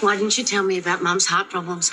Why 0.00 0.16
didn't 0.16 0.36
you 0.38 0.44
tell 0.44 0.62
me 0.62 0.78
about 0.78 1.02
Mum's 1.02 1.26
heart 1.26 1.50
problems? 1.50 1.92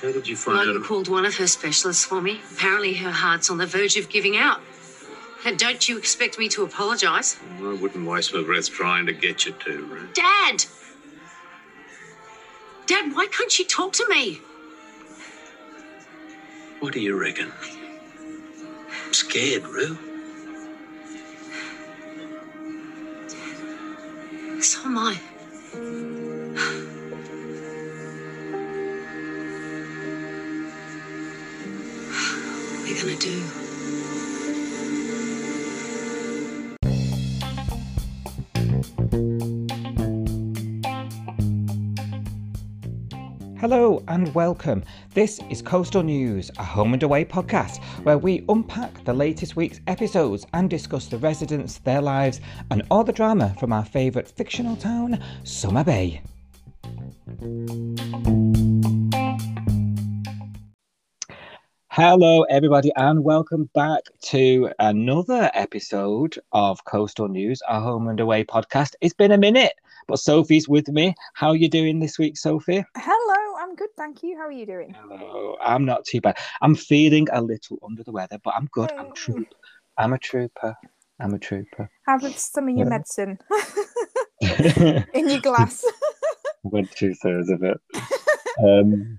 How 0.00 0.12
did 0.12 0.26
you 0.26 0.36
find 0.36 0.58
Well, 0.58 0.68
out? 0.68 0.74
you 0.74 0.80
called 0.82 1.08
one 1.08 1.24
of 1.26 1.36
her 1.36 1.46
specialists 1.46 2.04
for 2.04 2.20
me. 2.20 2.40
Apparently, 2.52 2.94
her 2.94 3.10
heart's 3.10 3.50
on 3.50 3.58
the 3.58 3.66
verge 3.66 3.96
of 3.96 4.08
giving 4.08 4.36
out. 4.36 4.60
And 5.44 5.58
don't 5.58 5.88
you 5.88 5.98
expect 5.98 6.38
me 6.38 6.48
to 6.50 6.62
apologise? 6.62 7.36
I 7.58 7.72
wouldn't 7.74 8.06
waste 8.06 8.32
my 8.32 8.42
breath 8.42 8.70
trying 8.70 9.06
to 9.06 9.12
get 9.12 9.44
you 9.44 9.52
to, 9.52 9.84
Ruth. 9.86 10.14
Dad! 10.14 10.64
Dad, 12.86 13.14
why 13.14 13.26
can't 13.26 13.58
you 13.58 13.64
talk 13.64 13.92
to 13.94 14.06
me? 14.08 14.40
What 16.80 16.92
do 16.92 17.00
you 17.00 17.20
reckon? 17.20 17.52
I'm 19.06 19.12
scared, 19.12 19.64
Roo. 19.66 19.98
So 24.62 24.78
am 24.84 24.96
I. 24.96 25.14
What 32.70 32.80
are 32.80 32.84
we 32.84 32.94
gonna 32.94 33.16
do? 33.16 33.61
Hello 43.62 44.02
and 44.08 44.34
welcome. 44.34 44.82
This 45.14 45.38
is 45.48 45.62
Coastal 45.62 46.02
News, 46.02 46.50
a 46.58 46.64
home 46.64 46.94
and 46.94 47.02
away 47.04 47.24
podcast 47.24 47.80
where 48.02 48.18
we 48.18 48.44
unpack 48.48 49.04
the 49.04 49.12
latest 49.12 49.54
week's 49.54 49.80
episodes 49.86 50.44
and 50.52 50.68
discuss 50.68 51.06
the 51.06 51.18
residents, 51.18 51.78
their 51.78 52.00
lives, 52.00 52.40
and 52.72 52.82
all 52.90 53.04
the 53.04 53.12
drama 53.12 53.54
from 53.60 53.72
our 53.72 53.84
favourite 53.84 54.26
fictional 54.26 54.74
town, 54.74 55.22
Summer 55.44 55.84
Bay. 55.84 56.22
Hello, 61.90 62.42
everybody, 62.44 62.90
and 62.96 63.22
welcome 63.22 63.70
back 63.74 64.00
to 64.22 64.70
another 64.80 65.52
episode 65.54 66.36
of 66.50 66.84
Coastal 66.84 67.28
News, 67.28 67.62
a 67.68 67.78
home 67.78 68.08
and 68.08 68.18
away 68.18 68.42
podcast. 68.42 68.94
It's 69.00 69.14
been 69.14 69.30
a 69.30 69.38
minute, 69.38 69.74
but 70.08 70.18
Sophie's 70.18 70.68
with 70.68 70.88
me. 70.88 71.14
How 71.34 71.50
are 71.50 71.56
you 71.56 71.68
doing 71.68 72.00
this 72.00 72.18
week, 72.18 72.36
Sophie? 72.38 72.84
Hello, 72.96 73.51
I'm 73.72 73.76
good, 73.76 73.96
thank 73.96 74.22
you. 74.22 74.36
How 74.36 74.42
are 74.42 74.52
you 74.52 74.66
doing? 74.66 74.94
Hello, 75.00 75.56
I'm 75.62 75.86
not 75.86 76.04
too 76.04 76.20
bad. 76.20 76.36
I'm 76.60 76.74
feeling 76.74 77.26
a 77.32 77.40
little 77.40 77.78
under 77.82 78.04
the 78.04 78.12
weather, 78.12 78.36
but 78.44 78.52
I'm 78.54 78.68
good. 78.70 78.90
I'm 78.98 79.06
Oh. 79.06 79.12
troop. 79.12 79.46
I'm 79.96 80.12
a 80.12 80.18
trooper. 80.18 80.76
I'm 81.18 81.32
a 81.32 81.38
trooper. 81.38 81.88
Have 82.06 82.20
some 82.38 82.68
of 82.68 82.76
your 82.76 82.84
Yeah. 82.84 82.90
medicine 82.90 83.38
in 85.14 85.26
your 85.30 85.40
glass. 85.40 85.86
Went 86.64 86.90
two 86.90 87.14
thirds 87.14 87.48
of 87.48 87.62
it. 87.62 87.80
Um, 88.62 89.18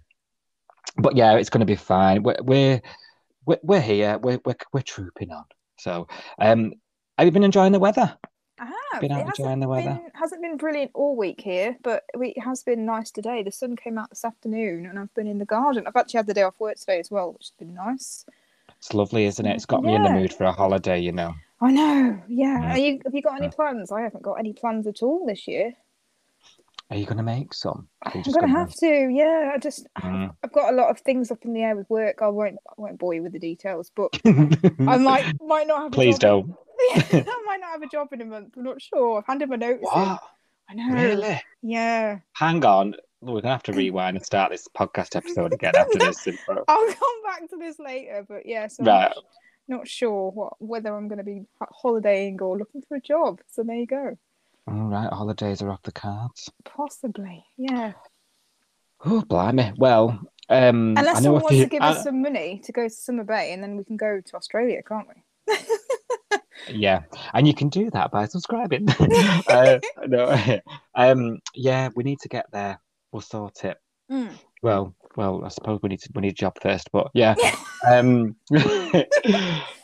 but 0.97 1.15
yeah, 1.15 1.33
it's 1.33 1.49
going 1.49 1.61
to 1.61 1.65
be 1.65 1.75
fine. 1.75 2.21
We're 2.21 2.37
we're 2.43 2.81
we're, 3.47 3.59
we're 3.63 3.81
here. 3.81 4.19
We're, 4.19 4.39
we're 4.45 4.55
we're 4.71 4.81
trooping 4.83 5.31
on. 5.31 5.45
So, 5.79 6.07
um, 6.37 6.73
have 7.17 7.25
you 7.25 7.31
been 7.31 7.43
enjoying 7.43 7.71
the 7.71 7.79
weather? 7.79 8.15
I 8.63 8.65
have. 8.93 9.01
Been 9.01 9.11
out 9.11 9.21
it 9.21 9.27
enjoying 9.27 9.47
hasn't 9.47 9.61
the 9.61 9.67
weather? 9.67 9.89
been, 9.89 10.11
hasn't 10.13 10.41
been 10.41 10.57
brilliant 10.57 10.91
all 10.93 11.15
week 11.15 11.41
here, 11.41 11.75
but 11.83 12.03
it 12.13 12.39
has 12.39 12.63
been 12.63 12.85
nice 12.85 13.11
today. 13.11 13.43
The 13.43 13.51
sun 13.51 13.75
came 13.75 13.97
out 13.97 14.09
this 14.09 14.23
afternoon, 14.23 14.85
and 14.85 14.97
I've 14.97 15.13
been 15.13 15.27
in 15.27 15.39
the 15.39 15.45
garden. 15.45 15.83
I've 15.85 15.95
actually 15.95 16.19
had 16.19 16.27
the 16.27 16.33
day 16.33 16.43
off 16.43 16.59
work 16.59 16.77
today 16.77 16.99
as 16.99 17.11
well, 17.11 17.33
which 17.33 17.43
has 17.43 17.53
been 17.59 17.73
nice. 17.73 18.25
It's 18.77 18.93
lovely, 18.93 19.25
isn't 19.25 19.45
it? 19.45 19.55
It's 19.55 19.65
got 19.65 19.83
me 19.83 19.95
in 19.95 20.03
the 20.03 20.09
mood 20.09 20.33
for 20.33 20.45
a 20.45 20.51
holiday. 20.51 20.99
You 20.99 21.11
know. 21.11 21.35
I 21.61 21.71
know. 21.71 22.21
Yeah. 22.27 22.61
Yeah. 22.61 22.73
Are 22.73 22.77
you, 22.77 22.99
have 23.05 23.13
you 23.13 23.21
got 23.21 23.41
any 23.41 23.49
plans? 23.49 23.91
I 23.91 24.01
haven't 24.01 24.23
got 24.23 24.33
any 24.33 24.53
plans 24.53 24.87
at 24.87 25.01
all 25.01 25.25
this 25.25 25.47
year. 25.47 25.73
Are 26.89 26.97
you 26.97 27.05
going 27.05 27.17
to 27.17 27.23
make 27.23 27.53
some? 27.53 27.87
I'm 28.03 28.21
gonna 28.21 28.39
gonna- 28.41 28.47
have 28.59 28.73
to. 28.75 29.09
Yeah. 29.09 29.51
I 29.53 29.57
just. 29.57 29.87
Mm. 29.97 30.35
I've 30.43 30.51
got 30.51 30.73
a 30.73 30.75
lot 30.75 30.89
of 30.89 30.99
things 30.99 31.31
up 31.31 31.43
in 31.45 31.53
the 31.53 31.61
air 31.61 31.75
with 31.75 31.89
work. 31.89 32.21
I 32.21 32.27
won't. 32.27 32.57
I 32.69 32.73
won't 32.77 32.99
bore 32.99 33.13
you 33.13 33.23
with 33.23 33.33
the 33.33 33.39
details, 33.39 33.91
but 33.95 34.09
I 34.25 34.97
might 34.97 35.33
might 35.41 35.67
not 35.67 35.83
have. 35.83 35.91
Please 35.91 36.19
don't. 36.19 36.53
in- 37.11 37.29
I 37.29 37.43
might 37.45 37.59
not 37.59 37.71
have 37.71 37.81
a 37.81 37.87
job 37.87 38.09
in 38.13 38.21
a 38.21 38.25
month. 38.25 38.53
I'm 38.57 38.63
not 38.63 38.81
sure. 38.81 39.19
I've 39.19 39.25
handed 39.27 39.49
my 39.49 39.55
notice 39.55 39.81
in. 39.81 39.99
What? 40.01 40.21
I 40.69 40.73
know. 40.75 40.93
Really? 40.93 41.41
Yeah. 41.61 42.19
Hang 42.33 42.63
on. 42.65 42.95
We're 43.21 43.41
gonna 43.41 43.53
have 43.53 43.63
to 43.63 43.73
rewind 43.73 44.17
and 44.17 44.25
start 44.25 44.51
this 44.51 44.67
podcast 44.77 45.15
episode 45.15 45.53
again 45.53 45.75
after 45.77 45.97
this. 45.97 46.27
info. 46.27 46.63
I'll 46.67 46.87
come 46.87 47.23
back 47.25 47.49
to 47.49 47.57
this 47.57 47.79
later, 47.79 48.25
but 48.27 48.45
yeah, 48.45 48.67
so 48.67 48.81
I'm 48.81 48.85
not, 48.85 49.17
not 49.69 49.87
sure 49.87 50.29
what 50.31 50.53
whether 50.59 50.93
I'm 50.93 51.07
going 51.07 51.19
to 51.19 51.23
be 51.23 51.43
holidaying 51.61 52.41
or 52.41 52.57
looking 52.57 52.81
for 52.81 52.97
a 52.97 53.01
job. 53.01 53.39
So 53.49 53.63
there 53.63 53.77
you 53.77 53.85
go. 53.87 54.17
All 54.67 54.73
right, 54.89 55.09
holidays 55.11 55.61
are 55.61 55.69
off 55.69 55.81
the 55.83 55.93
cards. 55.93 56.49
Possibly, 56.65 57.45
yeah. 57.57 57.93
Oh, 59.05 59.21
blimey. 59.21 59.73
Well, 59.77 60.19
um, 60.49 60.97
I 60.97 61.01
Unless 61.01 61.15
know 61.17 61.21
someone 61.21 61.41
wants 61.43 61.55
few. 61.55 61.63
to 61.63 61.69
give 61.69 61.81
I- 61.81 61.91
us 61.91 62.03
some 62.03 62.21
money 62.21 62.61
to 62.65 62.71
go 62.73 62.83
to 62.83 62.89
Summer 62.89 63.23
Bay, 63.23 63.53
and 63.53 63.63
then 63.63 63.77
we 63.77 63.83
can 63.85 63.95
go 63.97 64.19
to 64.25 64.35
Australia, 64.35 64.81
can't 64.83 65.07
we? 65.07 65.55
Yeah, 66.67 67.01
and 67.33 67.47
you 67.47 67.53
can 67.53 67.69
do 67.69 67.89
that 67.91 68.11
by 68.11 68.25
subscribing. 68.25 68.87
uh, 69.47 69.79
no, 70.07 70.59
um, 70.95 71.39
yeah, 71.55 71.89
we 71.95 72.03
need 72.03 72.19
to 72.19 72.29
get 72.29 72.45
there. 72.51 72.79
We'll 73.11 73.21
sort 73.21 73.63
it. 73.65 73.77
Mm. 74.11 74.31
Well, 74.61 74.95
well, 75.15 75.43
I 75.45 75.49
suppose 75.49 75.79
we 75.81 75.89
need 75.89 76.01
to 76.01 76.09
we 76.15 76.21
need 76.21 76.31
a 76.31 76.35
job 76.35 76.57
first, 76.61 76.89
but 76.91 77.09
yeah. 77.13 77.35
um, 77.87 78.35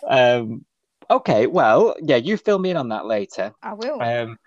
um, 0.08 0.66
okay, 1.10 1.48
well, 1.48 1.96
yeah, 2.02 2.16
you 2.16 2.38
fill 2.38 2.60
me 2.60 2.72
in 2.72 2.78
on 2.78 2.90
that 2.90 3.06
later. 3.06 3.54
I 3.62 3.74
will. 3.74 4.02
Um, 4.02 4.38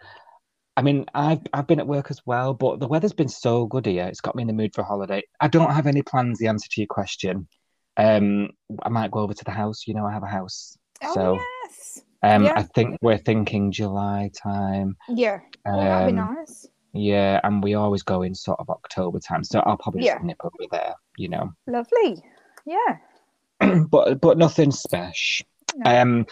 I 0.77 0.82
mean, 0.82 1.06
I've 1.15 1.41
I've 1.53 1.66
been 1.66 1.81
at 1.81 1.87
work 1.87 2.11
as 2.11 2.21
well, 2.25 2.55
but 2.55 2.81
the 2.81 2.88
weather's 2.88 3.12
been 3.12 3.28
so 3.28 3.66
good 3.66 3.87
here. 3.87 4.06
It's 4.06 4.21
got 4.21 4.34
me 4.34 4.43
in 4.43 4.47
the 4.47 4.55
mood 4.55 4.75
for 4.75 4.81
a 4.81 4.84
holiday. 4.84 5.22
I 5.41 5.49
don't 5.49 5.71
have 5.71 5.87
any 5.87 6.03
plans. 6.03 6.38
The 6.38 6.49
answer 6.49 6.69
to 6.71 6.81
your 6.81 6.88
question. 6.88 7.47
Um, 7.99 8.50
I 8.82 8.88
might 8.88 9.11
go 9.11 9.21
over 9.21 9.34
to 9.34 9.44
the 9.44 9.50
house. 9.50 9.87
You 9.87 9.94
know, 9.94 10.06
I 10.06 10.12
have 10.12 10.22
a 10.22 10.27
house, 10.27 10.78
oh 11.03 11.15
so 11.15 11.34
yes. 11.34 11.62
Um, 12.22 12.44
yeah. 12.44 12.55
I 12.56 12.62
think 12.62 12.99
we're 13.03 13.19
thinking 13.19 13.72
July 13.72 14.31
time. 14.41 14.97
Yeah. 15.09 15.41
Oh, 15.66 15.77
that'd 15.77 16.15
be 16.15 16.21
Um, 16.21 16.34
nice. 16.34 16.66
yeah, 16.93 17.41
and 17.44 17.62
we 17.62 17.75
always 17.75 18.03
go 18.03 18.22
in 18.22 18.34
sort 18.34 18.60
of 18.60 18.71
October 18.71 19.19
time, 19.21 19.44
so 19.44 19.60
I'll 19.60 19.77
probably 19.78 20.05
Yeah. 20.05 20.19
nip 20.22 20.38
over 20.44 20.69
there. 20.71 20.94
You 21.16 21.28
know, 21.31 21.53
Lovely. 21.66 22.22
Yeah. 22.66 22.99
but 23.91 24.21
but 24.21 24.38
nothing 24.38 24.71
special. 24.71 25.47
No. 25.77 26.00
Um, 26.00 26.27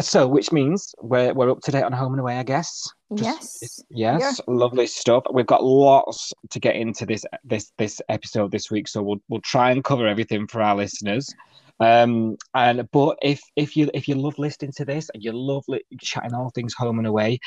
so 0.00 0.26
which 0.26 0.50
means 0.52 0.94
we're 1.00 1.32
we're 1.34 1.50
up 1.50 1.60
to 1.60 1.70
date 1.70 1.84
on 1.84 1.92
home 1.92 2.12
and 2.12 2.20
away, 2.20 2.38
I 2.38 2.42
guess. 2.42 2.88
Just- 3.14 3.84
yes. 3.90 4.20
Yes, 4.20 4.40
lovely 4.48 4.86
stuff. 4.86 5.24
We've 5.32 5.46
got 5.46 5.62
lots 5.64 6.32
to 6.50 6.58
get 6.58 6.74
into 6.76 7.06
this 7.06 7.24
this 7.44 7.70
this 7.78 8.00
episode 8.08 8.50
this 8.50 8.70
week, 8.70 8.88
so 8.88 9.02
we'll 9.02 9.20
we'll 9.28 9.40
try 9.42 9.70
and 9.70 9.84
cover 9.84 10.06
everything 10.06 10.46
for 10.48 10.60
our 10.62 10.74
listeners. 10.74 11.32
Um, 11.80 12.36
and 12.54 12.88
but 12.92 13.18
if 13.20 13.40
if 13.56 13.76
you 13.76 13.90
if 13.94 14.06
you 14.06 14.14
love 14.14 14.38
listening 14.38 14.70
to 14.76 14.84
this 14.84 15.10
and 15.12 15.22
you 15.22 15.32
love 15.32 15.64
li- 15.68 15.84
chatting 16.00 16.32
all 16.32 16.50
things 16.50 16.72
home 16.72 16.98
and 16.98 17.06
away, 17.06 17.38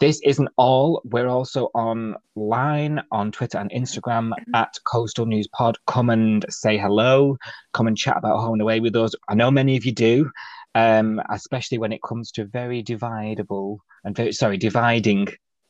this 0.00 0.20
isn't 0.24 0.48
all. 0.56 1.02
We're 1.04 1.28
also 1.28 1.66
online 1.74 3.02
on 3.12 3.30
Twitter 3.32 3.58
and 3.58 3.70
Instagram 3.70 4.32
at 4.54 4.74
Coastal 4.86 5.26
News 5.26 5.48
Pod. 5.48 5.76
Come 5.86 6.10
and 6.10 6.44
say 6.48 6.78
hello. 6.78 7.36
Come 7.72 7.86
and 7.86 7.96
chat 7.96 8.16
about 8.16 8.40
home 8.40 8.54
and 8.54 8.62
away 8.62 8.80
with 8.80 8.96
us. 8.96 9.14
I 9.28 9.34
know 9.34 9.50
many 9.50 9.76
of 9.76 9.84
you 9.84 9.92
do, 9.92 10.30
um, 10.74 11.20
especially 11.30 11.78
when 11.78 11.92
it 11.92 12.02
comes 12.02 12.30
to 12.32 12.44
very 12.44 12.82
dividable 12.82 13.78
and 14.04 14.16
very 14.16 14.32
sorry 14.32 14.56
dividing 14.56 15.28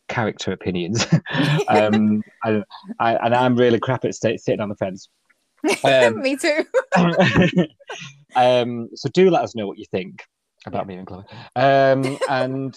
character 0.08 0.52
opinions. 0.52 1.06
um, 1.68 2.22
I, 2.42 2.62
I, 2.98 3.14
and 3.16 3.34
I'm 3.34 3.56
really 3.56 3.78
crap 3.78 4.04
at 4.04 4.14
sta 4.14 4.36
sitting 4.36 4.60
on 4.60 4.68
the 4.68 4.76
fence. 4.76 5.08
um, 5.84 6.20
Me 6.20 6.36
too. 6.36 6.64
um, 8.36 8.88
so 8.94 9.08
do 9.10 9.30
let 9.30 9.42
us 9.42 9.54
know 9.54 9.66
what 9.66 9.78
you 9.78 9.86
think 9.90 10.24
about 10.66 10.86
me 10.86 10.96
and 10.96 11.06
Chloe. 11.06 11.24
Um, 11.56 12.18
and 12.28 12.76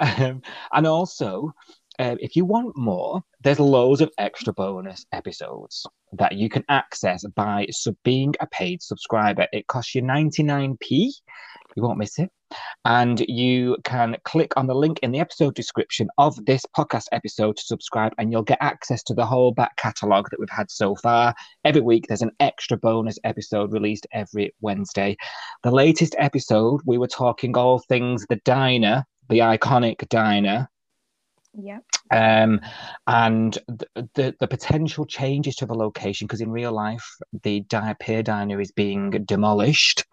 um, 0.00 0.42
and 0.72 0.86
also, 0.86 1.52
um, 1.98 2.16
if 2.20 2.34
you 2.34 2.44
want 2.44 2.76
more, 2.76 3.22
there's 3.42 3.60
loads 3.60 4.00
of 4.00 4.10
extra 4.18 4.52
bonus 4.52 5.04
episodes 5.12 5.86
that 6.12 6.36
you 6.36 6.48
can 6.48 6.64
access 6.68 7.24
by 7.34 7.66
sub- 7.70 7.96
being 8.04 8.34
a 8.40 8.46
paid 8.46 8.82
subscriber. 8.82 9.46
It 9.52 9.66
costs 9.66 9.94
you 9.94 10.02
99p. 10.02 11.12
You 11.76 11.82
won't 11.82 11.98
miss 11.98 12.18
it. 12.18 12.30
And 12.84 13.20
you 13.28 13.78
can 13.84 14.16
click 14.24 14.52
on 14.56 14.66
the 14.66 14.74
link 14.74 14.98
in 15.02 15.10
the 15.10 15.20
episode 15.20 15.54
description 15.54 16.08
of 16.18 16.36
this 16.44 16.64
podcast 16.76 17.06
episode 17.12 17.56
to 17.56 17.62
subscribe, 17.62 18.12
and 18.18 18.30
you'll 18.30 18.42
get 18.42 18.58
access 18.60 19.02
to 19.04 19.14
the 19.14 19.24
whole 19.24 19.52
back 19.52 19.74
catalogue 19.76 20.28
that 20.30 20.38
we've 20.38 20.50
had 20.50 20.70
so 20.70 20.94
far. 20.96 21.34
Every 21.64 21.80
week, 21.80 22.06
there's 22.08 22.22
an 22.22 22.32
extra 22.40 22.76
bonus 22.76 23.18
episode 23.24 23.72
released 23.72 24.06
every 24.12 24.54
Wednesday. 24.60 25.16
The 25.62 25.70
latest 25.70 26.14
episode, 26.18 26.82
we 26.84 26.98
were 26.98 27.08
talking 27.08 27.56
all 27.56 27.78
things 27.78 28.26
the 28.28 28.40
diner, 28.44 29.06
the 29.30 29.38
iconic 29.38 30.06
diner, 30.08 30.68
Yeah. 31.54 31.78
um, 32.10 32.60
and 33.06 33.58
the, 33.68 34.08
the 34.14 34.34
the 34.40 34.48
potential 34.48 35.04
changes 35.04 35.56
to 35.56 35.66
the 35.66 35.74
location 35.74 36.26
because 36.26 36.40
in 36.40 36.50
real 36.50 36.72
life 36.72 37.06
the 37.42 37.60
di- 37.60 37.94
pier 38.00 38.22
diner 38.22 38.60
is 38.60 38.72
being 38.72 39.10
demolished 39.10 40.04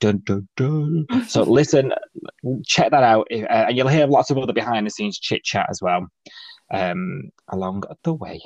Dun, 0.00 0.22
dun, 0.24 0.48
dun. 0.56 1.06
So 1.28 1.42
listen, 1.58 1.92
check 2.64 2.90
that 2.90 3.02
out, 3.02 3.26
uh, 3.30 3.66
and 3.68 3.76
you'll 3.76 3.88
hear 3.88 4.06
lots 4.06 4.30
of 4.30 4.38
other 4.38 4.54
behind 4.54 4.86
the 4.86 4.90
scenes 4.90 5.18
chit 5.18 5.44
chat 5.44 5.66
as 5.68 5.82
well 5.82 6.06
um, 6.70 7.30
along 7.48 7.82
the 8.02 8.14
way. 8.14 8.40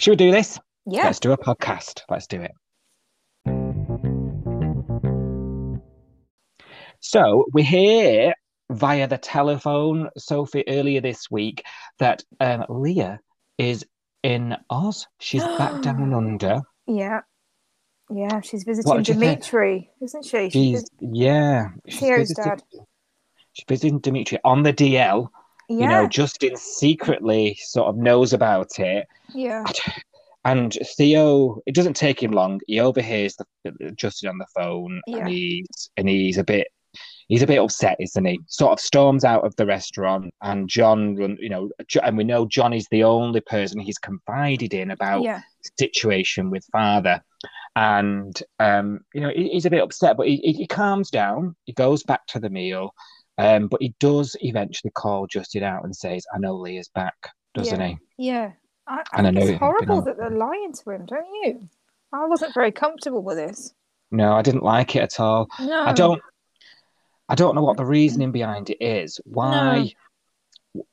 Should 0.00 0.10
we 0.10 0.16
do 0.16 0.32
this? 0.32 0.58
Yeah. 0.84 1.04
Let's 1.04 1.20
do 1.20 1.30
a 1.30 1.38
podcast. 1.38 2.00
Let's 2.10 2.26
do 2.26 2.42
it. 2.42 2.50
So 6.98 7.44
we 7.52 7.62
hear 7.62 8.34
via 8.72 9.06
the 9.08 9.18
telephone, 9.18 10.08
Sophie, 10.16 10.64
earlier 10.68 11.00
this 11.00 11.30
week 11.30 11.64
that 11.98 12.22
um, 12.40 12.64
Leah 12.68 13.20
is 13.58 13.84
in 14.22 14.56
Oz. 14.70 15.06
She's 15.20 15.42
back 15.42 15.82
down 15.82 16.12
under. 16.14 16.62
Yeah. 16.86 17.20
Yeah, 18.10 18.40
she's 18.42 18.64
visiting 18.64 18.96
did 18.98 19.08
you 19.08 19.14
think? 19.14 19.40
Dimitri, 19.40 19.90
isn't 20.02 20.24
she? 20.24 20.50
She's 20.50 20.84
yeah. 21.00 21.68
She's 21.88 22.00
Theo's 22.00 22.18
visiting, 22.28 22.44
dad. 22.44 22.62
she's 23.52 23.64
visiting 23.68 23.98
Dimitri 24.00 24.38
on 24.44 24.62
the 24.64 24.72
DL. 24.72 25.28
yeah. 25.68 25.76
You 25.80 25.86
know, 25.88 26.08
Justin 26.08 26.56
secretly 26.56 27.56
sort 27.62 27.88
of 27.88 27.96
knows 27.96 28.32
about 28.34 28.78
it. 28.78 29.06
yeah. 29.34 29.64
And 30.44 30.76
Theo, 30.96 31.60
it 31.66 31.74
doesn't 31.74 31.94
take 31.94 32.20
him 32.22 32.32
long. 32.32 32.60
He 32.66 32.80
overhears 32.80 33.36
the, 33.36 33.92
Justin 33.94 34.28
on 34.28 34.38
the 34.38 34.46
phone, 34.56 35.00
Yeah. 35.06 35.18
and 35.18 35.28
he's 35.28 35.90
and 35.96 36.08
he's 36.08 36.36
a 36.36 36.42
bit 36.44 36.66
he's 37.28 37.42
a 37.42 37.46
bit 37.46 37.58
upset, 37.60 37.96
isn't 38.00 38.24
he? 38.24 38.38
Sort 38.46 38.72
of 38.72 38.80
storms 38.80 39.24
out 39.24 39.44
of 39.44 39.54
the 39.56 39.66
restaurant, 39.66 40.32
and 40.42 40.68
John, 40.68 41.16
run, 41.16 41.36
you 41.40 41.48
know, 41.48 41.70
and 42.02 42.16
we 42.16 42.24
know 42.24 42.46
John 42.46 42.72
is 42.72 42.86
the 42.90 43.04
only 43.04 43.40
person 43.40 43.80
he's 43.80 43.98
confided 43.98 44.74
in 44.74 44.90
about 44.90 45.22
Yeah. 45.22 45.40
situation 45.76 46.50
with 46.50 46.64
father, 46.72 47.22
and 47.76 48.42
um, 48.58 49.00
you 49.14 49.20
know, 49.20 49.30
he, 49.34 49.48
he's 49.50 49.66
a 49.66 49.70
bit 49.70 49.82
upset, 49.82 50.16
but 50.16 50.26
he, 50.28 50.36
he, 50.36 50.52
he 50.52 50.66
calms 50.66 51.10
down. 51.10 51.56
He 51.64 51.72
goes 51.72 52.02
back 52.02 52.26
to 52.28 52.40
the 52.40 52.50
meal, 52.50 52.94
um, 53.38 53.68
but 53.68 53.80
he 53.80 53.94
does 54.00 54.36
eventually 54.40 54.90
call 54.92 55.26
Justin 55.26 55.62
out 55.62 55.84
and 55.84 55.94
says, 55.94 56.24
"I 56.34 56.38
know 56.38 56.54
Leah's 56.56 56.88
back," 56.88 57.14
doesn't 57.54 57.80
Yeah. 57.80 57.86
he? 57.86 57.98
Yeah. 58.28 58.50
I, 58.86 59.02
I 59.12 59.18
And 59.18 59.26
I 59.28 59.30
know 59.30 59.46
it's 59.46 59.58
horrible 59.58 60.02
that 60.02 60.16
they're 60.18 60.30
lying 60.30 60.72
to 60.72 60.90
him, 60.90 61.06
don't 61.06 61.26
you? 61.44 61.68
I 62.12 62.26
wasn't 62.26 62.52
very 62.52 62.72
comfortable 62.72 63.22
with 63.22 63.36
this. 63.36 63.72
No, 64.10 64.34
I 64.34 64.42
didn't 64.42 64.64
like 64.64 64.96
it 64.96 65.02
at 65.02 65.18
all. 65.20 65.48
No. 65.58 65.82
I 65.84 65.92
don't. 65.92 66.20
I 67.32 67.34
don't 67.34 67.54
know 67.54 67.62
what 67.62 67.78
the 67.78 67.86
reasoning 67.86 68.30
behind 68.30 68.68
it 68.68 68.76
is. 68.84 69.18
Why? 69.24 69.90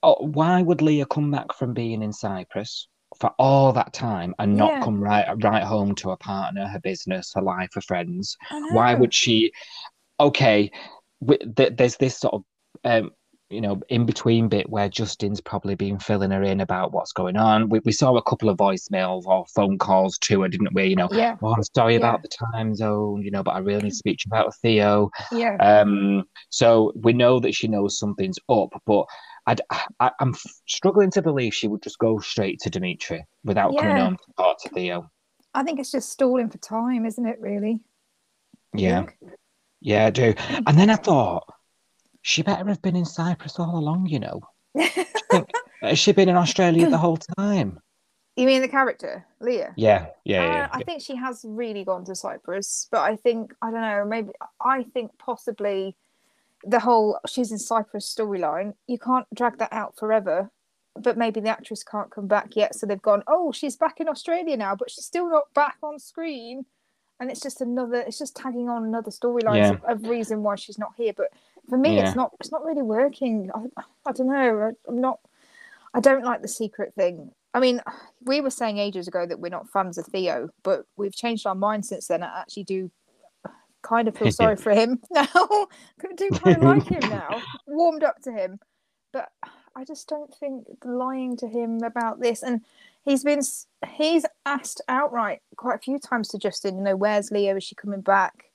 oh, 0.02 0.26
Why 0.26 0.62
would 0.62 0.82
Leah 0.82 1.06
come 1.06 1.32
back 1.32 1.52
from 1.52 1.74
being 1.74 2.02
in 2.02 2.14
Cyprus 2.14 2.88
for 3.20 3.32
all 3.38 3.74
that 3.74 3.92
time 3.92 4.34
and 4.40 4.56
not 4.56 4.72
Yeah. 4.72 4.84
come 4.86 5.04
right 5.04 5.28
right 5.44 5.64
home 5.64 5.96
to 5.96 6.12
her 6.12 6.16
partner, 6.16 6.66
her 6.66 6.80
business, 6.80 7.34
her 7.36 7.42
life, 7.42 7.72
her 7.74 7.82
friends? 7.82 8.38
Why 8.72 8.94
would 8.94 9.14
she? 9.14 9.52
Okay, 10.22 10.72
there's 11.22 11.98
this 11.98 12.18
sort 12.18 12.36
of 12.36 12.44
um, 12.86 13.12
you 13.50 13.62
know 13.62 13.80
in 13.90 14.06
between 14.06 14.48
bit 14.48 14.70
where 14.70 14.90
Justin's 14.90 15.42
probably 15.42 15.76
been 15.76 15.98
filling 16.00 16.32
her 16.32 16.44
in 16.44 16.62
about 16.62 16.92
what's 16.94 17.12
going 17.12 17.36
on. 17.38 17.70
We 17.70 17.80
we 17.84 17.92
saw 17.92 18.16
a 18.16 18.22
couple 18.24 18.50
of 18.50 18.58
voicemails 18.58 19.26
or 19.26 19.46
phone 19.56 19.78
calls 19.78 20.18
to 20.20 20.42
her, 20.42 20.48
didn't 20.48 20.74
we? 20.74 20.86
You 20.86 20.96
know, 20.96 21.10
Yeah. 21.12 21.36
oh, 21.42 21.54
I'm 21.54 21.64
sorry 21.76 21.94
Yeah. 21.94 22.00
about 22.00 22.22
the 22.22 22.30
time 22.54 22.76
zone, 22.76 23.22
you 23.24 23.32
know, 23.32 23.44
but 23.44 23.52
I 23.56 23.60
really 23.60 23.84
need 23.84 23.90
to 23.90 23.96
speak 23.96 24.20
to 24.20 24.26
you 24.28 24.38
about 24.38 24.56
Theo. 24.58 25.10
Yeah. 25.32 25.56
Um, 25.58 26.24
so 26.50 26.94
we 26.96 27.14
know 27.14 27.40
that 27.40 27.56
she 27.56 27.68
knows 27.68 27.98
something's 27.98 28.38
up, 28.50 28.70
but 28.86 29.06
I'd, 29.48 29.62
I, 30.00 30.12
I'm 30.20 30.36
struggling 30.68 31.10
to 31.12 31.22
believe 31.24 31.56
she 31.56 31.68
would 31.68 31.82
just 31.82 31.98
go 31.98 32.20
straight 32.20 32.60
to 32.60 32.70
Dimitri 32.70 33.26
without 33.44 33.76
coming 33.78 33.98
on 33.98 34.12
to 34.18 34.24
talk 34.38 34.62
to 34.62 34.70
Theo. 34.70 35.10
I 35.56 35.64
think 35.64 35.80
it's 35.80 35.92
just 35.92 36.12
stalling 36.12 36.50
for 36.50 36.60
time, 36.60 37.06
isn't 37.08 37.26
it, 37.26 37.40
really? 37.40 37.80
Yeah, 38.76 39.08
yeah, 39.82 40.06
I 40.06 40.10
do. 40.12 40.36
And 40.68 40.78
then 40.78 40.92
I 40.92 40.96
thought 40.96 41.44
she 42.22 42.42
better 42.42 42.66
have 42.68 42.82
been 42.82 42.96
in 42.96 43.06
Cyprus 43.06 43.60
all 43.60 43.78
along, 43.78 44.08
you 44.08 44.20
know. 44.20 44.42
Has 45.82 45.98
she 46.00 46.12
been 46.12 46.30
in 46.30 46.36
Australia 46.36 46.90
the 46.90 46.98
whole 46.98 47.18
time? 47.38 47.80
you 48.36 48.46
mean 48.46 48.62
the 48.62 48.68
character, 48.68 49.26
Leah? 49.42 49.74
Yeah, 49.76 50.08
yeah, 50.24 50.42
Uh, 50.42 50.46
yeah. 50.46 50.68
I 50.72 50.84
think 50.84 51.02
she 51.02 51.16
has 51.16 51.44
really 51.48 51.84
gone 51.84 52.06
to 52.06 52.16
Cyprus, 52.16 52.88
but 52.92 53.00
I 53.02 53.16
think 53.18 53.54
I 53.62 53.72
don't 53.72 53.82
know. 53.82 54.06
Maybe 54.06 54.30
I 54.62 54.84
think 54.84 55.12
possibly 55.18 55.96
the 56.64 56.80
whole 56.80 57.20
she's 57.28 57.52
in 57.52 57.58
Cyprus 57.60 58.14
storyline. 58.14 58.74
You 58.88 58.98
can't 58.98 59.26
drag 59.34 59.58
that 59.60 59.74
out 59.74 59.98
forever. 59.98 60.52
But 60.96 61.18
maybe 61.18 61.40
the 61.40 61.50
actress 61.50 61.82
can't 61.84 62.10
come 62.12 62.28
back 62.28 62.56
yet, 62.58 62.76
so 62.76 62.86
they've 62.86 63.02
gone. 63.02 63.24
Oh, 63.28 63.52
she's 63.54 63.78
back 63.78 64.02
in 64.02 64.10
Australia 64.10 64.58
now, 64.58 64.76
but 64.76 64.90
she's 64.92 65.06
still 65.06 65.30
not 65.30 65.54
back 65.54 65.78
on 65.82 65.98
screen, 66.00 66.66
and 67.20 67.30
it's 67.32 67.40
just 67.40 67.62
another. 67.62 68.02
It's 68.02 68.18
just 68.18 68.36
tagging 68.36 68.68
on 68.68 68.84
another 68.84 69.12
storyline 69.12 69.58
Yeah. 69.58 69.70
of, 69.88 70.04
of 70.04 70.10
reason 70.10 70.44
why 70.44 70.56
she's 70.56 70.78
not 70.80 70.92
here. 70.98 71.14
But 71.16 71.28
for 71.70 71.78
me, 71.78 71.96
Yeah. 71.98 72.08
it's 72.08 72.16
not. 72.16 72.32
It's 72.40 72.52
not 72.52 72.64
really 72.66 72.82
working. 72.82 73.50
I, 73.54 73.82
I 74.08 74.12
don't 74.12 74.28
know. 74.28 74.60
I, 74.60 74.90
I'm 74.90 75.02
not. 75.02 75.20
I 75.94 76.00
don't 76.00 76.24
like 76.24 76.42
the 76.42 76.48
secret 76.48 76.94
thing. 76.96 77.32
I 77.54 77.60
mean, 77.60 77.82
we 78.26 78.42
were 78.42 78.52
saying 78.52 78.78
ages 78.78 79.08
ago 79.08 79.26
that 79.26 79.40
we're 79.40 79.50
not 79.50 79.70
fans 79.70 79.98
of 79.98 80.06
Theo, 80.06 80.50
but 80.64 80.86
we've 80.98 81.16
changed 81.16 81.48
our 81.48 81.56
mind 81.56 81.86
since 81.86 82.08
then. 82.08 82.22
I 82.22 82.42
actually 82.42 82.64
do 82.66 82.92
kind 83.82 84.08
of 84.08 84.16
feel 84.18 84.32
sorry 84.32 84.56
for 84.58 84.72
him 84.72 85.00
now. 85.12 85.28
I 85.34 86.14
do 86.16 86.30
kind 86.30 86.58
of 86.58 86.64
like 86.64 86.84
him 86.88 87.10
now. 87.10 87.42
Warmed 87.66 88.04
up 88.04 88.22
to 88.24 88.32
him, 88.32 88.60
but 89.14 89.30
I 89.76 89.84
just 89.84 90.08
don't 90.08 90.34
think 90.36 90.66
lying 90.86 91.38
to 91.38 91.48
him 91.48 91.82
about 91.84 92.20
this. 92.20 92.44
And 92.44 92.62
he's 93.04 93.24
been 93.24 93.42
he's 93.96 94.26
asked 94.46 94.82
outright 94.88 95.40
quite 95.56 95.76
a 95.76 95.80
few 95.80 95.98
times 95.98 96.28
to 96.30 96.38
Justin. 96.38 96.78
You 96.78 96.84
know, 96.84 96.96
where's 96.96 97.32
Leah? 97.32 97.56
Is 97.56 97.64
she 97.64 97.74
coming 97.76 98.02
back? 98.02 98.49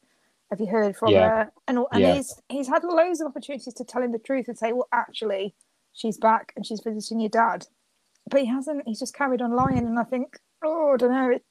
Have 0.50 0.60
you 0.60 0.66
heard 0.66 0.96
from 0.96 1.10
Yeah. 1.12 1.28
her? 1.28 1.52
And 1.68 1.78
and 1.92 2.02
Yeah. 2.02 2.14
he's 2.14 2.40
he's 2.48 2.68
had 2.68 2.84
loads 2.84 3.20
of 3.20 3.28
opportunities 3.28 3.74
to 3.74 3.84
tell 3.84 4.02
him 4.02 4.12
the 4.12 4.18
truth 4.18 4.48
and 4.48 4.58
say, 4.58 4.72
well, 4.72 4.88
actually, 4.92 5.54
she's 5.92 6.18
back 6.18 6.52
and 6.56 6.64
she's 6.66 6.80
visiting 6.80 7.20
your 7.20 7.30
dad. 7.30 7.66
But 8.30 8.40
he 8.40 8.46
hasn't. 8.46 8.86
He's 8.86 9.00
just 9.00 9.14
carried 9.14 9.42
on 9.42 9.54
lying, 9.54 9.78
and 9.78 9.98
I 9.98 10.04
think, 10.04 10.38
oh, 10.64 10.92
I 10.94 10.96
don't 10.96 11.12
know. 11.12 11.30
It, 11.30 11.44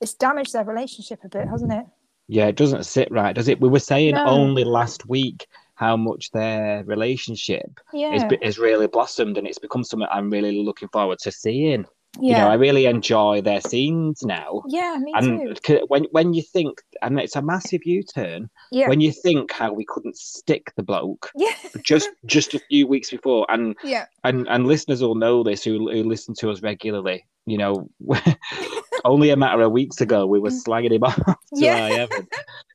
it's 0.00 0.14
damaged 0.14 0.52
their 0.52 0.64
relationship 0.64 1.22
a 1.24 1.28
bit, 1.28 1.48
hasn't 1.48 1.72
it? 1.72 1.86
Yeah, 2.28 2.46
it 2.46 2.56
doesn't 2.56 2.84
sit 2.84 3.08
right, 3.12 3.34
does 3.34 3.48
it? 3.48 3.60
We 3.60 3.68
were 3.68 3.78
saying 3.78 4.14
No. 4.16 4.24
only 4.26 4.64
last 4.64 5.08
week 5.08 5.46
how 5.76 5.96
much 5.96 6.30
their 6.32 6.82
relationship 6.84 7.78
Yeah. 7.92 8.14
is, 8.14 8.24
is 8.42 8.58
really 8.58 8.88
blossomed 8.88 9.38
and 9.38 9.46
it's 9.46 9.58
become 9.58 9.84
something 9.84 10.08
I'm 10.10 10.28
really 10.30 10.58
looking 10.62 10.88
forward 10.88 11.18
to 11.20 11.30
seeing. 11.30 11.86
Yeah. 12.20 12.38
You 12.38 12.44
know, 12.44 12.50
I 12.50 12.54
really 12.54 12.86
enjoy 12.86 13.40
their 13.40 13.60
scenes 13.60 14.22
now. 14.24 14.62
yeah, 14.68 14.96
me 15.00 15.12
too. 15.12 15.18
And 15.18 15.60
c- 15.64 15.82
when 15.88 16.04
when 16.12 16.34
you 16.34 16.42
think, 16.42 16.80
and 17.02 17.18
it's 17.20 17.36
a 17.36 17.42
massive 17.42 17.84
U-turn, 17.84 18.48
Yeah. 18.70 18.88
when 18.88 19.00
you 19.00 19.12
think 19.12 19.52
how 19.52 19.72
we 19.72 19.84
couldn't 19.86 20.16
stick 20.16 20.72
the 20.76 20.82
bloke 20.82 21.30
yeah. 21.36 21.54
just 21.82 22.08
just 22.24 22.54
a 22.54 22.58
few 22.58 22.86
weeks 22.86 23.10
before, 23.10 23.46
and 23.48 23.76
yeah. 23.84 24.06
and 24.24 24.46
and 24.48 24.66
listeners 24.66 25.02
will 25.02 25.14
know 25.14 25.42
this 25.42 25.64
who 25.64 25.90
who 25.90 26.04
listen 26.04 26.34
to 26.40 26.50
us 26.50 26.62
regularly. 26.62 27.26
You 27.46 27.58
know, 27.58 27.90
only 29.04 29.30
a 29.30 29.36
matter 29.36 29.62
of 29.62 29.72
weeks 29.72 30.00
ago 30.00 30.26
we 30.26 30.40
were 30.40 30.50
mm. 30.50 30.64
slagging 30.64 30.92
him 30.92 31.02
off 31.04 31.16
to 31.16 31.34
Yeah. 31.52 32.06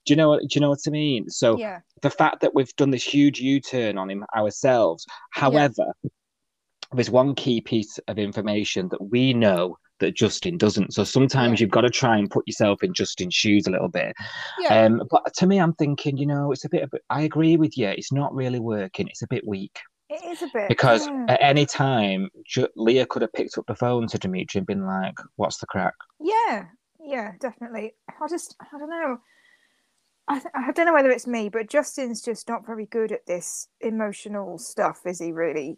Do 0.05 0.13
you 0.13 0.15
know 0.15 0.29
what? 0.29 0.41
Do 0.41 0.47
you 0.51 0.61
know 0.61 0.69
what 0.69 0.79
I 0.87 0.89
mean? 0.89 1.29
So 1.29 1.57
yeah. 1.57 1.79
the 2.01 2.09
fact 2.09 2.41
that 2.41 2.55
we've 2.55 2.75
done 2.75 2.89
this 2.89 3.03
huge 3.03 3.39
U-turn 3.39 3.97
on 3.97 4.09
him 4.09 4.25
ourselves. 4.35 5.05
However, 5.31 5.93
there's 6.93 7.09
one 7.09 7.35
key 7.35 7.61
piece 7.61 7.97
of 8.07 8.17
information 8.19 8.89
that 8.89 9.01
we 9.11 9.33
know 9.33 9.77
that 9.99 10.15
Justin 10.15 10.57
doesn't. 10.57 10.93
So 10.93 11.03
sometimes 11.03 11.59
Yeah. 11.59 11.65
you've 11.65 11.71
got 11.71 11.81
to 11.81 11.89
try 11.89 12.17
and 12.17 12.29
put 12.29 12.47
yourself 12.47 12.83
in 12.83 12.93
Justin's 12.93 13.35
shoes 13.35 13.67
a 13.67 13.71
little 13.71 13.87
bit. 13.87 14.13
Yeah. 14.59 14.85
Um, 14.85 15.03
but 15.09 15.33
to 15.35 15.45
me, 15.47 15.59
I'm 15.59 15.73
thinking, 15.73 16.17
you 16.17 16.25
know, 16.25 16.51
it's 16.51 16.65
a 16.65 16.69
bit 16.69 16.83
of. 16.83 16.91
I 17.09 17.21
agree 17.21 17.55
with 17.57 17.77
you. 17.77 17.87
It's 17.87 18.11
not 18.11 18.33
really 18.33 18.59
working. 18.59 19.07
It's 19.07 19.21
a 19.21 19.27
bit 19.27 19.47
weak 19.47 19.79
it 20.09 20.23
is 20.25 20.41
a 20.41 20.47
bit. 20.53 20.67
because 20.67 21.07
yeah. 21.07 21.25
at 21.29 21.41
any 21.41 21.65
time, 21.65 22.29
Ju- 22.45 22.67
Leah 22.75 23.05
could 23.05 23.21
have 23.21 23.31
picked 23.33 23.57
up 23.57 23.65
the 23.67 23.75
phone 23.75 24.07
to 24.07 24.17
Dimitri 24.17 24.59
and 24.59 24.67
been 24.67 24.85
like, 24.85 25.15
"What's 25.37 25.57
the 25.59 25.67
crack?" 25.67 25.93
Yeah, 26.19 26.65
yeah, 26.99 27.33
definitely. 27.39 27.93
I 28.09 28.27
just, 28.27 28.55
I 28.59 28.77
don't 28.77 28.89
know. 28.89 29.17
I, 30.27 30.33
th- 30.39 30.53
I 30.53 30.71
don't 30.71 30.85
know 30.85 30.93
whether 30.93 31.11
it's 31.11 31.27
me, 31.27 31.49
but 31.49 31.69
Justin's 31.69 32.21
just 32.21 32.47
not 32.49 32.65
very 32.65 32.85
good 32.87 33.11
at 33.11 33.25
this 33.25 33.67
emotional 33.79 34.57
stuff, 34.57 35.01
is 35.05 35.19
he 35.19 35.31
really? 35.31 35.77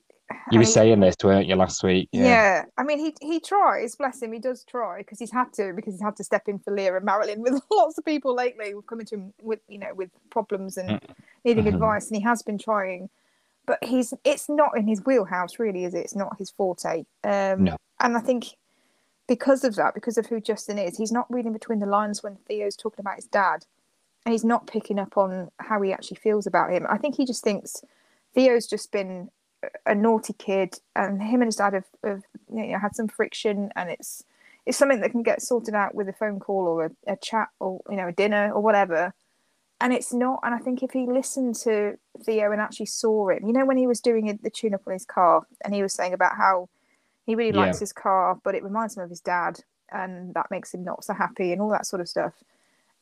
You 0.53 0.59
were 0.59 0.65
saying 0.65 0.99
this, 0.99 1.15
weren't 1.23 1.47
you, 1.47 1.55
last 1.55 1.83
week? 1.83 2.09
Yeah. 2.11 2.65
I 2.77 2.83
mean, 2.83 2.99
he 2.99 3.15
he 3.21 3.39
tries, 3.39 3.95
bless 3.95 4.21
him, 4.21 4.31
he 4.31 4.39
does 4.39 4.63
try 4.63 4.99
because 4.99 5.19
he's 5.19 5.31
had 5.31 5.51
to, 5.53 5.73
because 5.73 5.93
he's 5.95 6.01
had 6.01 6.15
to 6.17 6.23
step 6.23 6.47
in 6.47 6.59
for 6.59 6.71
Leah 6.73 6.95
and 6.95 7.05
Marilyn 7.05 7.41
with 7.41 7.59
lots 7.71 7.97
of 7.97 8.05
people 8.05 8.35
lately 8.35 8.71
who've 8.71 8.85
come 8.85 8.99
into 8.99 9.15
him 9.15 9.33
with, 9.41 9.59
you 9.67 9.79
know, 9.79 9.93
with 9.93 10.09
problems 10.29 10.77
and 10.77 10.99
needing 11.43 11.65
Mhm. 11.65 11.73
advice, 11.73 12.07
and 12.07 12.15
he 12.17 12.21
has 12.23 12.41
been 12.43 12.57
trying. 12.57 13.09
But 13.65 13.83
he's 13.83 14.13
it's 14.23 14.47
not 14.49 14.77
in 14.77 14.87
his 14.87 15.03
wheelhouse, 15.05 15.57
really, 15.59 15.85
is 15.85 15.93
it? 15.93 15.99
It's 15.99 16.15
not 16.15 16.37
his 16.37 16.49
forte. 16.51 17.05
Um, 17.23 17.63
No. 17.63 17.77
And 17.99 18.17
I 18.17 18.19
think 18.19 18.57
because 19.27 19.63
of 19.63 19.75
that, 19.75 19.93
because 19.93 20.17
of 20.17 20.25
who 20.25 20.41
Justin 20.41 20.77
is, 20.77 20.97
he's 20.97 21.11
not 21.13 21.31
reading 21.31 21.53
between 21.53 21.79
the 21.79 21.85
lines 21.85 22.21
when 22.21 22.35
Theo's 22.47 22.75
talking 22.75 22.99
about 22.99 23.15
his 23.15 23.25
dad, 23.27 23.65
and 24.25 24.33
he's 24.33 24.43
not 24.43 24.67
picking 24.67 24.99
up 24.99 25.17
on 25.17 25.49
how 25.59 25.81
he 25.81 25.93
actually 25.93 26.17
feels 26.17 26.45
about 26.45 26.71
him. 26.71 26.85
I 26.89 26.97
think 26.97 27.15
he 27.15 27.25
just 27.25 27.43
thinks 27.43 27.81
Theo's 28.35 28.67
just 28.67 28.91
been 28.91 29.29
a- 29.85 29.95
naughty 29.95 30.33
kid, 30.33 30.79
and 30.95 31.21
him 31.21 31.41
and 31.41 31.47
his 31.47 31.57
dad 31.57 31.73
have, 31.73 31.85
have 32.03 32.23
you 32.53 32.67
know, 32.67 32.79
had 32.79 32.95
some 32.95 33.07
friction, 33.07 33.71
and 33.75 33.89
it's 33.89 34.23
it's 34.65 34.77
something 34.77 35.01
that 35.01 35.11
can 35.11 35.23
get 35.23 35.41
sorted 35.41 35.75
out 35.75 35.93
with 35.95 36.07
a 36.09 36.13
phone 36.13 36.39
call 36.39 36.67
or 36.67 36.85
a, 36.85 37.13
a 37.13 37.17
chat 37.17 37.49
or 37.59 37.81
you 37.89 37.97
know 37.97 38.07
a 38.07 38.11
dinner 38.13 38.51
or 38.53 38.61
whatever. 38.61 39.13
and 39.81 39.93
it's 39.93 40.13
not. 40.13 40.39
And 40.43 40.53
I 40.55 40.59
think 40.59 40.83
if 40.83 40.91
he 40.91 41.05
listened 41.07 41.55
to 41.63 41.97
Theo 42.23 42.51
and 42.51 42.61
actually 42.61 42.85
saw 42.87 43.29
him, 43.29 43.45
you 43.47 43.53
know, 43.53 43.65
when 43.65 43.77
he 43.77 43.87
was 43.87 43.99
doing 44.01 44.39
the 44.41 44.49
tune 44.49 44.73
up 44.73 44.83
on 44.87 44.93
his 44.93 45.05
car, 45.05 45.45
and 45.63 45.73
he 45.73 45.81
was 45.83 45.93
saying 45.93 46.13
about 46.13 46.37
how 46.37 46.69
he 47.25 47.35
really 47.35 47.51
Yeah. 47.51 47.59
likes 47.65 47.79
his 47.79 47.93
car, 47.93 48.39
but 48.43 48.55
it 48.55 48.63
reminds 48.63 48.95
him 48.97 49.03
of 49.03 49.09
his 49.09 49.21
dad, 49.21 49.59
and 49.91 50.33
that 50.35 50.51
makes 50.51 50.73
him 50.73 50.83
not 50.83 51.03
so 51.03 51.13
happy, 51.13 51.51
and 51.51 51.61
all 51.61 51.69
that 51.69 51.85
sort 51.85 52.01
of 52.01 52.09
stuff. 52.09 52.33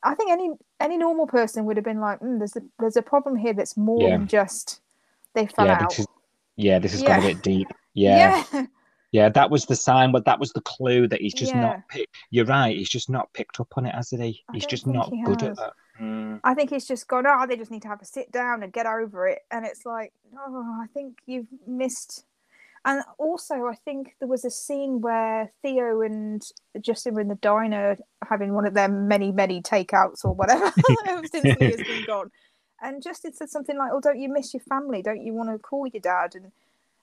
I 0.04 0.16
think 0.16 0.32
any 0.32 0.50
any 0.80 0.98
normal 0.98 1.28
person 1.28 1.66
would 1.66 1.78
have 1.78 1.86
been 1.86 2.00
like, 2.02 2.20
mm, 2.20 2.40
"There's 2.40 2.56
a 2.56 2.62
there's 2.80 2.98
a 2.98 3.02
problem 3.04 3.36
here 3.36 3.54
that's 3.54 3.78
more 3.78 4.10
Yeah. 4.10 4.18
than 4.18 4.28
just 4.28 4.82
they 5.36 5.46
fell 5.48 5.68
yeah, 5.68 5.76
out." 5.76 6.00
is, 6.00 6.08
yeah, 6.62 6.80
this 6.80 6.92
has 6.94 7.02
gone 7.04 7.20
a 7.20 7.22
Yeah. 7.22 7.34
bit 7.34 7.42
deep. 7.44 7.68
Yeah, 7.94 8.46
yeah, 8.54 8.66
yeah, 9.12 9.28
that 9.30 9.50
was 9.50 9.66
the 9.66 9.76
sign, 9.76 10.14
but 10.14 10.24
that 10.24 10.40
was 10.40 10.54
the 10.54 10.62
clue 10.62 11.10
that 11.10 11.20
he's 11.20 11.34
just 11.34 11.54
Yeah. 11.54 11.60
not. 11.60 11.88
Pick, 11.90 12.08
you're 12.30 12.46
right. 12.46 12.78
He's 12.78 12.88
just 12.88 13.10
not 13.10 13.34
picked 13.34 13.60
up 13.60 13.68
on 13.76 13.86
it, 13.86 13.94
has 13.94 14.12
he? 14.12 14.42
I 14.48 14.54
He's 14.54 14.66
just 14.66 14.88
not 14.88 15.10
he 15.10 15.22
good 15.24 15.42
has. 15.42 15.50
at 15.50 15.56
that. 15.58 15.74
Mm, 16.02 16.40
I 16.46 16.54
think 16.54 16.70
he's 16.70 16.88
just 16.88 17.10
gone, 17.10 17.26
oh, 17.28 17.46
they 17.46 17.58
just 17.58 17.70
need 17.70 17.82
to 17.82 17.90
have 17.90 18.02
a 18.02 18.06
sit 18.06 18.32
down 18.32 18.64
and 18.64 18.72
get 18.72 18.86
over 18.86 19.28
it. 19.28 19.40
And 19.52 19.66
it's 19.66 19.86
like, 19.86 20.14
oh, 20.40 20.80
I 20.82 20.88
think 20.94 21.18
you've 21.26 21.48
missed. 21.68 22.24
And 22.86 23.04
also, 23.20 23.66
I 23.66 23.76
think 23.76 24.16
there 24.20 24.30
was 24.30 24.46
a 24.46 24.50
scene 24.50 25.02
where 25.02 25.52
Theo 25.62 26.02
and 26.02 26.42
Justin 26.80 27.14
were 27.14 27.22
in 27.22 27.28
the 27.28 27.36
diner 27.36 27.98
having 28.28 28.54
one 28.54 28.66
of 28.66 28.74
their 28.74 28.88
many, 28.88 29.34
many 29.34 29.62
takeouts 29.62 30.24
or 30.24 30.34
whatever 30.34 30.72
since 31.32 31.60
Leah's 31.60 31.84
been 31.84 32.04
gone. 32.08 32.32
And 32.82 33.02
Justin 33.04 33.34
said 33.34 33.50
something 33.50 33.78
like, 33.78 33.92
oh, 33.94 34.00
don't 34.02 34.20
you 34.20 34.30
miss 34.30 34.54
your 34.54 34.62
family? 34.62 35.02
Don't 35.02 35.24
you 35.24 35.34
want 35.34 35.50
to 35.52 35.60
call 35.60 35.88
your 35.88 36.02
dad? 36.02 36.36
And 36.36 36.52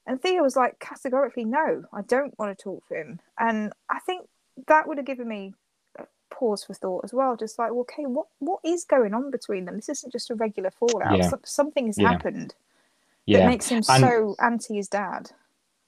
and 0.07 0.21
Theo 0.23 0.43
was 0.43 0.57
like, 0.57 0.79
categorically, 0.79 1.45
no, 1.45 1.85
I 1.93 2.01
don't 2.03 2.37
want 2.39 2.57
to 2.57 2.63
talk 2.63 2.87
to 2.89 2.95
him. 2.95 3.21
And 3.39 3.73
I 3.91 3.99
think 4.01 4.27
that 4.67 4.89
would 4.89 4.97
have 4.97 5.07
given 5.07 5.29
me 5.29 5.55
a 5.99 6.05
pause 6.31 6.65
for 6.65 6.73
thought 6.75 7.05
as 7.05 7.13
well. 7.13 7.37
Just 7.37 7.59
like, 7.59 7.71
well, 7.73 7.81
okay, 7.83 8.07
what 8.07 8.27
what 8.39 8.61
is 8.65 8.85
going 8.85 9.13
on 9.15 9.31
between 9.31 9.67
them? 9.67 9.77
This 9.77 9.89
isn't 9.91 10.13
just 10.13 10.31
a 10.31 10.35
regular 10.35 10.71
fallout. 10.71 11.17
Yeah. 11.17 11.29
Some, 11.29 11.41
something 11.45 11.87
has 11.87 11.99
Yeah. 11.99 12.11
happened 12.13 12.55
yeah, 13.27 13.41
that 13.41 13.47
makes 13.49 13.69
him 13.69 13.83
And- 13.89 14.01
so 14.01 14.35
anti 14.43 14.77
his 14.77 14.89
dad. 14.89 15.31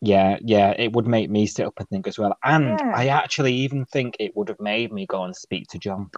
yeah, 0.03 0.37
yeah. 0.43 0.75
It 0.79 0.93
would 0.93 1.07
make 1.07 1.31
me 1.31 1.47
sit 1.47 1.67
up 1.67 1.79
and 1.81 1.89
think 1.89 2.07
as 2.07 2.19
well. 2.19 2.37
And 2.45 2.79
Yeah. 2.79 2.93
I 2.95 3.07
actually 3.07 3.55
even 3.55 3.87
think 3.87 4.17
it 4.21 4.37
would 4.37 4.49
have 4.49 4.61
made 4.61 4.93
me 4.93 5.07
go 5.07 5.25
and 5.25 5.35
speak 5.35 5.67
to 5.69 5.79
John 5.79 6.11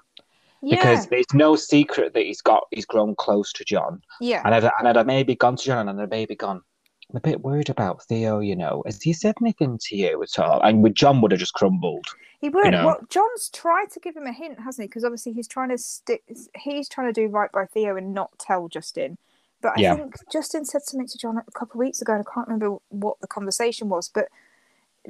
Yeah, 0.62 0.76
because 0.76 1.06
there's 1.08 1.34
no 1.34 1.56
secret 1.56 2.14
that 2.14 2.22
he's 2.22 2.40
got. 2.40 2.64
He's 2.70 2.86
grown 2.86 3.14
close 3.16 3.52
to 3.54 3.64
John, 3.64 4.00
yeah, 4.20 4.42
and 4.44 4.54
I'd, 4.54 4.64
and 4.78 4.88
I'd 4.88 4.96
have 4.96 5.06
maybe 5.06 5.34
gone 5.34 5.56
to 5.56 5.64
John 5.64 5.88
and 5.88 6.00
I'd 6.00 6.10
maybe 6.10 6.36
gone. 6.36 6.62
I'm 7.10 7.16
a 7.16 7.20
bit 7.20 7.40
worried 7.42 7.68
about 7.68 8.02
Theo. 8.04 8.38
You 8.38 8.54
know, 8.56 8.82
has 8.86 9.02
he 9.02 9.12
said 9.12 9.34
anything 9.42 9.78
to 9.88 9.96
you 9.96 10.22
at 10.22 10.38
all? 10.38 10.60
And 10.62 10.82
with 10.82 10.94
John 10.94 11.20
would 11.20 11.32
have 11.32 11.40
just 11.40 11.54
crumbled. 11.54 12.06
he 12.40 12.48
would. 12.48 12.70
know. 12.70 12.86
Well, 12.86 13.00
John's 13.10 13.50
tried 13.50 13.90
to 13.90 14.00
give 14.00 14.16
him 14.16 14.26
a 14.26 14.32
hint, 14.32 14.60
hasn't 14.60 14.84
he? 14.84 14.88
Because 14.88 15.04
obviously 15.04 15.32
he's 15.32 15.48
trying 15.48 15.68
to 15.70 15.78
stick. 15.78 16.22
He's 16.56 16.88
trying 16.88 17.12
to 17.12 17.20
do 17.20 17.26
right 17.26 17.50
by 17.52 17.66
Theo 17.66 17.96
and 17.96 18.14
not 18.14 18.30
tell 18.38 18.68
Justin. 18.68 19.18
But 19.60 19.76
I 19.76 19.80
Yeah. 19.80 19.94
think 19.96 20.14
Justin 20.32 20.64
said 20.64 20.82
something 20.82 21.06
to 21.08 21.18
John 21.18 21.36
a 21.38 21.50
couple 21.52 21.74
of 21.80 21.84
weeks 21.84 22.00
ago, 22.00 22.14
and 22.14 22.24
I 22.26 22.32
can't 22.32 22.46
remember 22.48 22.78
what 22.88 23.20
the 23.20 23.26
conversation 23.28 23.88
was. 23.88 24.08
But 24.08 24.28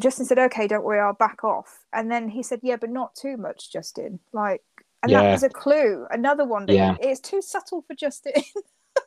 Justin 0.01 0.25
said, 0.27 0.39
"Okay, 0.39 0.67
don't 0.67 0.83
worry, 0.85 0.99
I'll 0.99 1.13
back 1.13 1.45
off." 1.45 1.85
And 1.93 2.11
then 2.11 2.31
he 2.31 2.43
said, 2.43 2.61
"Yeah, 2.63 2.77
but 2.77 2.91
not 2.91 3.15
too 3.15 3.37
much, 3.37 3.71
Justin." 3.71 4.19
Like, 4.33 4.63
and 5.03 5.13
that 5.13 5.23
Yeah. 5.25 5.33
was 5.33 5.43
a 5.43 5.49
clue, 5.49 6.07
another 6.11 6.45
one. 6.45 6.67
That 6.67 6.75
Yeah. 6.75 6.97
it's 7.01 7.21
too 7.21 7.43
subtle 7.43 7.83
for 7.83 7.95
Justin. 7.95 8.33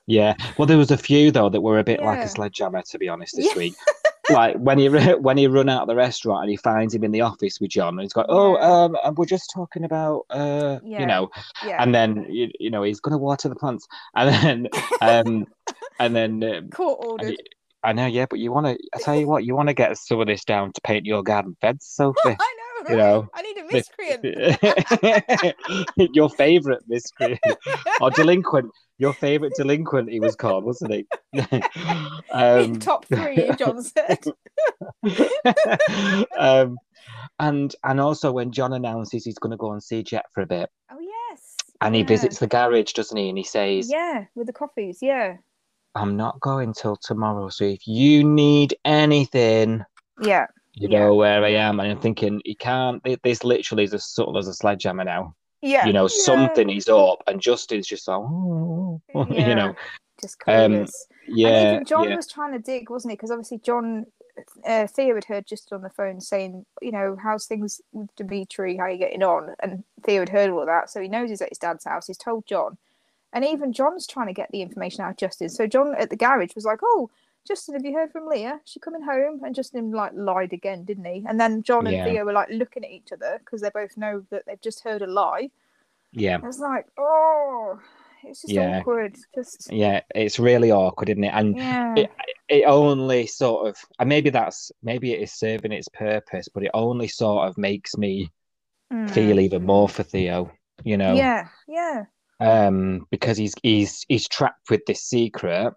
Yeah. 0.08 0.34
Well, 0.58 0.66
there 0.66 0.80
was 0.80 0.90
a 0.90 0.98
few 0.98 1.30
though 1.32 1.50
that 1.50 1.62
were 1.62 1.78
a 1.78 1.84
bit 1.84 2.02
like 2.02 2.18
a 2.20 2.28
sledgehammer, 2.28 2.82
to 2.90 2.98
be 2.98 3.08
honest, 3.08 3.36
this 3.36 3.46
Yeah. 3.48 3.56
week. 3.58 3.76
like 4.32 4.56
when 4.58 4.80
he 4.80 4.88
when 4.88 5.38
he 5.38 5.46
run 5.46 5.70
out 5.70 5.84
of 5.84 5.88
the 5.88 5.96
restaurant 5.96 6.42
and 6.42 6.50
he 6.50 6.58
finds 6.58 6.94
him 6.96 7.04
in 7.04 7.12
the 7.12 7.22
office 7.22 7.60
with 7.62 7.70
John, 7.70 7.94
and 7.94 8.02
he's 8.02 8.12
"Oh, 8.16 8.58
Yeah. 8.58 8.98
um, 9.06 9.16
we're 9.16 9.26
just 9.26 9.52
talking 9.54 9.84
about, 9.84 10.26
uh, 10.32 10.80
Yeah. 10.84 11.02
you 11.02 11.06
know," 11.06 11.30
yeah, 11.64 11.82
and 11.84 11.94
then 11.94 12.26
you, 12.30 12.50
you 12.60 12.72
know 12.72 12.82
he's 12.82 13.00
gonna 13.00 13.20
water 13.20 13.48
the 13.48 13.56
plants, 13.56 13.88
and 14.16 14.30
then, 14.34 14.68
um, 15.02 15.46
and 16.00 16.16
then. 16.16 16.44
Um, 16.44 16.70
court 16.72 17.06
ordered. 17.06 17.30
he- 17.30 17.40
I 17.84 17.94
know, 17.94 18.08
yeah, 18.08 18.26
but 18.28 18.40
you 18.40 18.52
want 18.52 18.66
to. 18.66 18.78
I 18.96 18.98
tell 19.00 19.16
you 19.16 19.28
what, 19.28 19.46
you 19.46 19.56
want 19.56 19.70
to 19.70 19.76
get 19.76 19.96
some 20.00 20.20
of 20.20 20.26
this 20.26 20.44
down 20.44 20.74
to 20.74 20.82
paint 20.82 21.06
your 21.06 21.22
garden 21.22 21.56
beds, 21.62 21.86
Sophie. 21.86 22.18
I 22.26 22.32
know? 22.32 22.65
You 22.90 22.98
know, 22.98 23.28
I 23.34 23.42
need 23.42 23.58
a 23.58 23.66
miscreant. 23.72 24.24
your 26.16 26.30
favourite 26.30 26.82
miscreant 26.88 27.40
or 28.02 28.12
delinquent. 28.12 28.72
Your 28.98 29.14
favourite 29.14 29.54
delinquent, 29.56 30.10
he 30.10 30.20
was 30.22 30.36
called, 30.36 30.64
wasn't 30.64 30.94
he? 30.94 31.08
um, 32.32 32.80
Top 32.80 33.06
three, 33.06 33.50
John 33.58 33.84
said. 33.84 34.24
um, 36.38 36.78
and 37.40 37.76
and 37.84 38.00
also 38.00 38.32
when 38.32 38.52
John 38.52 38.74
announces 38.74 39.26
he's 39.26 39.38
going 39.38 39.52
to 39.52 39.58
go 39.58 39.72
and 39.72 39.84
see 39.84 40.04
Jet 40.04 40.26
for 40.34 40.42
a 40.42 40.46
bit, 40.46 40.70
Oh 40.90 41.00
yes. 41.00 41.56
and 41.82 41.94
he 41.94 42.02
yeah. 42.02 42.08
visits 42.08 42.40
the 42.40 42.48
garage, 42.48 42.94
doesn't 42.94 43.18
he? 43.18 43.28
And 43.30 43.38
he 43.38 43.44
says, 43.44 43.92
Yeah, 43.92 44.26
with 44.36 44.48
the 44.48 44.54
coffees. 44.54 45.00
Yeah, 45.02 45.38
"I'm 45.94 46.16
not 46.16 46.40
going 46.40 46.74
till 46.74 46.96
tomorrow, 46.96 47.50
so 47.50 47.66
if 47.66 47.86
you 47.88 48.24
need 48.24 48.76
anything." 48.86 49.84
yeah, 50.22 50.48
You 50.76 50.90
Yeah. 50.90 51.00
know 51.00 51.16
where 51.16 51.44
I 51.44 51.50
am, 51.54 51.80
and 51.80 51.92
I'm 51.92 52.00
thinking 52.00 52.42
he 52.46 52.56
can't. 52.56 53.02
This 53.24 53.44
literally 53.44 53.84
is 53.86 53.94
as 53.94 54.06
subtle 54.06 54.38
as 54.38 54.48
a 54.48 54.54
sledgehammer 54.54 55.04
now. 55.06 55.36
yeah. 55.62 55.86
You 55.86 55.94
know, 55.94 56.04
yeah. 56.04 56.08
something 56.24 56.70
is 56.70 56.88
up, 56.90 57.24
and 57.28 57.42
Justin's 57.42 57.88
just 57.88 58.08
like, 58.08 58.18
oh, 58.20 59.02
Yeah. 59.16 59.48
you 59.48 59.56
know, 59.56 59.76
just 60.22 60.38
um, 60.48 60.86
yeah, 61.28 61.48
and 61.50 61.74
even 61.76 61.86
John 61.86 62.16
was 62.16 62.28
trying 62.28 62.54
to 62.54 62.60
dig, 62.60 62.90
wasn't 62.90 63.12
he? 63.12 63.16
Because 63.16 63.32
obviously 63.32 63.58
John, 63.60 64.06
uh, 64.66 64.86
Theo 64.88 65.16
had 65.16 65.26
heard 65.26 65.46
just 65.48 65.72
on 65.74 65.82
the 65.82 65.90
phone 65.90 66.22
saying, 66.22 66.66
you 66.82 66.92
know, 66.92 67.18
how's 67.22 67.46
things 67.48 67.82
with 67.94 68.16
Dimitri? 68.16 68.78
How 68.78 68.84
are 68.84 68.92
you 68.92 68.98
getting 68.98 69.24
on? 69.24 69.56
And 69.62 69.84
Theo 70.04 70.22
had 70.22 70.30
heard 70.30 70.50
all 70.52 70.66
that, 70.66 70.90
so 70.90 71.02
he 71.02 71.08
knows 71.08 71.30
he's 71.30 71.42
at 71.42 71.50
his 71.50 71.58
dad's 71.58 71.86
house. 71.86 72.08
He's 72.08 72.18
told 72.18 72.46
John, 72.46 72.78
and 73.34 73.44
even 73.46 73.74
John's 73.74 74.06
trying 74.08 74.28
to 74.28 74.34
get 74.34 74.52
the 74.52 74.62
information 74.62 75.04
out 75.04 75.12
of 75.12 75.18
Justin. 75.18 75.50
So 75.50 75.68
John 75.68 75.96
at 75.96 76.10
the 76.10 76.16
garage 76.18 76.54
was 76.54 76.66
like, 76.66 76.80
"Oh, 76.84 77.10
Justin, 77.48 77.76
have 77.76 77.86
you 77.86 77.94
heard 77.94 78.12
from 78.12 78.28
Leah? 78.28 78.60
She 78.66 78.80
coming 78.80 79.02
home?" 79.04 79.42
And 79.44 79.56
Justin 79.56 79.92
like 79.92 80.14
lied 80.14 80.54
again, 80.54 80.84
didn't 80.86 81.06
he? 81.06 81.24
And 81.28 81.40
then 81.40 81.64
John 81.64 81.88
and 81.88 81.96
Yeah. 81.96 82.06
Theo 82.06 82.26
were 82.26 82.34
like 82.34 82.50
looking 82.50 82.84
at 82.84 82.92
each 82.92 83.12
other 83.12 83.38
because 83.40 83.62
they 83.62 83.70
both 83.70 83.98
know 83.98 84.26
that 84.32 84.46
they've 84.46 84.62
just 84.62 84.84
heard 84.84 85.02
a 85.02 85.08
lie. 85.08 85.52
yeah, 86.12 86.40
It's 86.44 86.60
like, 86.60 86.88
oh, 86.98 87.80
it's 88.24 88.42
just 88.42 88.54
Yeah. 88.54 88.80
awkward. 88.80 89.18
Just 89.36 89.72
yeah. 89.72 90.02
It's 90.14 90.40
really 90.40 90.72
awkward, 90.72 91.10
isn't 91.10 91.24
it? 91.24 91.34
And 91.34 91.58
yeah, 91.58 91.96
it, 91.96 92.10
it 92.50 92.64
only 92.66 93.28
sort 93.28 93.68
of, 93.68 93.78
and 94.00 94.10
maybe 94.10 94.30
that's 94.30 94.72
maybe 94.84 95.14
it 95.14 95.22
is 95.22 95.34
serving 95.34 95.72
its 95.72 95.90
purpose, 95.90 96.48
but 96.54 96.64
it 96.64 96.72
only 96.74 97.08
sort 97.08 97.48
of 97.50 97.58
makes 97.58 97.98
me 97.98 98.32
Mm. 98.92 99.12
feel 99.14 99.40
even 99.40 99.66
more 99.66 99.90
for 99.90 100.04
Theo. 100.04 100.52
You 100.84 100.98
know, 100.98 101.16
Yeah, 101.16 101.48
yeah, 101.68 102.06
um, 102.40 103.08
because 103.12 103.38
he's 103.38 103.54
he's 103.64 104.06
he's 104.08 104.28
trapped 104.28 104.70
with 104.70 104.82
this 104.86 105.04
secret. 105.04 105.74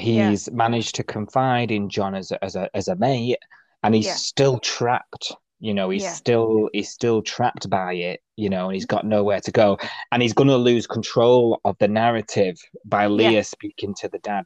He's 0.00 0.50
managed 0.50 0.94
to 0.96 1.04
confide 1.04 1.70
in 1.70 1.88
John 1.88 2.14
as 2.14 2.30
a, 2.30 2.42
as 2.44 2.56
a 2.56 2.68
as 2.74 2.88
a 2.88 2.96
mate, 2.96 3.38
and 3.82 3.94
he's 3.94 4.06
Yeah. 4.06 4.14
still 4.14 4.58
trapped. 4.58 5.32
You 5.60 5.74
know, 5.74 5.90
he's 5.90 6.02
Yeah. 6.04 6.12
still 6.14 6.68
he's 6.72 6.90
still 6.90 7.22
trapped 7.22 7.68
by 7.68 7.94
it. 7.94 8.20
You 8.36 8.48
know, 8.48 8.66
and 8.66 8.74
he's 8.74 8.86
got 8.86 9.04
nowhere 9.04 9.40
to 9.40 9.50
go, 9.50 9.78
and 10.12 10.22
he's 10.22 10.32
going 10.32 10.48
to 10.48 10.56
lose 10.56 10.86
control 10.86 11.60
of 11.64 11.76
the 11.78 11.88
narrative 11.88 12.56
by 12.84 13.06
Leah 13.06 13.44
speaking 13.44 13.94
to 14.00 14.08
the 14.08 14.18
dad 14.20 14.44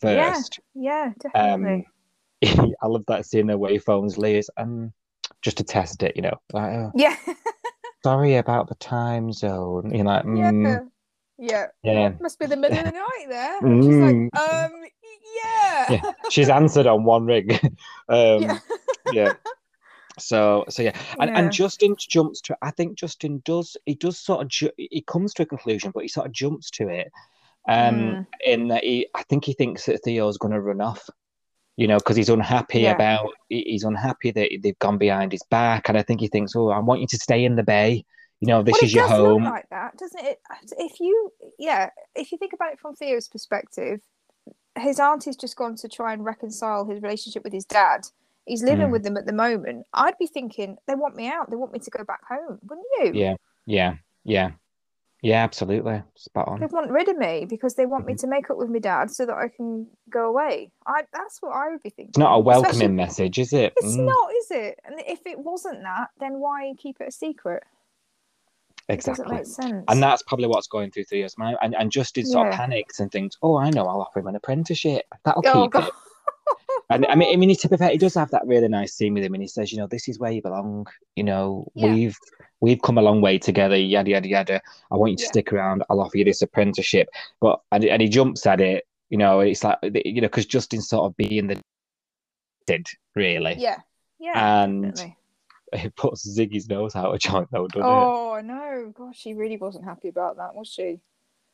first. 0.00 0.58
yeah, 0.74 1.12
Um, 1.34 1.84
definitely. 2.42 2.74
I 2.82 2.86
love 2.86 3.04
that 3.08 3.26
scene 3.26 3.50
away 3.50 3.78
phones 3.78 4.16
Leah's 4.18 4.48
um 4.56 4.92
just 5.42 5.58
to 5.58 5.64
test 5.64 6.02
it. 6.02 6.16
You 6.16 6.22
know, 6.22 6.36
like, 6.52 6.72
oh, 6.72 6.90
yeah, 6.94 7.16
sorry 8.02 8.36
about 8.36 8.68
the 8.68 8.74
time 8.76 9.32
zone. 9.32 9.94
You 9.94 10.04
know, 10.04 10.10
like, 10.10 10.24
mm, 10.24 10.80
yeah, 11.38 11.66
yeah. 11.82 12.12
Must 12.20 12.38
be 12.38 12.46
the 12.46 12.56
middle 12.56 12.78
of 12.78 12.84
the 12.84 12.92
night 12.92 13.26
there. 13.28 13.58
And 13.62 13.84
She's 13.84 13.96
like, 13.96 14.14
Mm. 14.16 14.64
um, 14.66 14.72
yeah, 15.44 15.92
yeah, 15.92 16.12
she's 16.30 16.48
answered 16.48 16.86
on 16.86 17.04
one 17.04 17.26
ring. 17.26 17.50
um, 18.08 18.42
Yeah. 18.42 18.58
yeah. 19.12 19.32
So, 20.18 20.64
so 20.70 20.82
yeah, 20.82 20.96
and 21.20 21.30
Yeah. 21.30 21.38
and 21.38 21.52
Justin 21.52 21.94
jumps 21.98 22.40
to. 22.42 22.56
I 22.62 22.70
think 22.70 22.96
Justin 22.96 23.42
does. 23.44 23.76
He 23.84 23.94
does 23.94 24.18
sort 24.18 24.40
of. 24.42 24.48
Ju- 24.48 24.70
he 24.78 25.02
comes 25.02 25.34
to 25.34 25.42
a 25.42 25.46
conclusion, 25.46 25.90
but 25.92 26.02
he 26.04 26.08
sort 26.08 26.26
of 26.26 26.32
jumps 26.32 26.70
to 26.72 26.88
it. 26.88 27.12
Um, 27.68 27.94
Mm. 27.96 28.26
in 28.44 28.68
that 28.68 28.84
he, 28.84 29.08
I 29.14 29.24
think 29.24 29.44
he 29.44 29.52
thinks 29.52 29.84
that 29.86 30.02
Theo's 30.04 30.38
going 30.38 30.54
to 30.54 30.60
run 30.60 30.80
off. 30.80 31.08
You 31.76 31.86
know, 31.86 31.98
because 31.98 32.16
he's 32.16 32.30
unhappy 32.30 32.80
Yeah. 32.80 32.92
about. 32.94 33.28
He's 33.50 33.84
unhappy 33.84 34.30
that 34.30 34.48
they've 34.62 34.78
gone 34.78 34.96
behind 34.96 35.32
his 35.32 35.42
back, 35.50 35.90
and 35.90 35.98
I 35.98 36.02
think 36.02 36.20
he 36.20 36.28
thinks, 36.28 36.56
"Oh, 36.56 36.70
I 36.70 36.78
want 36.78 37.02
you 37.02 37.06
to 37.08 37.18
stay 37.18 37.44
in 37.44 37.56
the 37.56 37.62
bay. 37.62 38.06
You 38.40 38.48
know, 38.48 38.62
this 38.62 38.74
well, 38.74 38.84
is 38.84 38.92
it 38.92 38.96
your 38.96 39.08
home." 39.08 39.44
like 39.44 39.68
that, 39.70 39.96
doesn't 39.96 40.24
it? 40.24 40.40
If 40.78 41.00
you, 41.00 41.32
yeah, 41.58 41.90
if 42.14 42.32
you 42.32 42.38
think 42.38 42.52
about 42.52 42.72
it 42.72 42.78
from 42.80 42.94
Theo's 42.94 43.28
perspective, 43.28 44.00
his 44.78 45.00
auntie's 45.00 45.36
just 45.36 45.56
gone 45.56 45.74
to 45.76 45.88
try 45.88 46.12
and 46.12 46.24
reconcile 46.24 46.84
his 46.84 47.00
relationship 47.02 47.44
with 47.44 47.52
his 47.52 47.64
dad. 47.64 48.06
He's 48.44 48.62
living 48.62 48.88
Mm. 48.88 48.92
with 48.92 49.02
them 49.04 49.16
at 49.16 49.26
the 49.26 49.32
moment. 49.32 49.86
I'd 49.94 50.18
be 50.18 50.26
thinking 50.26 50.76
they 50.86 50.94
want 50.94 51.16
me 51.16 51.28
out. 51.28 51.50
They 51.50 51.56
want 51.56 51.72
me 51.72 51.78
to 51.80 51.90
go 51.90 52.04
back 52.04 52.20
home, 52.28 52.58
wouldn't 52.62 52.86
you? 53.00 53.12
Yeah, 53.20 53.36
yeah, 53.64 53.94
yeah, 54.22 54.50
yeah. 55.22 55.42
Absolutely, 55.42 56.02
spot 56.14 56.46
on. 56.46 56.60
They 56.60 56.66
want 56.66 56.90
rid 56.90 57.08
of 57.08 57.16
me 57.16 57.46
because 57.48 57.74
they 57.74 57.86
want 57.86 58.04
me 58.06 58.12
Mm-hmm. 58.12 58.20
to 58.20 58.26
make 58.28 58.50
up 58.50 58.58
with 58.58 58.68
my 58.68 58.78
dad 58.78 59.10
so 59.10 59.24
that 59.26 59.34
I 59.34 59.48
can 59.48 59.86
go 60.10 60.28
away. 60.28 60.70
I 60.86 61.04
that's 61.12 61.40
what 61.40 61.56
I 61.56 61.70
would 61.70 61.82
be 61.82 61.88
thinking. 61.90 62.10
It's 62.10 62.18
not 62.18 62.34
a 62.36 62.38
welcoming 62.38 62.70
Especially- 62.70 62.92
message, 62.94 63.38
is 63.38 63.52
it? 63.54 63.72
It's 63.78 63.96
Mm. 63.96 64.04
not, 64.04 64.30
is 64.42 64.50
it? 64.50 64.78
And 64.84 65.00
if 65.06 65.26
it 65.26 65.38
wasn't 65.40 65.82
that, 65.82 66.10
then 66.20 66.38
why 66.38 66.74
keep 66.76 67.00
it 67.00 67.08
a 67.08 67.12
secret? 67.12 67.64
Exactly. 68.88 69.24
It 69.24 69.28
doesn't 69.28 69.36
make 69.36 69.46
sense. 69.72 69.84
And 69.88 70.02
that's 70.02 70.22
probably 70.22 70.46
what's 70.46 70.66
going 70.68 70.90
through 70.90 71.04
Theo's 71.04 71.36
mind. 71.38 71.56
And, 71.62 71.74
and 71.74 71.90
Justin 71.90 72.26
sort 72.26 72.48
of 72.48 72.54
panics 72.54 73.00
and 73.00 73.10
thinks, 73.10 73.36
oh, 73.42 73.56
I 73.56 73.70
know, 73.70 73.86
I'll 73.86 74.00
offer 74.00 74.20
him 74.20 74.26
an 74.28 74.36
apprenticeship. 74.36 75.04
That'll 75.24 75.42
oh 75.46 75.62
keep 75.64 75.72
god. 75.72 75.88
it. 75.88 75.94
And 76.88 77.06
I 77.06 77.16
mean, 77.16 77.32
I 77.32 77.36
mean, 77.46 77.54
to 77.56 77.68
be 77.68 77.76
fair, 77.76 77.90
he 77.90 77.98
does 77.98 78.14
have 78.14 78.30
that 78.30 78.46
really 78.46 78.68
nice 78.68 78.94
scene 78.94 79.14
with 79.14 79.24
him, 79.24 79.34
and 79.34 79.42
he 79.42 79.48
says, 79.48 79.72
you 79.72 79.78
know, 79.78 79.88
this 79.88 80.08
is 80.08 80.18
where 80.20 80.30
you 80.30 80.40
belong. 80.42 80.86
You 81.16 81.24
know, 81.24 81.66
Yeah. 81.74 81.92
we've 81.92 82.16
we've 82.60 82.80
come 82.82 82.96
a 82.98 83.02
long 83.02 83.20
way 83.20 83.38
together. 83.38 83.76
Yada 83.76 84.10
yada 84.10 84.28
yada. 84.28 84.62
I 84.92 84.96
want 84.96 85.10
you 85.12 85.16
to 85.18 85.22
Yeah. 85.24 85.28
stick 85.28 85.52
around. 85.52 85.82
I'll 85.90 86.00
offer 86.00 86.16
you 86.18 86.24
this 86.24 86.42
apprenticeship. 86.42 87.08
But 87.40 87.60
and, 87.72 87.84
and 87.84 88.00
he 88.02 88.08
jumps 88.08 88.46
at 88.46 88.60
it. 88.60 88.84
You 89.10 89.18
know, 89.18 89.40
it's 89.40 89.64
like 89.64 89.78
you 89.82 90.20
know, 90.20 90.28
because 90.28 90.46
Justin's 90.46 90.88
sort 90.88 91.04
of 91.06 91.16
being 91.16 91.48
the 91.48 91.60
did 92.66 92.86
really, 93.14 93.54
Yeah. 93.58 93.78
Yeah. 94.18 94.62
and 94.64 94.82
definitely. 94.94 95.16
it 95.72 95.94
puts 95.96 96.28
Ziggy's 96.38 96.68
nose 96.68 96.94
out 96.96 97.14
of 97.14 97.20
joint 97.20 97.48
though, 97.50 97.66
doesn't 97.68 97.88
it? 97.88 97.92
Oh, 97.92 98.32
I 98.32 98.42
know. 98.42 98.92
Gosh, 98.96 99.18
she 99.18 99.34
really 99.34 99.56
wasn't 99.56 99.84
happy 99.84 100.08
about 100.08 100.36
that, 100.36 100.54
was 100.54 100.68
she? 100.68 101.00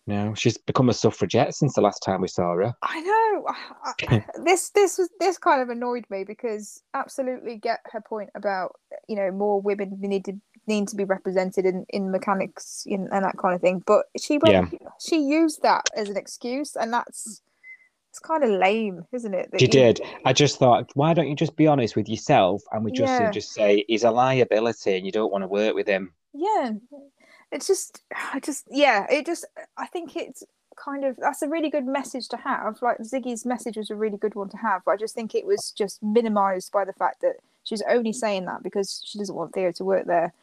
No, 0.07 0.35
she's 0.35 0.59
become 0.59 0.89
a 0.89 0.93
suffragette 0.95 1.55
since 1.55 1.75
the 1.75 1.81
last 1.81 2.01
time 2.01 2.21
we 2.21 2.29
saw 2.29 2.57
her. 2.57 2.75
I 2.83 3.01
know. 3.01 3.47
I- 3.47 3.93
I- 4.09 4.25
this 4.45 4.71
this 4.71 4.99
was 4.99 5.09
this 5.21 5.39
kind 5.39 5.63
of 5.63 5.69
annoyed 5.69 6.05
me 6.11 6.25
because 6.25 6.83
absolutely 6.95 7.57
get 7.57 7.81
her 7.93 8.01
point 8.01 8.31
about 8.35 8.75
you 9.09 9.15
know 9.15 9.31
more 9.31 9.61
women 9.61 9.97
need 10.01 10.25
to 10.25 10.33
need 10.67 10.89
to 10.89 10.97
be 10.97 11.05
represented 11.05 11.67
in 11.67 11.87
in 11.91 12.11
mechanics 12.11 12.83
in, 12.87 13.09
and 13.13 13.25
that 13.25 13.39
kind 13.39 13.55
of 13.55 13.61
thing. 13.61 13.83
But 13.87 14.07
she 14.21 14.39
went, 14.39 14.75
she 15.01 15.19
used 15.21 15.63
that 15.63 15.89
as 15.97 16.09
an 16.09 16.17
excuse, 16.17 16.75
and 16.75 16.93
that's 16.93 17.41
it's 18.13 18.19
kind 18.19 18.45
of 18.45 18.51
lame, 18.51 19.07
isn't 19.11 19.33
it? 19.33 19.51
that 19.51 19.59
She 19.59 19.65
you- 19.65 19.73
did. 19.73 20.03
I 20.27 20.35
just 20.35 20.59
thought, 20.59 20.91
why 20.93 21.15
don't 21.15 21.29
you 21.29 21.35
just 21.35 21.57
be 21.57 21.67
honest 21.67 21.97
with 21.97 22.11
yourself 22.11 22.63
and 22.71 22.85
with 22.85 22.93
Justin? 22.93 23.23
Yeah. 23.23 23.31
Just 23.31 23.55
say 23.55 23.87
he's 23.89 24.05
a 24.05 24.11
liability 24.11 24.95
and 24.99 25.07
you 25.07 25.13
don't 25.13 25.33
want 25.33 25.45
to 25.45 25.49
work 25.49 25.75
with 25.75 25.87
him. 25.87 26.13
Yeah, 26.35 26.73
it's 27.51 27.67
just 27.67 28.03
I 28.35 28.39
just 28.41 28.67
yeah, 28.71 29.07
it 29.11 29.25
just 29.25 29.47
I 29.79 29.87
think 29.87 30.15
it's 30.15 30.45
kind 30.77 31.07
of 31.07 31.17
that's 31.17 31.41
a 31.41 31.49
really 31.49 31.71
good 31.71 31.87
message 31.87 32.29
to 32.29 32.37
have. 32.37 32.83
Like 32.83 32.99
Ziggy's 32.99 33.47
message 33.47 33.79
was 33.79 33.89
a 33.89 33.95
really 33.97 34.19
good 34.19 34.35
one 34.35 34.51
to 34.51 34.59
have, 34.59 34.83
but 34.85 34.91
I 34.93 34.97
just 34.99 35.15
think 35.15 35.35
it 35.35 35.47
was 35.47 35.71
just 35.71 36.03
minimized 36.03 36.71
by 36.71 36.85
the 36.85 36.93
fact 36.93 37.23
that 37.23 37.37
she's 37.65 37.83
only 37.89 38.13
saying 38.13 38.45
that 38.45 38.63
because 38.63 39.03
she 39.07 39.17
doesn't 39.19 39.35
want 39.35 39.55
Theo 39.55 39.73
to 39.73 39.85
work 39.85 40.05
there. 40.05 40.35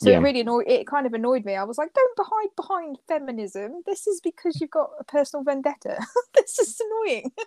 So 0.00 0.10
Yeah. 0.10 0.18
it 0.18 0.22
really 0.22 0.40
annoyed. 0.40 0.64
It 0.66 0.86
kind 0.86 1.06
of 1.06 1.12
annoyed 1.12 1.44
me. 1.44 1.54
I 1.56 1.64
was 1.64 1.76
like, 1.78 1.92
"Don't 1.92 2.18
hide 2.18 2.56
behind 2.56 2.98
feminism. 3.06 3.82
This 3.86 4.06
is 4.06 4.20
because 4.22 4.60
you've 4.60 4.70
got 4.70 4.90
a 4.98 5.04
personal 5.04 5.44
vendetta. 5.44 5.98
this 6.34 6.58
is 6.58 6.80
annoying." 6.80 7.32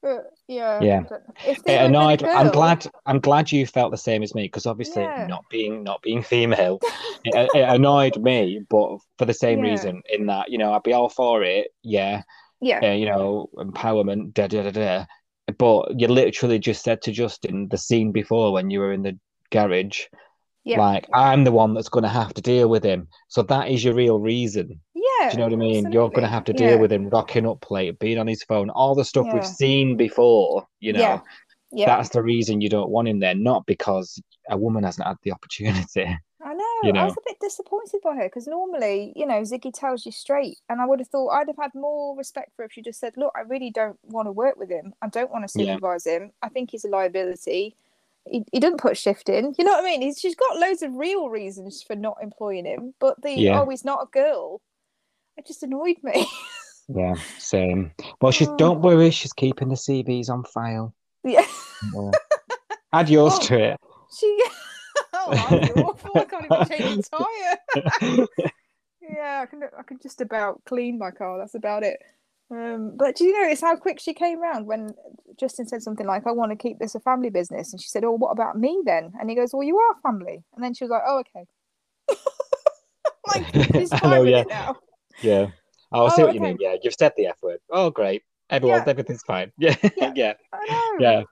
But 0.00 0.26
yeah, 0.46 0.84
Yeah. 0.84 1.02
if 1.44 1.58
It 1.66 1.80
annoyed. 1.82 2.22
I'm 2.22 2.50
glad. 2.50 2.88
I'm 3.04 3.18
glad 3.18 3.50
you 3.50 3.66
felt 3.66 3.90
the 3.90 3.96
same 3.96 4.22
as 4.22 4.32
me 4.32 4.42
because 4.44 4.64
obviously 4.64 5.02
Yeah. 5.02 5.26
not 5.26 5.44
being 5.50 5.82
not 5.82 6.02
being 6.02 6.22
female, 6.22 6.78
it, 7.24 7.50
it 7.52 7.68
annoyed 7.68 8.16
me. 8.22 8.60
But 8.70 8.98
for 9.18 9.24
the 9.24 9.34
same 9.34 9.58
Yeah. 9.58 9.64
reason, 9.64 10.02
in 10.08 10.26
that 10.26 10.52
you 10.52 10.58
know 10.58 10.72
I'd 10.72 10.84
be 10.84 10.92
all 10.92 11.08
for 11.08 11.42
it. 11.42 11.72
Yeah, 11.82 12.22
Yeah, 12.60 12.80
uh, 12.82 12.92
you 12.92 13.06
know 13.06 13.50
empowerment. 13.56 14.34
Da 14.34 14.46
da 14.46 14.62
da 14.62 14.70
da. 14.70 15.04
But 15.58 15.98
you 15.98 16.06
literally 16.06 16.60
just 16.60 16.84
said 16.84 17.02
to 17.02 17.12
Justin 17.12 17.68
the 17.70 17.78
scene 17.78 18.12
before 18.12 18.52
when 18.52 18.70
you 18.70 18.78
were 18.78 18.92
in 18.92 19.02
the 19.02 19.18
garage, 19.50 20.02
Yeah. 20.68 20.78
like 20.80 21.06
I'm 21.14 21.44
the 21.44 21.52
one 21.52 21.74
that's 21.74 21.88
going 21.88 22.02
to 22.04 22.08
have 22.08 22.34
to 22.34 22.42
deal 22.42 22.68
with 22.68 22.84
him. 22.84 23.08
So 23.28 23.42
that 23.42 23.68
is 23.68 23.82
your 23.84 23.94
real 23.94 24.20
reason. 24.20 24.80
yeah. 24.94 25.30
Do 25.30 25.32
you 25.32 25.38
know 25.38 25.44
what 25.44 25.52
I 25.52 25.56
mean? 25.56 25.90
You're 25.92 26.10
going 26.10 26.22
to 26.22 26.28
have 26.28 26.44
to 26.44 26.52
deal 26.52 26.70
Yeah. 26.70 26.76
with 26.76 26.92
him 26.92 27.08
rocking 27.08 27.46
up 27.46 27.70
late, 27.70 27.98
being 27.98 28.18
on 28.18 28.26
his 28.28 28.42
phone, 28.44 28.70
all 28.70 28.94
the 28.94 29.04
stuff 29.04 29.26
Yeah. 29.26 29.34
we've 29.34 29.46
seen 29.46 29.96
before. 29.96 30.66
You 30.80 30.92
know, 30.92 31.00
Yeah. 31.00 31.20
Yeah, 31.70 31.86
that's 31.96 32.10
the 32.10 32.22
reason 32.22 32.60
you 32.62 32.70
don't 32.70 32.88
want 32.88 33.08
him 33.08 33.18
there, 33.18 33.34
not 33.34 33.66
because 33.66 34.18
a 34.48 34.56
woman 34.56 34.84
hasn't 34.84 35.06
had 35.06 35.16
the 35.22 35.32
opportunity. 35.32 36.06
I 36.42 36.54
know. 36.54 36.64
you 36.84 36.92
I 36.94 37.04
was 37.04 37.12
a 37.14 37.20
bit 37.26 37.36
disappointed 37.40 38.00
by 38.02 38.14
her 38.14 38.24
because 38.24 38.46
normally, 38.46 39.12
you 39.16 39.26
know, 39.26 39.40
Ziggy 39.42 39.72
tells 39.74 40.06
you 40.06 40.12
straight, 40.12 40.56
and 40.70 40.80
I 40.80 40.86
would 40.86 41.00
have 41.00 41.08
thought 41.08 41.28
I'd 41.30 41.48
have 41.48 41.58
had 41.60 41.74
more 41.74 42.16
respect 42.16 42.52
for 42.54 42.62
her 42.62 42.66
if 42.66 42.72
she 42.72 42.80
just 42.80 43.00
said, 43.00 43.14
"Look, 43.18 43.32
I 43.36 43.40
really 43.40 43.70
don't 43.70 43.98
want 44.04 44.26
to 44.28 44.32
work 44.32 44.56
with 44.56 44.70
him. 44.70 44.94
I 45.02 45.08
don't 45.08 45.30
want 45.30 45.46
to 45.46 45.62
Yeah. 45.62 45.74
supervise 45.74 46.06
him. 46.06 46.32
I 46.42 46.48
think 46.48 46.70
he's 46.70 46.84
a 46.86 46.88
liability. 46.88 47.76
He, 48.30 48.44
he 48.52 48.60
doesn't 48.60 48.80
put 48.80 48.96
shift 48.96 49.28
in. 49.28 49.54
You 49.58 49.64
know 49.64 49.72
what 49.72 49.82
I 49.82 49.84
mean? 49.84 50.02
He's, 50.02 50.18
she's 50.18 50.34
got 50.34 50.58
loads 50.58 50.82
of 50.82 50.94
real 50.94 51.28
reasons 51.28 51.82
for 51.82 51.96
not 51.96 52.16
employing 52.22 52.64
him, 52.66 52.94
but 53.00 53.20
the 53.22 53.32
Yeah. 53.32 53.60
oh, 53.60 53.68
he's 53.70 53.84
not 53.84 54.02
a 54.02 54.06
girl. 54.06 54.60
It 55.36 55.46
just 55.46 55.62
annoyed 55.62 55.96
me. 56.02 56.26
Yeah, 56.90 57.16
same. 57.38 57.92
Well, 58.22 58.32
she's 58.32 58.48
Oh. 58.48 58.56
don't 58.56 58.80
worry, 58.80 59.10
she's 59.10 59.34
keeping 59.34 59.68
the 59.68 59.74
CVs 59.74 60.30
on 60.30 60.42
file. 60.44 60.94
yeah, 61.22 61.44
Yeah. 61.94 62.10
Add 62.94 63.10
yours 63.10 63.34
Oh. 63.36 63.42
to 63.42 63.58
it. 63.72 63.80
she. 64.18 64.42
oh, 65.12 65.66
awful. 65.84 66.10
I 66.14 66.24
can't 66.24 66.46
even 66.46 66.78
change 66.78 67.04
a 67.12 67.18
tire. 67.18 68.26
yeah, 69.02 69.40
I 69.42 69.46
can 69.46 69.62
I 69.78 69.82
can 69.82 69.98
just 70.02 70.22
about 70.22 70.64
clean 70.64 70.98
my 70.98 71.10
car. 71.10 71.36
That's 71.36 71.54
about 71.54 71.82
it. 71.82 72.00
Um, 72.50 72.96
but 72.96 73.14
do 73.16 73.24
you 73.24 73.42
notice 73.42 73.60
how 73.60 73.76
quick 73.76 74.00
she 74.00 74.14
came 74.14 74.40
round 74.40 74.66
when 74.66 74.94
Justin 75.38 75.66
said 75.68 75.82
something 75.82 76.06
like, 76.06 76.26
"I 76.26 76.32
want 76.32 76.50
to 76.50 76.56
keep 76.56 76.78
this 76.78 76.94
a 76.94 77.00
family 77.00 77.28
business," 77.30 77.72
and 77.72 77.80
she 77.80 77.88
said, 77.88 78.04
"Oh, 78.04 78.12
what 78.12 78.30
about 78.30 78.58
me 78.58 78.80
then?" 78.86 79.12
And 79.20 79.28
he 79.28 79.36
goes, 79.36 79.50
"Well, 79.52 79.64
you 79.64 79.76
are 79.76 79.94
family." 80.02 80.42
And 80.54 80.64
then 80.64 80.72
she 80.72 80.84
was 80.84 80.90
like, 80.90 81.02
"Oh, 81.06 81.18
okay." 81.20 81.46
like 83.26 83.72
she's 83.74 83.90
fine 83.90 84.10
know, 84.10 84.20
with 84.22 84.30
yeah. 84.30 84.40
it 84.40 84.48
now. 84.48 84.76
Yeah. 85.22 85.46
Oh, 85.92 86.06
I 86.06 86.08
see 86.10 86.22
Oh, 86.22 86.26
what 86.26 86.34
you 86.34 86.40
mean. 86.40 86.56
Yeah, 86.60 86.76
you've 86.82 86.94
said 86.98 87.12
the 87.16 87.26
F 87.26 87.38
word. 87.42 87.58
Oh, 87.70 87.90
great. 87.90 88.22
Everyone, 88.50 88.78
Yeah. 88.78 88.90
everything's 88.90 89.22
fine. 89.22 89.52
Yeah, 89.58 89.76
Yeah. 89.96 90.12
yeah, 90.14 90.32
I 90.52 90.66
know. 90.66 90.96
yeah. 91.00 91.22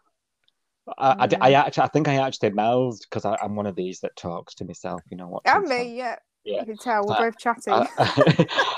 I, 0.98 1.26
I. 1.40 1.50
I 1.50 1.52
actually, 1.54 1.82
I 1.82 1.88
think 1.88 2.08
I 2.08 2.16
actually 2.16 2.50
mouthed 2.50 3.06
because 3.08 3.24
I'm 3.24 3.56
one 3.56 3.66
of 3.66 3.74
these 3.74 4.00
that 4.00 4.14
talks 4.16 4.54
to 4.56 4.64
myself. 4.64 5.02
You 5.10 5.16
know 5.16 5.28
what? 5.28 5.42
And 5.46 5.66
me, 5.66 5.96
yeah. 5.96 6.16
Yeah. 6.44 6.60
You 6.60 6.66
can 6.66 6.76
tell 6.76 7.04
we're 7.06 7.14
Uh, 7.14 7.18
both 7.18 7.38
chatting. 7.38 7.72
I, 7.72 7.88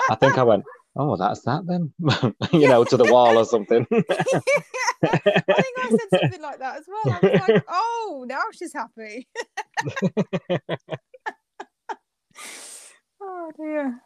I 0.09 0.15
think 0.15 0.37
I 0.39 0.43
went, 0.43 0.63
oh, 0.95 1.15
that's 1.17 1.41
that 1.41 1.65
then, 1.67 1.93
you 2.59 2.67
know, 2.67 2.83
to 2.83 2.97
the 2.97 3.11
wall 3.11 3.37
or 3.37 3.45
something. 3.45 3.85
I 3.91 5.17
think 5.17 5.77
I 5.77 5.89
said 5.89 6.19
something 6.21 6.41
like 6.41 6.59
that 6.59 6.77
as 6.77 6.85
well. 6.87 7.19
I 7.21 7.25
was 7.25 7.47
like, 7.47 7.63
oh, 7.69 8.25
now 8.27 8.41
she's 8.51 8.73
happy. 8.73 9.27
oh 13.21 13.51
dear. 13.57 14.01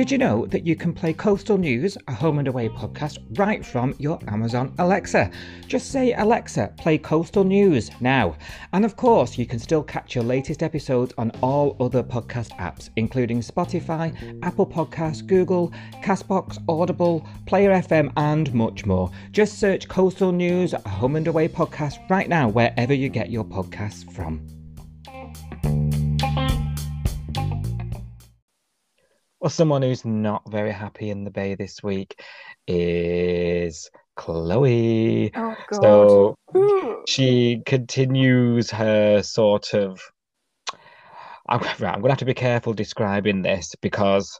Did 0.00 0.10
you 0.10 0.16
know 0.16 0.46
that 0.46 0.66
you 0.66 0.76
can 0.76 0.94
play 0.94 1.12
Coastal 1.12 1.58
News, 1.58 1.98
a 2.08 2.14
home 2.14 2.38
and 2.38 2.48
away 2.48 2.70
podcast, 2.70 3.18
right 3.38 3.62
from 3.62 3.94
your 3.98 4.18
Amazon 4.28 4.72
Alexa? 4.78 5.30
Just 5.66 5.92
say, 5.92 6.14
Alexa, 6.14 6.72
play 6.78 6.96
Coastal 6.96 7.44
News 7.44 7.90
now. 8.00 8.34
And 8.72 8.86
of 8.86 8.96
course, 8.96 9.36
you 9.36 9.44
can 9.44 9.58
still 9.58 9.82
catch 9.82 10.14
your 10.14 10.24
latest 10.24 10.62
episodes 10.62 11.12
on 11.18 11.32
all 11.42 11.76
other 11.80 12.02
podcast 12.02 12.48
apps, 12.52 12.88
including 12.96 13.40
Spotify, 13.40 14.16
Apple 14.42 14.66
Podcasts, 14.66 15.26
Google, 15.26 15.70
Castbox, 16.02 16.56
Audible, 16.66 17.28
Player 17.44 17.72
FM, 17.72 18.10
and 18.16 18.54
much 18.54 18.86
more. 18.86 19.10
Just 19.32 19.58
search 19.58 19.86
Coastal 19.86 20.32
News, 20.32 20.72
a 20.72 20.88
home 20.88 21.16
and 21.16 21.28
away 21.28 21.46
podcast 21.46 21.98
right 22.08 22.30
now, 22.30 22.48
wherever 22.48 22.94
you 22.94 23.10
get 23.10 23.30
your 23.30 23.44
podcasts 23.44 24.10
from. 24.10 24.59
Well, 29.40 29.50
someone 29.50 29.80
who's 29.80 30.04
not 30.04 30.42
very 30.50 30.70
happy 30.70 31.08
in 31.08 31.24
the 31.24 31.30
bay 31.30 31.54
this 31.54 31.82
week 31.82 32.22
is 32.66 33.90
Chloe. 34.16 35.32
Oh 35.34 35.56
god. 35.70 35.82
So 35.82 36.34
Ooh. 36.54 37.02
she 37.08 37.62
continues 37.64 38.70
her 38.70 39.22
sort 39.22 39.72
of. 39.72 40.00
I'm, 41.48 41.60
right, 41.60 41.82
I'm 41.82 42.00
going 42.00 42.02
to 42.02 42.10
have 42.10 42.18
to 42.18 42.24
be 42.26 42.34
careful 42.34 42.74
describing 42.74 43.42
this 43.42 43.74
because 43.80 44.38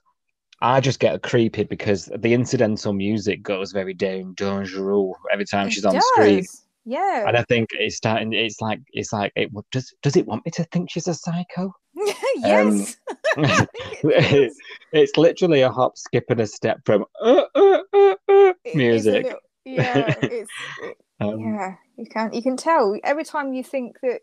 I 0.61 0.81
just 0.81 1.01
get 1.01 1.23
creepy 1.23 1.65
because 1.65 2.11
the 2.19 2.35
incidental 2.35 2.93
music 2.93 3.43
goes 3.43 3.73
very 3.73 3.95
down 3.95 4.35
dangerous 4.35 5.17
every 5.33 5.47
time 5.47 5.69
It 5.69 5.73
she's 5.73 5.85
on 5.87 5.99
screen. 6.01 6.45
Yeah. 6.85 7.25
And 7.27 7.37
I 7.37 7.43
think 7.45 7.71
it's 7.73 7.97
starting. 7.97 8.33
It's 8.35 8.61
like 8.61 8.81
it's 8.93 9.13
like 9.13 9.33
it 9.35 9.51
does. 9.73 9.95
Does 10.03 10.17
it 10.17 10.27
want 10.27 10.45
me 10.45 10.51
to 10.53 10.65
think 10.65 10.91
she's 10.91 11.09
a 11.09 11.15
psycho? 11.15 11.73
yes. 12.37 12.97
I 13.37 13.57
think 13.57 13.69
it 14.05 14.53
it's 14.93 15.17
literally 15.17 15.61
a 15.63 15.71
hop, 15.71 15.97
skip, 15.99 16.25
and 16.31 16.41
a 16.41 16.47
step 16.47 16.81
from 16.85 17.05
uh, 17.23 17.43
uh, 17.55 17.79
uh, 17.93 18.15
uh, 18.29 18.53
It 18.65 18.75
music. 18.75 19.25
little- 19.25 19.39
yeah, 19.65 20.15
it's 20.23 20.51
it, 20.83 20.97
Um, 21.21 21.39
yeah. 21.41 21.75
You 21.97 22.07
can 22.07 22.33
you 22.33 22.43
can 22.43 22.57
tell 22.57 22.97
every 23.05 23.25
time 23.25 23.53
you 23.53 23.63
think 23.63 23.97
that 24.03 24.21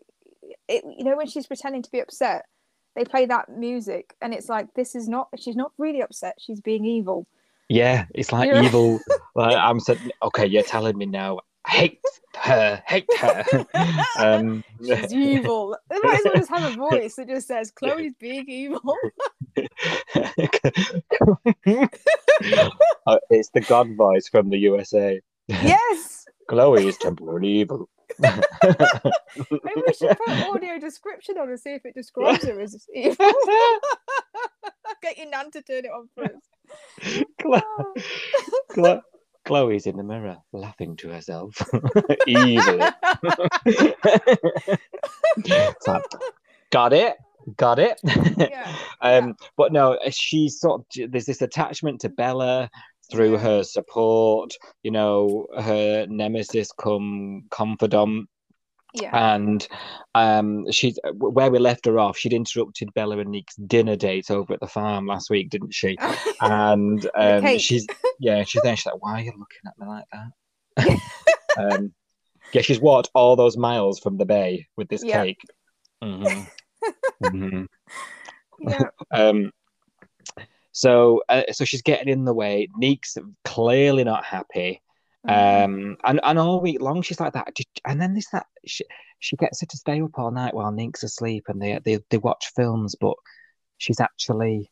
it. 0.68 0.84
You 0.96 1.04
know 1.04 1.16
when 1.16 1.26
she's 1.28 1.46
pretending 1.46 1.82
to 1.82 1.90
be 1.90 2.00
upset, 2.00 2.44
they 2.96 3.04
play 3.04 3.26
that 3.26 3.48
music, 3.48 4.14
and 4.20 4.34
it's 4.34 4.48
like 4.48 4.74
this 4.74 4.94
is 4.94 5.08
not. 5.08 5.28
She's 5.38 5.56
not 5.56 5.72
really 5.78 6.02
upset. 6.02 6.34
She's 6.40 6.60
being 6.60 6.84
evil. 6.84 7.26
yeah, 7.68 8.06
it's 8.14 8.32
like 8.32 8.50
evil. 8.64 8.98
Like 9.36 9.56
I'm 9.56 9.78
saying, 9.80 10.10
okay, 10.24 10.46
you're 10.46 10.64
telling 10.64 10.98
me 10.98 11.06
now. 11.06 11.38
Hate 11.68 12.00
her, 12.36 12.82
hate 12.86 13.06
her. 13.18 13.44
um, 14.18 14.64
She's 14.84 15.12
evil. 15.12 15.76
They 15.90 15.98
might 16.02 16.14
as 16.18 16.24
well 16.24 16.34
just 16.34 16.50
have 16.50 16.72
a 16.72 16.76
voice 16.76 17.16
that 17.16 17.28
just 17.28 17.46
says 17.48 17.70
Chloe's 17.70 18.12
being 18.18 18.48
evil. 18.48 18.80
Uh, 23.06 23.18
it's 23.30 23.48
the 23.50 23.60
God 23.62 23.96
voice 23.96 24.28
from 24.28 24.50
the 24.50 24.58
USA. 24.58 25.20
yes. 25.48 26.26
Chloe 26.48 26.86
is 26.86 26.96
temporarily 26.98 27.48
evil. 27.48 27.88
Maybe 28.20 28.40
we 29.86 29.92
should 29.94 30.16
put 30.18 30.28
audio 30.48 30.78
description 30.78 31.38
on 31.38 31.48
and 31.48 31.58
see 31.58 31.70
if 31.74 31.84
it 31.86 31.94
describes 31.94 32.44
her 32.44 32.60
as 32.60 32.86
evil. 32.94 33.32
Get 35.02 35.18
your 35.18 35.28
nan 35.30 35.50
to 35.52 35.62
turn 35.62 35.84
it 35.84 35.90
on 35.90 36.08
first. 36.16 37.24
Chlo- 37.40 37.62
Oh. 37.78 37.94
Chlo- 39.48 39.66
Chloe's 39.66 39.86
in 39.86 39.96
the 39.96 40.02
mirror, 40.04 40.36
laughing 40.52 40.96
to 40.96 41.08
herself 41.08 41.56
easily. 42.26 42.78
Like, 45.86 46.02
got 46.70 46.92
it, 46.92 47.16
got 47.56 47.78
it. 47.78 48.00
yeah. 48.36 48.76
um, 49.00 49.36
but 49.56 49.72
no, 49.72 49.98
she's 50.10 50.60
sort 50.60 50.80
of 50.80 51.10
there's 51.10 51.26
this 51.26 51.42
attachment 51.42 52.00
to 52.00 52.08
Bella 52.08 52.70
through 53.10 53.38
her 53.38 53.62
support. 53.62 54.54
You 54.82 54.90
know, 54.90 55.46
her 55.58 56.06
nemesis 56.08 56.72
come 56.72 57.44
confidant. 57.50 58.28
Yeah. 59.00 59.34
and 59.34 59.66
um 60.14 60.70
she's 60.70 60.98
where 61.14 61.50
we 61.50 61.58
left 61.58 61.86
her 61.86 61.98
off 61.98 62.16
she'd 62.16 62.32
interrupted 62.32 62.92
bella 62.94 63.18
and 63.18 63.30
nick's 63.30 63.56
dinner 63.56 63.96
date 63.96 64.30
over 64.30 64.52
at 64.54 64.60
the 64.60 64.66
farm 64.66 65.06
last 65.06 65.30
week 65.30 65.50
didn't 65.50 65.74
she 65.74 65.96
and 66.40 67.08
um 67.16 67.58
she's 67.58 67.86
yeah 68.20 68.42
she's 68.44 68.62
there. 68.62 68.76
she's 68.76 68.86
like 68.86 69.02
why 69.02 69.20
are 69.20 69.22
you 69.22 69.32
looking 69.32 69.66
at 69.66 69.78
me 69.78 69.86
like 69.86 70.04
that 70.12 71.00
um 71.76 71.92
yeah 72.52 72.62
she's 72.62 72.80
walked 72.80 73.10
all 73.14 73.36
those 73.36 73.56
miles 73.56 73.98
from 74.00 74.16
the 74.16 74.26
bay 74.26 74.66
with 74.76 74.88
this 74.88 75.04
Yeah. 75.04 75.24
cake 75.24 75.40
Mhm. 76.02 76.46
Mhm. 77.22 77.66
yeah. 78.60 78.82
um 79.12 79.50
so 80.72 81.22
uh, 81.28 81.42
so 81.50 81.64
she's 81.64 81.82
getting 81.82 82.08
in 82.08 82.24
the 82.24 82.32
way 82.34 82.68
nick's 82.76 83.16
clearly 83.44 84.04
not 84.04 84.24
happy. 84.24 84.80
Um, 85.28 85.96
and, 86.04 86.20
and 86.22 86.38
all 86.38 86.60
week 86.60 86.80
long 86.80 87.02
she's 87.02 87.20
like 87.20 87.34
that. 87.34 87.56
And 87.84 88.00
then 88.00 88.14
this 88.14 88.28
that 88.30 88.46
she, 88.66 88.84
she 89.18 89.36
gets 89.36 89.60
her 89.60 89.66
to 89.66 89.76
stay 89.76 90.00
up 90.00 90.18
all 90.18 90.30
night 90.30 90.54
while 90.54 90.72
Nink's 90.72 91.02
asleep, 91.02 91.44
and 91.48 91.60
they 91.60 91.78
they 91.84 91.98
they 92.10 92.18
watch 92.18 92.52
films. 92.54 92.94
But 92.98 93.16
she's 93.78 94.00
actually 94.00 94.70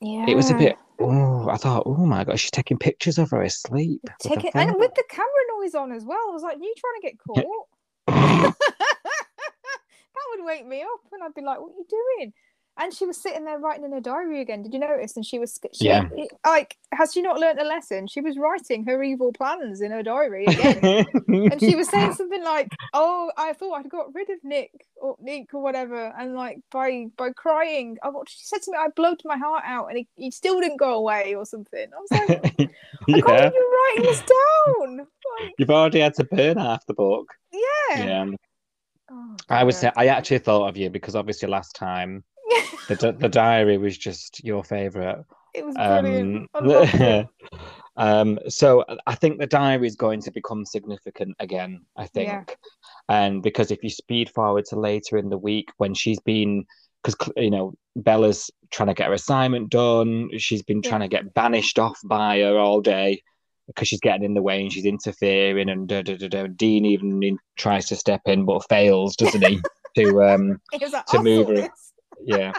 yeah. 0.00 0.26
it 0.28 0.34
was 0.34 0.50
a 0.50 0.54
bit. 0.54 0.76
Oh, 0.98 1.48
I 1.48 1.56
thought, 1.56 1.82
oh 1.86 2.06
my 2.06 2.24
god, 2.24 2.38
she's 2.38 2.50
taking 2.50 2.78
pictures 2.78 3.18
of 3.18 3.30
her 3.30 3.42
asleep. 3.42 4.02
with 4.24 4.44
and 4.54 4.74
with 4.78 4.94
the 4.94 5.04
camera 5.08 5.28
noise 5.58 5.74
on 5.74 5.92
as 5.92 6.04
well. 6.04 6.18
I 6.28 6.32
was 6.32 6.42
like, 6.42 6.58
"You 6.60 6.74
trying 6.76 7.00
to 7.00 7.08
get 7.08 7.18
caught?" 7.18 7.66
that 8.54 10.26
would 10.30 10.44
wake 10.44 10.66
me 10.66 10.82
up, 10.82 11.00
and 11.12 11.22
I'd 11.22 11.34
be 11.34 11.42
like, 11.42 11.60
"What 11.60 11.70
are 11.70 11.78
you 11.78 11.86
doing?" 11.88 12.32
And 12.78 12.92
she 12.94 13.04
was 13.04 13.20
sitting 13.20 13.44
there 13.44 13.58
writing 13.58 13.84
in 13.84 13.92
her 13.92 14.00
diary 14.00 14.40
again. 14.40 14.62
Did 14.62 14.72
you 14.72 14.78
notice? 14.80 15.14
And 15.14 15.26
she 15.26 15.38
was, 15.38 15.60
she, 15.74 15.86
Yeah. 15.86 16.08
like, 16.46 16.78
has 16.92 17.12
she 17.12 17.20
not 17.20 17.38
learned 17.38 17.58
a 17.58 17.64
lesson? 17.64 18.06
She 18.06 18.22
was 18.22 18.38
writing 18.38 18.84
her 18.86 19.02
evil 19.02 19.30
plans 19.30 19.82
in 19.82 19.90
her 19.92 20.02
diary 20.02 20.44
again. 20.48 21.04
and 21.28 21.60
she 21.60 21.74
was 21.76 21.90
saying 21.90 22.14
something 22.14 22.42
like, 22.42 22.68
"Oh, 22.94 23.30
I 23.36 23.52
thought 23.52 23.74
I'd 23.74 23.90
got 23.90 24.14
rid 24.14 24.30
of 24.30 24.38
Nick 24.42 24.70
or 24.96 25.16
Nick 25.20 25.52
or 25.52 25.62
whatever," 25.62 26.14
and 26.18 26.34
like 26.34 26.60
by 26.70 27.06
by 27.18 27.30
crying, 27.32 27.98
I 28.02 28.08
what 28.08 28.28
she 28.30 28.38
said 28.42 28.62
to 28.62 28.70
me, 28.70 28.78
"I 28.80 28.88
blowed 28.96 29.20
my 29.26 29.36
heart 29.36 29.64
out," 29.66 29.88
and 29.88 29.98
he, 29.98 30.08
he 30.16 30.30
still 30.30 30.58
didn't 30.58 30.78
go 30.78 30.94
away 30.94 31.34
or 31.34 31.44
something. 31.44 31.86
I 31.92 32.00
was 32.00 32.10
like, 32.28 32.30
"I 32.58 32.68
yeah, 33.06 33.20
can't 33.20 33.24
believe 33.26 33.52
you're 33.52 33.70
writing 33.70 34.02
this 34.02 34.22
down." 34.22 34.96
Like, 34.96 35.52
you've 35.58 35.70
already 35.70 36.00
had 36.00 36.14
to 36.14 36.24
burn 36.24 36.56
half 36.56 36.86
the 36.86 36.94
book. 36.94 37.28
yeah. 37.52 37.98
Yeah, 37.98 38.26
Oh, 39.10 39.36
I 39.50 39.68
say 39.70 39.90
I 39.94 40.06
actually 40.06 40.38
thought 40.38 40.68
of 40.68 40.76
you 40.78 40.88
because 40.88 41.14
obviously 41.14 41.48
last 41.48 41.76
time 41.76 42.24
the 42.88 43.16
the 43.18 43.28
diary 43.28 43.78
was 43.78 43.96
just 43.98 44.42
your 44.44 44.64
favorite. 44.64 45.24
it 45.54 45.64
was 45.64 45.74
brilliant. 45.74 46.48
Um, 46.54 47.28
um, 47.96 48.38
so 48.48 48.84
I 49.06 49.14
think 49.14 49.38
the 49.38 49.46
diary 49.46 49.86
is 49.86 49.96
going 49.96 50.20
to 50.22 50.30
become 50.30 50.64
significant 50.64 51.36
again. 51.38 51.82
I 51.96 52.06
think, 52.06 52.28
Yeah. 52.28 52.44
and 53.08 53.42
because 53.42 53.70
if 53.70 53.82
you 53.82 53.90
speed 53.90 54.30
forward 54.30 54.64
to 54.66 54.78
later 54.78 55.16
in 55.18 55.28
the 55.28 55.38
week 55.38 55.68
when 55.76 55.94
she's 55.94 56.20
been, 56.20 56.64
because 57.02 57.16
you 57.36 57.50
know 57.50 57.74
Bella's 57.96 58.50
trying 58.70 58.88
to 58.88 58.94
get 58.94 59.08
her 59.08 59.12
assignment 59.12 59.70
done, 59.70 60.30
she's 60.38 60.62
been 60.62 60.80
trying 60.82 61.00
to 61.02 61.08
get 61.08 61.34
banished 61.34 61.78
off 61.78 61.98
by 62.04 62.38
her 62.40 62.56
all 62.58 62.80
day 62.80 63.22
because 63.66 63.86
she's 63.88 64.00
getting 64.00 64.24
in 64.24 64.34
the 64.34 64.42
way 64.42 64.60
and 64.62 64.72
she's 64.72 64.84
interfering, 64.86 65.68
and 65.68 65.86
da, 65.88 66.02
da, 66.02 66.16
da, 66.16 66.28
da. 66.28 66.46
Dean 66.56 66.84
even 66.84 67.22
in, 67.22 67.38
tries 67.56 67.86
to 67.86 67.96
step 67.96 68.20
in 68.26 68.44
but 68.44 68.66
fails, 68.68 69.14
doesn't 69.16 69.44
he? 69.46 69.60
to 69.96 70.22
um, 70.24 70.58
It 70.72 70.80
was 70.80 70.92
like, 70.92 71.06
to 71.06 71.18
"I'll 71.18 71.22
move 71.22 71.48
her. 71.48 71.54
this." 71.54 71.91
Yeah, 72.24 72.52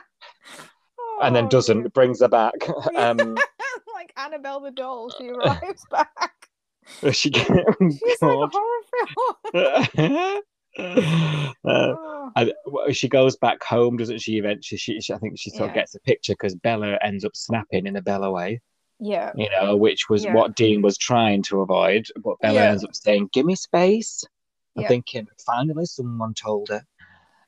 and 1.21 1.35
then 1.35 1.45
Oh, 1.45 1.49
doesn't 1.49 1.93
brings 1.93 2.21
her 2.21 2.27
back. 2.27 2.53
Yeah. 2.91 3.09
Um, 3.09 3.35
like 3.93 4.13
Annabelle 4.17 4.59
the 4.61 4.71
doll, 4.71 5.09
she 5.09 5.29
arrives 5.29 5.85
back. 5.91 6.49
she 7.11 7.31
She's 7.31 7.31
like 7.31 7.61
a 8.21 8.25
God. 8.25 8.51
horror 8.53 8.83
film. 9.53 10.41
uh, 10.79 11.53
Oh, 11.65 12.31
and 12.35 12.53
well, 12.65 12.91
she 12.91 13.07
goes 13.07 13.37
back 13.37 13.63
home, 13.63 13.97
doesn't 13.97 14.19
she? 14.21 14.37
Eventually, 14.37 14.77
she, 14.77 14.99
she 15.01 15.13
I 15.13 15.17
think 15.17 15.37
she 15.37 15.49
sort 15.51 15.69
of 15.69 15.75
gets 15.75 15.93
a 15.95 15.99
picture 15.99 16.33
because 16.33 16.55
Bella 16.55 16.97
ends 17.01 17.23
up 17.25 17.35
snapping 17.35 17.85
in 17.85 17.95
a 17.95 18.01
Bella 18.01 18.31
way, 18.31 18.59
yeah. 18.99 19.31
you 19.35 19.49
know, 19.51 19.75
which 19.77 20.09
was 20.09 20.23
Yeah. 20.25 20.33
what 20.33 20.55
Dean 20.55 20.81
was 20.81 20.97
trying 20.97 21.43
to 21.43 21.61
avoid. 21.61 22.07
But 22.23 22.39
Bella 22.41 22.55
Yeah. 22.61 22.71
ends 22.71 22.83
up 22.83 22.95
saying, 22.95 23.29
"Give 23.33 23.45
me 23.45 23.55
space." 23.55 24.23
I'm 24.75 24.81
Yeah. 24.83 24.87
thinking, 24.87 25.27
finally, 25.45 25.85
someone 25.85 26.33
told 26.33 26.69
her. 26.69 26.83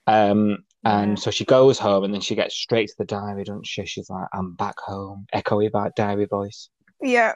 Um, 0.07 0.63
and 0.85 1.19
so 1.19 1.31
she 1.31 1.43
goes 1.45 1.77
home, 1.79 2.03
and 2.03 2.13
then 2.13 2.21
she 2.21 2.35
gets 2.35 2.55
straight 2.55 2.87
to 2.89 2.95
the 2.97 3.05
diary, 3.05 3.43
doesn't 3.43 3.65
she? 3.67 3.85
She's 3.85 4.09
like, 4.09 4.27
"I'm 4.33 4.53
back 4.53 4.79
home," 4.79 5.25
echoey 5.33 5.67
about 5.67 5.95
diary 5.95 6.25
voice. 6.25 6.69
Yeah. 7.01 7.33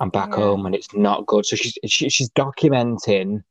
I'm 0.00 0.10
back 0.10 0.30
Yeah. 0.30 0.36
home, 0.36 0.66
and 0.66 0.74
it's 0.74 0.92
not 0.94 1.26
good. 1.26 1.44
So 1.46 1.56
she's 1.56 1.76
she, 1.86 2.08
she's 2.08 2.30
documenting 2.30 3.42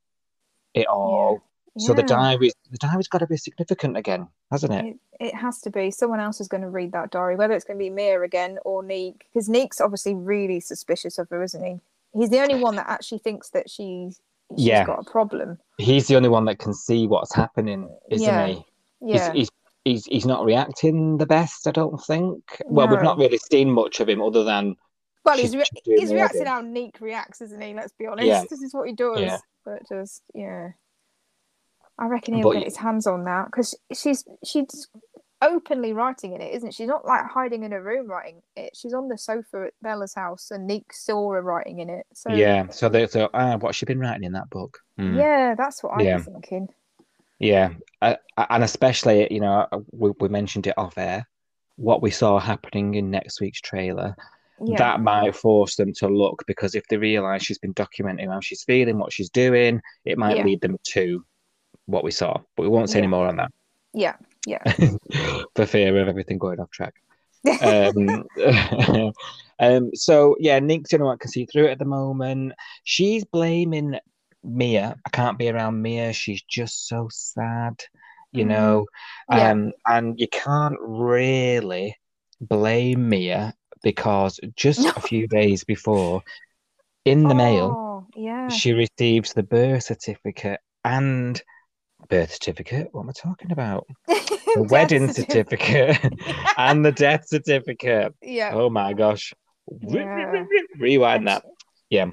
it 0.73 0.87
all. 0.87 1.41
So 1.79 1.93
the 1.93 2.01
diary, 2.01 2.51
the 2.71 2.77
diary's 2.79 3.07
got 3.07 3.19
to 3.19 3.27
be 3.27 3.37
significant 3.37 3.97
again, 3.97 4.27
hasn't 4.49 4.73
it? 4.73 4.85
It, 5.19 5.27
it 5.27 5.35
has 5.35 5.61
to 5.61 5.69
be. 5.69 5.91
Someone 5.91 6.19
else 6.19 6.41
is 6.41 6.47
going 6.47 6.63
to 6.63 6.69
read 6.69 6.91
that 6.93 7.11
diary, 7.11 7.35
whether 7.35 7.53
it's 7.53 7.65
going 7.65 7.77
to 7.77 7.83
be 7.83 7.91
Mia 7.91 8.19
again 8.23 8.57
or 8.65 8.81
Neek, 8.81 9.27
because 9.31 9.47
Neek's 9.47 9.79
obviously 9.79 10.15
really 10.15 10.59
suspicious 10.59 11.19
of 11.19 11.29
her, 11.29 11.43
isn't 11.43 11.63
he? 11.63 11.79
He's 12.13 12.31
the 12.31 12.39
only 12.39 12.55
one 12.55 12.77
that 12.77 12.87
actually 12.89 13.19
thinks 13.19 13.51
that 13.51 13.69
she's 13.69 14.19
she's 14.57 14.65
Yeah. 14.67 14.85
got 14.85 15.05
a 15.05 15.11
problem. 15.11 15.59
He's 15.77 16.07
the 16.07 16.15
only 16.15 16.29
one 16.29 16.45
that 16.45 16.57
can 16.57 16.73
see 16.73 17.05
what's 17.05 17.35
happening, 17.35 17.87
isn't 18.09 18.25
Yeah. 18.25 18.47
he? 18.47 18.65
Yeah. 19.01 19.31
He's, 19.33 19.39
he's 19.39 19.49
he's 19.85 20.05
he's 20.05 20.25
not 20.25 20.45
reacting 20.45 21.17
the 21.17 21.25
best, 21.25 21.67
I 21.67 21.71
don't 21.71 21.97
think. 22.03 22.61
Well, 22.65 22.87
we've 22.87 23.01
not 23.01 23.17
really 23.17 23.37
seen 23.37 23.71
much 23.71 23.99
of 23.99 24.09
him 24.09 24.21
other 24.21 24.43
than 24.43 24.75
well, 25.23 25.37
he's 25.37 25.55
re- 25.55 25.63
he's 25.83 26.13
reacting 26.13 26.45
how 26.45 26.61
Neek 26.61 27.01
reacts, 27.01 27.41
isn't 27.41 27.61
he? 27.61 27.73
Let's 27.73 27.91
be 27.93 28.07
honest. 28.07 28.27
Yeah. 28.27 28.43
This 28.49 28.61
is 28.61 28.73
what 28.73 28.87
he 28.87 28.93
does. 28.93 29.19
Yeah. 29.19 29.37
But 29.65 29.87
just 29.89 30.23
yeah, 30.33 30.69
I 31.99 32.07
reckon 32.07 32.35
he'll 32.35 32.43
But 32.49 32.53
get 32.53 32.63
his 32.63 32.77
hands 32.77 33.07
on 33.07 33.25
that 33.25 33.47
because 33.47 33.75
she's 33.93 34.23
she's 34.45 34.87
openly 35.41 35.93
writing 35.93 36.33
in 36.33 36.41
it, 36.41 36.53
isn't 36.55 36.71
she? 36.73 36.83
She's 36.83 36.87
not 36.87 37.05
like 37.05 37.25
hiding 37.25 37.63
in 37.63 37.73
a 37.73 37.81
room 37.81 38.07
writing 38.07 38.41
it. 38.55 38.75
She's 38.75 38.93
on 38.93 39.09
the 39.09 39.17
sofa 39.17 39.65
at 39.67 39.73
Bella's 39.81 40.13
house, 40.13 40.49
and 40.51 40.65
Neek 40.65 40.93
saw 40.93 41.33
her 41.33 41.41
writing 41.41 41.79
in 41.79 41.89
it. 41.89 42.05
So 42.13 42.31
yeah. 42.31 42.67
So 42.69 42.87
they 42.89 43.05
thought, 43.05 43.31
ah, 43.33 43.57
what's 43.57 43.77
she 43.77 43.85
been 43.85 43.99
writing 43.99 44.23
in 44.23 44.31
that 44.31 44.49
book? 44.49 44.79
Hmm. 44.97 45.15
yeah, 45.17 45.55
that's 45.55 45.83
what 45.83 45.99
I 45.99 46.03
Yeah. 46.03 46.15
was 46.17 46.25
thinking. 46.25 46.69
Yeah, 47.39 47.69
uh, 48.01 48.15
and 48.49 48.63
especially 48.63 49.27
you 49.31 49.39
know 49.39 49.67
we, 49.91 50.11
we 50.19 50.29
mentioned 50.29 50.67
it 50.67 50.77
off 50.77 50.97
air. 50.97 51.27
What 51.75 52.01
we 52.01 52.09
saw 52.09 52.39
happening 52.39 52.95
in 52.95 53.11
next 53.11 53.39
week's 53.39 53.61
trailer, 53.61 54.15
Yeah, 54.65 54.77
that 54.77 55.01
might 55.01 55.35
force 55.35 55.75
them 55.75 55.93
to 55.97 56.07
look 56.07 56.43
because 56.47 56.73
if 56.73 56.83
they 56.87 56.97
realise 56.97 57.43
she's 57.43 57.59
been 57.59 57.75
documenting 57.75 58.31
how 58.31 58.39
she's 58.39 58.63
feeling, 58.63 58.97
what 58.97 59.13
she's 59.13 59.29
doing, 59.29 59.81
it 60.03 60.17
might 60.17 60.37
Yeah. 60.37 60.45
lead 60.45 60.61
them 60.61 60.77
to 60.93 61.23
what 61.85 62.03
we 62.03 62.11
saw. 62.11 62.39
But 62.55 62.63
we 62.63 62.69
won't 62.69 62.89
say 62.89 62.97
any 62.97 63.07
more 63.07 63.27
on 63.27 63.37
that 63.37 63.51
yeah, 63.97 64.15
yeah. 64.45 64.61
for 65.55 65.65
fear 65.65 65.97
of 65.97 66.07
everything 66.07 66.37
going 66.37 66.59
off 66.59 66.69
track. 66.69 66.93
um, 67.61 68.23
um, 69.59 69.91
so 69.95 70.35
yeah, 70.39 70.59
Nick's 70.59 70.91
the 70.91 70.97
only 70.97 71.05
one 71.07 71.17
can 71.17 71.31
see 71.31 71.45
through 71.45 71.65
it 71.65 71.71
at 71.71 71.79
the 71.79 71.85
moment. 71.85 72.53
She's 72.83 73.23
blaming 73.25 73.97
Mia. 74.43 74.95
I 75.05 75.09
can't 75.09 75.37
be 75.37 75.49
around 75.49 75.81
Mia. 75.81 76.13
She's 76.13 76.41
just 76.43 76.87
so 76.87 77.07
sad, 77.11 77.81
you 78.31 78.45
Mhm. 78.45 78.47
know. 78.47 78.85
Yeah. 79.31 79.51
Um, 79.51 79.71
and 79.87 80.19
you 80.19 80.27
can't 80.27 80.77
really 80.81 81.95
blame 82.41 83.09
Mia 83.09 83.53
because 83.83 84.39
just 84.55 84.85
a 84.97 85.01
few 85.01 85.27
days 85.27 85.63
before, 85.63 86.21
in 87.05 87.23
the 87.23 87.35
mail, 87.35 87.73
Oh, 87.77 88.07
yeah. 88.15 88.49
she 88.49 88.73
receives 88.73 89.33
the 89.33 89.43
birth 89.43 89.83
certificate 89.83 90.59
and 90.83 91.41
birth 92.09 92.31
certificate. 92.33 92.89
What 92.91 93.01
am 93.03 93.09
I 93.09 93.13
talking 93.13 93.51
about? 93.51 93.87
The 94.55 94.63
wedding 94.63 95.07
certificate. 95.09 95.97
certificate 95.99 96.13
and 96.57 96.83
the 96.83 96.91
death 96.91 97.27
certificate. 97.27 98.15
yeah. 98.23 98.51
Oh 98.53 98.69
my 98.71 98.93
gosh. 98.93 99.33
Yeah. 99.81 100.45
Rewind 100.79 101.27
that. 101.27 101.43
Yeah. 101.89 102.07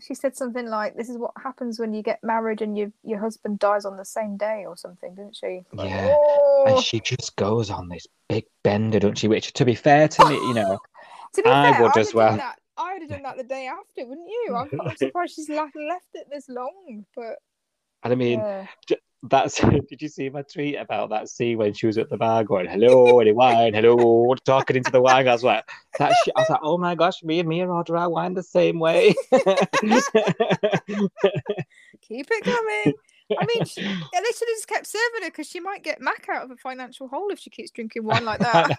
She 0.00 0.14
said 0.14 0.36
something 0.36 0.66
like, 0.66 0.96
"This 0.96 1.08
is 1.08 1.18
what 1.18 1.32
happens 1.42 1.78
when 1.78 1.94
you 1.94 2.02
get 2.02 2.22
married 2.24 2.62
and 2.62 2.76
your 2.76 2.90
your 3.04 3.20
husband 3.20 3.58
dies 3.60 3.84
on 3.84 3.96
the 3.96 4.04
same 4.04 4.36
day, 4.36 4.64
or 4.66 4.76
something," 4.76 5.14
didn't 5.14 5.36
she? 5.36 5.62
Yeah. 5.72 6.08
"Oh." 6.10 6.64
And 6.66 6.84
she 6.84 7.00
just 7.00 7.36
goes 7.36 7.70
on 7.70 7.88
this 7.88 8.06
big 8.28 8.44
bender, 8.64 8.98
don't 8.98 9.16
she? 9.16 9.28
Which, 9.28 9.52
to 9.52 9.64
be 9.64 9.74
fair 9.74 10.08
to 10.08 10.28
me, 10.28 10.34
you 10.34 10.54
know, 10.54 10.78
To 11.34 11.42
be 11.42 11.48
I 11.48 11.72
fair, 11.72 11.82
would 11.82 11.90
I'd 11.92 11.98
as 11.98 12.08
have 12.08 12.14
well. 12.14 12.28
Done 12.30 12.38
that. 12.38 12.58
I 12.76 12.92
would 12.94 13.02
have 13.02 13.10
done 13.10 13.22
that 13.22 13.36
the 13.36 13.44
day 13.44 13.66
after, 13.68 14.04
wouldn't 14.06 14.28
you? 14.28 14.56
I'm, 14.56 14.80
I'm 14.80 14.96
surprised 14.96 15.34
she's 15.36 15.48
left, 15.48 15.76
left 15.76 16.08
it 16.14 16.28
this 16.30 16.48
long, 16.48 17.04
but 17.14 17.38
And 18.02 18.12
I 18.12 18.16
mean, 18.16 18.40
Yeah. 18.40 18.66
That's 19.30 19.60
did 19.88 20.00
you 20.02 20.08
see 20.08 20.28
my 20.28 20.42
tweet 20.42 20.76
about 20.76 21.10
that 21.10 21.28
scene 21.28 21.58
when 21.58 21.72
she 21.72 21.86
was 21.86 21.98
at 21.98 22.10
the 22.10 22.16
bar 22.16 22.44
going, 22.44 22.66
Hello, 22.66 23.20
any 23.20 23.32
wine? 23.32 23.74
Hello, 23.74 24.34
talking 24.44 24.76
into 24.76 24.90
the 24.90 25.00
wine 25.00 25.24
glass. 25.24 25.42
Like, 25.42 25.64
that 25.98 26.14
shit, 26.24 26.34
I 26.36 26.40
was 26.40 26.50
like, 26.50 26.60
Oh 26.62 26.78
my 26.78 26.94
gosh, 26.94 27.22
me 27.22 27.40
and 27.40 27.48
Mia 27.48 27.66
order 27.66 27.96
our 27.96 28.10
wine 28.10 28.34
the 28.34 28.42
same 28.42 28.78
way. 28.78 29.14
Keep 29.32 29.48
it 32.30 32.44
coming. 32.44 32.94
I 33.38 33.46
mean, 33.46 33.64
she, 33.64 33.80
should 33.80 33.88
have 33.88 34.24
just 34.32 34.68
kept 34.68 34.86
serving 34.86 35.22
her 35.22 35.30
because 35.30 35.48
she 35.48 35.58
might 35.60 35.82
get 35.82 36.00
Mac 36.00 36.28
out 36.28 36.44
of 36.44 36.50
a 36.50 36.56
financial 36.56 37.08
hole 37.08 37.30
if 37.30 37.38
she 37.38 37.48
keeps 37.48 37.70
drinking 37.70 38.04
wine 38.04 38.24
like 38.24 38.40
that. 38.40 38.76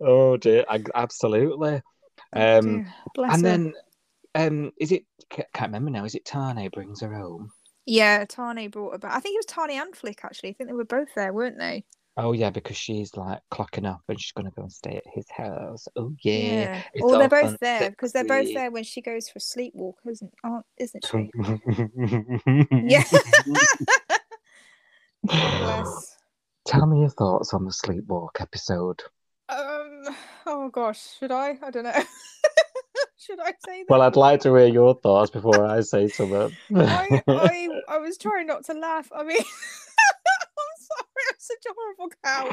oh 0.00 0.36
dear, 0.38 0.64
I- 0.68 0.82
absolutely. 0.94 1.82
Um, 2.32 2.62
Dear, 2.62 2.94
bless 3.14 3.34
and 3.34 3.44
her. 3.44 3.50
then, 3.50 3.74
um, 4.34 4.72
is 4.78 4.92
it? 4.92 5.04
Can't 5.30 5.48
remember 5.62 5.90
now. 5.90 6.04
Is 6.04 6.14
it 6.14 6.24
Tane 6.24 6.68
brings 6.72 7.00
her 7.00 7.14
home? 7.14 7.50
yeah, 7.86 8.24
Tane 8.24 8.70
brought 8.70 8.92
her 8.92 8.98
back. 8.98 9.14
I 9.14 9.20
think 9.20 9.34
it 9.34 9.44
was 9.46 9.68
Tane 9.68 9.80
and 9.80 9.94
Flick 9.94 10.24
actually. 10.24 10.50
I 10.50 10.52
think 10.52 10.68
they 10.68 10.74
were 10.74 10.84
both 10.84 11.08
there, 11.14 11.32
weren't 11.32 11.58
they? 11.58 11.84
Oh 12.16 12.32
yeah, 12.32 12.50
because 12.50 12.76
she's 12.76 13.16
like 13.16 13.40
clocking 13.52 13.88
up 13.88 14.02
and 14.08 14.20
she's 14.20 14.32
gonna 14.32 14.52
go 14.54 14.62
and 14.62 14.72
stay 14.72 14.96
at 14.96 15.12
his 15.12 15.26
house. 15.30 15.88
Oh 15.96 16.14
yeah. 16.22 16.82
it's 16.94 17.02
Or 17.02 17.18
they're 17.18 17.28
both 17.28 17.58
there 17.58 17.90
because 17.90 18.12
they're 18.12 18.24
both 18.24 18.54
there 18.54 18.70
when 18.70 18.84
she 18.84 19.00
goes 19.00 19.28
for 19.28 19.38
a 19.38 19.40
sleepwalk, 19.40 19.94
isn't? 20.08 20.32
Aren't, 20.44 20.66
isn't 20.78 21.04
she? 21.04 21.30
yeah. 22.86 23.02
Bless. 25.24 26.16
Tell 26.66 26.86
me 26.86 27.00
your 27.00 27.10
thoughts 27.10 27.52
on 27.52 27.64
the 27.64 27.72
sleepwalk 27.72 28.40
episode. 28.40 29.02
Um. 29.48 30.04
Oh 30.46 30.68
gosh, 30.72 31.18
should 31.18 31.32
I? 31.32 31.58
I 31.62 31.70
don't 31.70 31.84
know. 31.84 31.92
should 33.24 33.40
I 33.40 33.52
say 33.66 33.82
that? 33.82 33.86
Well, 33.88 34.02
I'd 34.02 34.16
like 34.16 34.40
to 34.40 34.54
hear 34.54 34.66
your 34.66 34.94
thoughts 34.94 35.30
before 35.30 35.64
I 35.64 35.80
say 35.80 36.08
something. 36.08 36.54
I, 36.76 37.22
I 37.26 37.68
I 37.88 37.98
was 37.98 38.18
trying 38.18 38.46
not 38.46 38.64
to 38.66 38.74
laugh. 38.74 39.10
I 39.14 39.22
mean, 39.22 39.38
I'm 39.38 40.76
sorry, 40.78 41.24
I'm 41.28 41.36
such 41.38 41.64
a 41.68 41.74
horrible 41.76 42.10
cow. 42.24 42.48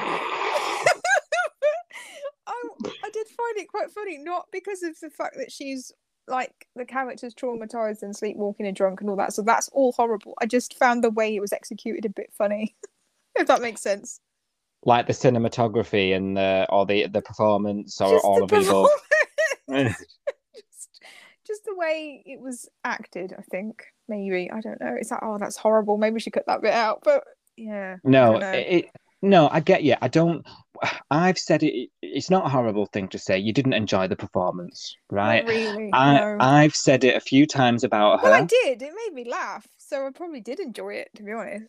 I 2.48 2.48
um, 2.48 2.92
I 3.04 3.10
did 3.12 3.28
find 3.28 3.58
it 3.58 3.68
quite 3.68 3.92
funny, 3.92 4.18
not 4.18 4.48
because 4.52 4.84
of 4.84 5.00
the 5.00 5.10
fact 5.10 5.36
that 5.38 5.52
she's 5.52 5.92
like 6.28 6.68
the 6.76 6.86
character's 6.86 7.36
traumatized 7.36 8.04
and 8.04 8.16
sleepwalking 8.16 8.66
and 8.66 8.76
drunk 8.76 9.02
and 9.02 9.10
all 9.10 9.18
that. 9.18 9.34
So 9.34 9.42
that's 9.42 9.70
all 9.70 9.92
horrible. 9.92 10.34
I 10.42 10.46
just 10.46 10.78
found 10.78 11.04
the 11.04 11.10
way 11.10 11.36
it 11.36 11.42
was 11.42 11.54
executed 11.54 12.06
a 12.06 12.10
bit 12.10 12.32
funny, 12.38 12.76
if 13.36 13.48
that 13.48 13.62
makes 13.62 13.82
sense. 13.82 14.20
like 14.86 15.08
the 15.08 15.14
cinematography 15.14 16.16
and 16.16 16.38
the 16.38 16.66
or 16.70 16.86
the 16.86 17.08
the 17.08 17.22
performance 17.22 18.00
or 18.00 18.12
Just 18.14 18.26
all 18.26 18.38
the 18.38 18.44
of 18.46 18.54
it 18.54 18.66
performance. 18.66 20.06
Just, 21.52 21.66
the 21.66 21.76
way 21.76 22.24
it 22.26 22.40
was 22.40 22.68
acted, 22.84 23.34
I 23.38 23.42
think. 23.44 23.84
Maybe 24.08 24.50
I 24.52 24.62
don't 24.62 24.80
know. 24.82 24.96
It's 24.98 25.12
like, 25.12 25.22
oh, 25.24 25.38
that's 25.40 25.58
horrible. 25.58 25.98
Maybe 25.98 26.16
we 26.16 26.20
should 26.20 26.34
cut 26.34 26.46
that 26.48 26.62
bit 26.62 26.74
out. 26.74 27.00
But 27.04 27.24
yeah, 27.58 27.98
No, 28.04 28.38
it, 28.38 28.86
no, 29.22 29.50
I 29.52 29.60
get 29.60 29.84
you. 29.84 29.96
I 30.02 30.08
don't. 30.08 30.46
I've 31.12 31.38
said 31.38 31.64
it. 31.64 31.90
It's 32.02 32.30
not 32.30 32.46
a 32.46 32.50
horrible 32.50 32.88
thing 32.88 33.08
to 33.10 33.20
say. 33.20 33.38
You 33.38 33.54
didn't 33.54 33.74
enjoy 33.74 34.08
the 34.08 34.16
performance, 34.16 34.96
right? 35.10 35.46
Not 35.46 35.54
really. 35.54 35.90
I 35.94 36.16
no. 36.16 36.38
I've 36.40 36.76
said 36.76 37.04
it 37.04 37.16
a 37.16 37.20
few 37.20 37.46
times 37.46 37.84
about 37.84 38.22
her 38.22 38.32
well, 38.32 38.42
I 38.42 38.46
did. 38.46 38.82
It 38.82 38.94
made 39.06 39.14
me 39.14 39.30
laugh, 39.30 39.68
so 39.78 40.08
I 40.08 40.10
probably 40.12 40.42
did 40.42 40.60
enjoy 40.60 40.96
it. 40.96 41.10
To 41.18 41.24
be 41.24 41.32
honest. 41.32 41.66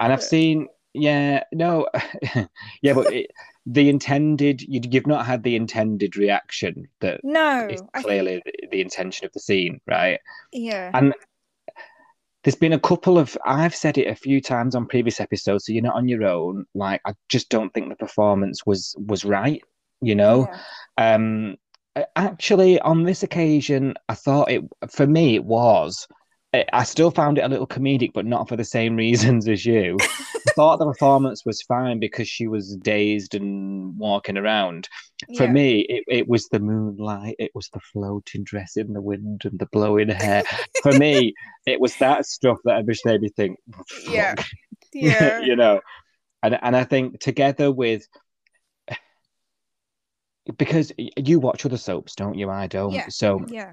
and 0.00 0.12
I've 0.12 0.22
seen. 0.22 0.68
Yeah, 0.98 1.42
no, 1.52 1.88
yeah, 2.82 2.94
but 2.94 3.12
it, 3.12 3.30
the 3.66 3.88
intended. 3.88 4.62
You, 4.62 4.80
you've 4.90 5.06
not 5.06 5.26
had 5.26 5.42
the 5.42 5.56
intended 5.56 6.16
reaction 6.16 6.88
that 7.00 7.22
No, 7.22 7.68
is 7.68 7.82
think, 7.94 8.06
clearly 8.06 8.42
the, 8.44 8.68
the 8.70 8.80
intention 8.80 9.26
of 9.26 9.32
the 9.32 9.40
scene, 9.40 9.80
right? 9.86 10.20
yeah, 10.52 10.94
And 10.94 11.14
there's 12.44 12.54
been 12.56 12.72
a 12.72 12.80
couple 12.80 13.18
of 13.18 13.36
I've 13.44 13.74
said 13.74 13.98
it 13.98 14.06
a 14.08 14.14
few 14.14 14.40
times 14.40 14.74
on 14.74 14.86
previous 14.86 15.20
episodes, 15.20 15.66
so 15.66 15.72
you're 15.72 15.82
not 15.82 15.96
on 15.96 16.08
your 16.08 16.24
own. 16.24 16.64
Like 16.74 17.00
I 17.04 17.14
just 17.28 17.48
don't 17.48 17.72
think 17.74 17.88
the 17.88 17.96
performance 17.96 18.64
was 18.64 18.94
was 19.06 19.24
right, 19.24 19.62
you 20.00 20.14
know. 20.14 20.46
yeah. 20.46 20.58
Um 20.96 21.56
actually 22.14 22.78
on 22.80 23.04
this 23.04 23.22
occasion 23.22 23.94
I 24.08 24.14
thought 24.14 24.50
it 24.50 24.62
for 24.90 25.06
me 25.06 25.34
it 25.34 25.44
was 25.44 26.06
I- 26.56 26.64
I 26.72 26.84
still 26.84 27.10
found 27.10 27.38
it 27.38 27.42
a 27.44 27.48
little 27.48 27.66
comedic, 27.66 28.12
but 28.12 28.26
not 28.26 28.48
for 28.48 28.56
the 28.56 28.64
same 28.64 28.96
reasons 29.04 29.48
as 29.48 29.64
you. 29.64 29.96
I 30.00 30.52
thought 30.54 30.78
the 30.78 30.86
performance 30.86 31.44
was 31.44 31.62
fine 31.62 31.98
because 31.98 32.28
she 32.28 32.46
was 32.46 32.76
dazed 32.76 33.34
and 33.34 33.96
walking 33.98 34.36
around. 34.36 34.88
For 35.36 35.44
yeah. 35.44 35.52
me, 35.52 35.80
it, 35.80 36.04
it 36.08 36.28
was 36.28 36.48
the 36.48 36.60
moonlight, 36.60 37.36
it 37.38 37.50
was 37.54 37.68
the 37.72 37.80
floating 37.80 38.44
dress 38.44 38.76
in 38.76 38.92
the 38.92 39.02
wind 39.02 39.42
and 39.44 39.58
the 39.58 39.66
blowing 39.66 40.08
hair. 40.08 40.44
For 40.82 40.92
me, 40.92 41.34
it 41.66 41.80
was 41.80 41.96
that 41.96 42.26
stuff 42.26 42.58
that 42.64 42.86
just 42.86 43.04
made 43.04 43.20
me 43.22 43.28
think, 43.30 43.58
Yeah. 44.08 44.34
"Fuck," 44.36 44.46
yeah, 44.94 45.40
you 45.40 45.56
know. 45.56 45.80
And 46.42 46.58
and 46.62 46.76
I 46.76 46.84
think 46.84 47.18
together 47.20 47.72
with 47.72 48.06
because 50.58 50.92
you 50.98 51.40
watch 51.40 51.66
other 51.66 51.76
soaps, 51.78 52.14
don't 52.14 52.38
you? 52.38 52.50
I 52.50 52.66
don't. 52.66 52.92
Yeah. 52.92 53.08
So 53.08 53.44
yeah. 53.48 53.72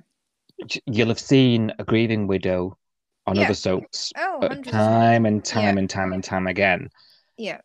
You'll 0.86 1.08
have 1.10 1.20
seen 1.20 1.72
a 1.80 1.84
grieving 1.84 2.28
widow 2.28 2.78
on 3.26 3.36
Yeah. 3.38 3.44
other 3.44 3.54
soaps 3.54 4.12
Oh, 4.18 4.39
100%. 4.42 4.72
time 4.74 5.26
and 5.26 5.44
time 5.46 5.76
Yeah. 5.76 5.80
and 5.80 5.89
time 5.89 6.13
and 6.13 6.24
time 6.24 6.48
again. 6.48 6.89
Yeah. 7.38 7.62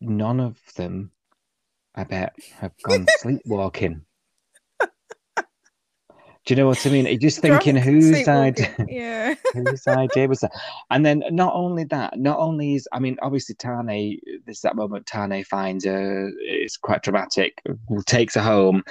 None 0.00 0.40
of 0.40 0.58
them, 0.74 1.12
I 1.94 2.04
bet, 2.04 2.34
have 2.60 2.72
gone 2.82 3.06
sleepwalking. 3.18 4.05
Do 6.46 6.54
you 6.54 6.56
know 6.56 6.68
what 6.68 6.86
I 6.86 6.90
mean? 6.90 7.06
You're 7.06 7.18
just 7.18 7.40
thinking, 7.42 7.74
whose 7.76 8.26
idea? 8.28 8.74
Yeah. 8.88 9.34
whose 9.52 9.86
idea 9.88 10.28
was 10.28 10.40
that? 10.40 10.52
And 10.90 11.04
then 11.04 11.24
not 11.30 11.52
only 11.54 11.84
that, 11.84 12.18
not 12.18 12.38
only 12.38 12.76
is 12.76 12.88
I 12.92 13.00
mean, 13.00 13.16
obviously 13.20 13.56
Tane, 13.56 14.18
this 14.46 14.58
is 14.58 14.60
that 14.62 14.76
moment 14.76 15.06
Tane 15.06 15.44
finds 15.44 15.84
her, 15.84 16.30
it's 16.38 16.76
quite 16.76 17.02
dramatic, 17.02 17.60
takes 18.06 18.36
her 18.36 18.40
home, 18.42 18.84